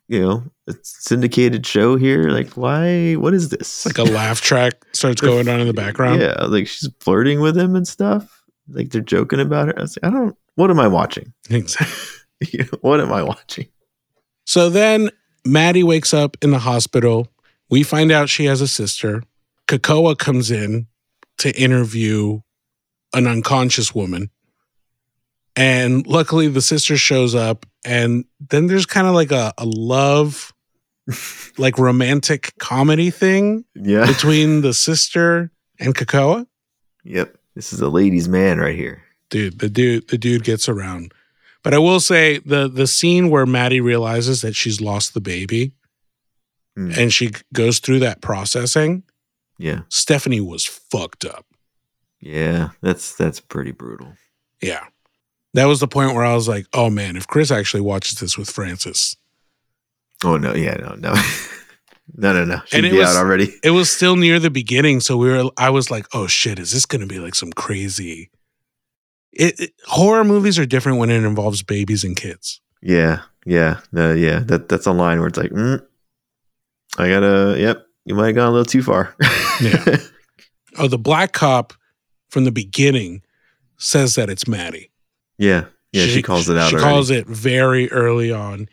you 0.08 0.22
know, 0.22 0.44
a 0.68 0.76
syndicated 0.84 1.66
show 1.66 1.96
here? 1.96 2.30
Like, 2.30 2.52
why? 2.52 3.14
What 3.14 3.34
is 3.34 3.50
this? 3.50 3.86
Like 3.86 3.98
a 3.98 4.04
laugh 4.04 4.42
track 4.42 4.74
starts 4.94 5.22
going 5.22 5.50
on 5.50 5.60
in 5.60 5.68
the 5.68 5.74
background. 5.74 6.22
Yeah, 6.22 6.46
like 6.46 6.68
she's 6.68 6.90
flirting 7.00 7.42
with 7.42 7.58
him 7.58 7.76
and 7.76 7.88
stuff. 7.88 8.44
Like 8.70 8.92
they're 8.92 9.02
joking 9.02 9.40
about 9.40 9.70
her. 9.70 9.78
I 9.78 9.82
was 9.82 9.98
like, 9.98 10.12
I 10.12 10.16
don't. 10.16 10.36
What 10.56 10.70
am 10.70 10.80
I 10.80 10.88
watching? 10.88 11.34
Know, 11.50 11.62
what 12.82 12.99
am 13.02 13.11
I 13.11 13.24
watching? 13.24 13.68
So 14.45 14.70
then 14.70 15.10
Maddie 15.45 15.84
wakes 15.84 16.14
up 16.14 16.38
in 16.41 16.52
the 16.52 16.60
hospital. 16.60 17.28
We 17.70 17.84
find 17.84 18.11
out 18.11 18.30
she 18.30 18.45
has 18.45 18.61
a 18.61 18.68
sister. 18.68 19.24
Kekoa 19.68 20.18
comes 20.18 20.49
in 20.52 20.88
to 21.40 21.56
interview 21.60 22.41
an 23.14 23.28
unconscious 23.28 23.94
woman. 23.94 24.30
And 25.56 26.06
luckily 26.07 26.48
the 26.48 26.61
sister 26.61 26.98
shows 26.98 27.36
up. 27.36 27.66
And 27.86 28.26
then 28.49 28.68
there's 28.68 28.86
kind 28.86 29.07
of 29.07 29.14
like 29.14 29.32
a, 29.32 29.53
a 29.57 29.66
love, 29.66 30.53
like 31.57 31.78
romantic 31.78 32.53
comedy 32.60 33.10
thing 33.10 33.66
Yeah. 33.76 34.06
between 34.06 34.61
the 34.61 34.74
sister 34.74 35.52
and 35.80 35.95
Kekoa. 35.95 36.45
yep. 37.03 37.36
This 37.56 37.74
is 37.74 37.82
a 37.82 37.90
ladies' 37.90 38.30
man 38.30 38.57
right 38.60 38.76
here. 38.76 39.03
Dude, 39.30 39.60
the 39.60 39.70
dude, 39.70 40.07
the 40.07 40.18
dude 40.18 40.44
gets 40.45 40.70
around. 40.70 41.14
But 41.64 41.73
I 41.73 41.77
will 41.80 41.99
say 41.99 42.40
the 42.40 42.68
the 42.68 42.88
scene 42.88 43.30
where 43.30 43.45
Maddie 43.45 43.81
realizes 43.81 44.41
that 44.41 44.56
she's 44.56 44.80
lost 44.81 45.14
the 45.14 45.22
baby 45.22 45.73
Hmm. 46.76 46.91
and 46.98 47.14
she 47.14 47.31
goes 47.53 47.80
through 47.80 47.99
that 47.99 48.22
processing, 48.22 49.03
Yeah. 49.57 49.81
Stephanie 49.90 50.40
was 50.41 50.65
fucked 50.65 51.26
up. 51.26 51.45
Yeah. 52.22 52.69
That's 52.81 53.15
that's 53.15 53.40
pretty 53.40 53.72
brutal. 53.72 54.14
Yeah. 54.61 54.86
That 55.56 55.65
was 55.65 55.80
the 55.80 55.88
point 55.88 56.14
where 56.14 56.23
I 56.23 56.36
was 56.36 56.48
like, 56.48 56.68
oh 56.73 56.90
man, 56.90 57.18
if 57.18 57.26
Chris 57.27 57.49
actually 57.52 57.81
watches 57.81 58.19
this 58.19 58.38
with 58.38 58.49
Francis, 58.49 59.15
Oh 60.23 60.38
no. 60.38 60.53
Yeah. 60.53 60.76
No. 60.76 60.95
No. 60.95 61.14
no. 62.18 62.34
No. 62.34 62.45
No. 62.45 62.61
She'd 62.65 62.86
it 62.86 62.91
be 62.91 62.98
was- 62.99 63.10
out 63.10 63.18
already. 63.18 63.53
it 63.64 63.72
was 63.72 63.90
still 63.91 64.15
near 64.15 64.38
the 64.40 64.49
beginning. 64.52 64.99
So 65.02 65.18
we 65.18 65.30
were, 65.30 65.49
I 65.57 65.69
was 65.72 65.90
like, 65.91 66.06
oh 66.14 66.27
shit, 66.27 66.60
is 66.60 66.72
this 66.72 66.86
going 66.86 67.02
to 67.02 67.07
be 67.07 67.19
like 67.19 67.36
some 67.36 67.52
crazy? 67.53 68.30
It, 69.34 69.60
it- 69.60 69.74
horror 69.86 70.24
movies 70.24 70.58
are 70.60 70.66
different 70.66 70.98
when 70.98 71.10
it 71.10 71.24
involves 71.24 71.62
babies 71.64 72.04
and 72.04 72.16
kids. 72.16 72.62
Yeah, 72.82 73.22
yeah, 73.46 73.80
no, 73.92 74.14
yeah. 74.14 74.40
That 74.40 74.70
that's 74.70 74.86
a 74.86 74.92
line 74.92 75.20
where 75.20 75.28
it's 75.28 75.38
like, 75.38 75.52
mm, 75.52 75.86
I 76.98 77.10
gotta. 77.10 77.56
Yep, 77.60 77.86
you 78.06 78.16
might 78.16 78.28
have 78.28 78.36
gone 78.36 78.48
a 78.50 78.52
little 78.52 78.66
too 78.66 78.84
far. 78.84 79.16
Yeah. 79.62 79.98
Oh, 80.78 80.88
the 80.88 81.00
black 81.00 81.34
cop 81.34 81.74
from 82.30 82.46
the 82.46 82.52
beginning 82.52 83.22
says 83.78 84.16
that 84.16 84.30
it's 84.30 84.48
Maddie. 84.48 84.92
Yeah. 85.38 85.66
Yeah, 85.92 86.06
she, 86.06 86.22
calls 86.22 86.48
it 86.48 86.56
out. 86.58 86.70
She 86.70 86.76
already. 86.76 86.90
calls 86.90 87.10
it 87.10 87.26
very 87.28 87.92
early 87.92 88.32
on. 88.32 88.70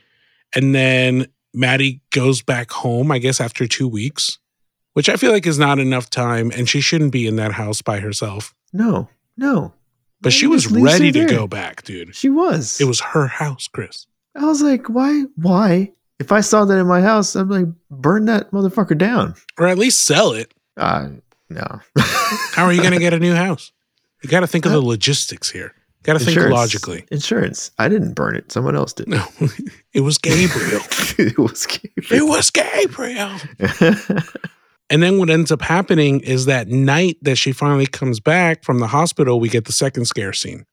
And 0.55 0.73
then 0.75 1.27
Maddie 1.55 2.03
goes 2.11 2.43
back 2.43 2.71
home, 2.71 3.11
I 3.11 3.19
guess, 3.19 3.41
after 3.41 3.67
two 3.67 3.89
weeks, 3.89 4.39
which 4.93 5.09
I 5.09 5.17
feel 5.17 5.33
like 5.33 5.47
is 5.47 5.59
not 5.59 5.79
enough 5.81 6.11
time. 6.11 6.53
And 6.55 6.69
she 6.69 6.81
shouldn't 6.83 7.13
be 7.13 7.27
in 7.27 7.37
that 7.37 7.53
house 7.53 7.81
by 7.83 7.99
herself. 7.99 8.55
No, 8.75 9.09
no. 9.37 9.73
But 10.27 10.33
she 10.33 10.49
was 10.49 10.67
ready 10.67 11.13
to 11.13 11.25
go 11.27 11.47
back, 11.47 11.85
dude. 11.85 12.17
She 12.17 12.29
was. 12.29 12.81
It 12.81 12.85
was 12.87 13.01
her 13.01 13.29
house, 13.29 13.69
Chris. 13.69 14.09
I 14.35 14.45
was 14.45 14.61
like, 14.61 14.89
why? 14.89 15.23
Why? 15.37 15.93
If 16.19 16.33
I 16.33 16.41
saw 16.41 16.65
that 16.65 16.79
in 16.79 16.87
my 16.89 17.01
house, 17.01 17.37
I'm 17.37 17.49
like, 17.49 17.67
burn 17.91 18.25
that 18.25 18.51
motherfucker 18.51 18.99
down. 18.99 19.37
Or 19.57 19.69
at 19.69 19.79
least 19.79 20.01
sell 20.01 20.33
it. 20.33 20.53
Uh, 20.77 21.11
no. 21.49 21.65
How 21.97 22.65
are 22.65 22.73
you 22.73 22.81
going 22.81 22.95
to 22.95 22.99
get 22.99 23.15
a 23.15 23.21
new 23.21 23.35
house? 23.35 23.71
You 24.23 24.29
got 24.29 24.41
to 24.41 24.49
think 24.49 24.67
of 24.67 24.73
the 24.73 24.81
logistics 24.81 25.49
here. 25.49 25.73
Got 26.03 26.19
to 26.19 26.25
think 26.25 26.37
logically. 26.51 27.05
Insurance. 27.13 27.71
I 27.79 27.89
didn't 27.89 28.15
burn 28.15 28.35
it. 28.35 28.51
Someone 28.51 28.75
else 28.75 28.93
did. 28.93 29.07
No, 29.07 29.25
it 29.93 30.01
was 30.01 30.19
Gabriel. 30.19 30.81
it 31.19 31.39
was 31.39 31.67
Gabriel. 31.67 32.25
it 32.25 32.29
was 32.29 32.51
Gabriel. 32.51 33.31
And 34.89 35.03
then 35.03 35.19
what 35.19 35.31
ends 35.31 35.51
up 35.51 35.63
happening 35.63 36.21
is 36.21 36.47
that 36.47 36.69
night 36.69 37.17
that 37.23 37.37
she 37.37 37.53
finally 37.53 37.87
comes 37.87 38.21
back 38.21 38.65
from 38.65 38.79
the 38.79 38.87
hospital, 38.87 39.41
we 39.41 39.49
get 39.49 39.65
the 39.65 39.73
second 39.73 40.05
scare 40.05 40.33
scene, 40.33 40.65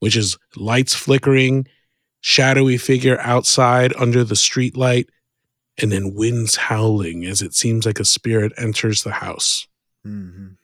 which 0.00 0.16
is 0.16 0.38
lights 0.56 0.94
flickering, 0.94 1.66
shadowy 2.20 2.78
figure 2.78 3.18
outside 3.20 3.92
under 3.98 4.24
the 4.24 4.34
streetlight, 4.34 5.06
and 5.76 5.92
then 5.92 6.14
winds 6.14 6.56
howling 6.56 7.26
as 7.26 7.42
it 7.42 7.52
seems 7.52 7.84
like 7.84 8.00
a 8.00 8.04
spirit 8.04 8.52
enters 8.56 9.02
the 9.02 9.12
house. 9.12 9.66
Mhm. 10.06 10.56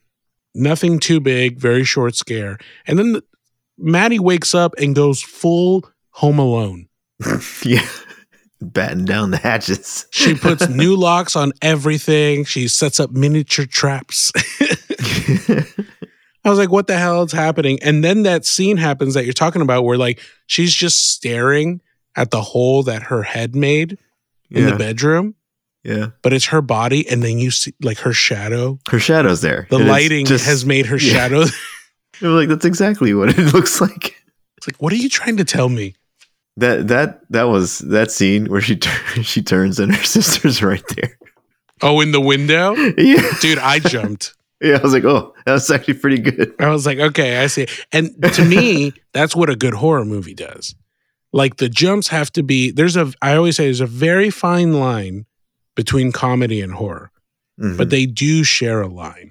Nothing 0.54 0.98
too 0.98 1.20
big, 1.20 1.58
very 1.58 1.84
short 1.84 2.16
scare. 2.16 2.58
And 2.86 2.98
then 2.98 3.12
the, 3.12 3.24
Maddie 3.76 4.18
wakes 4.18 4.54
up 4.54 4.74
and 4.78 4.94
goes 4.94 5.22
full 5.22 5.88
home 6.10 6.38
alone. 6.38 6.88
yeah. 7.64 7.86
Batten 8.60 9.06
down 9.06 9.30
the 9.30 9.38
hatches. 9.38 10.06
She 10.10 10.34
puts 10.34 10.68
new 10.68 10.94
locks 10.96 11.34
on 11.34 11.52
everything. 11.62 12.44
She 12.44 12.68
sets 12.68 13.00
up 13.00 13.10
miniature 13.10 13.64
traps. 13.66 14.32
I 16.44 16.48
was 16.48 16.58
like, 16.58 16.70
what 16.70 16.86
the 16.86 16.96
hell 16.96 17.22
is 17.22 17.32
happening? 17.32 17.78
And 17.82 18.02
then 18.02 18.22
that 18.22 18.44
scene 18.44 18.76
happens 18.76 19.14
that 19.14 19.24
you're 19.24 19.32
talking 19.32 19.62
about 19.62 19.84
where 19.84 19.98
like 19.98 20.20
she's 20.46 20.74
just 20.74 21.12
staring 21.12 21.80
at 22.16 22.30
the 22.30 22.40
hole 22.40 22.82
that 22.84 23.04
her 23.04 23.22
head 23.22 23.54
made 23.54 23.98
in 24.50 24.64
yeah. 24.64 24.70
the 24.70 24.76
bedroom, 24.76 25.34
yeah. 25.84 26.08
but 26.22 26.32
it's 26.32 26.46
her 26.46 26.62
body. 26.62 27.08
And 27.08 27.22
then 27.22 27.38
you 27.38 27.50
see 27.50 27.74
like 27.80 27.98
her 27.98 28.12
shadow. 28.12 28.78
Her 28.90 28.98
shadow's 28.98 29.42
there. 29.42 29.66
The 29.70 29.78
it's 29.78 29.86
lighting 29.86 30.26
just- 30.26 30.46
has 30.46 30.64
made 30.66 30.86
her 30.86 30.96
yeah. 31.00 31.12
shadow. 31.12 31.44
Like, 32.22 32.48
that's 32.48 32.66
exactly 32.66 33.14
what 33.14 33.30
it 33.30 33.54
looks 33.54 33.80
like. 33.80 34.16
It's 34.58 34.66
like, 34.68 34.76
what 34.76 34.92
are 34.92 34.96
you 34.96 35.08
trying 35.08 35.38
to 35.38 35.44
tell 35.44 35.70
me? 35.70 35.94
That 36.56 36.88
that 36.88 37.20
that 37.30 37.44
was 37.44 37.78
that 37.78 38.10
scene 38.10 38.46
where 38.46 38.60
she 38.60 38.76
tur- 38.76 39.22
she 39.22 39.42
turns 39.42 39.78
and 39.78 39.94
her 39.94 40.02
sister's 40.16 40.62
right 40.62 40.84
there. 40.96 41.16
Oh, 41.82 42.00
in 42.00 42.12
the 42.12 42.20
window? 42.20 42.74
Yeah. 42.98 43.26
Dude, 43.40 43.58
I 43.58 43.78
jumped. 43.78 44.34
Yeah. 44.60 44.76
I 44.76 44.82
was 44.82 44.92
like, 44.92 45.04
oh, 45.04 45.34
that 45.46 45.52
was 45.52 45.70
actually 45.70 45.94
pretty 45.94 46.18
good. 46.18 46.54
I 46.58 46.68
was 46.68 46.84
like, 46.84 46.98
okay, 46.98 47.38
I 47.42 47.46
see. 47.46 47.66
And 47.92 48.10
to 48.34 48.44
me, 48.44 48.92
that's 49.14 49.34
what 49.34 49.48
a 49.48 49.56
good 49.56 49.72
horror 49.74 50.04
movie 50.04 50.34
does. 50.34 50.74
Like 51.32 51.56
the 51.56 51.68
jumps 51.70 52.08
have 52.08 52.30
to 52.32 52.42
be 52.42 52.70
there's 52.70 52.96
a 52.96 53.12
I 53.22 53.36
always 53.36 53.56
say 53.56 53.64
there's 53.64 53.80
a 53.80 53.86
very 53.86 54.28
fine 54.30 54.74
line 54.74 55.24
between 55.76 56.12
comedy 56.12 56.60
and 56.60 56.74
horror, 56.74 57.10
Mhm. 57.58 57.78
but 57.78 57.88
they 57.90 58.04
do 58.04 58.42
share 58.44 58.82
a 58.82 58.88
line. 58.88 59.30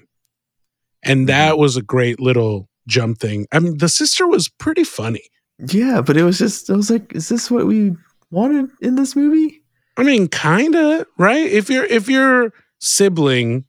And 1.03 1.27
that 1.29 1.57
was 1.57 1.77
a 1.77 1.81
great 1.81 2.19
little 2.19 2.69
jump 2.87 3.19
thing. 3.19 3.45
I 3.51 3.59
mean, 3.59 3.77
the 3.77 3.89
sister 3.89 4.27
was 4.27 4.49
pretty 4.49 4.83
funny. 4.83 5.23
Yeah, 5.67 6.01
but 6.01 6.17
it 6.17 6.23
was 6.23 6.37
just 6.39 6.69
I 6.69 6.73
was 6.73 6.89
like, 6.89 7.13
is 7.15 7.29
this 7.29 7.49
what 7.51 7.65
we 7.65 7.95
wanted 8.31 8.69
in 8.81 8.95
this 8.95 9.15
movie? 9.15 9.61
I 9.97 10.03
mean, 10.03 10.27
kind 10.27 10.75
of, 10.75 11.05
right? 11.17 11.45
If 11.49 11.69
your 11.69 11.83
if 11.85 12.07
your 12.07 12.53
sibling 12.79 13.65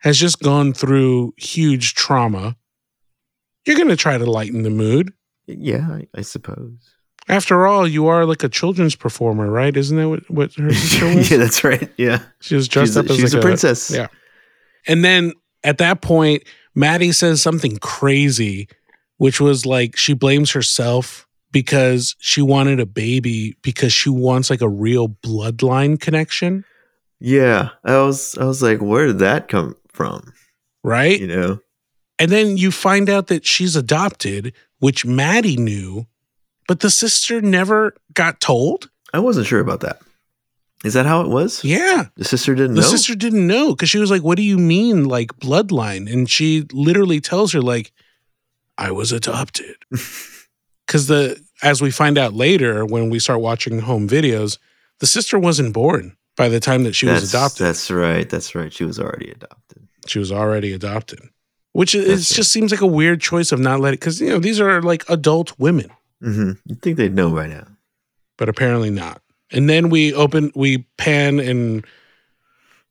has 0.00 0.18
just 0.18 0.40
gone 0.40 0.72
through 0.72 1.32
huge 1.36 1.94
trauma, 1.94 2.56
you're 3.64 3.76
going 3.76 3.88
to 3.88 3.96
try 3.96 4.18
to 4.18 4.26
lighten 4.30 4.62
the 4.62 4.70
mood. 4.70 5.12
Yeah, 5.46 5.86
I, 5.88 6.08
I 6.16 6.22
suppose. 6.22 6.74
After 7.28 7.66
all, 7.68 7.86
you 7.86 8.08
are 8.08 8.26
like 8.26 8.42
a 8.42 8.48
children's 8.48 8.96
performer, 8.96 9.48
right? 9.50 9.76
Isn't 9.76 9.96
that 9.96 10.08
what, 10.08 10.28
what 10.28 10.54
her 10.54 10.72
sister 10.74 11.06
was? 11.06 11.30
yeah, 11.30 11.36
that's 11.38 11.62
right. 11.62 11.88
Yeah, 11.96 12.18
She 12.40 12.56
was 12.56 12.66
dressed 12.66 12.90
she's, 12.90 12.96
up 12.96 13.06
a, 13.06 13.12
as 13.12 13.16
she's 13.16 13.34
like 13.34 13.42
a 13.42 13.46
princess. 13.46 13.90
yeah. 13.90 14.08
And 14.88 15.04
then 15.04 15.32
at 15.62 15.78
that 15.78 16.02
point, 16.02 16.42
Maddie 16.74 17.12
says 17.12 17.40
something 17.40 17.76
crazy, 17.78 18.68
which 19.22 19.40
was 19.40 19.64
like 19.64 19.96
she 19.96 20.14
blames 20.14 20.50
herself 20.50 21.28
because 21.52 22.16
she 22.18 22.42
wanted 22.42 22.80
a 22.80 22.86
baby 22.86 23.54
because 23.62 23.92
she 23.92 24.10
wants 24.10 24.50
like 24.50 24.60
a 24.60 24.68
real 24.68 25.08
bloodline 25.08 26.00
connection, 26.00 26.64
yeah. 27.20 27.68
I 27.84 27.98
was 27.98 28.36
I 28.36 28.44
was 28.44 28.62
like, 28.62 28.80
where 28.80 29.06
did 29.06 29.20
that 29.20 29.46
come 29.46 29.76
from? 29.92 30.32
right? 30.82 31.20
You 31.20 31.28
know? 31.28 31.60
And 32.18 32.32
then 32.32 32.56
you 32.56 32.72
find 32.72 33.08
out 33.08 33.28
that 33.28 33.46
she's 33.46 33.76
adopted, 33.76 34.52
which 34.80 35.06
Maddie 35.06 35.56
knew, 35.56 36.06
but 36.66 36.80
the 36.80 36.90
sister 36.90 37.40
never 37.40 37.94
got 38.14 38.40
told. 38.40 38.90
I 39.14 39.20
wasn't 39.20 39.46
sure 39.46 39.60
about 39.60 39.80
that. 39.80 40.00
Is 40.84 40.94
that 40.94 41.06
how 41.06 41.20
it 41.20 41.28
was? 41.28 41.62
Yeah. 41.62 42.06
The 42.16 42.24
sister 42.24 42.56
didn't 42.56 42.74
The 42.74 42.80
know. 42.80 42.86
sister 42.88 43.14
didn't 43.14 43.46
know 43.46 43.70
because 43.70 43.88
she 43.88 43.98
was 43.98 44.10
like, 44.10 44.22
What 44.24 44.36
do 44.36 44.42
you 44.42 44.58
mean, 44.58 45.04
like 45.04 45.28
bloodline? 45.38 46.12
And 46.12 46.28
she 46.28 46.66
literally 46.72 47.20
tells 47.20 47.52
her, 47.52 47.62
like, 47.62 47.92
I 48.78 48.90
was 48.90 49.12
adopted. 49.12 49.76
Because 50.86 51.06
the 51.06 51.40
as 51.62 51.80
we 51.80 51.90
find 51.90 52.18
out 52.18 52.34
later 52.34 52.84
when 52.84 53.08
we 53.08 53.18
start 53.18 53.40
watching 53.40 53.78
home 53.78 54.06
videos, 54.08 54.58
the 54.98 55.06
sister 55.06 55.38
wasn't 55.38 55.72
born 55.72 56.16
by 56.36 56.48
the 56.50 56.60
time 56.60 56.82
that 56.84 56.94
she 56.94 57.06
that's, 57.06 57.22
was 57.22 57.32
adopted. 57.32 57.66
That's 57.66 57.90
right. 57.90 58.28
That's 58.28 58.54
right. 58.54 58.70
She 58.70 58.84
was 58.84 58.98
already 58.98 59.30
adopted. 59.30 59.88
She 60.06 60.18
was 60.18 60.30
already 60.30 60.72
adopted. 60.74 61.20
Which 61.72 61.94
is, 61.94 62.30
it 62.30 62.34
just 62.34 62.52
seems 62.52 62.72
like 62.72 62.82
a 62.82 62.86
weird 62.86 63.22
choice 63.22 63.52
of 63.52 63.60
not 63.60 63.80
letting 63.80 63.96
because 64.00 64.20
you 64.20 64.28
know, 64.30 64.38
these 64.38 64.60
are 64.60 64.82
like 64.82 65.08
adult 65.08 65.58
women. 65.58 65.88
hmm 66.20 66.52
You'd 66.66 66.82
think 66.82 66.98
they'd 66.98 67.14
know 67.14 67.30
by 67.30 67.46
now. 67.46 67.68
but 68.36 68.50
apparently 68.50 68.90
not. 68.90 69.22
And 69.50 69.70
then 69.70 69.88
we 69.88 70.12
open, 70.12 70.52
we 70.54 70.78
pan, 70.98 71.40
and 71.40 71.86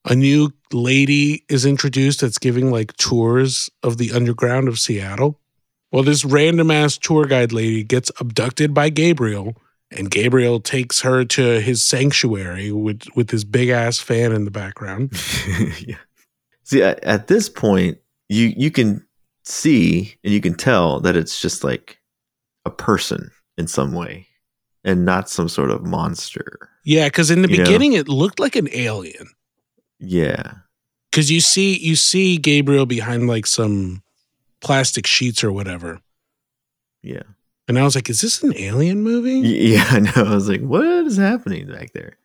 a 0.06 0.16
new 0.16 0.54
lady 0.74 1.44
is 1.50 1.66
introduced 1.66 2.22
that's 2.22 2.40
giving 2.40 2.72
like 2.72 2.96
tours 2.98 3.70
of 3.84 3.98
the 3.98 4.12
underground 4.12 4.68
of 4.70 4.80
Seattle. 4.80 5.38
Well, 5.92 6.04
this 6.04 6.24
random 6.24 6.72
ass 6.72 6.98
tour 6.98 7.26
guide 7.26 7.52
lady 7.52 7.84
gets 7.84 8.12
abducted 8.20 8.74
by 8.74 8.90
Gabriel, 8.90 9.56
and 9.92 10.10
Gabriel 10.10 10.60
takes 10.60 11.02
her 11.02 11.26
to 11.26 11.60
his 11.60 11.84
sanctuary 11.84 12.72
with 12.72 13.04
with 13.16 13.30
his 13.30 13.44
big 13.44 13.70
ass 13.70 14.00
fan 14.00 14.32
in 14.32 14.46
the 14.46 14.52
background. 14.52 15.12
yeah. 15.80 15.98
See, 16.64 16.82
at, 16.82 17.04
at 17.04 17.28
this 17.28 17.50
point, 17.50 17.98
you 18.30 18.54
you 18.56 18.72
can 18.72 19.06
see 19.44 20.16
and 20.24 20.32
you 20.34 20.40
can 20.40 20.54
tell 20.54 21.00
that 21.02 21.16
it's 21.16 21.42
just 21.42 21.64
like 21.64 22.00
a 22.66 22.70
person 22.70 23.32
in 23.58 23.68
some 23.68 23.92
way, 23.92 24.28
and 24.84 25.04
not 25.04 25.30
some 25.30 25.50
sort 25.50 25.72
of 25.72 25.84
monster. 25.84 26.70
Yeah, 26.86 27.08
because 27.08 27.30
in 27.30 27.42
the 27.42 27.50
You 27.50 27.58
know? 27.58 27.64
beginning 27.66 27.94
it 27.94 28.08
looked 28.08 28.40
like 28.40 28.56
an 28.56 28.70
alien. 28.72 29.30
Yeah. 30.00 30.54
Because 31.12 31.30
you 31.30 31.42
see, 31.42 31.78
you 31.78 31.96
see 31.96 32.38
Gabriel 32.38 32.86
behind 32.86 33.28
like 33.28 33.46
some 33.46 34.02
plastic 34.62 35.06
sheets 35.08 35.44
or 35.44 35.52
whatever, 35.52 36.00
Yeah. 37.02 37.24
and 37.68 37.78
I 37.80 37.84
was 37.84 37.96
like, 37.96 38.10
"Is 38.10 38.22
this 38.22 38.42
an 38.44 38.54
alien 38.58 39.02
movie?" 39.02 39.40
Yeah, 39.74 39.86
I 39.90 40.00
know. 40.00 40.12
I 40.16 40.34
was 40.36 40.50
like, 40.50 40.62
what 40.62 40.86
is 41.06 41.18
happening 41.18 41.68
back 41.68 41.94
there? 41.94 42.18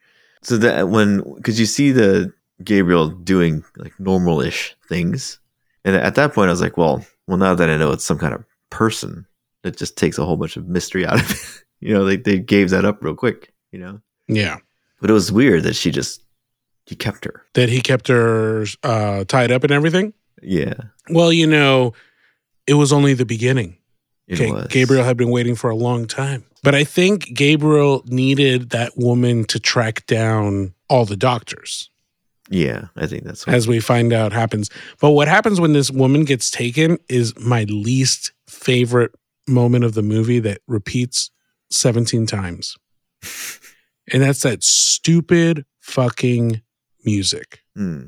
So 0.42 0.56
that 0.58 0.88
when, 0.88 1.22
because 1.36 1.58
you 1.58 1.66
see 1.66 1.90
the 1.92 2.32
Gabriel 2.62 3.08
doing 3.08 3.64
like 3.76 3.98
normal 3.98 4.40
ish 4.40 4.76
things. 4.88 5.38
And 5.84 5.94
at 5.96 6.14
that 6.16 6.32
point, 6.34 6.48
I 6.48 6.52
was 6.52 6.60
like, 6.60 6.76
well, 6.76 7.04
well, 7.26 7.36
now 7.36 7.54
that 7.54 7.68
I 7.70 7.76
know 7.76 7.92
it's 7.92 8.04
some 8.04 8.18
kind 8.18 8.34
of 8.34 8.44
person, 8.70 9.26
it 9.64 9.76
just 9.76 9.96
takes 9.96 10.18
a 10.18 10.24
whole 10.24 10.36
bunch 10.36 10.56
of 10.56 10.66
mystery 10.68 11.06
out 11.06 11.20
of 11.20 11.30
it. 11.30 11.64
you 11.80 11.92
know, 11.94 12.04
they, 12.04 12.16
they 12.16 12.38
gave 12.38 12.70
that 12.70 12.84
up 12.84 13.02
real 13.02 13.14
quick, 13.14 13.52
you 13.72 13.78
know? 13.78 14.00
Yeah. 14.28 14.58
But 15.00 15.10
it 15.10 15.12
was 15.12 15.30
weird 15.30 15.62
that 15.64 15.76
she 15.76 15.90
just, 15.90 16.22
he 16.86 16.94
kept 16.96 17.24
her. 17.24 17.44
that 17.54 17.68
he 17.68 17.80
kept 17.80 18.08
her 18.08 18.64
uh, 18.82 19.24
tied 19.24 19.50
up 19.52 19.62
and 19.64 19.72
everything? 19.72 20.12
Yeah. 20.42 20.74
Well, 21.10 21.32
you 21.32 21.46
know, 21.46 21.92
it 22.66 22.74
was 22.74 22.92
only 22.92 23.14
the 23.14 23.26
beginning. 23.26 23.76
It 24.26 24.40
Okay, 24.40 24.50
was. 24.52 24.66
Gabriel 24.68 25.04
had 25.04 25.16
been 25.16 25.30
waiting 25.30 25.54
for 25.54 25.70
a 25.70 25.76
long 25.76 26.06
time. 26.06 26.44
But 26.62 26.74
I 26.74 26.82
think 26.84 27.32
Gabriel 27.34 28.02
needed 28.06 28.70
that 28.70 28.92
woman 28.96 29.44
to 29.46 29.60
track 29.60 30.04
down 30.06 30.74
all 30.88 31.04
the 31.04 31.16
doctors, 31.16 31.90
Yeah, 32.50 32.86
I 32.96 33.06
think 33.06 33.22
that's 33.24 33.46
what. 33.46 33.54
as 33.54 33.68
we 33.68 33.78
find 33.80 34.12
out 34.12 34.32
happens. 34.32 34.68
But 35.00 35.10
what 35.12 35.28
happens 35.28 35.60
when 35.60 35.72
this 35.74 35.90
woman 35.90 36.24
gets 36.24 36.50
taken 36.50 36.98
is 37.08 37.38
my 37.38 37.64
least 37.64 38.32
favorite 38.48 39.12
moment 39.46 39.84
of 39.84 39.94
the 39.94 40.02
movie 40.02 40.40
that 40.40 40.60
repeats 40.66 41.30
17 41.70 42.26
times. 42.26 42.76
And 44.12 44.22
that's 44.22 44.42
that 44.42 44.62
stupid 44.62 45.64
fucking 45.80 46.62
music. 47.04 47.62
Hmm. 47.74 48.02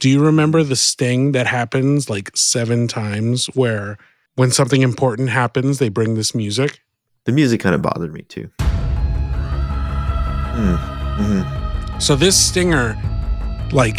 Do 0.00 0.08
you 0.08 0.24
remember 0.24 0.62
the 0.62 0.76
sting 0.76 1.32
that 1.32 1.46
happens 1.46 2.08
like 2.08 2.34
seven 2.34 2.88
times 2.88 3.48
where 3.48 3.98
when 4.34 4.50
something 4.50 4.80
important 4.80 5.28
happens, 5.28 5.78
they 5.78 5.90
bring 5.90 6.14
this 6.14 6.34
music? 6.34 6.80
The 7.26 7.32
music 7.32 7.60
kind 7.60 7.74
of 7.74 7.82
bothered 7.82 8.10
me 8.10 8.22
too. 8.22 8.48
Mm. 10.56 10.78
hmm 11.18 11.98
So 11.98 12.16
this 12.16 12.34
stinger 12.34 12.96
like 13.72 13.98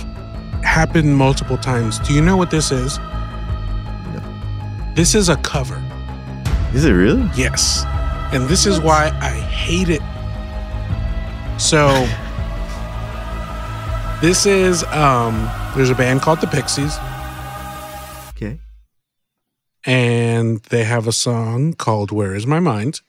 happened 0.63 1.17
multiple 1.17 1.59
times. 1.59 1.99
Do 1.99 2.15
you 2.15 2.21
know 2.21 2.35
what 2.35 2.49
this 2.49 2.71
is? 2.71 2.97
No. 2.97 4.23
This 4.95 5.13
is 5.13 5.29
a 5.29 5.35
cover. 5.37 5.79
Is 6.73 6.83
it 6.83 6.93
really? 6.93 7.29
Yes. 7.35 7.83
And 8.33 8.47
this 8.47 8.65
is 8.65 8.79
why 8.79 9.09
I 9.21 9.39
hate 9.39 9.89
it. 9.89 10.01
So 11.61 11.89
this 14.19 14.47
is 14.47 14.83
um 14.85 15.47
there's 15.75 15.89
a 15.89 15.95
band 15.95 16.21
called 16.21 16.41
the 16.41 16.47
Pixies 16.47 16.97
Okay. 18.35 18.59
and 19.85 20.59
they 20.63 20.83
have 20.83 21.07
a 21.07 21.11
song 21.11 21.73
called 21.73 22.11
Where 22.11 22.35
Is 22.35 22.45
My 22.45 22.59
Mind 22.59 23.01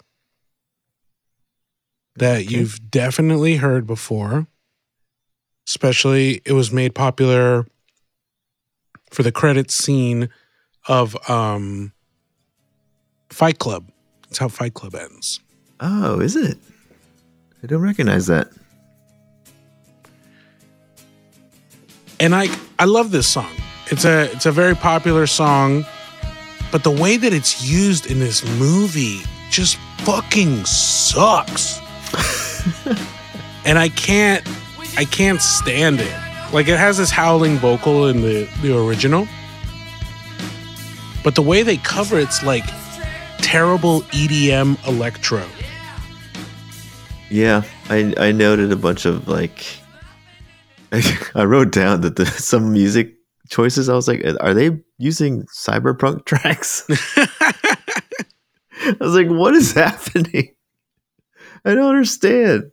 that 2.16 2.42
Okay. 2.42 2.48
you've 2.54 2.90
definitely 2.90 3.56
heard 3.56 3.86
before. 3.86 4.46
Especially 5.66 6.42
it 6.44 6.52
was 6.52 6.72
made 6.72 6.94
popular 6.94 7.66
for 9.10 9.22
the 9.22 9.32
credit 9.32 9.70
scene 9.70 10.28
of 10.88 11.16
um 11.30 11.92
Fight 13.30 13.58
Club. 13.58 13.90
That's 14.24 14.38
how 14.38 14.48
Fight 14.48 14.74
Club 14.74 14.94
ends. 14.94 15.40
Oh, 15.80 16.20
is 16.20 16.36
it? 16.36 16.58
I 17.62 17.66
don't 17.66 17.80
recognize 17.80 18.26
that. 18.26 18.48
And 22.22 22.36
I 22.36 22.46
I 22.78 22.84
love 22.84 23.10
this 23.10 23.26
song. 23.26 23.50
It's 23.90 24.04
a 24.04 24.30
it's 24.32 24.46
a 24.46 24.52
very 24.52 24.76
popular 24.76 25.26
song, 25.26 25.84
but 26.70 26.84
the 26.84 26.90
way 26.90 27.16
that 27.16 27.32
it's 27.32 27.68
used 27.68 28.06
in 28.10 28.20
this 28.20 28.44
movie 28.58 29.20
just 29.50 29.76
fucking 30.04 30.64
sucks. 30.64 31.80
and 33.66 33.76
I 33.78 33.88
can't 33.88 34.46
I 34.96 35.04
can't 35.04 35.42
stand 35.42 36.00
it. 36.00 36.16
Like 36.52 36.68
it 36.68 36.78
has 36.78 36.96
this 36.96 37.10
howling 37.10 37.56
vocal 37.58 38.06
in 38.06 38.22
the 38.22 38.48
the 38.62 38.78
original. 38.78 39.26
But 41.24 41.34
the 41.34 41.42
way 41.42 41.64
they 41.64 41.76
cover 41.76 42.20
it's 42.20 42.42
like 42.44 42.64
terrible 43.38 44.02
EDM 44.12 44.78
electro. 44.86 45.44
Yeah, 47.30 47.62
I 47.88 48.14
I 48.16 48.30
noted 48.30 48.70
a 48.70 48.76
bunch 48.76 49.06
of 49.06 49.26
like. 49.26 49.81
I 51.34 51.44
wrote 51.44 51.72
down 51.72 52.02
that 52.02 52.16
the 52.16 52.26
some 52.52 52.72
music 52.72 53.14
choices. 53.48 53.88
I 53.88 53.94
was 53.94 54.06
like, 54.08 54.22
are 54.40 54.54
they 54.54 54.78
using 54.98 55.44
cyberpunk 55.46 56.24
tracks? 56.26 56.84
I 57.18 58.96
was 59.00 59.14
like, 59.14 59.28
what 59.28 59.54
is 59.54 59.72
happening? 59.72 60.54
I 61.64 61.74
don't 61.74 61.88
understand. 61.88 62.70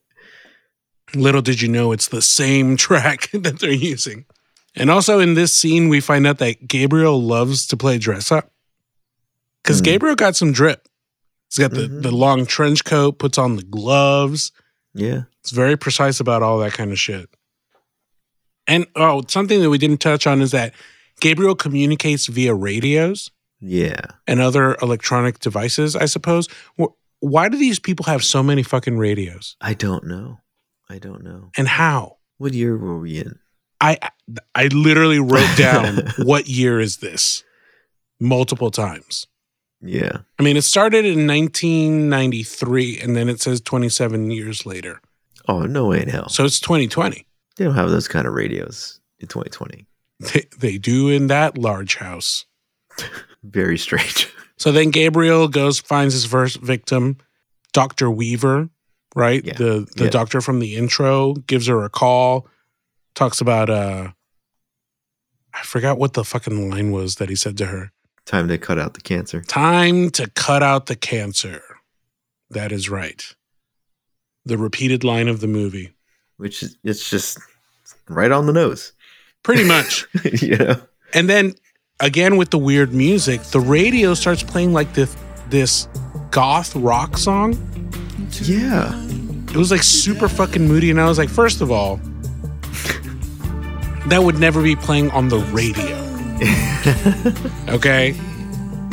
Little 1.15 1.41
did 1.41 1.61
you 1.61 1.67
know 1.67 1.91
it's 1.91 2.07
the 2.07 2.21
same 2.21 2.77
track 2.77 3.29
that 3.31 3.59
they're 3.59 3.71
using. 3.71 4.25
And 4.75 4.89
also 4.91 5.19
in 5.19 5.33
this 5.33 5.53
scene, 5.53 5.89
we 5.89 5.99
find 5.99 6.25
out 6.27 6.37
that 6.39 6.67
Gabriel 6.67 7.21
loves 7.21 7.65
to 7.67 7.77
play 7.77 7.97
dress 7.97 8.31
up. 8.31 8.51
Because 9.63 9.79
Hmm. 9.79 9.85
Gabriel 9.85 10.15
got 10.15 10.35
some 10.35 10.51
drip. 10.51 10.87
He's 11.49 11.57
got 11.59 11.71
the, 11.71 11.87
Mhm. 11.87 12.01
the 12.03 12.11
long 12.11 12.45
trench 12.45 12.83
coat, 12.85 13.17
puts 13.19 13.37
on 13.37 13.55
the 13.55 13.63
gloves. 13.63 14.51
Yeah. 14.93 15.23
It's 15.41 15.51
very 15.51 15.75
precise 15.77 16.19
about 16.19 16.43
all 16.43 16.59
that 16.59 16.73
kind 16.73 16.91
of 16.91 16.99
shit. 16.99 17.27
And 18.69 18.85
oh, 18.95 19.23
something 19.27 19.59
that 19.61 19.69
we 19.69 19.77
didn't 19.77 19.97
touch 19.97 20.25
on 20.27 20.41
is 20.41 20.51
that 20.51 20.73
Gabriel 21.19 21.55
communicates 21.55 22.27
via 22.27 22.53
radios 22.53 23.29
Yeah. 23.59 23.99
and 24.27 24.39
other 24.39 24.77
electronic 24.81 25.39
devices, 25.39 25.95
I 25.97 26.05
suppose. 26.05 26.47
Why 27.19 27.49
do 27.49 27.57
these 27.57 27.79
people 27.79 28.05
have 28.05 28.23
so 28.23 28.41
many 28.41 28.63
fucking 28.63 28.97
radios? 28.97 29.57
I 29.59 29.73
don't 29.73 30.05
know. 30.05 30.39
I 30.89 30.99
don't 30.99 31.23
know. 31.23 31.51
And 31.57 31.67
how? 31.67 32.17
What 32.37 32.53
year 32.53 32.77
were 32.77 32.97
we 32.99 33.17
in? 33.17 33.39
I 33.81 33.97
I 34.55 34.67
literally 34.67 35.19
wrote 35.19 35.57
down 35.57 36.03
what 36.23 36.47
year 36.47 36.79
is 36.79 36.97
this 36.97 37.43
multiple 38.19 38.71
times. 38.71 39.27
Yeah. 39.81 40.19
I 40.37 40.43
mean, 40.43 40.57
it 40.57 40.63
started 40.63 41.05
in 41.05 41.25
1993 41.27 42.99
and 43.01 43.15
then 43.15 43.29
it 43.29 43.41
says 43.41 43.61
27 43.61 44.31
years 44.31 44.65
later. 44.65 45.01
Oh, 45.47 45.61
no 45.63 45.87
way 45.87 46.01
in 46.03 46.09
hell. 46.09 46.29
So 46.29 46.43
it's 46.45 46.59
2020. 46.59 47.25
They 47.60 47.65
don't 47.65 47.76
have 47.76 47.90
those 47.90 48.07
kind 48.07 48.26
of 48.26 48.34
radios 48.34 49.02
in 49.19 49.27
2020. 49.27 49.86
They, 50.22 50.45
they 50.57 50.77
do 50.77 51.10
in 51.10 51.27
that 51.27 51.57
large 51.57 51.95
house. 51.98 52.45
Very 53.44 53.77
strange. 53.77 54.34
So 54.57 54.72
then 54.72 54.91
Gabriel 54.91 55.49
goes 55.49 55.80
finds 55.80 56.14
his 56.14 56.26
first 56.26 56.61
victim, 56.61 57.18
Dr. 57.73 58.10
Weaver, 58.10 58.69
right? 59.14 59.44
Yeah. 59.44 59.53
The 59.53 59.88
the 59.98 60.06
Yeah. 60.06 60.10
doctor 60.10 60.40
from 60.40 60.60
the 60.60 60.76
intro 60.76 61.34
gives 61.34 61.68
her 61.68 61.84
a 61.84 61.90
call, 61.90 62.48
talks 63.14 63.41
about 63.41 63.69
uh 63.69 64.11
I 65.53 65.64
forgot 65.64 65.98
what 65.98 66.14
the 66.14 66.23
fucking 66.23 66.69
line 66.69 66.91
was 66.91 67.15
that 67.15 67.27
he 67.30 67.36
said 67.36 67.57
to 67.57 67.65
her. 67.65 67.91
Time 68.26 68.48
to 68.48 68.57
cut 68.57 68.80
out 68.80 68.94
the 68.94 69.02
cancer. 69.02 69.41
Time 69.41 70.10
to 70.11 70.30
cut 70.30 70.64
out 70.64 70.86
the 70.86 70.95
cancer. 70.95 71.61
That 72.49 72.72
is 72.72 72.90
right. 72.90 73.23
The 74.45 74.57
repeated 74.57 75.03
line 75.03 75.27
of 75.27 75.40
the 75.41 75.48
movie. 75.48 75.94
Which 76.38 76.64
is 76.64 76.77
it's 76.84 77.10
just 77.10 77.38
right 78.10 78.31
on 78.31 78.45
the 78.45 78.53
nose. 78.53 78.94
Pretty 79.44 79.64
much. 79.64 80.06
you 80.41 80.57
know? 80.57 80.81
and 81.14 81.30
then 81.30 81.56
again 81.99 82.38
with 82.38 82.49
the 82.49 82.57
weird 82.57 82.94
music, 82.94 83.41
the 83.44 83.60
radio 83.60 84.14
starts 84.14 84.44
playing 84.44 84.73
like 84.73 84.94
this 84.94 85.15
this 85.49 85.88
goth 86.31 86.76
rock 86.76 87.18
song. 87.18 87.53
Yeah. 88.44 88.94
It 89.49 89.56
was 89.56 89.72
like 89.72 89.84
super 89.84 90.27
fucking 90.30 90.68
moody 90.68 90.91
and 90.91 91.02
I 91.02 91.07
was 91.07 91.18
like, 91.18 91.30
first 91.30 91.61
of 91.61 91.72
all, 91.72 91.99
that 94.07 94.22
would 94.23 94.40
never 94.40 94.61
be 94.61 94.76
playing 94.76 95.10
on 95.11 95.30
the 95.30 95.40
radio. 95.52 95.98
okay? 97.76 98.15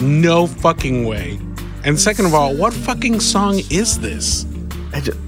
No 0.01 0.47
fucking 0.47 1.07
way. 1.07 1.39
And 1.85 2.01
second 2.01 2.27
of 2.27 2.35
all, 2.35 2.55
what 2.55 2.73
fucking 2.73 3.21
song 3.21 3.61
is 3.71 4.01
this? 4.01 4.47
I, 4.93 5.01
ju- 5.01 5.19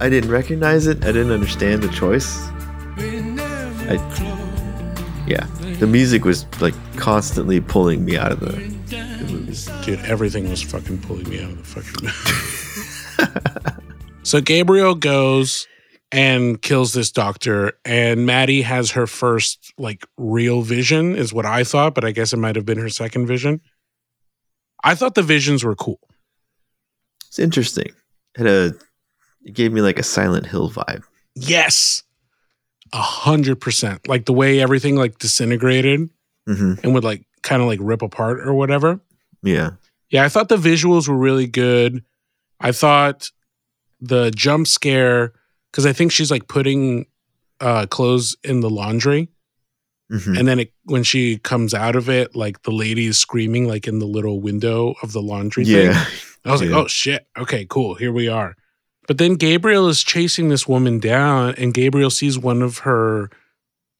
I 0.00 0.08
didn't 0.08 0.30
recognize 0.30 0.86
it. 0.86 1.02
I 1.04 1.12
didn't 1.12 1.32
understand 1.32 1.82
the 1.82 1.88
choice. 1.88 2.38
I, 3.88 5.24
yeah, 5.26 5.46
the 5.78 5.86
music 5.86 6.24
was 6.24 6.46
like 6.60 6.74
constantly 6.96 7.60
pulling 7.60 8.04
me 8.04 8.16
out 8.16 8.32
of 8.32 8.40
the, 8.40 8.52
the 8.52 9.32
movie. 9.32 9.84
Dude, 9.84 10.00
everything 10.00 10.48
was 10.48 10.62
fucking 10.62 11.00
pulling 11.02 11.28
me 11.28 11.42
out 11.42 11.50
of 11.50 11.58
the 11.58 11.82
fucking 13.18 13.82
So 14.22 14.40
Gabriel 14.40 14.94
goes 14.94 15.66
and 16.12 16.60
kills 16.60 16.92
this 16.92 17.10
doctor, 17.10 17.72
and 17.84 18.26
Maddie 18.26 18.62
has 18.62 18.92
her 18.92 19.06
first 19.06 19.72
like 19.78 20.06
real 20.16 20.62
vision, 20.62 21.16
is 21.16 21.32
what 21.32 21.46
I 21.46 21.64
thought, 21.64 21.94
but 21.94 22.04
I 22.04 22.12
guess 22.12 22.32
it 22.32 22.36
might 22.36 22.54
have 22.56 22.66
been 22.66 22.78
her 22.78 22.90
second 22.90 23.26
vision. 23.26 23.60
I 24.84 24.94
thought 24.94 25.14
the 25.14 25.22
visions 25.22 25.64
were 25.64 25.74
cool. 25.74 26.00
It's 27.28 27.38
interesting. 27.38 27.92
Had 28.36 28.46
uh, 28.46 28.50
a 28.50 28.72
it 29.44 29.54
gave 29.54 29.72
me 29.72 29.80
like 29.80 29.98
a 29.98 30.02
Silent 30.02 30.46
Hill 30.46 30.70
vibe. 30.70 31.02
Yes. 31.34 32.02
A 32.92 33.00
hundred 33.00 33.60
percent. 33.60 34.06
Like 34.08 34.26
the 34.26 34.32
way 34.32 34.60
everything 34.60 34.96
like 34.96 35.18
disintegrated 35.18 36.10
hmm 36.46 36.74
and 36.82 36.92
would 36.94 37.04
like 37.04 37.24
kind 37.42 37.62
of 37.62 37.68
like 37.68 37.78
rip 37.82 38.02
apart 38.02 38.40
or 38.40 38.54
whatever. 38.54 39.00
Yeah, 39.42 39.70
Yeah, 40.10 40.24
I 40.24 40.28
thought 40.28 40.48
the 40.48 40.56
visuals 40.56 41.08
were 41.08 41.16
really 41.16 41.46
good. 41.46 42.04
I 42.60 42.72
thought 42.72 43.30
the 44.00 44.30
jump 44.30 44.66
scare 44.66 45.32
because 45.70 45.86
I 45.86 45.92
think 45.92 46.12
she's 46.12 46.30
like 46.30 46.48
putting 46.48 47.06
uh, 47.60 47.86
clothes 47.86 48.36
in 48.44 48.60
the 48.60 48.70
laundry, 48.70 49.28
hmm 50.10 50.36
and 50.36 50.46
then 50.46 50.58
it, 50.60 50.72
when 50.84 51.02
she 51.04 51.38
comes 51.38 51.72
out 51.74 51.96
of 51.96 52.08
it, 52.08 52.36
like 52.36 52.62
the 52.62 52.72
lady 52.72 53.06
is 53.06 53.18
screaming 53.18 53.66
like 53.66 53.88
in 53.88 53.98
the 54.00 54.06
little 54.06 54.40
window 54.40 54.94
of 55.02 55.12
the 55.12 55.22
laundry 55.22 55.64
thing. 55.64 55.92
yeah, 55.92 56.04
I 56.44 56.52
was 56.52 56.60
like, 56.60 56.70
oh 56.70 56.86
shit, 56.88 57.26
okay, 57.38 57.66
cool, 57.68 57.94
here 57.94 58.12
we 58.12 58.28
are. 58.28 58.56
But 59.08 59.18
then 59.18 59.34
Gabriel 59.34 59.88
is 59.88 60.02
chasing 60.02 60.48
this 60.48 60.68
woman 60.68 60.98
down, 61.00 61.54
and 61.56 61.74
Gabriel 61.74 62.10
sees 62.10 62.38
one 62.38 62.62
of 62.62 62.78
her 62.78 63.30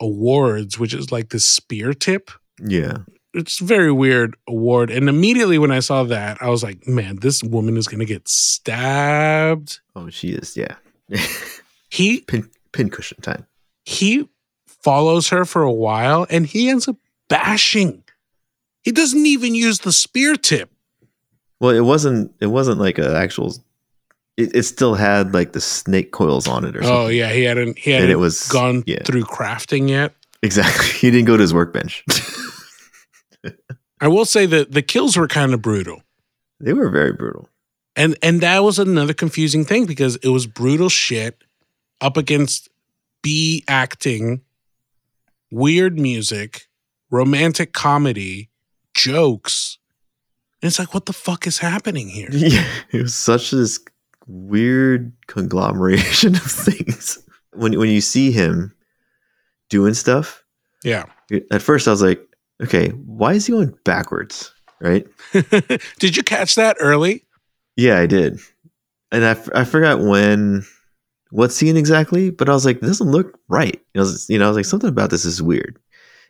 awards, 0.00 0.78
which 0.78 0.94
is 0.94 1.10
like 1.12 1.30
this 1.30 1.46
spear 1.46 1.92
tip 1.92 2.30
yeah. 2.64 2.98
it's 3.34 3.60
a 3.60 3.64
very 3.64 3.92
weird 3.92 4.36
award. 4.46 4.90
And 4.90 5.08
immediately 5.08 5.58
when 5.58 5.70
I 5.70 5.80
saw 5.80 6.04
that, 6.04 6.40
I 6.42 6.48
was 6.48 6.62
like, 6.62 6.86
man, 6.86 7.16
this 7.16 7.42
woman 7.42 7.76
is 7.76 7.88
gonna 7.88 8.04
get 8.04 8.28
stabbed. 8.28 9.80
Oh, 9.96 10.08
she 10.10 10.30
is. 10.30 10.56
Yeah, 10.56 10.76
He 11.90 12.20
pin 12.20 12.50
pincushion 12.72 13.20
time. 13.20 13.46
he 13.84 14.28
follows 14.66 15.28
her 15.28 15.44
for 15.44 15.62
a 15.62 15.72
while 15.72 16.26
and 16.30 16.46
he 16.46 16.68
ends 16.68 16.88
up 16.88 16.96
bashing. 17.28 18.02
He 18.82 18.90
doesn't 18.90 19.26
even 19.26 19.54
use 19.54 19.80
the 19.80 19.92
spear 19.92 20.36
tip. 20.36 20.70
Well, 21.60 21.70
it 21.70 21.80
wasn't. 21.80 22.34
It 22.40 22.48
wasn't 22.48 22.80
like 22.80 22.98
an 22.98 23.14
actual. 23.14 23.54
It, 24.42 24.56
it 24.56 24.62
still 24.64 24.94
had 24.94 25.34
like 25.34 25.52
the 25.52 25.60
snake 25.60 26.12
coils 26.12 26.48
on 26.48 26.64
it 26.64 26.76
or 26.76 26.80
oh, 26.80 26.82
something. 26.82 27.04
Oh 27.04 27.08
yeah, 27.08 27.32
he 27.32 27.44
hadn't 27.44 27.78
he 27.78 27.90
hadn't 27.92 28.10
it 28.10 28.18
was 28.18 28.48
gone 28.48 28.82
yeah. 28.86 29.02
through 29.04 29.24
crafting 29.24 29.88
yet. 29.88 30.14
Exactly. 30.42 30.86
He 31.02 31.10
didn't 31.10 31.26
go 31.26 31.36
to 31.36 31.40
his 31.40 31.54
workbench. 31.54 32.04
I 34.00 34.08
will 34.08 34.24
say 34.24 34.46
that 34.46 34.72
the 34.72 34.82
kills 34.82 35.16
were 35.16 35.28
kind 35.28 35.54
of 35.54 35.62
brutal. 35.62 36.02
they 36.60 36.72
were 36.72 36.90
very 36.90 37.12
brutal. 37.12 37.48
And 37.94 38.16
and 38.22 38.40
that 38.40 38.62
was 38.62 38.78
another 38.78 39.14
confusing 39.14 39.64
thing 39.64 39.86
because 39.86 40.16
it 40.16 40.28
was 40.28 40.46
brutal 40.46 40.88
shit 40.88 41.42
up 42.00 42.16
against 42.16 42.68
B 43.22 43.62
acting, 43.68 44.42
weird 45.50 45.98
music, 45.98 46.68
romantic 47.10 47.72
comedy, 47.72 48.48
jokes. 48.94 49.78
And 50.60 50.68
it's 50.68 50.78
like, 50.78 50.94
what 50.94 51.06
the 51.06 51.12
fuck 51.12 51.46
is 51.46 51.58
happening 51.58 52.08
here? 52.08 52.28
Yeah, 52.32 52.66
it 52.90 53.02
was 53.02 53.14
such 53.14 53.50
this 53.50 53.78
weird 54.26 55.12
conglomeration 55.26 56.34
of 56.36 56.42
things. 56.42 57.18
When 57.54 57.78
when 57.78 57.90
you 57.90 58.00
see 58.00 58.30
him 58.32 58.74
doing 59.68 59.94
stuff, 59.94 60.42
Yeah. 60.84 61.04
at 61.50 61.62
first 61.62 61.86
I 61.88 61.90
was 61.90 62.02
like, 62.02 62.20
okay, 62.62 62.88
why 62.90 63.34
is 63.34 63.46
he 63.46 63.52
going 63.52 63.74
backwards? 63.84 64.52
Right? 64.80 65.06
Did 65.98 66.16
you 66.16 66.22
catch 66.22 66.54
that 66.56 66.76
early? 66.80 67.24
Yeah, 67.76 67.98
I 67.98 68.06
did, 68.06 68.38
and 69.12 69.24
I, 69.24 69.30
f- 69.30 69.48
I 69.54 69.64
forgot 69.64 70.00
when, 70.00 70.62
what 71.30 71.52
scene 71.52 71.76
exactly, 71.78 72.30
but 72.30 72.48
I 72.48 72.52
was 72.52 72.66
like, 72.66 72.80
this 72.80 72.98
doesn't 72.98 73.10
look 73.12 73.38
right. 73.48 73.80
I 73.96 74.00
was, 74.00 74.28
you 74.28 74.38
know, 74.38 74.44
I 74.44 74.48
was 74.48 74.56
like, 74.56 74.66
something 74.66 74.90
about 74.90 75.08
this 75.10 75.24
is 75.24 75.40
weird. 75.42 75.78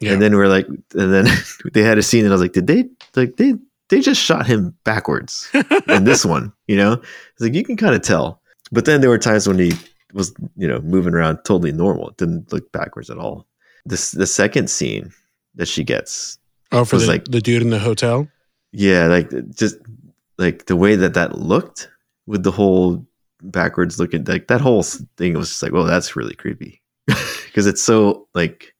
Yeah. 0.00 0.12
And 0.12 0.22
then 0.22 0.36
we're 0.36 0.46
like, 0.48 0.66
and 0.68 1.12
then 1.12 1.26
they 1.72 1.82
had 1.82 1.98
a 1.98 2.02
scene, 2.02 2.24
and 2.24 2.32
I 2.32 2.34
was 2.34 2.42
like, 2.42 2.52
did 2.52 2.66
they 2.68 2.84
like 3.16 3.36
they 3.38 3.54
they 3.92 4.00
just 4.00 4.20
shot 4.20 4.46
him 4.46 4.74
backwards 4.84 5.48
in 5.86 6.04
this 6.04 6.24
one? 6.34 6.52
You 6.66 6.76
know, 6.76 6.92
it's 6.94 7.40
like 7.40 7.52
you 7.54 7.62
can 7.62 7.76
kind 7.76 7.94
of 7.94 8.00
tell. 8.00 8.40
But 8.72 8.86
then 8.86 9.02
there 9.02 9.10
were 9.10 9.18
times 9.18 9.46
when 9.46 9.58
he 9.58 9.72
was, 10.14 10.32
you 10.56 10.66
know, 10.66 10.80
moving 10.80 11.12
around 11.14 11.36
totally 11.44 11.72
normal. 11.72 12.08
It 12.08 12.16
didn't 12.16 12.50
look 12.52 12.72
backwards 12.72 13.10
at 13.10 13.18
all. 13.18 13.46
This 13.84 14.12
the 14.12 14.26
second 14.26 14.70
scene 14.70 15.12
that 15.56 15.68
she 15.68 15.84
gets, 15.84 16.38
oh, 16.72 16.84
for 16.86 16.96
the, 16.98 17.06
like- 17.06 17.26
the 17.26 17.40
dude 17.42 17.60
in 17.62 17.70
the 17.70 17.78
hotel? 17.78 18.28
yeah, 18.72 19.06
like 19.06 19.28
just 19.50 19.76
like 20.38 20.64
the 20.66 20.76
way 20.76 20.96
that 20.96 21.12
that 21.14 21.36
looked 21.38 21.90
with 22.26 22.42
the 22.44 22.50
whole 22.50 23.06
backwards 23.42 23.98
looking, 23.98 24.24
like 24.24 24.46
that 24.48 24.62
whole 24.62 24.82
thing 25.18 25.34
was 25.34 25.50
just 25.50 25.62
like, 25.62 25.72
well, 25.72 25.84
that's 25.84 26.16
really 26.16 26.34
creepy 26.34 26.80
because 27.06 27.66
it's 27.66 27.82
so 27.82 28.28
like 28.34 28.74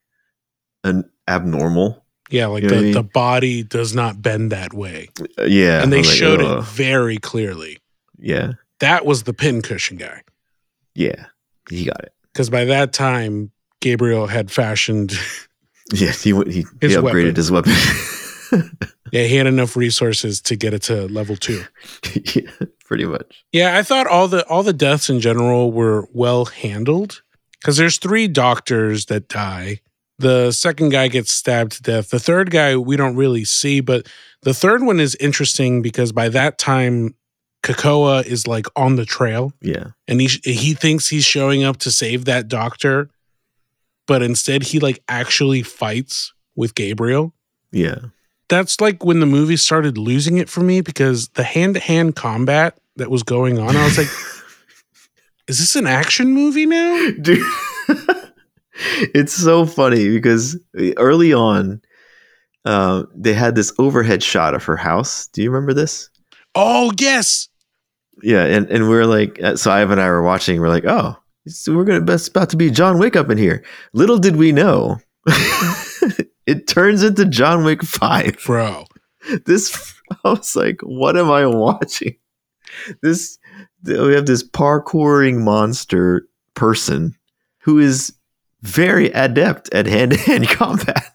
an 0.84 1.04
abnormal. 1.28 2.01
Yeah, 2.32 2.46
like 2.46 2.62
You 2.64 2.70
know 2.70 2.74
the, 2.76 2.80
I 2.80 2.84
mean? 2.84 2.92
the 2.94 3.02
body 3.02 3.62
does 3.62 3.94
not 3.94 4.20
bend 4.22 4.50
that 4.52 4.72
way. 4.74 5.08
Uh, 5.38 5.44
yeah, 5.44 5.82
and 5.82 5.92
they 5.92 5.98
like, 6.02 6.06
showed 6.06 6.40
it 6.40 6.64
very 6.64 7.18
clearly. 7.18 7.78
Yeah, 8.18 8.52
That 8.80 9.04
was 9.04 9.24
the 9.24 9.34
pincushion 9.34 9.96
guy. 9.98 10.22
yeah, 10.94 11.26
he 11.70 11.84
got 11.84 12.00
it. 12.02 12.12
Because 12.32 12.48
by 12.50 12.64
that 12.64 12.92
time, 12.92 13.50
Gabriel 13.80 14.26
had 14.26 14.50
fashioned, 14.50 15.12
Yeah, 15.92 16.12
he 16.12 16.30
he, 16.30 16.32
he 16.32 16.64
upgraded 16.88 17.02
weapon. 17.02 17.34
his 17.34 17.50
weapon. 17.50 17.72
yeah, 19.12 19.24
he 19.24 19.36
had 19.36 19.46
enough 19.46 19.76
resources 19.76 20.40
to 20.42 20.56
get 20.56 20.72
it 20.72 20.82
to 20.84 21.06
level 21.08 21.36
two. 21.36 21.62
yeah, 22.34 22.50
pretty 22.84 23.04
much. 23.04 23.44
Yeah, 23.52 23.76
I 23.76 23.82
thought 23.82 24.06
all 24.06 24.28
the 24.28 24.46
all 24.48 24.62
the 24.62 24.72
deaths 24.72 25.10
in 25.10 25.20
general 25.20 25.70
were 25.72 26.08
well 26.12 26.46
handled. 26.46 27.22
Because 27.60 27.76
there's 27.76 27.98
three 27.98 28.26
doctors 28.26 29.06
that 29.06 29.28
die. 29.28 29.80
The 30.22 30.52
second 30.52 30.90
guy 30.90 31.08
gets 31.08 31.32
stabbed 31.34 31.72
to 31.72 31.82
death. 31.82 32.10
The 32.10 32.18
third 32.20 32.50
guy 32.50 32.76
we 32.76 32.96
don't 32.96 33.16
really 33.16 33.44
see, 33.44 33.80
but 33.80 34.06
the 34.42 34.54
third 34.54 34.82
one 34.82 34.98
is 35.00 35.14
interesting 35.16 35.82
because 35.82 36.12
by 36.12 36.28
that 36.30 36.58
time, 36.58 37.14
Kekoa 37.62 38.24
is 38.24 38.46
like 38.46 38.66
on 38.74 38.96
the 38.96 39.04
trail. 39.04 39.52
Yeah, 39.60 39.88
and 40.08 40.20
he 40.20 40.28
he 40.44 40.74
thinks 40.74 41.08
he's 41.08 41.24
showing 41.24 41.62
up 41.64 41.76
to 41.78 41.90
save 41.90 42.24
that 42.24 42.48
doctor, 42.48 43.10
but 44.06 44.22
instead 44.22 44.62
he 44.62 44.80
like 44.80 45.02
actually 45.08 45.62
fights 45.62 46.32
with 46.56 46.74
Gabriel. 46.74 47.32
yeah, 47.70 47.96
That's 48.48 48.80
like 48.80 49.04
when 49.04 49.20
the 49.20 49.26
movie 49.26 49.56
started 49.56 49.96
losing 49.98 50.38
it 50.38 50.48
for 50.48 50.60
me 50.60 50.80
because 50.82 51.28
the 51.30 51.44
hand 51.44 51.74
to 51.74 51.80
hand 51.80 52.14
combat 52.16 52.76
that 52.96 53.10
was 53.10 53.22
going 53.22 53.58
on, 53.58 53.76
I 53.76 53.84
was 53.84 53.96
like, 53.98 54.10
is 55.48 55.58
this 55.58 55.76
an 55.76 55.86
action 55.86 56.32
movie 56.32 56.66
now? 56.66 57.10
dude. 57.20 57.46
it's 59.14 59.32
so 59.32 59.66
funny 59.66 60.10
because 60.10 60.58
early 60.96 61.32
on, 61.32 61.80
uh, 62.64 63.04
they 63.14 63.32
had 63.34 63.54
this 63.54 63.72
overhead 63.78 64.22
shot 64.22 64.54
of 64.54 64.64
her 64.64 64.76
house. 64.76 65.26
Do 65.28 65.42
you 65.42 65.50
remember 65.50 65.74
this? 65.74 66.08
Oh 66.54 66.92
yes, 66.98 67.48
Yeah, 68.22 68.44
and, 68.44 68.68
and 68.70 68.88
we're 68.88 69.06
like, 69.06 69.42
uh, 69.42 69.56
so 69.56 69.70
Ivan 69.70 69.92
and 69.92 70.00
I 70.02 70.08
were 70.08 70.22
watching. 70.22 70.60
We're 70.60 70.68
like, 70.68 70.84
oh, 70.86 71.16
so 71.46 71.74
we're 71.74 71.84
gonna 71.84 72.12
it's 72.12 72.28
about 72.28 72.50
to 72.50 72.56
be 72.56 72.70
John 72.70 72.98
Wick 72.98 73.16
up 73.16 73.30
in 73.30 73.38
here. 73.38 73.64
Little 73.94 74.18
did 74.18 74.36
we 74.36 74.52
know, 74.52 74.98
it 76.46 76.66
turns 76.66 77.02
into 77.02 77.24
John 77.24 77.64
Wick 77.64 77.82
Five. 77.82 78.38
bro. 78.44 78.84
This 79.46 79.94
I 80.24 80.30
was 80.30 80.56
like, 80.56 80.80
what 80.82 81.16
am 81.16 81.30
I 81.30 81.46
watching? 81.46 82.16
This 83.02 83.38
we 83.84 84.14
have 84.14 84.26
this 84.26 84.42
parkouring 84.42 85.42
monster 85.44 86.26
person 86.54 87.14
who 87.60 87.78
is 87.78 88.12
very 88.62 89.08
adept 89.10 89.72
at 89.74 89.86
hand 89.86 90.12
to 90.12 90.18
hand 90.18 90.48
combat. 90.48 91.14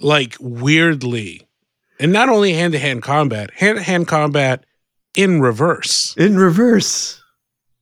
Like 0.00 0.36
weirdly, 0.40 1.46
and 1.98 2.12
not 2.12 2.28
only 2.28 2.54
hand 2.54 2.72
to 2.72 2.78
hand 2.78 3.02
combat, 3.02 3.50
hand 3.52 3.78
to 3.78 3.82
hand 3.82 4.08
combat 4.08 4.64
in 5.14 5.40
reverse. 5.40 6.14
in 6.16 6.36
reverse. 6.38 7.22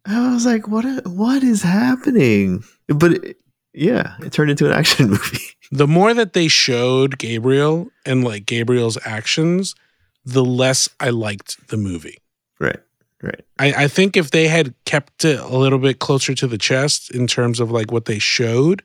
I 0.04 0.32
was 0.32 0.44
like, 0.46 0.66
what? 0.68 1.06
What 1.06 1.42
is 1.42 1.62
happening? 1.62 2.64
But 2.88 3.12
it, 3.12 3.36
yeah, 3.72 4.14
it 4.20 4.32
turned 4.32 4.50
into 4.50 4.66
an 4.66 4.72
action 4.78 5.10
movie. 5.10 5.38
the 5.70 5.86
more 5.86 6.14
that 6.14 6.32
they 6.32 6.48
showed 6.48 7.18
Gabriel 7.18 7.90
and 8.04 8.24
like 8.24 8.46
Gabriel's 8.46 8.98
actions, 9.04 9.74
the 10.24 10.44
less 10.44 10.88
I 10.98 11.10
liked 11.10 11.68
the 11.68 11.76
movie. 11.76 12.18
right, 12.58 12.80
right. 13.22 13.42
I, 13.58 13.84
I 13.84 13.88
think 13.88 14.16
if 14.16 14.30
they 14.30 14.48
had 14.48 14.74
kept 14.86 15.24
it 15.24 15.38
a 15.38 15.56
little 15.56 15.78
bit 15.78 15.98
closer 16.00 16.34
to 16.34 16.46
the 16.46 16.58
chest 16.58 17.10
in 17.14 17.26
terms 17.26 17.60
of 17.60 17.70
like 17.70 17.92
what 17.92 18.06
they 18.06 18.18
showed, 18.18 18.82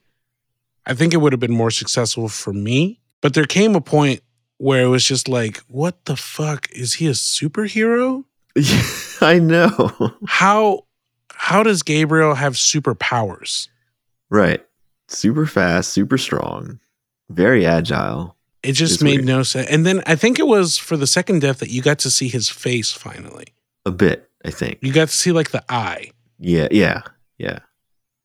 I 0.86 0.94
think 0.94 1.14
it 1.14 1.18
would 1.18 1.34
have 1.34 1.40
been 1.40 1.54
more 1.54 1.72
successful 1.72 2.28
for 2.30 2.54
me. 2.54 3.00
But 3.22 3.34
there 3.34 3.46
came 3.46 3.76
a 3.76 3.82
point 3.82 4.22
where 4.58 4.84
it 4.84 4.88
was 4.90 5.06
just 5.06 5.28
like, 5.30 5.60
what 5.68 6.06
the 6.06 6.16
fuck? 6.16 6.68
Is 6.72 6.96
he 6.96 7.08
a 7.08 7.12
superhero? 7.12 8.26
I 9.22 9.40
know. 9.40 10.14
How 10.28 10.86
how 11.34 11.64
does 11.64 11.84
Gabriel 11.84 12.36
have 12.36 12.54
superpowers? 12.54 13.68
right. 14.30 14.64
Super 15.10 15.46
fast, 15.46 15.92
super 15.92 16.18
strong, 16.18 16.80
very 17.30 17.66
agile. 17.66 18.36
It 18.64 18.72
just 18.72 18.96
It's 18.96 19.04
made 19.04 19.16
weird. 19.18 19.26
no 19.26 19.44
sense. 19.44 19.70
And 19.70 19.86
then 19.86 20.02
I 20.08 20.16
think 20.16 20.40
it 20.40 20.48
was 20.48 20.78
for 20.78 20.96
the 20.98 21.06
second 21.06 21.42
death 21.42 21.60
that 21.60 21.70
you 21.70 21.82
got 21.82 22.00
to 22.00 22.10
see 22.10 22.30
his 22.30 22.50
face 22.50 22.92
finally. 22.92 23.48
A 23.86 23.92
bit, 23.92 24.30
I 24.46 24.50
think. 24.50 24.80
You 24.82 24.92
got 24.94 25.10
to 25.10 25.16
see 25.16 25.32
like 25.34 25.52
the 25.52 25.64
eye. 25.70 26.12
Yeah, 26.40 26.68
yeah, 26.72 27.02
yeah. 27.38 27.60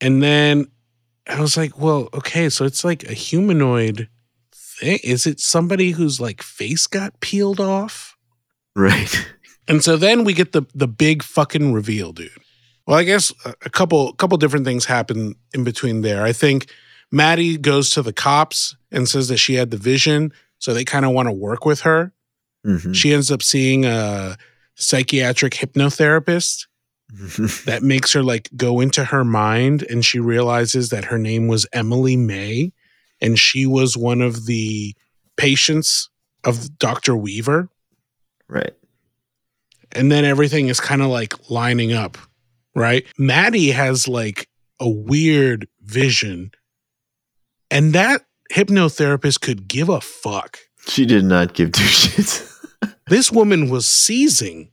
And 0.01 0.23
then 0.23 0.69
I 1.29 1.41
was 1.41 1.57
like, 1.57 1.79
well, 1.79 2.09
okay, 2.15 2.49
so 2.49 2.65
it's 2.65 2.85
like 2.85 3.05
a 3.05 3.13
humanoid 3.15 4.09
thing. 4.53 4.99
Is 5.05 5.27
it 5.27 5.41
somebody 5.41 5.91
whose 5.91 6.21
like 6.21 6.43
face 6.43 6.87
got 6.87 7.21
peeled 7.21 7.61
off? 7.61 8.17
Right. 8.75 9.15
And 9.67 9.85
so 9.85 9.97
then 9.97 10.25
we 10.25 10.33
get 10.33 10.53
the 10.53 10.63
the 10.75 10.89
big 10.89 11.23
fucking 11.23 11.73
reveal, 11.75 12.13
dude. 12.13 12.31
Well, 12.87 12.97
I 12.97 13.05
guess 13.05 13.33
a 13.45 13.55
a 13.67 13.71
couple 13.71 14.13
couple 14.15 14.39
different 14.39 14.65
things 14.65 14.87
happen 14.87 15.35
in 15.53 15.65
between 15.65 16.01
there. 16.01 16.25
I 16.25 16.33
think 16.33 16.71
Maddie 17.13 17.59
goes 17.59 17.91
to 17.91 18.03
the 18.03 18.13
cops 18.13 18.77
and 18.91 19.07
says 19.09 19.29
that 19.29 19.37
she 19.37 19.55
had 19.55 19.71
the 19.71 19.77
vision, 19.77 20.33
so 20.59 20.73
they 20.73 20.85
kind 20.85 21.05
of 21.05 21.13
want 21.13 21.29
to 21.29 21.33
work 21.33 21.67
with 21.67 21.81
her. 21.81 22.13
Mhm. 22.67 22.95
She 22.95 23.13
ends 23.13 23.31
up 23.31 23.43
seeing 23.43 23.85
a 23.85 24.37
psychiatric 24.75 25.53
hypnotherapist 25.55 26.67
that 27.11 27.81
makes 27.83 28.13
her 28.13 28.23
like 28.23 28.51
go 28.57 28.81
into 28.81 29.05
her 29.05 29.25
mind 29.25 29.83
and 29.83 30.05
she 30.05 30.21
realizes 30.21 30.91
that 30.91 31.07
her 31.07 31.19
name 31.19 31.49
was 31.49 31.67
Emily 31.73 32.17
May 32.17 32.73
and 33.21 33.39
she 33.39 33.65
was 33.65 33.97
one 33.97 34.21
of 34.21 34.47
the 34.47 34.95
patients 35.37 36.11
of 36.45 36.79
Dr. 36.79 37.17
Weaver 37.17 37.71
right. 38.49 38.75
and 39.93 40.13
then 40.13 40.25
everything 40.25 40.69
is 40.69 40.81
kind 40.81 41.01
of 41.01 41.09
like 41.09 41.51
lining 41.51 41.93
up, 41.93 42.19
right? 42.75 43.07
Maddie 43.17 43.71
has 43.71 44.07
like 44.07 44.49
a 44.79 44.89
weird 44.89 45.67
vision 45.83 46.51
and 47.71 47.95
that 47.95 48.23
hypnotherapist 48.53 49.41
could 49.41 49.67
give 49.67 49.89
a 49.89 50.01
fuck. 50.01 50.59
She 50.87 51.07
did 51.07 51.25
not 51.25 51.55
give 51.55 51.73
two 51.73 51.83
shits. 51.85 52.45
This 53.07 53.33
woman 53.33 53.71
was 53.71 53.87
seizing 53.87 54.71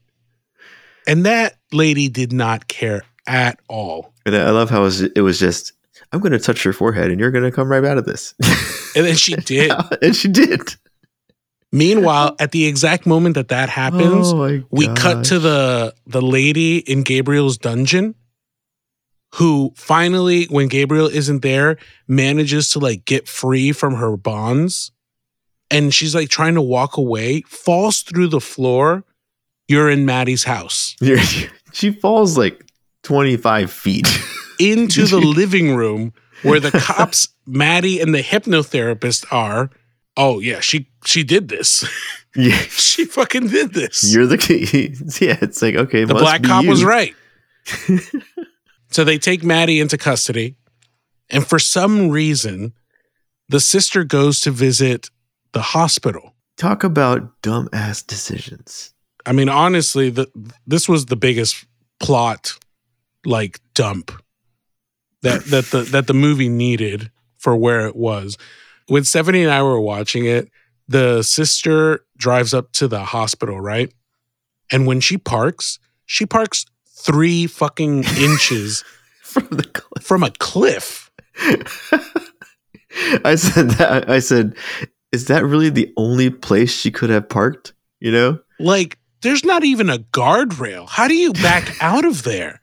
and 1.06 1.26
that 1.26 1.56
lady 1.72 2.08
did 2.08 2.32
not 2.32 2.68
care 2.68 3.02
at 3.26 3.58
all. 3.68 4.12
And 4.24 4.34
I 4.34 4.50
love 4.50 4.70
how 4.70 4.84
it 4.84 5.20
was, 5.20 5.38
just, 5.38 5.72
I'm 6.12 6.20
going 6.20 6.32
to 6.32 6.38
touch 6.38 6.64
your 6.64 6.74
forehead 6.74 7.10
and 7.10 7.20
you're 7.20 7.30
going 7.30 7.44
to 7.44 7.52
come 7.52 7.68
right 7.68 7.84
out 7.84 7.98
of 7.98 8.04
this. 8.04 8.34
And 8.94 9.04
then 9.06 9.16
she 9.16 9.34
did. 9.36 9.72
and 10.02 10.16
she 10.16 10.28
did. 10.28 10.74
Meanwhile, 11.72 12.36
at 12.38 12.52
the 12.52 12.66
exact 12.66 13.06
moment 13.06 13.34
that 13.34 13.48
that 13.48 13.68
happens, 13.68 14.32
Oh 14.32 14.62
we 14.70 14.88
cut 14.94 15.24
to 15.26 15.38
the 15.38 15.94
the 16.06 16.22
lady 16.22 16.78
in 16.78 17.02
Gabriel's 17.02 17.58
dungeon 17.58 18.14
who 19.34 19.72
finally, 19.76 20.44
when 20.44 20.68
Gabriel 20.68 21.08
isn't 21.08 21.42
there, 21.42 21.76
manages 22.08 22.70
to 22.70 22.78
like 22.78 23.04
get 23.04 23.28
free 23.28 23.72
from 23.72 23.94
her 23.96 24.16
bonds. 24.16 24.92
And 25.70 25.92
she's 25.92 26.14
like 26.14 26.30
trying 26.30 26.54
to 26.54 26.62
walk 26.62 26.96
away, 26.96 27.42
falls 27.42 28.02
through 28.02 28.28
the 28.28 28.40
floor. 28.40 29.04
You're 29.68 29.90
in 29.90 30.04
Maddie's 30.04 30.44
house 30.44 30.96
she 31.72 31.90
falls 31.90 32.38
like 32.38 32.64
25 33.02 33.70
feet. 33.70 34.06
into 34.58 35.04
the 35.06 35.18
living 35.36 35.74
room 35.76 36.12
where 36.42 36.60
the 36.60 36.70
cops, 36.70 37.28
Maddie 37.46 38.00
and 38.00 38.14
the 38.14 38.22
hypnotherapist 38.22 39.26
are. 39.32 39.70
Oh 40.16 40.40
yeah, 40.40 40.60
she 40.60 40.88
she 41.04 41.22
did 41.22 41.48
this. 41.48 41.84
yeah. 42.34 42.56
she 42.68 43.04
fucking 43.04 43.48
did 43.48 43.74
this. 43.74 44.12
You're 44.14 44.26
the 44.26 44.38
key. 44.38 44.94
Yeah, 45.24 45.36
it's 45.42 45.60
like, 45.60 45.74
okay, 45.74 46.04
the 46.04 46.14
must 46.14 46.22
black 46.22 46.42
cop 46.42 46.64
was 46.64 46.84
right. 46.84 47.14
so 48.90 49.04
they 49.04 49.18
take 49.18 49.44
Maddie 49.44 49.80
into 49.80 49.98
custody. 49.98 50.56
And 51.28 51.46
for 51.46 51.58
some 51.58 52.08
reason, 52.10 52.72
the 53.48 53.60
sister 53.60 54.04
goes 54.04 54.40
to 54.40 54.50
visit 54.50 55.10
the 55.52 55.60
hospital. 55.60 56.34
Talk 56.56 56.84
about 56.84 57.42
dumbass 57.42 58.06
decisions. 58.06 58.94
I 59.26 59.32
mean, 59.32 59.48
honestly, 59.48 60.08
the, 60.10 60.28
this 60.66 60.88
was 60.88 61.06
the 61.06 61.16
biggest 61.16 61.66
plot 61.98 62.52
like 63.24 63.60
dump 63.74 64.12
that 65.22 65.44
that 65.46 65.64
the 65.66 65.82
that 65.82 66.06
the 66.06 66.14
movie 66.14 66.48
needed 66.48 67.10
for 67.38 67.56
where 67.56 67.86
it 67.86 67.96
was. 67.96 68.38
When 68.86 69.02
Stephanie 69.04 69.42
and 69.42 69.50
I 69.52 69.62
were 69.62 69.80
watching 69.80 70.26
it, 70.26 70.48
the 70.86 71.22
sister 71.22 72.04
drives 72.16 72.54
up 72.54 72.70
to 72.72 72.86
the 72.86 73.04
hospital, 73.04 73.60
right? 73.60 73.92
And 74.70 74.86
when 74.86 75.00
she 75.00 75.18
parks, 75.18 75.78
she 76.06 76.24
parks 76.26 76.66
three 76.88 77.46
fucking 77.46 78.04
inches 78.18 78.84
From 79.22 79.48
the 79.50 79.64
cliff. 79.64 80.04
from 80.04 80.22
a 80.22 80.30
cliff. 80.30 81.10
I 83.24 83.34
said 83.34 83.70
that. 83.72 84.08
I 84.08 84.20
said, 84.20 84.56
is 85.12 85.26
that 85.26 85.44
really 85.44 85.68
the 85.68 85.92
only 85.96 86.30
place 86.30 86.72
she 86.72 86.90
could 86.90 87.10
have 87.10 87.28
parked? 87.28 87.74
You 88.00 88.12
know? 88.12 88.38
Like, 88.58 88.98
there's 89.22 89.44
not 89.44 89.64
even 89.64 89.88
a 89.90 89.98
guardrail. 89.98 90.88
How 90.88 91.08
do 91.08 91.14
you 91.14 91.32
back 91.32 91.76
out 91.80 92.04
of 92.04 92.22
there? 92.22 92.60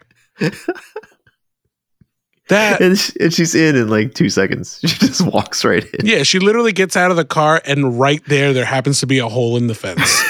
That 2.49 2.81
And, 2.81 2.99
she, 2.99 3.13
and 3.21 3.33
she's 3.33 3.55
in 3.55 3.75
in 3.75 3.87
like 3.89 4.13
two 4.13 4.29
seconds. 4.29 4.79
She 4.87 4.97
just 5.07 5.21
walks 5.25 5.63
right 5.63 5.83
in. 5.83 6.05
yeah, 6.05 6.23
she 6.23 6.39
literally 6.39 6.73
gets 6.73 6.97
out 6.97 7.09
of 7.09 7.17
the 7.17 7.25
car, 7.25 7.61
and 7.65 7.97
right 7.99 8.21
there, 8.25 8.53
there 8.53 8.65
happens 8.65 8.99
to 8.99 9.07
be 9.07 9.19
a 9.19 9.29
hole 9.29 9.55
in 9.57 9.67
the 9.67 9.75
fence. 9.75 10.21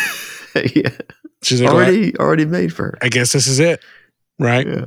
yeah. 0.75 0.89
She's 1.41 1.59
like, 1.61 1.71
"Well, 1.73 1.81
Already, 1.81 2.15
already 2.17 2.45
made 2.45 2.71
for 2.73 2.83
her. 2.83 2.97
I 3.01 3.09
guess 3.09 3.33
this 3.33 3.47
is 3.47 3.59
it, 3.59 3.83
right? 4.39 4.65
Yeah. 4.67 4.85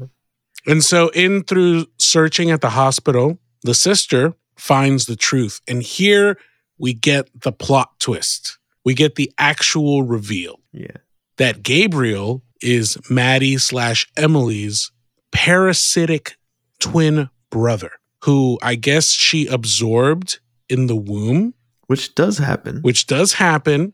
And 0.66 0.82
so, 0.84 1.08
in 1.10 1.42
through 1.42 1.86
searching 1.98 2.50
at 2.50 2.60
the 2.60 2.70
hospital, 2.70 3.38
the 3.62 3.74
sister 3.74 4.34
finds 4.56 5.06
the 5.06 5.16
truth. 5.16 5.60
And 5.68 5.82
here 5.82 6.38
we 6.78 6.94
get 6.94 7.28
the 7.42 7.52
plot 7.52 7.98
twist. 7.98 8.58
We 8.84 8.94
get 8.94 9.16
the 9.16 9.32
actual 9.36 10.04
reveal 10.04 10.60
Yeah. 10.72 10.96
That 11.38 11.62
Gabriel 11.62 12.42
is 12.62 12.96
Maddie 13.10 13.58
slash 13.58 14.06
Emily's 14.16 14.90
parasitic 15.30 16.36
twin 16.80 17.28
brother, 17.50 17.90
who 18.24 18.58
I 18.62 18.74
guess 18.74 19.10
she 19.10 19.46
absorbed 19.46 20.40
in 20.68 20.86
the 20.88 20.96
womb, 20.96 21.54
Which 21.86 22.14
does 22.14 22.38
happen. 22.38 22.80
which 22.82 23.06
does 23.06 23.34
happen, 23.34 23.92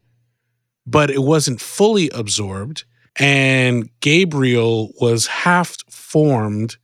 but 0.87 1.11
it 1.11 1.23
wasn't 1.23 1.61
fully 1.61 2.09
absorbed. 2.11 2.85
And 3.17 3.91
Gabriel 4.01 4.93
was 5.01 5.27
half 5.27 5.77
formed, 5.91 6.77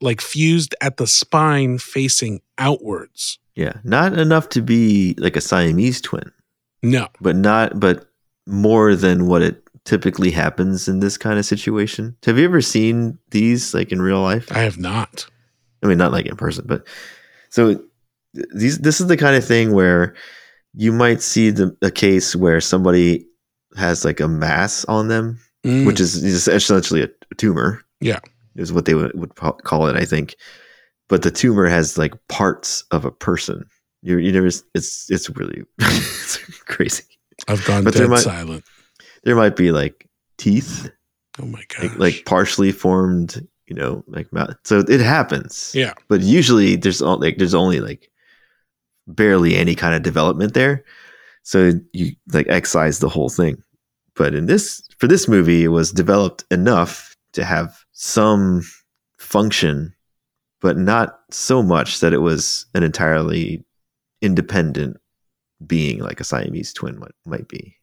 like 0.00 0.20
fused 0.20 0.74
at 0.80 0.96
the 0.96 1.06
spine 1.06 1.78
facing 1.78 2.40
outwards. 2.58 3.38
yeah. 3.54 3.74
Not 3.84 4.18
enough 4.18 4.48
to 4.50 4.62
be 4.62 5.14
like 5.18 5.36
a 5.36 5.40
Siamese 5.40 6.00
twin, 6.00 6.32
No, 6.82 7.06
but 7.20 7.36
not, 7.36 7.78
but 7.78 8.08
more 8.46 8.96
than 8.96 9.26
what 9.26 9.42
it 9.42 9.62
typically 9.86 10.30
happens 10.30 10.88
in 10.88 11.00
this 11.00 11.16
kind 11.16 11.38
of 11.38 11.46
situation. 11.46 12.16
Have 12.26 12.38
you 12.38 12.44
ever 12.44 12.60
seen 12.60 13.18
these 13.30 13.72
like 13.72 13.90
in 13.92 14.02
real 14.02 14.20
life? 14.20 14.50
I 14.52 14.58
have 14.58 14.76
not. 14.78 15.26
I 15.82 15.86
mean, 15.86 15.96
not 15.98 16.12
like 16.12 16.26
in 16.26 16.36
person, 16.36 16.66
but 16.68 16.86
so 17.48 17.80
these 18.54 18.78
this 18.78 19.00
is 19.00 19.06
the 19.06 19.16
kind 19.16 19.36
of 19.36 19.44
thing 19.46 19.72
where 19.72 20.14
you 20.74 20.92
might 20.92 21.22
see 21.22 21.50
the 21.50 21.74
a 21.80 21.90
case 21.90 22.36
where 22.36 22.60
somebody 22.60 23.26
has 23.76 24.04
like 24.04 24.20
a 24.20 24.28
mass 24.28 24.84
on 24.86 25.08
them, 25.08 25.38
Mm, 25.64 25.84
which 25.86 25.98
is, 26.00 26.22
is 26.22 26.46
essentially 26.46 27.02
a 27.02 27.08
tumor. 27.38 27.82
Yeah. 28.00 28.20
is 28.56 28.72
what 28.72 28.84
they 28.84 28.94
would, 28.94 29.12
would 29.18 29.34
call 29.34 29.86
it, 29.88 29.96
I 29.96 30.04
think. 30.04 30.36
But 31.08 31.22
the 31.22 31.30
tumor 31.30 31.66
has 31.66 31.96
like 31.98 32.12
parts 32.28 32.84
of 32.90 33.04
a 33.04 33.10
person. 33.10 33.64
You 34.02 34.18
you 34.18 34.32
never. 34.32 34.46
It's 34.46 35.10
it's 35.10 35.28
really 35.30 35.64
it's 35.80 36.36
crazy. 36.66 37.04
I've 37.48 37.64
gone 37.64 37.84
but 37.84 37.94
dead 37.94 38.08
might- 38.10 38.20
silent. 38.20 38.64
There 39.26 39.36
might 39.36 39.56
be 39.56 39.72
like 39.72 40.08
teeth, 40.38 40.90
Oh 41.38 41.44
my 41.44 41.62
god! 41.68 41.82
like, 41.90 41.98
like 41.98 42.24
partially 42.24 42.72
formed. 42.72 43.46
You 43.66 43.74
know, 43.74 44.04
like 44.06 44.32
mouth. 44.32 44.54
So 44.62 44.78
it 44.88 45.00
happens. 45.00 45.72
Yeah. 45.74 45.92
but 46.08 46.20
usually 46.20 46.76
there's 46.76 47.02
all, 47.02 47.18
like 47.18 47.36
there's 47.36 47.54
only 47.54 47.80
like 47.80 48.08
barely 49.08 49.56
any 49.56 49.74
kind 49.74 49.94
of 49.94 50.02
development 50.02 50.54
there 50.54 50.84
so 51.42 51.72
you 51.92 52.12
like 52.32 52.46
excise 52.48 52.98
the 52.98 53.08
whole 53.08 53.28
thing 53.28 53.62
but 54.16 54.34
in 54.34 54.46
this 54.46 54.82
for 54.98 55.06
this 55.06 55.28
movie 55.28 55.62
it 55.62 55.68
was 55.68 55.92
developed 55.92 56.44
enough 56.50 57.14
to 57.32 57.44
have 57.44 57.84
some 57.92 58.62
function 59.18 59.94
but 60.60 60.76
not 60.76 61.20
so 61.30 61.62
much 61.62 62.00
that 62.00 62.12
it 62.12 62.18
was 62.18 62.66
an 62.74 62.82
entirely 62.82 63.64
independent 64.22 64.96
being 65.66 66.00
like 66.00 66.20
a 66.20 66.24
siamese 66.24 66.72
twin 66.72 66.98
might, 66.98 67.14
might 67.24 67.46
be 67.48 67.76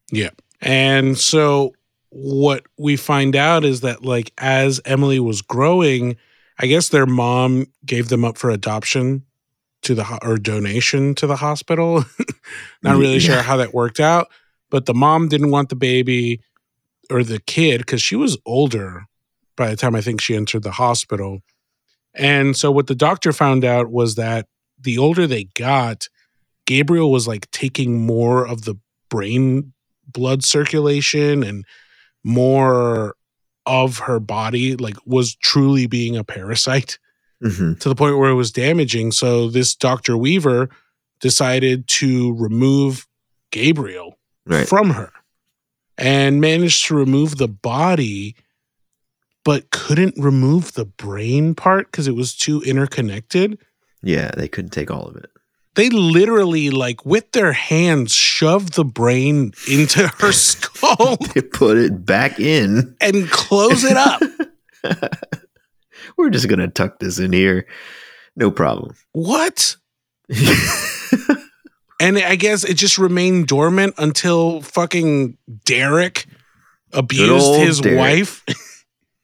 And 0.64 1.18
so 1.18 1.74
what 2.10 2.64
we 2.78 2.96
find 2.96 3.36
out 3.36 3.66
is 3.66 3.82
that 3.82 4.04
like 4.04 4.32
as 4.38 4.80
Emily 4.86 5.20
was 5.20 5.42
growing, 5.42 6.16
I 6.58 6.68
guess 6.68 6.90
their 6.90 7.06
mom 7.06 7.68
gave 7.86 8.08
them 8.08 8.24
up 8.24 8.38
for 8.38 8.50
adoption 8.50 9.26
to 9.82 9.94
the 9.94 10.20
or 10.24 10.38
donation 10.38 11.16
to 11.16 11.28
the 11.28 11.36
hospital. 11.36 12.06
Not 12.82 12.98
really 12.98 13.20
sure 13.20 13.42
how 13.42 13.58
that 13.58 13.74
worked 13.74 14.00
out, 14.00 14.30
but 14.70 14.86
the 14.86 14.94
mom 14.94 15.28
didn't 15.28 15.52
want 15.52 15.68
the 15.68 15.76
baby 15.76 16.40
or 17.12 17.24
the 17.24 17.40
kid 17.40 17.86
cuz 17.86 18.02
she 18.02 18.16
was 18.16 18.38
older 18.46 19.06
by 19.58 19.70
the 19.70 19.76
time 19.76 19.96
I 19.96 20.02
think 20.02 20.22
she 20.22 20.36
entered 20.36 20.64
the 20.64 20.72
hospital. 20.72 21.42
And 22.14 22.56
so 22.56 22.72
what 22.72 22.88
the 22.88 22.96
doctor 22.96 23.34
found 23.34 23.66
out 23.66 23.92
was 23.92 24.16
that 24.16 24.48
the 24.80 24.98
older 24.98 25.28
they 25.28 25.46
got, 25.56 26.08
Gabriel 26.66 27.12
was 27.12 27.28
like 27.28 27.52
taking 27.52 28.06
more 28.06 28.48
of 28.48 28.62
the 28.62 28.76
brain 29.10 29.74
blood 30.08 30.44
circulation 30.44 31.44
and 31.44 31.66
more 32.24 33.16
of 33.66 34.00
her 34.00 34.20
body 34.20 34.76
like 34.76 34.96
was 35.06 35.36
truly 35.36 35.88
being 35.88 36.16
a 36.18 36.24
parasite 36.24 36.98
Mhm. 37.42 37.80
to 37.80 37.90
the 37.90 37.96
point 37.96 38.18
where 38.18 38.30
it 38.30 38.36
was 38.36 38.52
damaging. 38.52 39.12
So 39.12 39.50
this 39.50 39.76
dr 39.76 40.16
weaver 40.18 40.70
decided 41.20 41.88
to 41.88 42.34
remove 42.36 43.08
gabriel 43.52 44.18
right. 44.46 44.68
from 44.68 44.92
her 44.92 45.12
and 45.98 46.42
managed 46.42 46.86
to 46.88 46.96
remove 46.96 47.38
the 47.38 47.48
body 47.48 48.36
but 49.46 49.70
couldn't 49.72 50.16
remove 50.18 50.74
the 50.74 50.86
brain 50.86 51.54
part 51.54 51.92
because 51.92 52.08
it 52.08 52.16
was 52.16 52.34
too 52.36 52.62
interconnected. 52.64 53.58
Yeah 54.02 54.32
they 54.38 54.48
couldn't 54.48 54.72
take 54.72 54.90
all 54.92 55.06
of 55.08 55.16
it 55.18 55.30
they 55.76 55.90
literally 55.90 56.70
like 56.70 57.06
with 57.06 57.32
their 57.32 57.54
hands 57.54 58.14
shoved 58.14 58.74
the 58.74 58.86
brain 58.86 59.54
into 59.70 60.08
her 60.20 60.32
skull 60.32 61.18
they 61.34 61.42
put 61.42 61.78
it 61.78 62.06
back 62.06 62.40
in 62.40 62.96
and 63.02 63.30
close 63.30 63.84
it 63.84 63.98
up. 63.98 64.22
we're 66.18 66.30
just 66.30 66.48
gonna 66.48 66.68
tuck 66.68 67.00
this 67.00 67.20
in 67.20 67.32
here 67.34 67.66
no 68.36 68.52
problem 68.52 68.96
What? 69.14 69.76
And 72.00 72.18
I 72.18 72.36
guess 72.36 72.66
it 72.66 72.74
just 72.74 72.98
remained 72.98 73.48
dormant 73.48 73.94
until 73.98 74.62
fucking 74.62 75.38
Derek 75.64 76.26
abused 76.92 77.56
his 77.62 77.80
Derek. 77.80 77.98
wife 77.98 78.44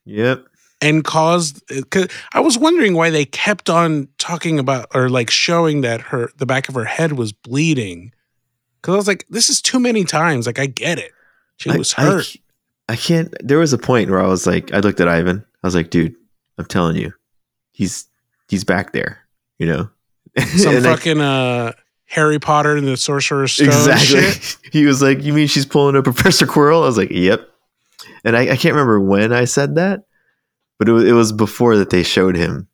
yep 0.06 0.46
and 0.82 1.04
caused. 1.04 1.62
Cause 1.90 2.08
I 2.34 2.40
was 2.40 2.58
wondering 2.58 2.94
why 2.94 3.10
they 3.10 3.26
kept 3.26 3.70
on 3.70 4.08
talking 4.18 4.60
about 4.60 4.88
or 4.94 5.10
like 5.10 5.30
showing 5.30 5.82
that 5.82 6.02
her 6.02 6.32
the 6.38 6.46
back 6.46 6.70
of 6.70 6.76
her 6.76 6.86
head 6.86 7.14
was 7.14 7.32
bleeding. 7.34 8.14
Cause 8.82 8.94
I 8.94 8.98
was 8.98 9.08
like, 9.08 9.26
this 9.30 9.50
is 9.50 9.62
too 9.62 9.80
many 9.80 10.04
times. 10.06 10.46
Like 10.46 10.60
I 10.60 10.66
get 10.68 11.00
it. 11.00 11.12
She 11.58 11.70
I- 11.70 11.78
was 11.78 11.94
I 11.98 12.02
hurt. 12.04 12.26
c- 12.26 12.42
I, 12.88 12.96
can't. 12.96 13.34
There 13.46 13.60
was 13.60 13.72
a 13.74 13.78
point 13.78 14.10
where 14.10 14.22
I 14.22 14.28
was 14.28 14.48
like, 14.48 14.74
I 14.74 14.80
looked 14.80 15.00
at 15.00 15.08
Ivan. 15.08 15.46
I 15.64 15.68
was 15.68 15.76
like, 15.76 15.90
dude, 15.92 16.16
I'm 16.58 16.66
telling 16.66 16.96
you, 16.96 17.14
he's 17.72 18.08
he's 18.48 18.64
back 18.64 18.94
there. 18.94 19.20
You 19.60 19.68
know, 19.68 19.90
Some 20.58 20.76
And 20.78 20.88
I- 20.88 20.96
fucking 20.96 21.20
uh 21.22 21.74
Harry 22.06 22.40
Potter 22.40 22.76
and 22.78 22.88
the 22.88 22.98
Sorcerer's 22.98 23.52
Stone 23.52 23.68
exactly. 23.68 24.22
shit. 24.32 24.58
he 24.74 24.86
was 24.86 25.00
like, 25.02 25.22
you 25.22 25.34
mean 25.34 25.46
she's 25.48 25.66
pulling 25.68 25.96
a 25.96 26.02
Professor 26.02 26.48
Quirrell? 26.48 26.82
I 26.82 26.86
was 26.88 26.98
like, 26.98 27.12
yep. 27.12 27.48
And 28.24 28.36
I, 28.36 28.44
I 28.44 28.56
can't 28.56 28.74
remember 28.74 29.00
when 29.00 29.32
I 29.32 29.46
said 29.46 29.76
that, 29.76 30.06
but 30.80 30.90
it 30.90 30.94
was, 30.94 31.04
it 31.04 31.12
was 31.12 31.32
before 31.32 31.78
that 31.78 31.92
they 31.92 32.02
showed 32.02 32.36
him 32.36 32.68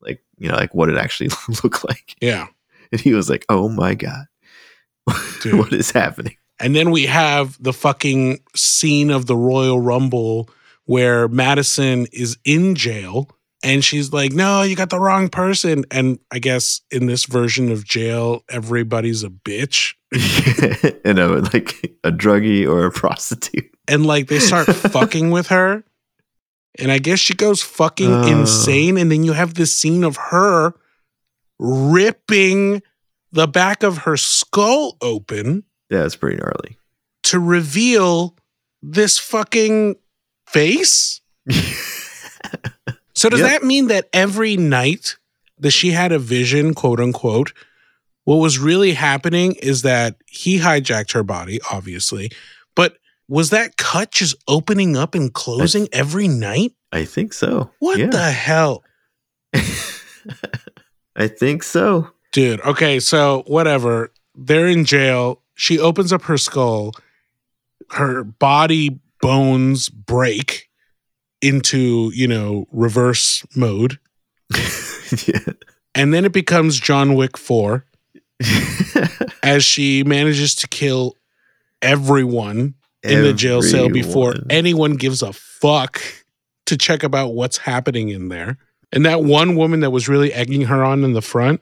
like 0.00 0.22
you 0.38 0.48
know, 0.48 0.54
like 0.54 0.74
what 0.74 0.88
it 0.88 0.96
actually 0.96 1.30
looked 1.64 1.84
like. 1.84 2.14
Yeah. 2.20 2.46
And 2.92 3.00
he 3.00 3.14
was 3.14 3.28
like, 3.28 3.44
"Oh 3.48 3.68
my 3.68 3.94
god, 3.94 4.26
what 5.44 5.72
is 5.72 5.90
happening?" 5.90 6.36
And 6.60 6.74
then 6.74 6.90
we 6.90 7.06
have 7.06 7.60
the 7.62 7.72
fucking 7.72 8.40
scene 8.54 9.10
of 9.10 9.26
the 9.26 9.36
Royal 9.36 9.80
Rumble 9.80 10.48
where 10.84 11.28
Madison 11.28 12.06
is 12.12 12.38
in 12.44 12.74
jail 12.76 13.28
and 13.62 13.84
she's 13.84 14.12
like, 14.12 14.32
No, 14.32 14.62
you 14.62 14.76
got 14.76 14.90
the 14.90 15.00
wrong 15.00 15.28
person. 15.28 15.84
And 15.90 16.18
I 16.30 16.38
guess 16.38 16.80
in 16.90 17.06
this 17.06 17.24
version 17.24 17.72
of 17.72 17.84
jail, 17.84 18.44
everybody's 18.48 19.24
a 19.24 19.28
bitch. 19.28 19.94
you 21.04 21.14
know 21.14 21.42
like 21.52 21.96
a 22.04 22.12
druggie 22.12 22.68
or 22.68 22.86
a 22.86 22.92
prostitute. 22.92 23.70
And 23.88 24.06
like 24.06 24.28
they 24.28 24.38
start 24.38 24.66
fucking 24.66 25.30
with 25.30 25.48
her. 25.48 25.84
And 26.78 26.92
I 26.92 26.98
guess 26.98 27.18
she 27.18 27.34
goes 27.34 27.62
fucking 27.62 28.12
Oh. 28.12 28.26
insane. 28.40 28.96
And 28.98 29.10
then 29.10 29.24
you 29.24 29.32
have 29.32 29.54
this 29.54 29.74
scene 29.74 30.04
of 30.04 30.16
her 30.30 30.74
ripping 31.58 32.82
the 33.32 33.46
back 33.48 33.82
of 33.82 33.98
her 33.98 34.16
skull 34.16 34.96
open 35.00 35.64
Yeah, 35.90 36.04
it's 36.04 36.16
pretty 36.16 36.36
gnarly. 36.36 36.78
to 37.24 37.38
reveal 37.38 38.36
this 38.82 39.18
fucking 39.18 39.96
face. 40.46 41.20
So 43.14 43.30
does 43.30 43.40
Yep. 43.40 43.48
that 43.48 43.64
mean 43.66 43.86
that 43.86 44.10
every 44.12 44.58
night 44.58 45.16
that 45.58 45.70
she 45.70 45.92
had 45.92 46.12
a 46.12 46.18
vision, 46.18 46.74
quote 46.74 47.00
unquote, 47.00 47.54
what 48.24 48.36
was 48.36 48.58
really 48.58 48.92
happening 48.92 49.54
is 49.54 49.80
that 49.82 50.16
he 50.26 50.58
hijacked 50.58 51.12
her 51.12 51.22
body, 51.22 51.58
obviously, 51.72 52.30
was 53.28 53.50
that 53.50 53.76
cut 53.76 54.10
just 54.12 54.36
opening 54.48 54.96
up 54.96 55.14
and 55.14 55.32
closing 55.32 55.88
every 55.92 56.28
night? 56.28 56.72
I 56.92 57.04
think 57.04 57.32
so. 57.32 57.70
What 57.80 57.98
Yeah. 57.98 58.06
the 58.06 58.30
hell? 58.30 58.84
I 61.16 61.28
think 61.28 61.62
so. 61.62 62.10
Dude, 62.32 62.60
okay, 62.62 63.00
so 63.00 63.42
whatever. 63.46 64.12
They're 64.34 64.68
in 64.68 64.84
jail. 64.84 65.42
She 65.54 65.78
opens 65.78 66.12
up 66.12 66.22
her 66.24 66.36
skull. 66.36 66.92
Her 67.90 68.22
body 68.24 69.00
bones 69.20 69.88
break 69.88 70.68
into, 71.40 72.10
you 72.14 72.28
know, 72.28 72.66
reverse 72.70 73.44
mode. 73.56 73.98
yeah. 75.26 75.52
And 75.94 76.12
then 76.12 76.24
it 76.26 76.32
becomes 76.32 76.78
John 76.78 77.14
Wick 77.14 77.38
4 77.38 77.86
as 79.42 79.64
she 79.64 80.04
manages 80.04 80.54
to 80.56 80.68
kill 80.68 81.14
everyone 81.80 82.74
in 83.10 83.22
the 83.22 83.32
jail 83.32 83.62
cell 83.62 83.88
before 83.88 84.34
anyone 84.50 84.96
gives 84.96 85.22
a 85.22 85.32
fuck 85.32 86.00
to 86.66 86.76
check 86.76 87.02
about 87.02 87.34
what's 87.34 87.56
happening 87.58 88.08
in 88.08 88.28
there. 88.28 88.58
And 88.92 89.04
that 89.06 89.22
one 89.22 89.56
woman 89.56 89.80
that 89.80 89.90
was 89.90 90.08
really 90.08 90.32
egging 90.32 90.62
her 90.62 90.82
on 90.84 91.04
in 91.04 91.12
the 91.12 91.22
front 91.22 91.60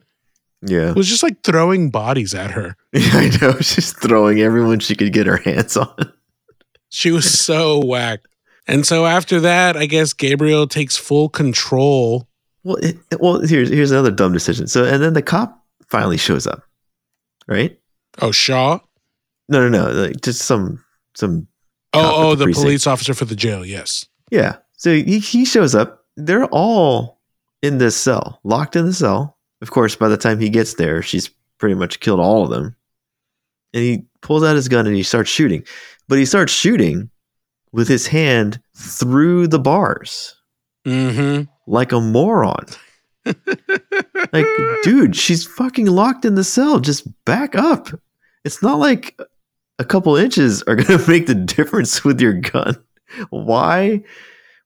Yeah. 0.63 0.93
was 0.93 1.09
just 1.09 1.23
like 1.23 1.43
throwing 1.43 1.91
bodies 1.91 2.35
at 2.35 2.51
her. 2.53 2.77
I 2.95 3.31
know. 3.41 3.53
She's 3.61 3.93
throwing 3.93 4.41
everyone 4.41 4.81
she 4.81 4.95
could 4.95 5.13
get 5.13 5.27
her 5.27 5.39
hands 5.39 5.77
on. 5.77 6.13
She 6.91 7.11
was 7.11 7.29
so 7.39 7.85
whack. 7.85 8.21
And 8.67 8.87
so 8.87 9.05
after 9.05 9.41
that, 9.41 9.77
I 9.77 9.87
guess 9.87 10.13
Gabriel 10.13 10.67
takes 10.67 10.97
full 10.97 11.29
control. 11.29 12.29
Well, 12.63 12.77
it, 12.77 12.97
well, 13.21 13.41
here's 13.41 13.69
here's 13.69 13.91
another 13.91 14.11
dumb 14.11 14.33
decision. 14.33 14.67
So, 14.69 14.85
and 14.85 15.03
then 15.03 15.13
the 15.13 15.21
cop 15.23 15.63
finally 15.89 16.17
shows 16.17 16.47
up, 16.47 16.63
right? 17.47 17.79
Oh, 18.23 18.31
Shaw? 18.31 18.79
No, 19.49 19.69
no, 19.69 19.87
no. 19.87 19.93
Like 19.93 20.21
just 20.23 20.43
some 20.43 20.84
some. 21.15 21.47
Oh, 21.93 22.31
oh, 22.31 22.35
the 22.35 22.45
precinct. 22.45 22.65
police 22.65 22.87
officer 22.87 23.15
for 23.15 23.25
the 23.25 23.37
jail. 23.37 23.65
Yes. 23.65 24.07
Yeah. 24.31 24.57
So 24.77 24.93
he, 24.93 25.19
he 25.21 25.45
shows 25.45 25.75
up. 25.75 26.05
They're 26.17 26.47
all 26.47 27.21
in 27.63 27.79
this 27.79 27.97
cell, 27.97 28.41
locked 28.45 28.77
in 28.77 28.87
the 28.87 28.93
cell. 28.93 29.39
Of 29.63 29.71
course, 29.71 29.95
by 29.97 30.09
the 30.09 30.17
time 30.17 30.39
he 30.41 30.49
gets 30.51 30.75
there, 30.75 31.03
she's 31.03 31.31
pretty 31.59 31.75
much 31.77 32.01
killed 32.01 32.21
all 32.21 32.43
of 32.45 32.51
them. 32.51 32.77
And 33.73 33.83
he 33.83 34.05
pulls 34.21 34.43
out 34.45 34.57
his 34.57 34.69
gun 34.69 34.87
and 34.87 34.95
he 34.97 35.03
starts 35.03 35.31
shooting. 35.31 35.65
But 36.09 36.19
he 36.19 36.27
starts 36.27 36.53
shooting 36.53 37.11
with 37.73 37.89
his 37.89 38.07
hand 38.07 38.61
through 38.77 39.49
the 39.49 39.59
bars 39.59 40.37
Mm-hmm. 40.87 41.51
like 41.67 41.93
a 41.93 42.01
moron. 42.01 42.67
Like, 44.33 44.47
dude, 44.83 45.15
she's 45.15 45.47
fucking 45.47 45.87
locked 45.87 46.25
in 46.25 46.35
the 46.35 46.43
cell. 46.45 46.81
Just 46.81 47.07
back 47.25 47.55
up. 47.55 47.89
It's 48.45 48.63
not 48.63 48.79
like 48.81 49.17
a 49.79 49.85
couple 49.85 50.17
inches 50.17 50.63
are 50.65 50.77
going 50.81 50.99
to 50.99 51.11
make 51.11 51.27
the 51.27 51.35
difference 51.35 52.05
with 52.05 52.21
your 52.21 52.35
gun. 52.35 52.77
Why? 53.31 54.03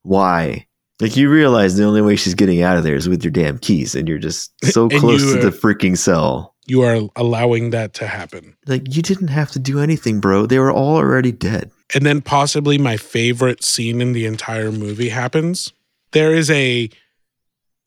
Why? 0.03 0.65
Like, 1.01 1.15
you 1.15 1.29
realize 1.29 1.77
the 1.77 1.85
only 1.85 2.01
way 2.01 2.15
she's 2.17 2.35
getting 2.35 2.61
out 2.61 2.75
of 2.77 2.83
there 2.83 2.95
is 2.95 3.07
with 3.07 3.23
your 3.23 3.31
damn 3.31 3.57
keys, 3.57 3.95
and 3.95 4.07
you're 4.07 4.17
just 4.17 4.51
so 4.65 4.89
close 4.89 5.23
to 5.33 5.39
uh, 5.39 5.43
the 5.43 5.49
freaking 5.51 5.97
cell. 5.97 6.55
You 6.67 6.81
are 6.83 7.01
allowing 7.15 7.69
that 7.71 7.93
to 7.95 8.07
happen. 8.07 8.55
Like, 8.67 8.95
you 8.95 9.01
didn't 9.01 9.29
have 9.29 9.49
to 9.51 9.59
do 9.59 9.79
anything, 9.79 10.19
bro. 10.19 10.45
They 10.45 10.59
were 10.59 10.71
all 10.71 10.97
already 10.97 11.31
dead. 11.31 11.71
and 11.95 12.05
then 12.05 12.21
possibly 12.21 12.77
my 12.77 12.97
favorite 12.97 13.63
scene 13.63 14.01
in 14.01 14.11
the 14.13 14.25
entire 14.25 14.71
movie 14.71 15.09
happens. 15.09 15.71
There 16.11 16.33
is 16.33 16.51
a 16.51 16.89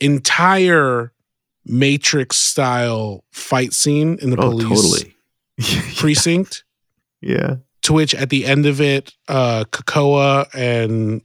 entire 0.00 1.12
Matrix 1.64 2.36
style 2.38 3.24
fight 3.30 3.72
scene 3.72 4.18
in 4.20 4.30
the 4.30 4.36
Oh, 4.38 4.50
police 4.50 4.68
totally. 4.68 5.14
precinct, 5.96 6.64
yeah. 7.22 7.56
to 7.82 7.92
which 7.92 8.14
at 8.14 8.30
the 8.30 8.44
end 8.46 8.66
of 8.66 8.80
it, 8.80 9.12
uh, 9.28 9.64
Kekoa 9.72 10.46
and 10.54 11.22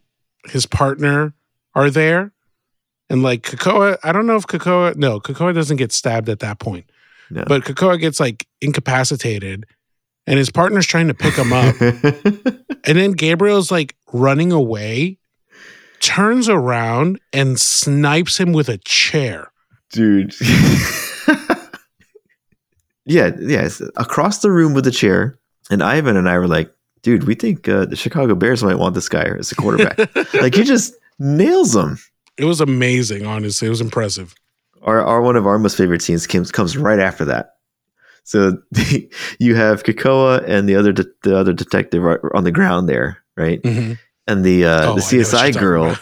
his 0.49 0.65
partner 0.65 1.33
are 1.75 1.89
there. 1.89 2.31
And 3.09 3.23
like 3.23 3.43
Kekoa, 3.43 3.97
I 4.03 4.11
don't 4.11 4.25
know 4.27 4.35
if 4.35 4.47
Kekoa, 4.47 4.95
no, 4.95 5.19
Kekoa 5.19 5.53
doesn't 5.53 5.77
get 5.77 5.91
stabbed 5.91 6.29
at 6.29 6.39
that 6.39 6.59
point, 6.59 6.85
No. 7.31 7.43
but 7.47 7.63
Kekoa 7.63 7.99
gets 7.99 8.19
like 8.19 8.45
incapacitated 8.61 9.65
and 10.25 10.37
his 10.37 10.49
partner's 10.51 10.85
trying 10.87 11.07
to 11.07 11.13
pick 11.13 11.33
him 11.35 11.51
up. 11.53 11.75
And 12.83 12.97
then 12.97 13.11
Gabriel's 13.13 13.69
like 13.69 13.95
running 14.13 14.53
away, 14.53 15.17
turns 15.99 16.47
around 16.47 17.19
and 17.33 17.59
snipes 17.59 18.39
him 18.39 18.53
with 18.53 18.69
a 18.69 18.77
chair. 18.77 19.51
dude. 19.91 20.33
yeah, 23.05 23.31
yes, 23.39 23.81
across 23.97 24.39
the 24.39 24.51
room 24.51 24.73
with 24.73 24.87
a 24.87 24.91
chair, 24.91 25.37
and 25.69 25.81
Ivan 25.83 26.17
and 26.17 26.27
I 26.29 26.37
were 26.37 26.47
like, 26.47 26.73
"Dude, 27.01 27.25
we 27.25 27.35
think 27.35 27.67
uh, 27.67 27.85
the 27.85 27.95
Chicago 27.95 28.35
Bears 28.35 28.63
might 28.63 28.75
want 28.79 28.95
this 28.95 29.09
guy 29.09 29.23
as 29.37 29.51
a 29.51 29.55
quarterback." 29.55 29.97
like 30.35 30.55
he 30.55 30.63
just 30.63 30.93
nails 31.19 31.73
them. 31.73 31.97
it 32.37 32.45
was 32.45 32.61
amazing, 32.61 33.25
honestly. 33.25 33.67
It 33.67 33.71
was 33.71 33.81
impressive. 33.81 34.33
Our, 34.83 35.01
our 35.01 35.21
one 35.21 35.35
of 35.35 35.45
our 35.47 35.57
most 35.59 35.75
favorite 35.77 36.01
scenes 36.01 36.27
comes 36.27 36.51
comes 36.51 36.77
right 36.77 36.99
after 36.99 37.25
that. 37.25 37.55
So 38.23 38.57
you 39.39 39.55
have 39.55 39.83
Kekoa 39.83 40.43
and 40.47 40.67
the 40.69 40.75
other 40.75 40.91
de- 40.93 41.05
the 41.23 41.37
other 41.37 41.53
detective 41.53 42.03
are 42.05 42.35
on 42.35 42.43
the 42.43 42.51
ground 42.51 42.87
there, 42.89 43.23
right? 43.35 43.61
Mhm. 43.63 43.97
And 44.27 44.43
the 44.43 44.65
uh, 44.65 44.91
Oh, 44.91 44.95
the 44.95 45.01
CSI 45.01 45.57
girl. 45.57 45.95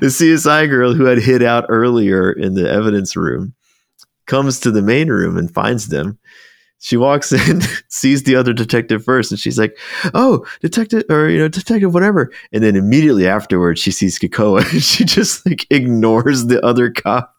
the 0.00 0.06
CSI 0.06 0.68
girl 0.68 0.92
who 0.94 1.04
had 1.04 1.18
hid 1.18 1.42
out 1.42 1.64
earlier 1.68 2.32
in 2.32 2.54
the 2.54 2.68
evidence 2.70 3.16
room 3.16 3.54
comes 4.26 4.60
to 4.60 4.70
the 4.70 4.82
main 4.82 5.08
room 5.08 5.36
and 5.36 5.52
finds 5.52 5.88
them. 5.88 6.18
She 6.80 6.96
walks 6.96 7.32
in, 7.32 7.60
sees 7.88 8.22
the 8.22 8.36
other 8.36 8.52
detective 8.52 9.04
first, 9.04 9.32
and 9.32 9.40
she's 9.40 9.58
like, 9.58 9.76
"Oh, 10.14 10.46
detective, 10.60 11.04
or 11.10 11.28
you 11.28 11.38
know, 11.38 11.48
detective, 11.48 11.92
whatever." 11.92 12.30
And 12.52 12.62
then 12.62 12.76
immediately 12.76 13.26
afterwards, 13.26 13.80
she 13.80 13.90
sees 13.90 14.18
Kekoa, 14.18 14.60
and 14.72 14.82
she 14.82 15.04
just 15.04 15.44
like 15.44 15.66
ignores 15.70 16.46
the 16.46 16.64
other 16.64 16.90
cop, 16.90 17.34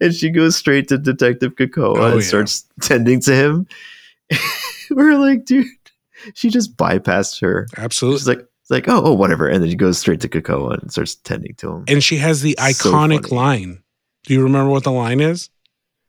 and 0.00 0.12
she 0.14 0.28
goes 0.30 0.56
straight 0.56 0.88
to 0.88 0.98
Detective 0.98 1.54
Kekoa 1.56 1.96
Oh, 1.98 2.04
and 2.12 2.20
yeah. 2.20 2.26
starts 2.28 2.66
tending 2.82 3.20
to 3.22 3.34
him. 3.34 3.66
We're 4.90 5.16
like, 5.18 5.44
dude, 5.46 5.66
she 6.34 6.50
just 6.50 6.76
bypassed 6.76 7.40
her. 7.40 7.66
Absolutely, 7.76 8.18
She's 8.18 8.28
like, 8.28 8.46
it's 8.60 8.70
like, 8.70 8.88
oh, 8.88 9.02
oh, 9.04 9.14
whatever. 9.14 9.48
And 9.48 9.62
then 9.62 9.70
she 9.70 9.76
goes 9.76 9.98
straight 9.98 10.20
to 10.20 10.28
Kekoa 10.28 10.80
and 10.80 10.92
starts 10.92 11.14
tending 11.14 11.54
to 11.56 11.70
him. 11.70 11.84
And 11.88 12.04
she 12.04 12.16
has 12.18 12.42
the 12.42 12.54
iconic 12.60 13.28
funny. 13.28 13.34
line. 13.36 13.82
Do 14.24 14.34
you 14.34 14.42
remember 14.42 14.70
what 14.70 14.84
the 14.84 14.92
line 14.92 15.20
is? 15.20 15.50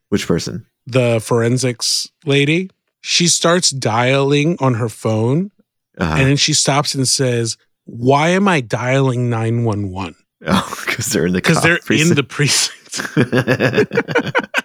Which 0.10 0.28
person? 0.28 0.66
The 0.86 1.20
forensics 1.24 2.08
lady. 2.26 2.70
She 3.02 3.28
starts 3.28 3.70
dialing 3.70 4.58
on 4.60 4.76
her 4.76 4.90
phone 4.90 5.52
Uh, 6.00 6.16
and 6.18 6.28
then 6.28 6.38
she 6.38 6.54
stops 6.54 6.96
and 6.96 7.08
says, 7.08 7.58
Why 7.86 8.30
am 8.30 8.48
I 8.48 8.62
dialing 8.62 9.30
911? 9.30 10.16
oh, 10.48 10.84
because 10.86 11.08
they're 11.08 11.26
in 11.26 11.34
the 11.34 11.40
Because 11.40 11.62
they're 11.62 11.76
in 11.76 11.82
precinct. 11.82 12.16
the 12.16 12.24
precinct. 12.24 12.80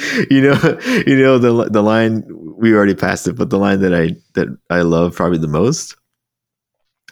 you 0.30 0.40
know, 0.40 0.78
you 1.06 1.16
know 1.16 1.38
the 1.38 1.68
the 1.70 1.82
line 1.82 2.24
we 2.56 2.74
already 2.74 2.94
passed 2.94 3.26
it, 3.28 3.36
but 3.36 3.50
the 3.50 3.58
line 3.58 3.80
that 3.80 3.94
I 3.94 4.16
that 4.34 4.48
I 4.70 4.80
love 4.82 5.14
probably 5.14 5.38
the 5.38 5.48
most 5.48 5.96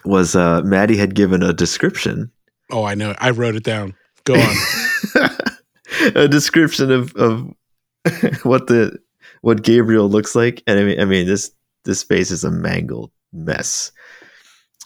was 0.05 0.35
uh 0.35 0.61
Maddie 0.63 0.97
had 0.97 1.15
given 1.15 1.43
a 1.43 1.53
description, 1.53 2.31
Oh, 2.71 2.83
I 2.83 2.95
know. 2.95 3.15
I 3.19 3.31
wrote 3.31 3.55
it 3.55 3.63
down. 3.63 3.95
Go 4.25 4.35
on. 4.35 5.29
a 6.15 6.27
description 6.27 6.91
of 6.91 7.15
of 7.15 7.51
what 8.43 8.67
the 8.67 8.97
what 9.41 9.63
Gabriel 9.63 10.09
looks 10.09 10.35
like, 10.35 10.63
and 10.67 10.79
I 10.79 10.83
mean, 10.83 10.99
I 10.99 11.05
mean 11.05 11.25
this 11.27 11.51
this 11.85 12.03
face 12.03 12.31
is 12.31 12.43
a 12.43 12.51
mangled 12.51 13.11
mess. 13.33 13.91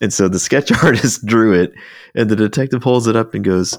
And 0.02 0.12
so 0.14 0.28
the 0.28 0.40
sketch 0.40 0.72
artist 0.84 1.26
drew 1.26 1.54
it, 1.54 1.72
and 2.16 2.30
the 2.30 2.36
detective 2.36 2.84
holds 2.84 3.08
it 3.08 3.16
up 3.16 3.34
and 3.34 3.44
goes, 3.44 3.78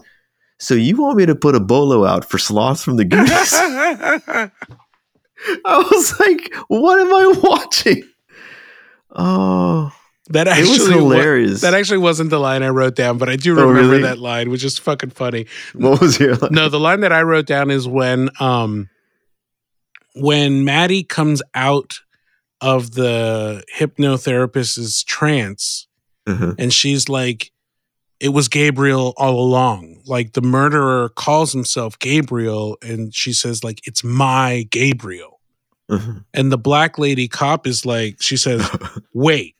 So 0.58 0.74
you 0.74 0.96
want 0.96 1.16
me 1.18 1.26
to 1.26 1.34
put 1.34 1.54
a 1.54 1.60
bolo 1.60 2.04
out 2.04 2.24
for 2.24 2.38
sloths 2.38 2.84
from 2.84 2.96
the 2.96 3.04
Goonies? 3.04 3.30
I 5.66 5.78
was 5.78 6.20
like, 6.20 6.54
what 6.68 6.98
am 7.00 7.12
I 7.12 7.34
watching? 7.42 8.02
Oh, 9.14 9.92
that 10.30 10.46
it 10.46 10.52
actually 10.52 10.78
was 10.78 10.88
wa- 10.88 10.94
hilarious. 11.10 11.60
that 11.60 11.74
actually 11.74 11.98
wasn't 11.98 12.30
the 12.30 12.38
line 12.40 12.62
I 12.62 12.70
wrote 12.70 12.94
down, 12.96 13.18
but 13.18 13.28
I 13.28 13.36
do 13.36 13.52
Oh, 13.58 13.66
remember 13.66 13.90
really? 13.90 14.02
that 14.02 14.18
line, 14.18 14.50
which 14.50 14.64
is 14.64 14.78
fucking 14.78 15.10
funny. 15.10 15.46
what 15.74 16.00
was 16.00 16.18
your 16.18 16.34
line? 16.36 16.52
No, 16.52 16.68
the 16.68 16.80
line 16.80 17.00
that 17.00 17.12
I 17.12 17.22
wrote 17.22 17.46
down 17.46 17.70
is 17.70 17.86
when 17.86 18.30
um 18.40 18.88
when 20.14 20.64
Maddie 20.64 21.04
comes 21.04 21.42
out 21.54 21.94
of 22.60 22.92
the 22.92 23.62
hypnotherapist's 23.76 25.02
trance 25.04 25.86
Uh-huh. 26.26 26.54
and 26.58 26.72
she's 26.72 27.08
like 27.08 27.50
it 28.20 28.28
was 28.28 28.48
Gabriel 28.48 29.12
all 29.18 29.38
along. 29.38 30.00
Like 30.06 30.32
the 30.32 30.40
murderer 30.40 31.10
calls 31.10 31.52
himself 31.52 31.98
Gabriel 31.98 32.78
and 32.80 33.14
she 33.14 33.32
says 33.34 33.62
like 33.64 33.80
it's 33.84 34.02
my 34.04 34.66
Gabriel. 34.70 35.40
Uh-huh. 35.90 36.12
And 36.32 36.50
the 36.50 36.56
black 36.56 36.96
lady 36.98 37.28
cop 37.28 37.66
is 37.66 37.84
like 37.84 38.16
she 38.22 38.36
says, 38.38 38.66
"Wait. 39.12 39.56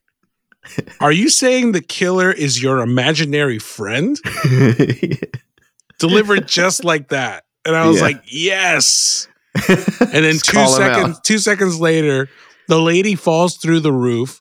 Are 1.01 1.13
you 1.13 1.29
saying 1.29 1.73
the 1.73 1.83
killer 1.83 2.31
is 2.33 2.63
your 2.63 2.79
imaginary 2.79 3.59
friend?" 3.59 4.19
Delivered 5.99 6.49
just 6.49 6.85
like 6.85 7.09
that. 7.09 7.45
And 7.67 7.77
I 7.77 7.87
was 7.87 7.97
Yeah. 7.99 8.03
like, 8.03 8.23
"Yes." 8.27 9.29
And 9.69 10.25
then 10.25 10.35
two 10.39 10.53
call 10.53 10.77
him 10.77 10.83
out. 10.83 10.97
seconds, 10.97 11.21
two 11.21 11.39
seconds 11.39 11.81
later, 11.81 12.29
the 12.69 12.81
lady 12.81 13.15
falls 13.15 13.57
through 13.57 13.81
the 13.81 13.93
roof. 13.93 14.41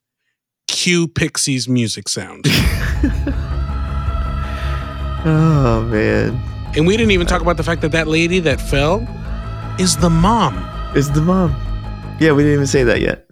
Cue 0.68 1.08
Pixie's 1.08 1.68
music 1.70 2.10
sound, 2.10 2.46
Oh 5.26 5.88
man, 5.90 6.42
and 6.76 6.86
we 6.88 6.98
didn't 6.98 7.12
even 7.12 7.28
talk 7.28 7.42
about 7.42 7.58
the 7.58 7.64
fact 7.64 7.82
that 7.82 7.92
that 7.92 8.08
lady 8.08 8.40
that 8.40 8.60
fell 8.60 9.08
is 9.80 9.98
the 9.98 10.10
mom. 10.10 10.58
Is 10.96 11.12
the 11.12 11.22
mom. 11.22 11.52
Yeah, 12.20 12.32
we 12.34 12.44
didn't 12.44 12.56
even 12.56 12.68
say 12.68 12.84
that 12.84 13.00
yet. 13.02 13.30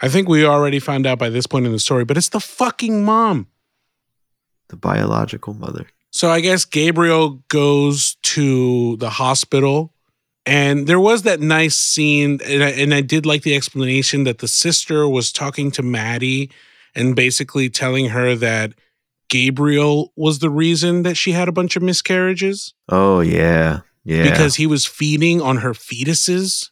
I 0.00 0.08
think 0.08 0.28
we 0.28 0.44
already 0.44 0.78
found 0.78 1.06
out 1.06 1.18
by 1.18 1.28
this 1.30 1.46
point 1.46 1.66
in 1.66 1.72
the 1.72 1.78
story, 1.78 2.04
but 2.04 2.16
it's 2.16 2.28
the 2.28 2.40
fucking 2.40 3.04
mom. 3.04 3.48
The 4.68 4.76
biological 4.76 5.52
mother. 5.54 5.86
So 6.10 6.30
I 6.30 6.40
guess 6.40 6.64
Gabriel 6.64 7.42
goes 7.48 8.16
to 8.22 8.96
the 8.96 9.10
hospital, 9.10 9.92
and 10.50 10.86
there 10.86 11.00
was 11.00 11.22
that 11.22 11.40
nice 11.40 11.76
scene, 11.76 12.40
and 12.44 12.62
I, 12.64 12.70
and 12.70 12.92
I 12.92 13.00
did 13.02 13.24
like 13.26 13.42
the 13.42 13.54
explanation 13.54 14.24
that 14.24 14.38
the 14.38 14.48
sister 14.48 15.08
was 15.08 15.32
talking 15.32 15.70
to 15.72 15.82
Maddie 15.82 16.50
and 16.94 17.14
basically 17.14 17.70
telling 17.70 18.06
her 18.10 18.34
that 18.36 18.72
Gabriel 19.28 20.12
was 20.16 20.40
the 20.40 20.50
reason 20.50 21.02
that 21.04 21.16
she 21.16 21.32
had 21.32 21.48
a 21.48 21.52
bunch 21.52 21.76
of 21.76 21.82
miscarriages 21.82 22.74
Oh 22.88 23.20
yeah, 23.20 23.80
yeah. 24.04 24.28
because 24.28 24.56
he 24.56 24.66
was 24.66 24.86
feeding 24.86 25.40
on 25.40 25.58
her 25.58 25.72
fetuses 25.72 26.70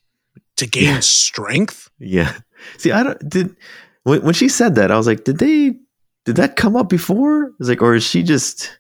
to 0.56 0.66
gain 0.66 0.94
Yeah. 0.94 1.00
strength. 1.00 1.88
yeah. 2.00 2.34
See, 2.78 2.90
I 2.90 3.04
don't 3.04 3.28
did 3.28 3.54
when 4.02 4.22
when 4.22 4.34
she 4.34 4.48
said 4.48 4.74
that, 4.74 4.90
I 4.90 4.96
was 4.96 5.06
like, 5.06 5.22
did 5.24 5.38
they 5.38 5.76
did 6.24 6.36
that 6.36 6.56
come 6.56 6.74
up 6.74 6.88
before? 6.88 7.46
I 7.46 7.50
was 7.60 7.68
like, 7.68 7.80
or 7.82 7.94
is 7.94 8.02
she 8.02 8.24
just 8.24 8.77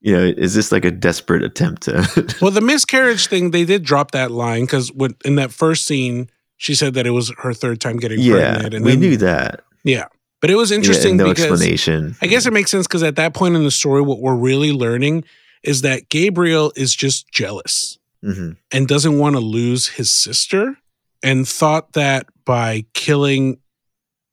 you 0.00 0.14
know, 0.16 0.22
is 0.24 0.54
this 0.54 0.70
like 0.72 0.84
a 0.84 0.90
desperate 0.90 1.42
attempt 1.42 1.82
to 1.82 2.36
Well, 2.42 2.50
the 2.50 2.60
miscarriage 2.60 3.26
thing, 3.26 3.50
they 3.50 3.64
did 3.64 3.82
drop 3.82 4.10
that 4.12 4.30
line 4.30 4.62
because 4.62 4.90
in 5.24 5.36
that 5.36 5.52
first 5.52 5.86
scene, 5.86 6.30
she 6.56 6.74
said 6.74 6.94
that 6.94 7.06
it 7.06 7.10
was 7.10 7.32
her 7.38 7.52
third 7.52 7.80
time 7.80 7.96
getting 7.96 8.20
Yeah, 8.20 8.52
pregnant. 8.54 8.74
And 8.74 8.84
we 8.84 8.92
then- 8.92 9.00
knew 9.00 9.16
that. 9.18 9.62
Yeah. 9.84 10.06
But 10.40 10.50
it 10.50 10.56
was 10.56 10.70
interesting 10.70 11.12
and 11.12 11.18
no 11.18 11.28
because 11.28 11.44
explanation. 11.50 12.14
I 12.20 12.26
guess 12.26 12.44
it 12.46 12.52
makes 12.52 12.70
sense 12.70 12.86
because 12.86 13.02
at 13.02 13.16
that 13.16 13.32
point 13.34 13.56
in 13.56 13.64
the 13.64 13.70
story, 13.70 14.02
what 14.02 14.20
we're 14.20 14.36
really 14.36 14.70
learning 14.72 15.24
is 15.62 15.80
that 15.82 16.08
Gabriel 16.10 16.72
is 16.76 16.94
just 16.94 17.28
jealous 17.32 17.98
hmm 18.22 18.52
and 18.72 18.86
doesn't 18.86 19.18
want 19.18 19.34
to 19.34 19.40
lose 19.40 19.88
his 19.88 20.10
sister 20.10 20.76
and 21.22 21.48
thought 21.48 21.92
that 21.94 22.26
by 22.44 22.84
killing 22.94 23.58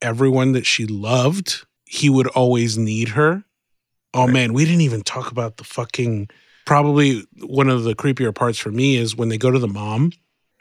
everyone 0.02 0.52
that 0.52 0.66
she 0.66 0.86
loved, 0.86 1.64
he 1.86 2.10
would 2.10 2.26
always 2.28 2.76
need 2.76 3.10
her. 3.10 3.44
Oh 4.14 4.24
Right. 4.24 4.32
man, 4.32 4.52
we 4.54 4.64
didn't 4.64 4.80
even 4.82 5.02
talk 5.02 5.30
about 5.30 5.56
the 5.58 5.64
fucking 5.64 6.28
probably 6.64 7.26
one 7.42 7.68
of 7.68 7.84
the 7.84 7.94
creepier 7.94 8.34
parts 8.34 8.58
for 8.58 8.70
me 8.70 8.96
is 8.96 9.14
when 9.16 9.28
they 9.28 9.36
go 9.36 9.50
to 9.50 9.58
the 9.58 9.68
mom 9.68 10.12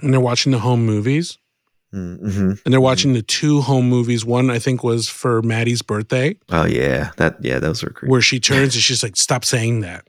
and 0.02 0.12
they're 0.14 0.20
watching 0.20 0.52
the 0.52 0.60
home 0.60 0.86
movies 0.86 1.38
hmm 1.92 2.54
and 2.66 2.74
they're 2.74 2.82
watching 2.82 3.14
the 3.14 3.22
two 3.22 3.62
home 3.62 3.88
movies. 3.88 4.26
One 4.26 4.50
I 4.50 4.58
think 4.60 4.84
was 4.84 5.08
for 5.08 5.42
Maddie's 5.44 5.82
birthday 5.84 6.36
Oh 6.50 6.66
yeah, 6.66 7.12
that 7.18 7.38
yeah, 7.42 7.60
those 7.60 7.84
were 7.84 7.92
creepy. 7.92 8.12
where 8.12 8.22
she 8.22 8.40
turns 8.50 8.74
and 8.74 8.84
she's 8.84 9.04
like, 9.04 9.16
"Stop 9.16 9.46
saying 9.46 9.82
that." 9.82 10.08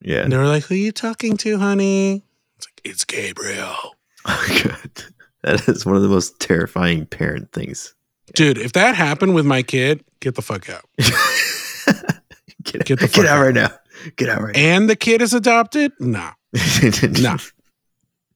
yeah. 0.00 0.22
And 0.22 0.32
they 0.32 0.36
were 0.36 0.46
like, 0.46 0.62
"Who 0.64 0.74
are 0.74 0.78
you 0.78 0.92
talking 0.92 1.36
to, 1.38 1.58
honey?" 1.58 2.22
It's 2.56 2.66
like, 2.68 2.80
"It's 2.84 3.04
Gabriel." 3.04 3.74
Oh 4.30 4.60
god, 4.62 5.04
that 5.42 5.68
is 5.68 5.86
one 5.86 5.96
of 5.96 6.02
the 6.02 6.08
most 6.08 6.38
terrifying 6.38 7.06
parent 7.06 7.50
things. 7.52 7.94
Dude, 8.34 8.58
if 8.58 8.72
that 8.74 8.94
happened 8.94 9.34
with 9.34 9.46
my 9.46 9.62
kid, 9.62 10.04
get 10.20 10.34
the 10.34 10.42
fuck 10.42 10.68
out. 10.68 10.84
get, 12.62 12.84
Get 12.84 13.00
the 13.00 13.08
get 13.12 13.26
out 13.26 13.38
out. 13.38 13.44
right 13.44 13.54
now. 13.54 13.70
Get 14.16 14.28
out 14.28 14.42
right 14.42 14.54
now. 14.54 14.60
And 14.60 14.88
the 14.90 14.96
kid 14.96 15.22
is 15.22 15.34
adopted? 15.34 15.92
Nah. 16.00 16.32
Nah. 17.20 17.38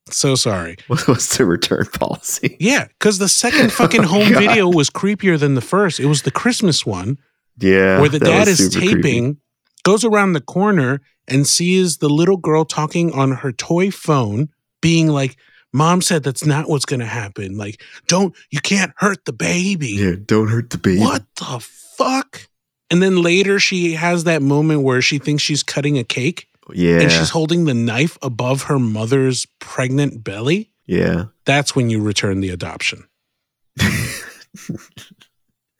So 0.09 0.35
sorry. 0.35 0.75
What- 0.87 1.07
What's 1.07 1.37
the 1.37 1.45
return 1.45 1.85
policy? 1.85 2.57
Yeah, 2.59 2.87
because 2.99 3.19
the 3.19 3.29
second 3.29 3.71
fucking 3.71 4.01
Oh, 4.03 4.07
home 4.07 4.33
God. 4.33 4.39
video 4.39 4.67
was 4.69 4.89
creepier 4.89 5.39
than 5.39 5.55
the 5.55 5.61
first. 5.61 5.99
It 5.99 6.05
was 6.07 6.23
the 6.23 6.31
Christmas 6.31 6.85
one 6.85 7.17
Yeah, 7.57 7.99
where 8.01 8.09
the 8.09 8.19
dad 8.19 8.47
is 8.49 8.57
super 8.71 8.79
creepy. 8.85 9.01
taping, 9.01 9.37
goes 9.83 10.03
around 10.03 10.33
the 10.33 10.41
corner 10.41 11.01
and 11.27 11.47
sees 11.47 11.97
the 11.97 12.09
little 12.09 12.35
girl 12.37 12.65
talking 12.65 13.13
on 13.13 13.31
her 13.31 13.53
toy 13.53 13.91
phone, 13.91 14.49
being 14.81 15.07
like, 15.07 15.37
Mom 15.71 16.01
said 16.01 16.21
that's 16.23 16.45
not 16.45 16.67
what's 16.69 16.85
going 16.85 16.99
to 16.99 17.05
happen. 17.05 17.57
Like, 17.57 17.81
don't, 18.07 18.35
you 18.51 18.59
can't 18.59 18.91
hurt 18.97 19.23
the 19.25 19.33
baby. 19.33 19.87
Yeah, 19.91 20.15
don't 20.23 20.49
hurt 20.49 20.69
the 20.69 20.77
baby. 20.77 20.99
What 20.99 21.23
the 21.37 21.59
fuck? 21.97 22.49
And 22.91 23.01
then 23.01 23.21
later 23.21 23.59
she 23.59 23.93
has 23.93 24.23
that 24.25 24.41
moment 24.41 24.81
where 24.83 25.01
she 25.01 25.17
thinks 25.17 25.41
she's 25.43 25.63
cutting 25.63 25.97
a 25.97 26.03
cake 26.03 26.47
Yeah, 26.73 26.99
and 27.01 27.11
she's 27.11 27.29
holding 27.31 27.65
the 27.65 27.73
knife 27.73 28.17
above 28.21 28.63
her 28.63 28.77
mother's 28.79 29.47
pregnant 29.59 30.23
belly. 30.23 30.71
yeah. 30.85 31.25
That's 31.45 31.75
when 31.75 31.89
you 31.89 32.01
return 32.01 32.39
the 32.39 32.49
adoption. 32.51 33.03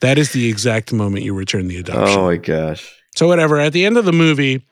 That 0.02 0.18
is 0.18 0.32
the 0.34 0.50
exact 0.50 0.92
moment 0.92 1.24
you 1.24 1.34
return 1.34 1.68
the 1.70 1.78
adoption. 1.78 2.20
oh 2.20 2.26
my 2.26 2.36
gosh. 2.38 2.94
So, 3.16 3.28
whatever, 3.28 3.60
at 3.60 3.72
the 3.74 3.86
end 3.86 3.98
of 3.98 4.04
the 4.06 4.12
movie, 4.12 4.66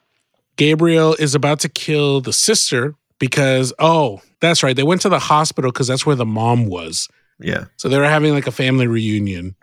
Gabriel 0.57 1.13
is 1.19 1.35
about 1.35 1.59
to 1.61 1.69
kill 1.69 2.19
the 2.21 2.33
sister 2.33 2.95
because, 3.19 3.71
oh, 3.79 4.21
that's 4.41 4.63
right. 4.63 4.75
They 4.75 4.83
went 4.83 5.01
to 5.01 5.09
the 5.09 5.19
hospital 5.19 5.71
because 5.71 5.87
that's 5.87 6.05
where 6.05 6.15
the 6.17 6.25
mom 6.25 6.65
was. 6.67 7.07
Yeah, 7.39 7.65
So 7.77 7.87
they 7.89 7.97
were 7.97 8.05
having 8.09 8.33
like 8.33 8.45
a 8.47 8.51
family 8.51 8.87
reunion. 8.87 9.55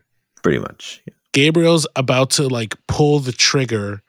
pretty 0.43 0.59
much. 0.59 1.03
Gabriel's 1.39 1.86
about 1.94 2.31
to 2.31 2.48
like 2.48 2.74
pull 2.89 3.20
the 3.20 3.31
trigger 3.31 4.02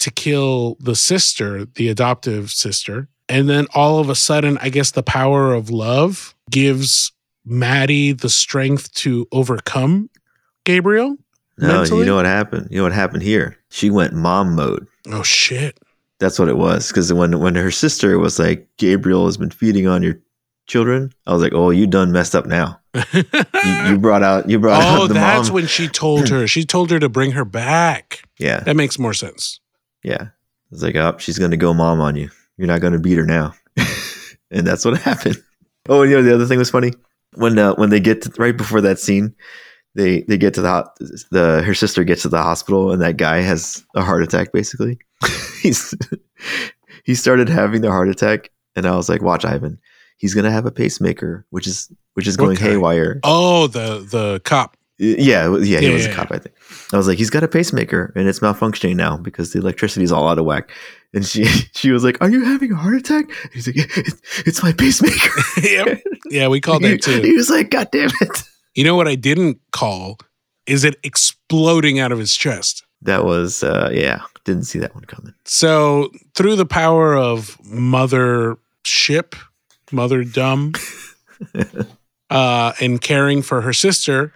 to 0.00 0.10
kill 0.10 0.76
the 0.80 0.96
sister, 0.96 1.66
the 1.66 1.88
adoptive 1.88 2.50
sister. 2.50 3.06
And 3.28 3.48
then 3.48 3.68
all 3.76 4.00
of 4.00 4.10
a 4.10 4.16
sudden, 4.16 4.58
I 4.58 4.70
guess 4.70 4.90
the 4.90 5.04
power 5.04 5.54
of 5.54 5.70
love 5.70 6.34
gives 6.50 7.12
Maddie 7.44 8.10
the 8.10 8.28
strength 8.28 8.92
to 8.94 9.28
overcome 9.30 10.10
Gabriel. 10.64 11.16
No, 11.58 11.68
Mentally? 11.68 12.00
you 12.00 12.06
know 12.06 12.16
what 12.16 12.26
happened? 12.26 12.66
You 12.72 12.78
know 12.78 12.82
what 12.82 12.92
happened 12.92 13.22
here? 13.22 13.56
She 13.70 13.88
went 13.88 14.12
mom 14.12 14.56
mode. 14.56 14.84
Oh, 15.06 15.22
shit. 15.22 15.78
That's 16.18 16.40
what 16.40 16.48
it 16.48 16.56
was. 16.56 16.88
Because 16.88 17.12
when 17.12 17.38
when 17.38 17.54
her 17.54 17.70
sister 17.70 18.18
was 18.18 18.40
like, 18.40 18.66
Gabriel 18.78 19.26
has 19.26 19.36
been 19.36 19.50
feeding 19.50 19.86
on 19.86 20.02
your 20.02 20.18
children, 20.66 21.12
I 21.24 21.34
was 21.34 21.40
like, 21.40 21.54
oh, 21.54 21.70
you 21.70 21.86
done 21.86 22.10
messed 22.10 22.34
up 22.34 22.46
now. 22.46 22.80
You, 22.94 23.24
you 23.88 23.98
brought 23.98 24.22
out 24.22 24.48
you 24.48 24.58
brought 24.58 24.82
oh, 24.82 25.02
out 25.02 25.08
the 25.08 25.14
that's 25.14 25.48
mom. 25.48 25.54
when 25.54 25.66
she 25.66 25.88
told 25.88 26.28
her. 26.28 26.46
She 26.46 26.64
told 26.64 26.90
her 26.90 26.98
to 27.00 27.08
bring 27.08 27.32
her 27.32 27.44
back. 27.44 28.22
yeah, 28.38 28.60
That 28.60 28.76
makes 28.76 28.98
more 28.98 29.14
sense. 29.14 29.60
yeah. 30.02 30.28
It's 30.72 30.82
like, 30.82 30.96
oh, 30.96 31.16
she's 31.18 31.38
gonna 31.38 31.56
go 31.56 31.72
mom 31.72 32.00
on 32.00 32.16
you. 32.16 32.30
You're 32.56 32.66
not 32.66 32.80
gonna 32.80 32.98
beat 32.98 33.16
her 33.18 33.24
now. 33.26 33.54
and 34.50 34.66
that's 34.66 34.84
what 34.84 34.98
happened. 35.02 35.36
Oh, 35.88 36.02
and 36.02 36.10
you 36.10 36.16
know 36.16 36.22
the 36.22 36.34
other 36.34 36.46
thing 36.46 36.58
was 36.58 36.70
funny 36.70 36.92
when 37.34 37.58
uh, 37.58 37.74
when 37.74 37.90
they 37.90 38.00
get 38.00 38.22
to, 38.22 38.32
right 38.38 38.56
before 38.56 38.80
that 38.80 38.98
scene, 38.98 39.34
they 39.94 40.22
they 40.22 40.36
get 40.36 40.54
to 40.54 40.62
the 40.62 41.26
the 41.30 41.62
her 41.62 41.74
sister 41.74 42.02
gets 42.04 42.22
to 42.22 42.28
the 42.28 42.42
hospital 42.42 42.90
and 42.92 43.02
that 43.02 43.16
guy 43.16 43.40
has 43.40 43.84
a 43.94 44.02
heart 44.02 44.22
attack. 44.22 44.52
Basically, 44.52 44.98
he's 45.62 45.94
he 47.04 47.14
started 47.14 47.48
having 47.48 47.82
the 47.82 47.90
heart 47.90 48.08
attack, 48.08 48.50
and 48.74 48.86
I 48.86 48.96
was 48.96 49.08
like, 49.08 49.22
watch 49.22 49.44
Ivan, 49.44 49.78
he's 50.16 50.34
gonna 50.34 50.50
have 50.50 50.66
a 50.66 50.72
pacemaker, 50.72 51.46
which 51.50 51.66
is 51.66 51.90
which 52.14 52.26
is 52.26 52.36
going 52.36 52.56
kind? 52.56 52.72
haywire. 52.72 53.20
Oh, 53.22 53.66
the 53.68 53.98
the 54.08 54.40
cop. 54.44 54.76
Yeah, 54.98 55.56
yeah, 55.58 55.80
he 55.80 55.90
was 55.90 56.06
yeah, 56.06 56.12
a 56.12 56.14
cop, 56.14 56.30
I 56.30 56.38
think. 56.38 56.54
I 56.92 56.96
was 56.96 57.08
like, 57.08 57.18
he's 57.18 57.28
got 57.30 57.42
a 57.42 57.48
pacemaker 57.48 58.12
and 58.14 58.28
it's 58.28 58.38
malfunctioning 58.38 58.94
now 58.94 59.16
because 59.16 59.52
the 59.52 59.58
electricity's 59.58 60.12
all 60.12 60.28
out 60.28 60.38
of 60.38 60.44
whack. 60.44 60.70
And 61.12 61.26
she 61.26 61.44
she 61.74 61.90
was 61.90 62.04
like, 62.04 62.16
Are 62.22 62.30
you 62.30 62.44
having 62.44 62.70
a 62.72 62.76
heart 62.76 62.94
attack? 62.94 63.24
And 63.42 63.52
he's 63.52 63.66
like, 63.66 63.76
"It- 63.76 64.14
It's 64.46 64.62
my 64.62 64.72
pacemaker. 64.72 65.30
yep. 65.62 66.00
Yeah, 66.30 66.46
we 66.48 66.60
called 66.60 66.82
he, 66.84 66.90
that 66.92 67.02
too. 67.02 67.20
he 67.22 67.32
was 67.34 67.50
like, 67.50 67.70
God 67.70 67.88
damn 67.90 68.10
it. 68.20 68.42
You 68.76 68.84
know 68.84 68.94
what 68.94 69.08
I 69.08 69.16
didn't 69.16 69.58
call 69.72 70.18
is 70.66 70.84
it 70.84 70.96
exploding 71.02 71.98
out 71.98 72.12
of 72.12 72.18
his 72.20 72.34
chest. 72.36 72.84
that 73.02 73.24
was 73.24 73.62
uh 73.64 73.90
yeah, 73.92 74.22
didn't 74.44 74.64
see 74.64 74.78
that 74.78 74.94
one 74.94 75.04
coming. 75.06 75.34
So 75.44 76.10
through 76.36 76.54
the 76.56 76.66
power 76.66 77.16
of 77.16 77.58
mother 77.64 78.56
ship, 78.84 79.34
mother 79.92 80.22
dumb, 80.24 80.72
uh, 82.34 82.72
and 82.80 83.00
caring 83.00 83.42
for 83.42 83.60
her 83.60 83.72
sister, 83.72 84.34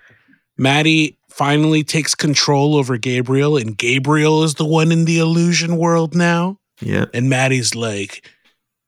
Maddie 0.57 1.19
finally 1.29 1.83
takes 1.83 2.15
control 2.15 2.77
over 2.77 2.97
Gabriel, 2.97 3.57
and 3.57 3.77
Gabriel 3.77 4.45
is 4.45 4.55
the 4.55 4.65
one 4.65 4.93
in 4.93 5.05
the 5.05 5.19
illusion 5.19 5.77
world 5.77 6.15
now. 6.15 6.59
Yeah. 6.81 7.07
And 7.13 7.29
Maddie's 7.29 7.75
like, 7.75 8.25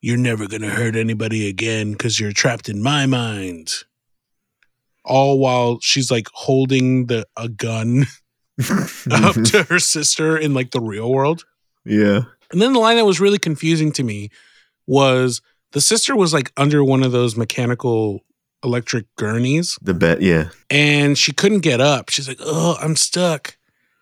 You're 0.00 0.16
never 0.16 0.46
going 0.46 0.62
to 0.62 0.70
hurt 0.70 0.94
anybody 0.94 1.48
again 1.48 1.92
because 1.92 2.20
you're 2.20 2.32
trapped 2.32 2.68
in 2.68 2.82
my 2.82 3.06
mind. 3.06 3.72
All 5.04 5.40
while 5.40 5.80
she's 5.80 6.10
like 6.10 6.28
holding 6.32 7.06
the 7.06 7.26
a 7.36 7.48
gun 7.48 8.06
up 9.10 9.34
to 9.34 9.62
her 9.68 9.80
sister 9.80 10.38
in 10.38 10.54
like 10.54 10.70
the 10.70 10.80
real 10.80 11.10
world. 11.10 11.44
yeah. 11.84 12.22
And 12.52 12.60
then 12.60 12.72
the 12.72 12.80
line 12.80 12.96
that 12.96 13.04
was 13.04 13.20
really 13.20 13.38
confusing 13.38 13.92
to 13.92 14.02
me 14.02 14.28
was 14.84 15.40
the 15.70 15.80
sister 15.80 16.16
was 16.16 16.34
like 16.34 16.50
under 16.56 16.82
one 16.82 17.04
of 17.04 17.12
those 17.12 17.36
mechanical 17.36 18.24
electric 18.64 19.06
gurneys 19.16 19.78
The 19.82 19.94
bet 19.94 20.20
yeah. 20.22 20.50
and 20.68 21.16
she 21.16 21.32
couldn't 21.32 21.60
get 21.60 21.80
up. 21.80 22.10
She's 22.10 22.28
like, 22.28 22.38
Oh, 22.40 22.76
I'm 22.80 22.96
stuck. 22.96 23.56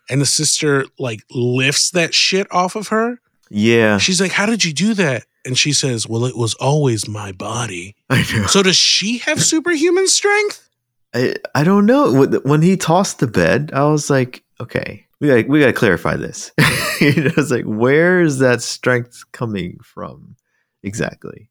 And 0.09 0.19
the 0.21 0.25
sister 0.25 0.85
like 0.97 1.21
lifts 1.31 1.91
that 1.91 2.13
shit 2.13 2.47
off 2.51 2.75
of 2.75 2.87
her. 2.89 3.19
Yeah. 3.49 3.97
She's 3.97 4.19
like, 4.19 4.31
How 4.31 4.45
did 4.45 4.63
you 4.65 4.73
do 4.73 4.93
that? 4.95 5.25
And 5.45 5.57
she 5.57 5.71
says, 5.71 6.07
Well, 6.07 6.25
it 6.25 6.35
was 6.35 6.53
always 6.55 7.07
my 7.07 7.31
body. 7.31 7.95
I 8.09 8.17
know. 8.33 8.47
So 8.47 8.61
does 8.63 8.75
she 8.75 9.19
have 9.19 9.41
superhuman 9.41 10.07
strength? 10.07 10.69
I, 11.15 11.35
I 11.55 11.63
don't 11.63 11.85
know. 11.85 12.25
When- 12.43 12.61
he 12.61 12.77
tossed 12.77 13.19
the 13.19 13.27
bed, 13.27 13.71
I 13.73 13.85
was 13.85 14.09
like, 14.09 14.43
okay, 14.61 15.07
we 15.19 15.27
got 15.27 15.47
we 15.49 15.59
got 15.59 15.65
to 15.67 15.73
clarify 15.73 16.15
this. 16.15 16.51
you 17.01 17.23
know, 17.23 17.31
I 17.31 17.33
was 17.41 17.49
like, 17.51 17.65
where 17.65 18.21
is 18.21 18.39
that 18.39 18.61
strength 18.61 19.23
coming 19.31 19.79
from 19.83 20.35
exactly? 20.83 21.49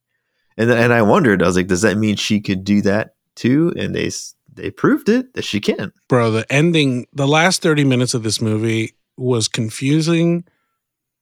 And 0.59 0.71
and 0.71 0.93
I 0.93 1.03
wondered, 1.03 1.43
I 1.43 1.47
was 1.47 1.57
like, 1.57 1.69
does 1.69 1.83
that 1.83 1.97
mean 1.97 2.17
she 2.17 2.41
could 2.41 2.65
do 2.65 2.83
that 2.83 3.15
too? 3.37 3.73
And 3.77 3.95
they 3.95 4.11
they 4.53 4.71
proved 4.71 5.09
it 5.09 5.33
that 5.35 5.45
she 5.45 5.61
can. 5.61 5.93
Bro, 6.09 6.33
the 6.33 6.53
ending, 6.53 7.07
the 7.13 7.29
last 7.29 7.63
30 7.63 7.85
minutes 7.85 8.13
of 8.13 8.25
this 8.25 8.41
movie 8.41 8.95
was 9.17 9.47
confusing, 9.47 10.45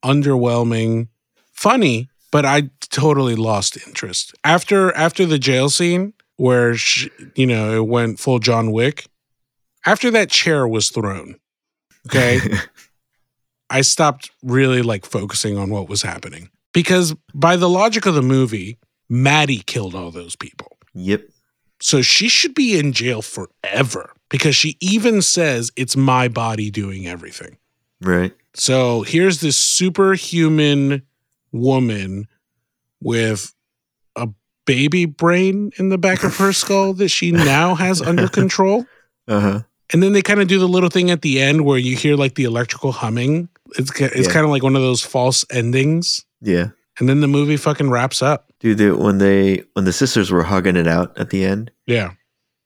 underwhelming, 0.02 1.08
funny, 1.52 2.08
but 2.32 2.46
I 2.46 2.70
totally 2.80 3.36
lost 3.36 3.76
interest. 3.86 4.34
After 4.42 4.92
after 4.96 5.26
the 5.26 5.38
jail 5.38 5.68
scene 5.68 6.14
where 6.36 6.74
she, 6.74 7.10
you 7.34 7.46
know, 7.46 7.76
it 7.76 7.86
went 7.86 8.18
full 8.18 8.38
John 8.38 8.72
Wick, 8.72 9.06
after 9.84 10.10
that 10.10 10.30
chair 10.30 10.66
was 10.66 10.88
thrown, 10.88 11.36
okay? 12.06 12.40
I 13.70 13.82
stopped 13.82 14.30
really 14.42 14.80
like 14.80 15.04
focusing 15.04 15.58
on 15.58 15.70
what 15.70 15.88
was 15.88 16.02
happening. 16.02 16.50
Because 16.72 17.14
by 17.34 17.56
the 17.56 17.68
logic 17.68 18.06
of 18.06 18.14
the 18.14 18.22
movie, 18.22 18.78
Maddie 19.09 19.62
killed 19.66 19.95
all 19.95 20.11
those 20.11 20.37
people. 20.37 20.77
yep. 20.95 21.28
So 21.78 22.01
she 22.01 22.28
should 22.31 22.55
be 22.55 22.78
in 22.78 22.93
jail 22.95 23.20
forever 23.20 24.11
because 24.31 24.57
she 24.57 24.78
even 24.81 25.20
says 25.20 25.70
it's 25.77 25.95
my 25.95 26.27
body 26.27 26.70
doing 26.70 27.07
everything. 27.07 27.59
Right. 28.01 28.33
So 28.55 29.03
here's 29.03 29.41
this 29.43 29.61
superhuman 29.61 31.03
woman 31.53 32.28
with 33.03 33.55
a 34.16 34.28
baby 34.65 35.05
brain 35.05 35.70
in 35.78 35.91
the 35.91 35.99
back 35.99 36.24
of 36.24 36.37
her 36.39 36.53
skull 36.55 36.95
that 36.95 37.09
she 37.11 37.31
now 37.31 37.74
has 37.74 38.01
under 38.01 38.27
control. 38.28 38.87
Uh 39.28 39.41
huh. 39.41 39.61
And 39.93 40.03
then 40.03 40.15
they 40.15 40.23
kind 40.23 40.41
of 40.41 40.49
do 40.49 40.59
the 40.59 40.66
little 40.66 40.89
thing 40.91 41.11
at 41.11 41.23
the 41.23 41.41
end 41.41 41.65
where 41.65 41.78
you 41.78 41.95
hear 41.95 42.16
like 42.16 42.35
the 42.37 42.45
electrical 42.45 42.93
humming. 42.93 43.49
It's 43.78 43.91
it's 44.01 44.27
Yeah. 44.28 44.33
kind 44.33 44.45
of 44.45 44.51
like 44.51 44.62
one 44.62 44.77
of 44.77 44.83
those 44.83 45.03
false 45.03 45.45
endings. 45.51 46.24
Yeah. 46.41 46.70
And 46.99 47.09
then 47.09 47.20
the 47.20 47.28
movie 47.28 47.59
fucking 47.59 47.91
wraps 47.91 48.23
up. 48.23 48.45
Dude, 48.61 48.78
they, 48.78 48.91
when 48.91 49.19
they 49.19 49.65
when 49.74 49.85
the 49.85 49.93
sisters 49.93 50.31
were 50.31 50.43
hugging 50.43 50.77
it 50.77 50.87
out 50.87 51.16
at 51.19 51.31
the 51.31 51.45
end, 51.45 51.70
Yeah. 51.87 52.12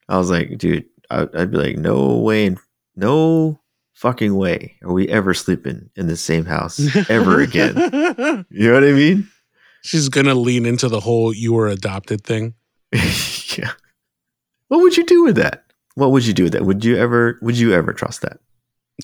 I 0.07 0.17
was 0.17 0.29
like, 0.29 0.57
dude, 0.57 0.85
I, 1.09 1.27
I'd 1.33 1.51
be 1.51 1.57
like, 1.57 1.77
no 1.77 2.17
way, 2.17 2.55
no 2.95 3.59
fucking 3.93 4.35
way 4.35 4.77
are 4.83 4.91
we 4.93 5.07
ever 5.09 5.33
sleeping 5.33 5.89
in 5.95 6.07
the 6.07 6.17
same 6.17 6.45
house 6.45 6.79
ever 7.09 7.39
again. 7.41 7.75
You 8.49 8.67
know 8.67 8.73
what 8.73 8.83
I 8.83 8.91
mean? 8.93 9.29
She's 9.83 10.09
gonna 10.09 10.35
lean 10.35 10.65
into 10.65 10.87
the 10.89 10.99
whole 10.99 11.33
"you 11.33 11.53
were 11.53 11.67
adopted" 11.67 12.23
thing. 12.23 12.53
yeah. 12.93 13.71
What 14.67 14.79
would 14.81 14.95
you 14.95 15.05
do 15.05 15.23
with 15.23 15.35
that? 15.37 15.65
What 15.95 16.11
would 16.11 16.25
you 16.25 16.33
do 16.33 16.43
with 16.43 16.53
that? 16.53 16.65
Would 16.65 16.85
you 16.85 16.97
ever? 16.97 17.39
Would 17.41 17.57
you 17.57 17.73
ever 17.73 17.91
trust 17.93 18.21
that? 18.21 18.39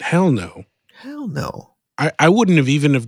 Hell 0.02 0.32
no. 0.32 0.66
Hell 1.02 1.28
no. 1.28 1.74
I, 1.98 2.12
I 2.20 2.30
wouldn't 2.30 2.58
have 2.58 2.70
even 2.70 2.94
have 2.94 3.08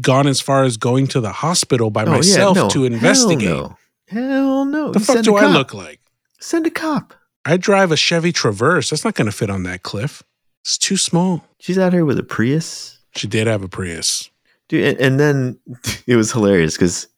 gone 0.00 0.26
as 0.26 0.40
far 0.40 0.64
as 0.64 0.76
going 0.76 1.06
to 1.08 1.20
the 1.20 1.32
hospital 1.32 1.90
by 1.90 2.02
Oh, 2.04 2.06
yeah, 2.10 2.14
myself 2.16 2.56
no. 2.56 2.68
to 2.70 2.84
investigate. 2.84 3.48
Hell 3.48 3.76
no. 4.12 4.20
Hell 4.20 4.64
no. 4.64 4.92
The 4.92 4.98
You 4.98 5.04
fuck 5.04 5.22
do 5.24 5.36
I 5.36 5.46
look 5.46 5.72
like? 5.74 6.00
Send 6.40 6.66
a 6.66 6.70
cop. 6.70 7.14
I 7.44 7.56
drive 7.56 7.90
a 7.92 7.96
Chevy 7.96 8.32
Traverse. 8.32 8.90
That's 8.90 9.04
not 9.04 9.14
going 9.14 9.26
to 9.26 9.32
fit 9.32 9.50
on 9.50 9.62
that 9.64 9.82
cliff. 9.82 10.22
It's 10.62 10.76
too 10.78 10.96
small. 10.96 11.44
She's 11.58 11.78
out 11.78 11.92
here 11.92 12.04
with 12.04 12.18
a 12.18 12.22
Prius, 12.22 12.98
She 13.16 13.26
did 13.26 13.46
have 13.46 13.62
a 13.62 13.68
Prius. 13.68 14.30
dude. 14.68 14.84
And, 14.84 14.98
and 15.00 15.20
then 15.20 15.58
it 16.06 16.16
was 16.16 16.30
hilarious 16.32 16.74
because 16.74 17.08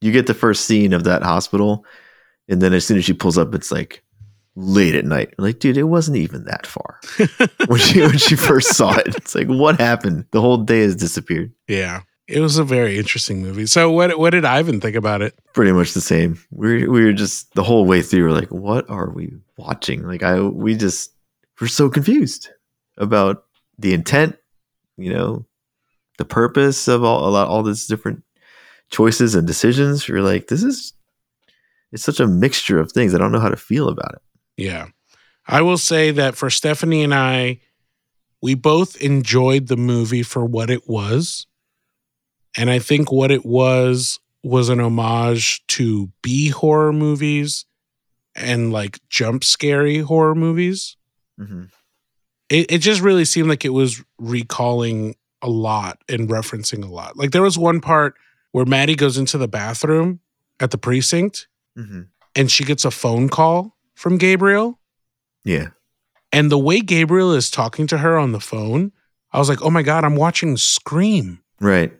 you 0.00 0.12
get 0.12 0.26
the 0.26 0.34
first 0.34 0.64
scene 0.64 0.92
of 0.92 1.04
that 1.04 1.22
hospital, 1.22 1.84
and 2.48 2.60
then 2.60 2.72
as 2.72 2.84
soon 2.86 2.96
as 2.98 3.04
she 3.04 3.12
pulls 3.12 3.38
up, 3.38 3.54
it's 3.54 3.70
like 3.70 4.02
late 4.56 4.94
at 4.96 5.04
night. 5.04 5.32
I'm 5.38 5.44
like, 5.44 5.60
dude, 5.60 5.76
it 5.76 5.84
wasn't 5.84 6.16
even 6.16 6.44
that 6.46 6.66
far 6.66 6.98
when 7.68 7.78
she 7.78 8.00
when 8.00 8.18
she 8.18 8.34
first 8.34 8.74
saw 8.74 8.96
it. 8.96 9.14
It's 9.16 9.34
like, 9.34 9.46
what 9.46 9.78
happened? 9.78 10.24
The 10.32 10.40
whole 10.40 10.56
day 10.58 10.80
has 10.80 10.96
disappeared. 10.96 11.52
Yeah, 11.68 12.00
it 12.30 12.40
was 12.40 12.58
a 12.58 12.64
very 12.64 12.96
interesting 12.98 13.42
movie. 13.42 13.66
So 13.66 13.90
what 13.90 14.18
what 14.18 14.30
did 14.30 14.44
Ivan 14.44 14.80
think 14.80 14.96
about 14.96 15.22
it? 15.22 15.34
pretty 15.52 15.72
much 15.72 15.94
the 15.94 16.00
same. 16.00 16.38
We 16.50 16.86
we 16.86 17.04
were 17.04 17.12
just 17.12 17.52
the 17.54 17.62
whole 17.62 17.84
way 17.84 18.02
through. 18.02 18.24
We're 18.24 18.38
like, 18.40 18.50
what 18.50 18.88
are 18.88 19.10
we 19.10 19.32
watching? 19.56 20.06
Like 20.06 20.22
I 20.22 20.40
we 20.40 20.76
just 20.76 21.12
we're 21.60 21.66
so 21.66 21.88
confused 21.90 22.48
about 22.96 23.44
the 23.78 23.92
intent. 23.92 24.36
You 24.96 25.12
know, 25.12 25.46
the 26.18 26.24
purpose 26.24 26.88
of 26.88 27.02
all 27.04 27.28
a 27.28 27.30
lot 27.30 27.48
all 27.48 27.62
these 27.62 27.86
different 27.86 28.22
choices 28.90 29.34
and 29.34 29.46
decisions. 29.46 30.06
You're 30.08 30.22
like, 30.22 30.48
this 30.48 30.62
is 30.62 30.92
it's 31.92 32.04
such 32.04 32.20
a 32.20 32.26
mixture 32.26 32.78
of 32.78 32.92
things. 32.92 33.14
I 33.14 33.18
don't 33.18 33.32
know 33.32 33.40
how 33.40 33.48
to 33.48 33.56
feel 33.56 33.88
about 33.88 34.12
it. 34.14 34.22
Yeah, 34.56 34.88
I 35.46 35.62
will 35.62 35.78
say 35.78 36.10
that 36.12 36.36
for 36.36 36.50
Stephanie 36.50 37.02
and 37.02 37.14
I, 37.14 37.60
we 38.40 38.54
both 38.54 38.96
enjoyed 39.00 39.66
the 39.66 39.76
movie 39.76 40.22
for 40.22 40.44
what 40.44 40.70
it 40.70 40.88
was, 40.88 41.46
and 42.56 42.70
I 42.70 42.78
think 42.78 43.10
what 43.12 43.30
it 43.30 43.44
was 43.44 44.18
was 44.42 44.68
an 44.68 44.80
homage 44.80 45.66
to 45.68 46.10
B 46.22 46.48
horror 46.48 46.92
movies 46.92 47.66
and 48.34 48.72
like 48.72 48.98
jump 49.08 49.44
scary 49.44 49.98
horror 49.98 50.34
movies. 50.34 50.96
Mm-hmm. 51.38 51.64
it, 52.50 52.70
it 52.70 52.78
just 52.78 53.00
really 53.00 53.24
seemed 53.24 53.48
like 53.48 53.64
it 53.64 53.70
was 53.70 54.02
recalling 54.18 55.14
a 55.42 55.48
lot 55.48 56.02
and 56.08 56.28
referencing 56.28 56.84
a 56.84 56.88
lot. 56.92 57.16
Like 57.16 57.30
there 57.30 57.42
was 57.42 57.56
one 57.58 57.80
part 57.80 58.14
where 58.52 58.64
Maddie 58.66 58.94
goes 58.96 59.16
into 59.16 59.38
the 59.38 59.48
bathroom 59.48 60.20
at 60.58 60.70
the 60.70 60.78
precinct 60.78 61.46
Mm-hmm. 61.78 62.02
and 62.34 62.50
she 62.50 62.64
gets 62.64 62.84
a 62.84 62.90
phone 62.90 63.28
call 63.28 63.76
from 63.94 64.18
Gabriel. 64.18 64.78
Yeah, 65.44 65.68
And 66.32 66.50
the 66.50 66.58
way 66.58 66.80
Gabriel 66.80 67.32
is 67.32 67.50
talking 67.50 67.86
to 67.86 67.98
her 67.98 68.18
on 68.18 68.32
the 68.32 68.40
phone, 68.40 68.92
I 69.32 69.38
was 69.38 69.48
like, 69.48 69.62
oh 69.62 69.70
my 69.70 69.82
God, 69.82 70.04
I'm 70.04 70.16
watching 70.16 70.56
Scream. 70.56 71.40
right. 71.60 71.92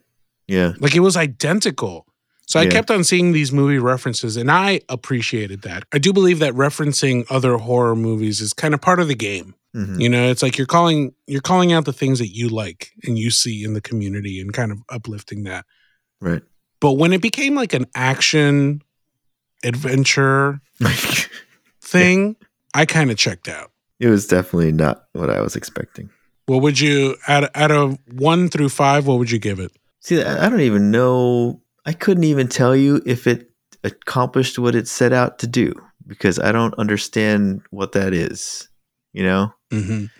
Yeah, 0.51 0.73
Like 0.81 0.95
it 0.97 1.01
was 1.01 1.17
identical. 1.17 2.07
So 2.47 2.59
I 2.59 2.65
Yeah. 2.65 2.71
kept 2.71 2.91
on 2.91 3.05
seeing 3.05 3.31
these 3.33 3.53
movie 3.53 3.79
references 3.79 4.37
and 4.37 4.51
I 4.51 4.81
appreciated 4.89 5.63
that. 5.63 5.85
I 5.93 5.99
do 5.99 6.13
believe 6.13 6.41
that 6.41 6.53
referencing 6.55 7.25
other 7.31 7.57
horror 7.59 7.95
movies 7.95 8.41
is 8.41 8.53
kind 8.53 8.75
of 8.75 8.81
part 8.81 8.99
of 8.99 9.07
the 9.07 9.15
game. 9.15 9.55
Mhm. 9.77 10.01
You 10.01 10.09
know, 10.09 10.29
it's 10.29 10.43
like 10.43 10.59
you're 10.59 10.67
calling 10.67 11.13
you're 11.29 11.41
calling 11.41 11.73
out 11.73 11.85
the 11.85 11.93
things 11.93 12.19
that 12.19 12.35
you 12.35 12.49
like 12.49 12.91
and 13.05 13.17
you 13.17 13.31
see 13.31 13.63
in 13.63 13.75
the 13.75 13.81
community 13.81 14.41
and 14.41 14.53
kind 14.53 14.73
of 14.73 14.79
uplifting 14.89 15.45
that. 15.45 15.65
right. 16.21 16.43
But 16.81 16.95
when 16.95 17.13
it 17.13 17.21
became 17.23 17.55
like 17.55 17.73
an 17.75 17.87
action 17.95 18.83
adventure 19.63 20.61
thing, 21.81 22.37
I 22.75 22.87
kind 22.87 23.11
of 23.11 23.17
checked 23.17 23.49
out. 23.49 23.71
it 24.01 24.09
was 24.09 24.27
definitely 24.27 24.73
not 24.73 25.05
what 25.13 25.29
I 25.31 25.41
was 25.43 25.55
expecting. 25.57 26.09
What 26.47 26.63
would 26.63 26.81
you 26.81 27.17
out 27.29 27.55
out 27.55 27.71
of 27.71 27.99
1 28.13 28.49
through 28.49 28.71
5, 28.71 29.07
what 29.07 29.19
would 29.19 29.31
you 29.31 29.39
give 29.39 29.61
it? 29.61 29.71
See, 30.01 30.23
I 30.23 30.49
don't 30.49 30.61
even 30.61 30.91
know. 30.91 31.61
I 31.85 31.93
couldn't 31.93 32.25
even 32.25 32.49
tell 32.49 32.75
you 32.75 33.03
if 33.07 33.27
it 33.27 33.51
accomplished 33.85 34.59
what 34.59 34.75
it 34.75 34.89
set 34.89 35.13
out 35.13 35.39
to 35.41 35.47
do 35.47 35.75
because 36.07 36.39
I 36.39 36.53
don't 36.53 36.75
understand 36.75 37.63
what 37.71 37.93
that 37.93 38.13
is. 38.15 38.69
You 39.13 39.25
know, 39.25 39.53
Mhm. 39.73 40.11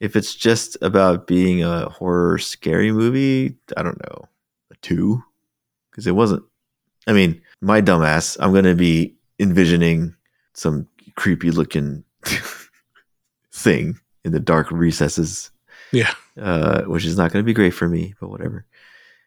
if 0.00 0.16
it's 0.16 0.34
just 0.34 0.76
about 0.82 1.26
being 1.26 1.62
a 1.62 1.88
horror 1.88 2.38
scary 2.38 2.90
movie, 2.92 3.56
I 3.76 3.82
don't 3.82 4.00
know, 4.02 4.28
a 4.70 4.74
two, 4.82 5.22
because 5.90 6.06
it 6.06 6.14
wasn't. 6.16 6.42
I 7.06 7.12
mean, 7.12 7.40
my 7.60 7.80
dumbass, 7.80 8.36
I'm 8.40 8.52
gonna 8.52 8.74
be 8.74 9.14
envisioning 9.38 10.14
some 10.52 10.86
creepy 11.16 11.50
looking 11.50 12.04
thing 13.52 13.98
in 14.24 14.32
the 14.32 14.40
dark 14.40 14.70
recesses 14.70 15.50
Yeah. 15.92 16.12
uh, 16.40 16.82
which 16.82 17.04
is 17.04 17.16
not 17.16 17.32
going 17.32 17.42
to 17.42 17.46
be 17.46 17.52
great 17.54 17.70
for 17.74 17.88
me, 17.88 18.14
but 18.20 18.28
whatever. 18.30 18.64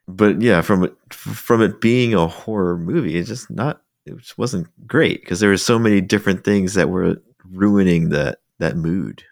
But 0.08 0.42
yeah, 0.42 0.62
from 0.62 0.84
it 0.84 0.94
from 1.14 1.62
it 1.62 1.80
being 1.80 2.14
a 2.14 2.28
horror 2.28 2.78
movie, 2.78 3.18
it's 3.18 3.30
just 3.30 3.50
not. 3.50 3.82
It 4.06 4.18
just 4.18 4.38
wasn't 4.38 4.68
great 4.86 5.22
because 5.22 5.40
there 5.40 5.50
were 5.50 5.58
so 5.58 5.80
many 5.80 6.02
different 6.02 6.44
things 6.44 6.74
that 6.74 6.90
were 6.90 7.22
ruining 7.50 8.10
that 8.10 8.40
that 8.60 8.76
mood. 8.76 9.24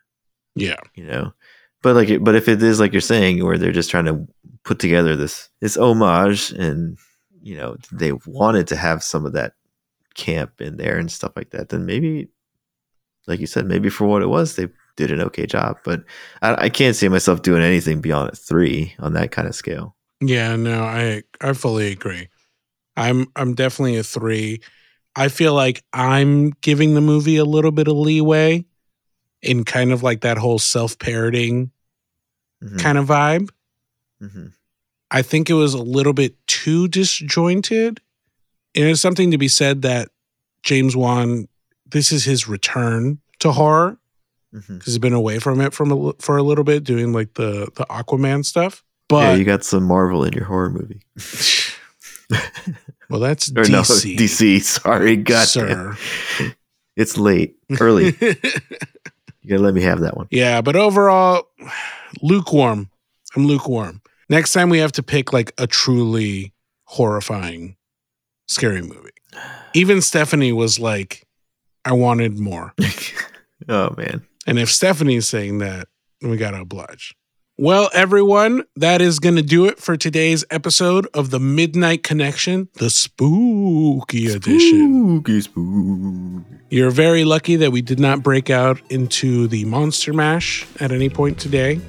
Yeah, 0.56 0.80
you 0.96 1.04
know. 1.04 1.34
But 1.82 1.96
like, 1.96 2.24
but 2.24 2.36
if 2.36 2.48
it 2.48 2.62
is 2.62 2.80
like 2.80 2.94
you're 2.94 3.02
saying, 3.02 3.44
where 3.44 3.58
they're 3.58 3.72
just 3.72 3.90
trying 3.90 4.06
to 4.06 4.28
put 4.64 4.80
together 4.80 5.16
this 5.16 5.50
this 5.60 5.76
homage, 5.78 6.52
and 6.52 6.98
you 7.42 7.58
know 7.58 7.76
they 7.92 8.14
wanted 8.26 8.68
to 8.68 8.76
have 8.76 9.04
some 9.04 9.26
of 9.26 9.34
that 9.34 9.54
camp 10.14 10.62
in 10.62 10.78
there 10.78 10.98
and 10.98 11.12
stuff 11.12 11.34
like 11.36 11.50
that, 11.52 11.70
then 11.70 11.86
maybe, 11.86 12.30
like 13.28 13.40
you 13.40 13.48
said, 13.48 13.66
maybe 13.66 13.90
for 13.90 14.06
what 14.06 14.22
it 14.22 14.28
was, 14.28 14.56
they 14.56 14.68
did 14.96 15.12
an 15.12 15.22
okay 15.22 15.46
job. 15.46 15.78
But 15.84 16.04
I, 16.42 16.66
I 16.66 16.70
can't 16.70 16.96
see 16.96 17.10
myself 17.10 17.42
doing 17.42 17.64
anything 17.64 18.00
beyond 18.00 18.30
a 18.30 18.36
three 18.36 18.96
on 19.00 19.14
that 19.14 19.32
kind 19.32 19.48
of 19.48 19.56
scale. 19.56 19.96
Yeah, 20.22 20.56
no, 20.56 20.84
I 20.84 21.24
I 21.42 21.54
fully 21.54 21.92
agree. 21.92 22.30
I'm 22.96 23.28
I'm 23.36 23.56
definitely 23.56 23.98
a 23.98 24.04
three. 24.04 24.62
I 25.16 25.28
feel 25.28 25.54
like 25.54 25.84
I'm 25.92 26.52
giving 26.62 26.94
the 26.94 27.02
movie 27.02 27.38
a 27.38 27.46
little 27.46 27.72
bit 27.72 27.88
of 27.88 27.98
leeway 27.98 28.66
in 29.42 29.64
kind 29.64 29.92
of 29.92 30.04
like 30.04 30.22
that 30.22 30.38
whole 30.38 30.60
self 30.60 30.98
parroting 31.00 31.72
mm-hmm. 32.64 32.78
kind 32.78 32.98
of 32.98 33.08
vibe. 33.08 33.50
Mm-hmm. 34.22 34.48
I 35.10 35.22
think 35.22 35.50
it 35.50 35.56
was 35.56 35.74
a 35.74 35.82
little 35.82 36.14
bit 36.14 36.36
too 36.48 36.88
disjointed. 36.88 38.00
And 38.74 38.86
it's 38.86 39.02
something 39.02 39.32
to 39.32 39.38
be 39.38 39.50
said 39.50 39.82
that 39.82 40.10
James 40.64 40.96
Wan, 40.96 41.48
this 41.86 42.12
is 42.12 42.24
his 42.24 42.48
return 42.48 43.20
to 43.40 43.52
horror 43.52 43.98
because 44.52 44.66
mm-hmm. 44.66 44.80
he's 44.86 45.00
been 45.00 45.14
away 45.14 45.40
from 45.40 45.60
it 45.60 45.74
from 45.74 45.92
a, 45.92 46.14
for 46.20 46.38
a 46.38 46.44
little 46.44 46.64
bit 46.64 46.84
doing 46.84 47.12
like 47.12 47.34
the 47.34 47.70
the 47.76 47.86
Aquaman 47.90 48.46
stuff. 48.46 48.84
But 49.12 49.24
yeah, 49.24 49.36
you 49.36 49.44
got 49.44 49.66
some 49.66 49.84
Marvel 49.84 50.24
in 50.24 50.32
your 50.32 50.46
horror 50.46 50.70
movie. 50.70 51.02
well, 53.10 53.20
that's 53.20 53.50
or 53.58 53.64
DC. 53.64 53.70
No, 53.70 53.82
DC. 53.82 54.62
Sorry, 54.62 55.18
God, 55.18 55.48
sir. 55.50 55.98
It's 56.96 57.18
late, 57.18 57.58
early. 57.82 58.16
you 58.22 59.50
gotta 59.50 59.62
let 59.62 59.74
me 59.74 59.82
have 59.82 60.00
that 60.00 60.16
one. 60.16 60.28
Yeah, 60.32 60.62
but 60.62 60.78
overall, 60.78 61.50
lukewarm. 62.22 62.90
I'm 63.36 63.46
lukewarm. 63.46 64.02
Next 64.30 64.54
time 64.54 64.70
we 64.70 64.80
have 64.80 64.94
to 64.94 65.04
pick 65.04 65.34
like 65.34 65.52
a 65.58 65.68
truly 65.68 66.54
horrifying, 66.86 67.76
scary 68.48 68.82
movie. 68.82 69.12
Even 69.74 70.02
Stephanie 70.02 70.54
was 70.54 70.80
like, 70.80 71.28
"I 71.84 71.92
wanted 71.92 72.40
more." 72.40 72.74
oh 73.68 73.94
man! 73.98 74.26
And 74.48 74.58
if 74.58 74.72
Stephanie's 74.72 75.28
saying 75.28 75.58
that, 75.58 75.90
we 76.22 76.38
gotta 76.38 76.62
oblige. 76.62 77.14
Well, 77.58 77.90
everyone, 77.94 78.64
that 78.78 79.02
is 79.02 79.20
going 79.20 79.36
to 79.36 79.42
do 79.42 79.66
it 79.66 79.78
for 79.78 79.98
today's 79.98 80.44
episode 80.50 81.08
of 81.14 81.30
the 81.30 81.40
Midnight 81.40 82.02
Connection, 82.02 82.70
the 82.76 82.90
spooky 82.90 84.28
edition. 84.28 85.20
Spooky, 85.22 85.42
spooky. 85.42 86.61
You're 86.74 86.90
very 86.90 87.26
lucky 87.26 87.58
that 87.58 87.74
we 87.74 87.82
did 87.82 88.00
not 88.00 88.24
break 88.24 88.50
out 88.50 88.80
into 88.90 89.50
the 89.50 89.66
Monster 89.66 90.14
Mash 90.14 90.66
at 90.80 90.94
any 90.94 91.10
point 91.10 91.38
today. 91.38 91.82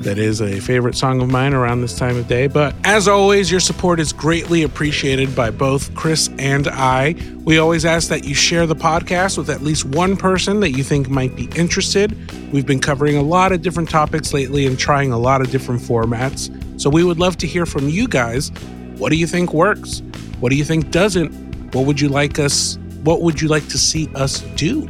That 0.00 0.18
is 0.18 0.42
a 0.42 0.60
favorite 0.60 0.96
song 0.96 1.22
of 1.22 1.30
mine 1.30 1.54
around 1.54 1.80
this 1.80 1.96
time 1.96 2.18
of 2.18 2.28
day. 2.28 2.46
But 2.46 2.74
as 2.84 3.08
always, 3.08 3.50
your 3.50 3.60
support 3.60 3.98
is 3.98 4.12
greatly 4.12 4.64
appreciated 4.64 5.34
by 5.34 5.48
both 5.48 5.94
Chris 5.94 6.28
and 6.38 6.68
I. 6.68 7.14
We 7.44 7.56
always 7.56 7.86
ask 7.86 8.10
that 8.10 8.24
you 8.24 8.34
share 8.34 8.66
the 8.66 8.76
podcast 8.76 9.38
with 9.38 9.48
at 9.48 9.62
least 9.62 9.86
one 9.86 10.14
person 10.14 10.60
that 10.60 10.72
you 10.72 10.84
think 10.84 11.08
might 11.08 11.34
be 11.34 11.48
interested. 11.56 12.14
We've 12.52 12.66
been 12.66 12.80
covering 12.80 13.16
a 13.16 13.22
lot 13.22 13.52
of 13.52 13.62
different 13.62 13.88
topics 13.88 14.34
lately 14.34 14.66
and 14.66 14.78
trying 14.78 15.10
a 15.10 15.18
lot 15.18 15.40
of 15.40 15.50
different 15.50 15.80
formats. 15.80 16.52
So 16.78 16.90
we 16.90 17.02
would 17.02 17.18
love 17.18 17.38
to 17.38 17.46
hear 17.46 17.64
from 17.64 17.88
you 17.88 18.06
guys. 18.06 18.50
What 18.98 19.08
do 19.08 19.16
you 19.16 19.26
think 19.26 19.54
works? 19.54 20.02
What 20.40 20.50
do 20.50 20.56
you 20.56 20.64
think 20.64 20.90
doesn't? 20.90 21.30
What 21.74 21.86
would 21.86 21.98
you 21.98 22.10
like 22.10 22.38
us 22.38 22.76
what 23.04 23.22
would 23.22 23.40
you 23.40 23.48
like 23.48 23.68
to 23.68 23.78
see 23.78 24.08
us 24.14 24.40
do? 24.56 24.88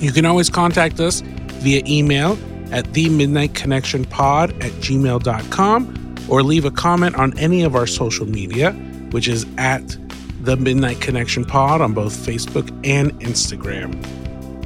You 0.00 0.12
can 0.12 0.24
always 0.24 0.48
contact 0.50 1.00
us 1.00 1.22
via 1.60 1.82
email 1.86 2.38
at 2.70 2.92
the 2.92 3.08
midnight 3.08 3.54
connection 3.54 4.04
pod 4.04 4.50
at 4.62 4.72
gmail.com 4.72 6.16
or 6.28 6.42
leave 6.42 6.64
a 6.64 6.70
comment 6.70 7.16
on 7.16 7.36
any 7.38 7.62
of 7.62 7.74
our 7.74 7.86
social 7.86 8.26
media, 8.26 8.72
which 9.10 9.28
is 9.28 9.46
at 9.56 9.96
the 10.40 10.56
Midnight 10.56 11.00
Connection 11.00 11.44
Pod 11.44 11.80
on 11.80 11.92
both 11.92 12.14
Facebook 12.14 12.68
and 12.84 13.12
Instagram. 13.20 13.94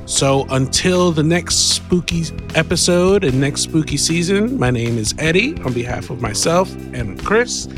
So 0.08 0.46
until 0.50 1.12
the 1.12 1.22
next 1.22 1.74
spooky 1.74 2.24
episode 2.54 3.24
and 3.24 3.40
next 3.40 3.62
spooky 3.62 3.96
season, 3.96 4.58
my 4.58 4.70
name 4.70 4.98
is 4.98 5.14
Eddie 5.18 5.56
on 5.62 5.72
behalf 5.72 6.10
of 6.10 6.20
myself 6.20 6.72
and 6.92 7.24
Chris. 7.24 7.68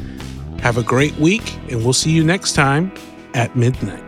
Have 0.59 0.79
a 0.79 0.83
great 0.83 1.15
week, 1.17 1.55
and 1.71 1.85
we'll 1.85 1.93
see 1.93 2.11
you 2.11 2.25
next 2.25 2.55
time 2.55 2.93
at 3.35 3.55
midnight. 3.55 4.03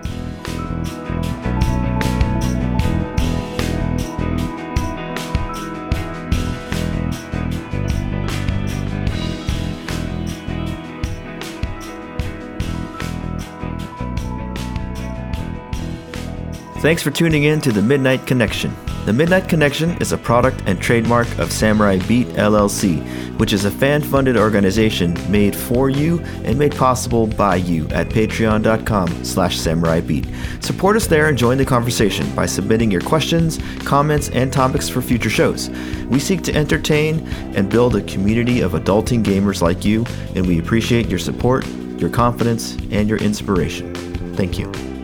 Thanks 16.86 17.02
for 17.02 17.10
tuning 17.10 17.42
in 17.42 17.60
to 17.62 17.72
the 17.72 17.82
Midnight 17.82 18.28
Connection. 18.28 18.72
The 19.06 19.12
Midnight 19.12 19.48
Connection 19.48 20.00
is 20.00 20.12
a 20.12 20.16
product 20.16 20.62
and 20.66 20.80
trademark 20.80 21.26
of 21.36 21.50
Samurai 21.50 21.98
Beat 22.06 22.28
LLC, 22.28 23.02
which 23.40 23.52
is 23.52 23.64
a 23.64 23.72
fan 23.72 24.00
funded 24.00 24.36
organization 24.36 25.16
made 25.28 25.56
for 25.56 25.90
you 25.90 26.20
and 26.44 26.56
made 26.56 26.76
possible 26.76 27.26
by 27.26 27.56
you 27.56 27.88
at 27.88 28.08
patreon.com 28.08 29.24
slash 29.24 29.58
samurai 29.58 30.00
beat. 30.00 30.28
Support 30.60 30.94
us 30.94 31.08
there 31.08 31.26
and 31.26 31.36
join 31.36 31.58
the 31.58 31.64
conversation 31.64 32.32
by 32.36 32.46
submitting 32.46 32.92
your 32.92 33.00
questions, 33.00 33.58
comments, 33.78 34.28
and 34.28 34.52
topics 34.52 34.88
for 34.88 35.02
future 35.02 35.28
shows. 35.28 35.70
We 36.06 36.20
seek 36.20 36.42
to 36.42 36.54
entertain 36.54 37.26
and 37.56 37.68
build 37.68 37.96
a 37.96 38.02
community 38.02 38.60
of 38.60 38.74
adulting 38.74 39.24
gamers 39.24 39.60
like 39.60 39.84
you, 39.84 40.06
and 40.36 40.46
we 40.46 40.60
appreciate 40.60 41.08
your 41.08 41.18
support, 41.18 41.66
your 41.98 42.10
confidence, 42.10 42.76
and 42.92 43.08
your 43.08 43.18
inspiration. 43.18 43.92
Thank 44.36 44.56
you. 44.56 44.95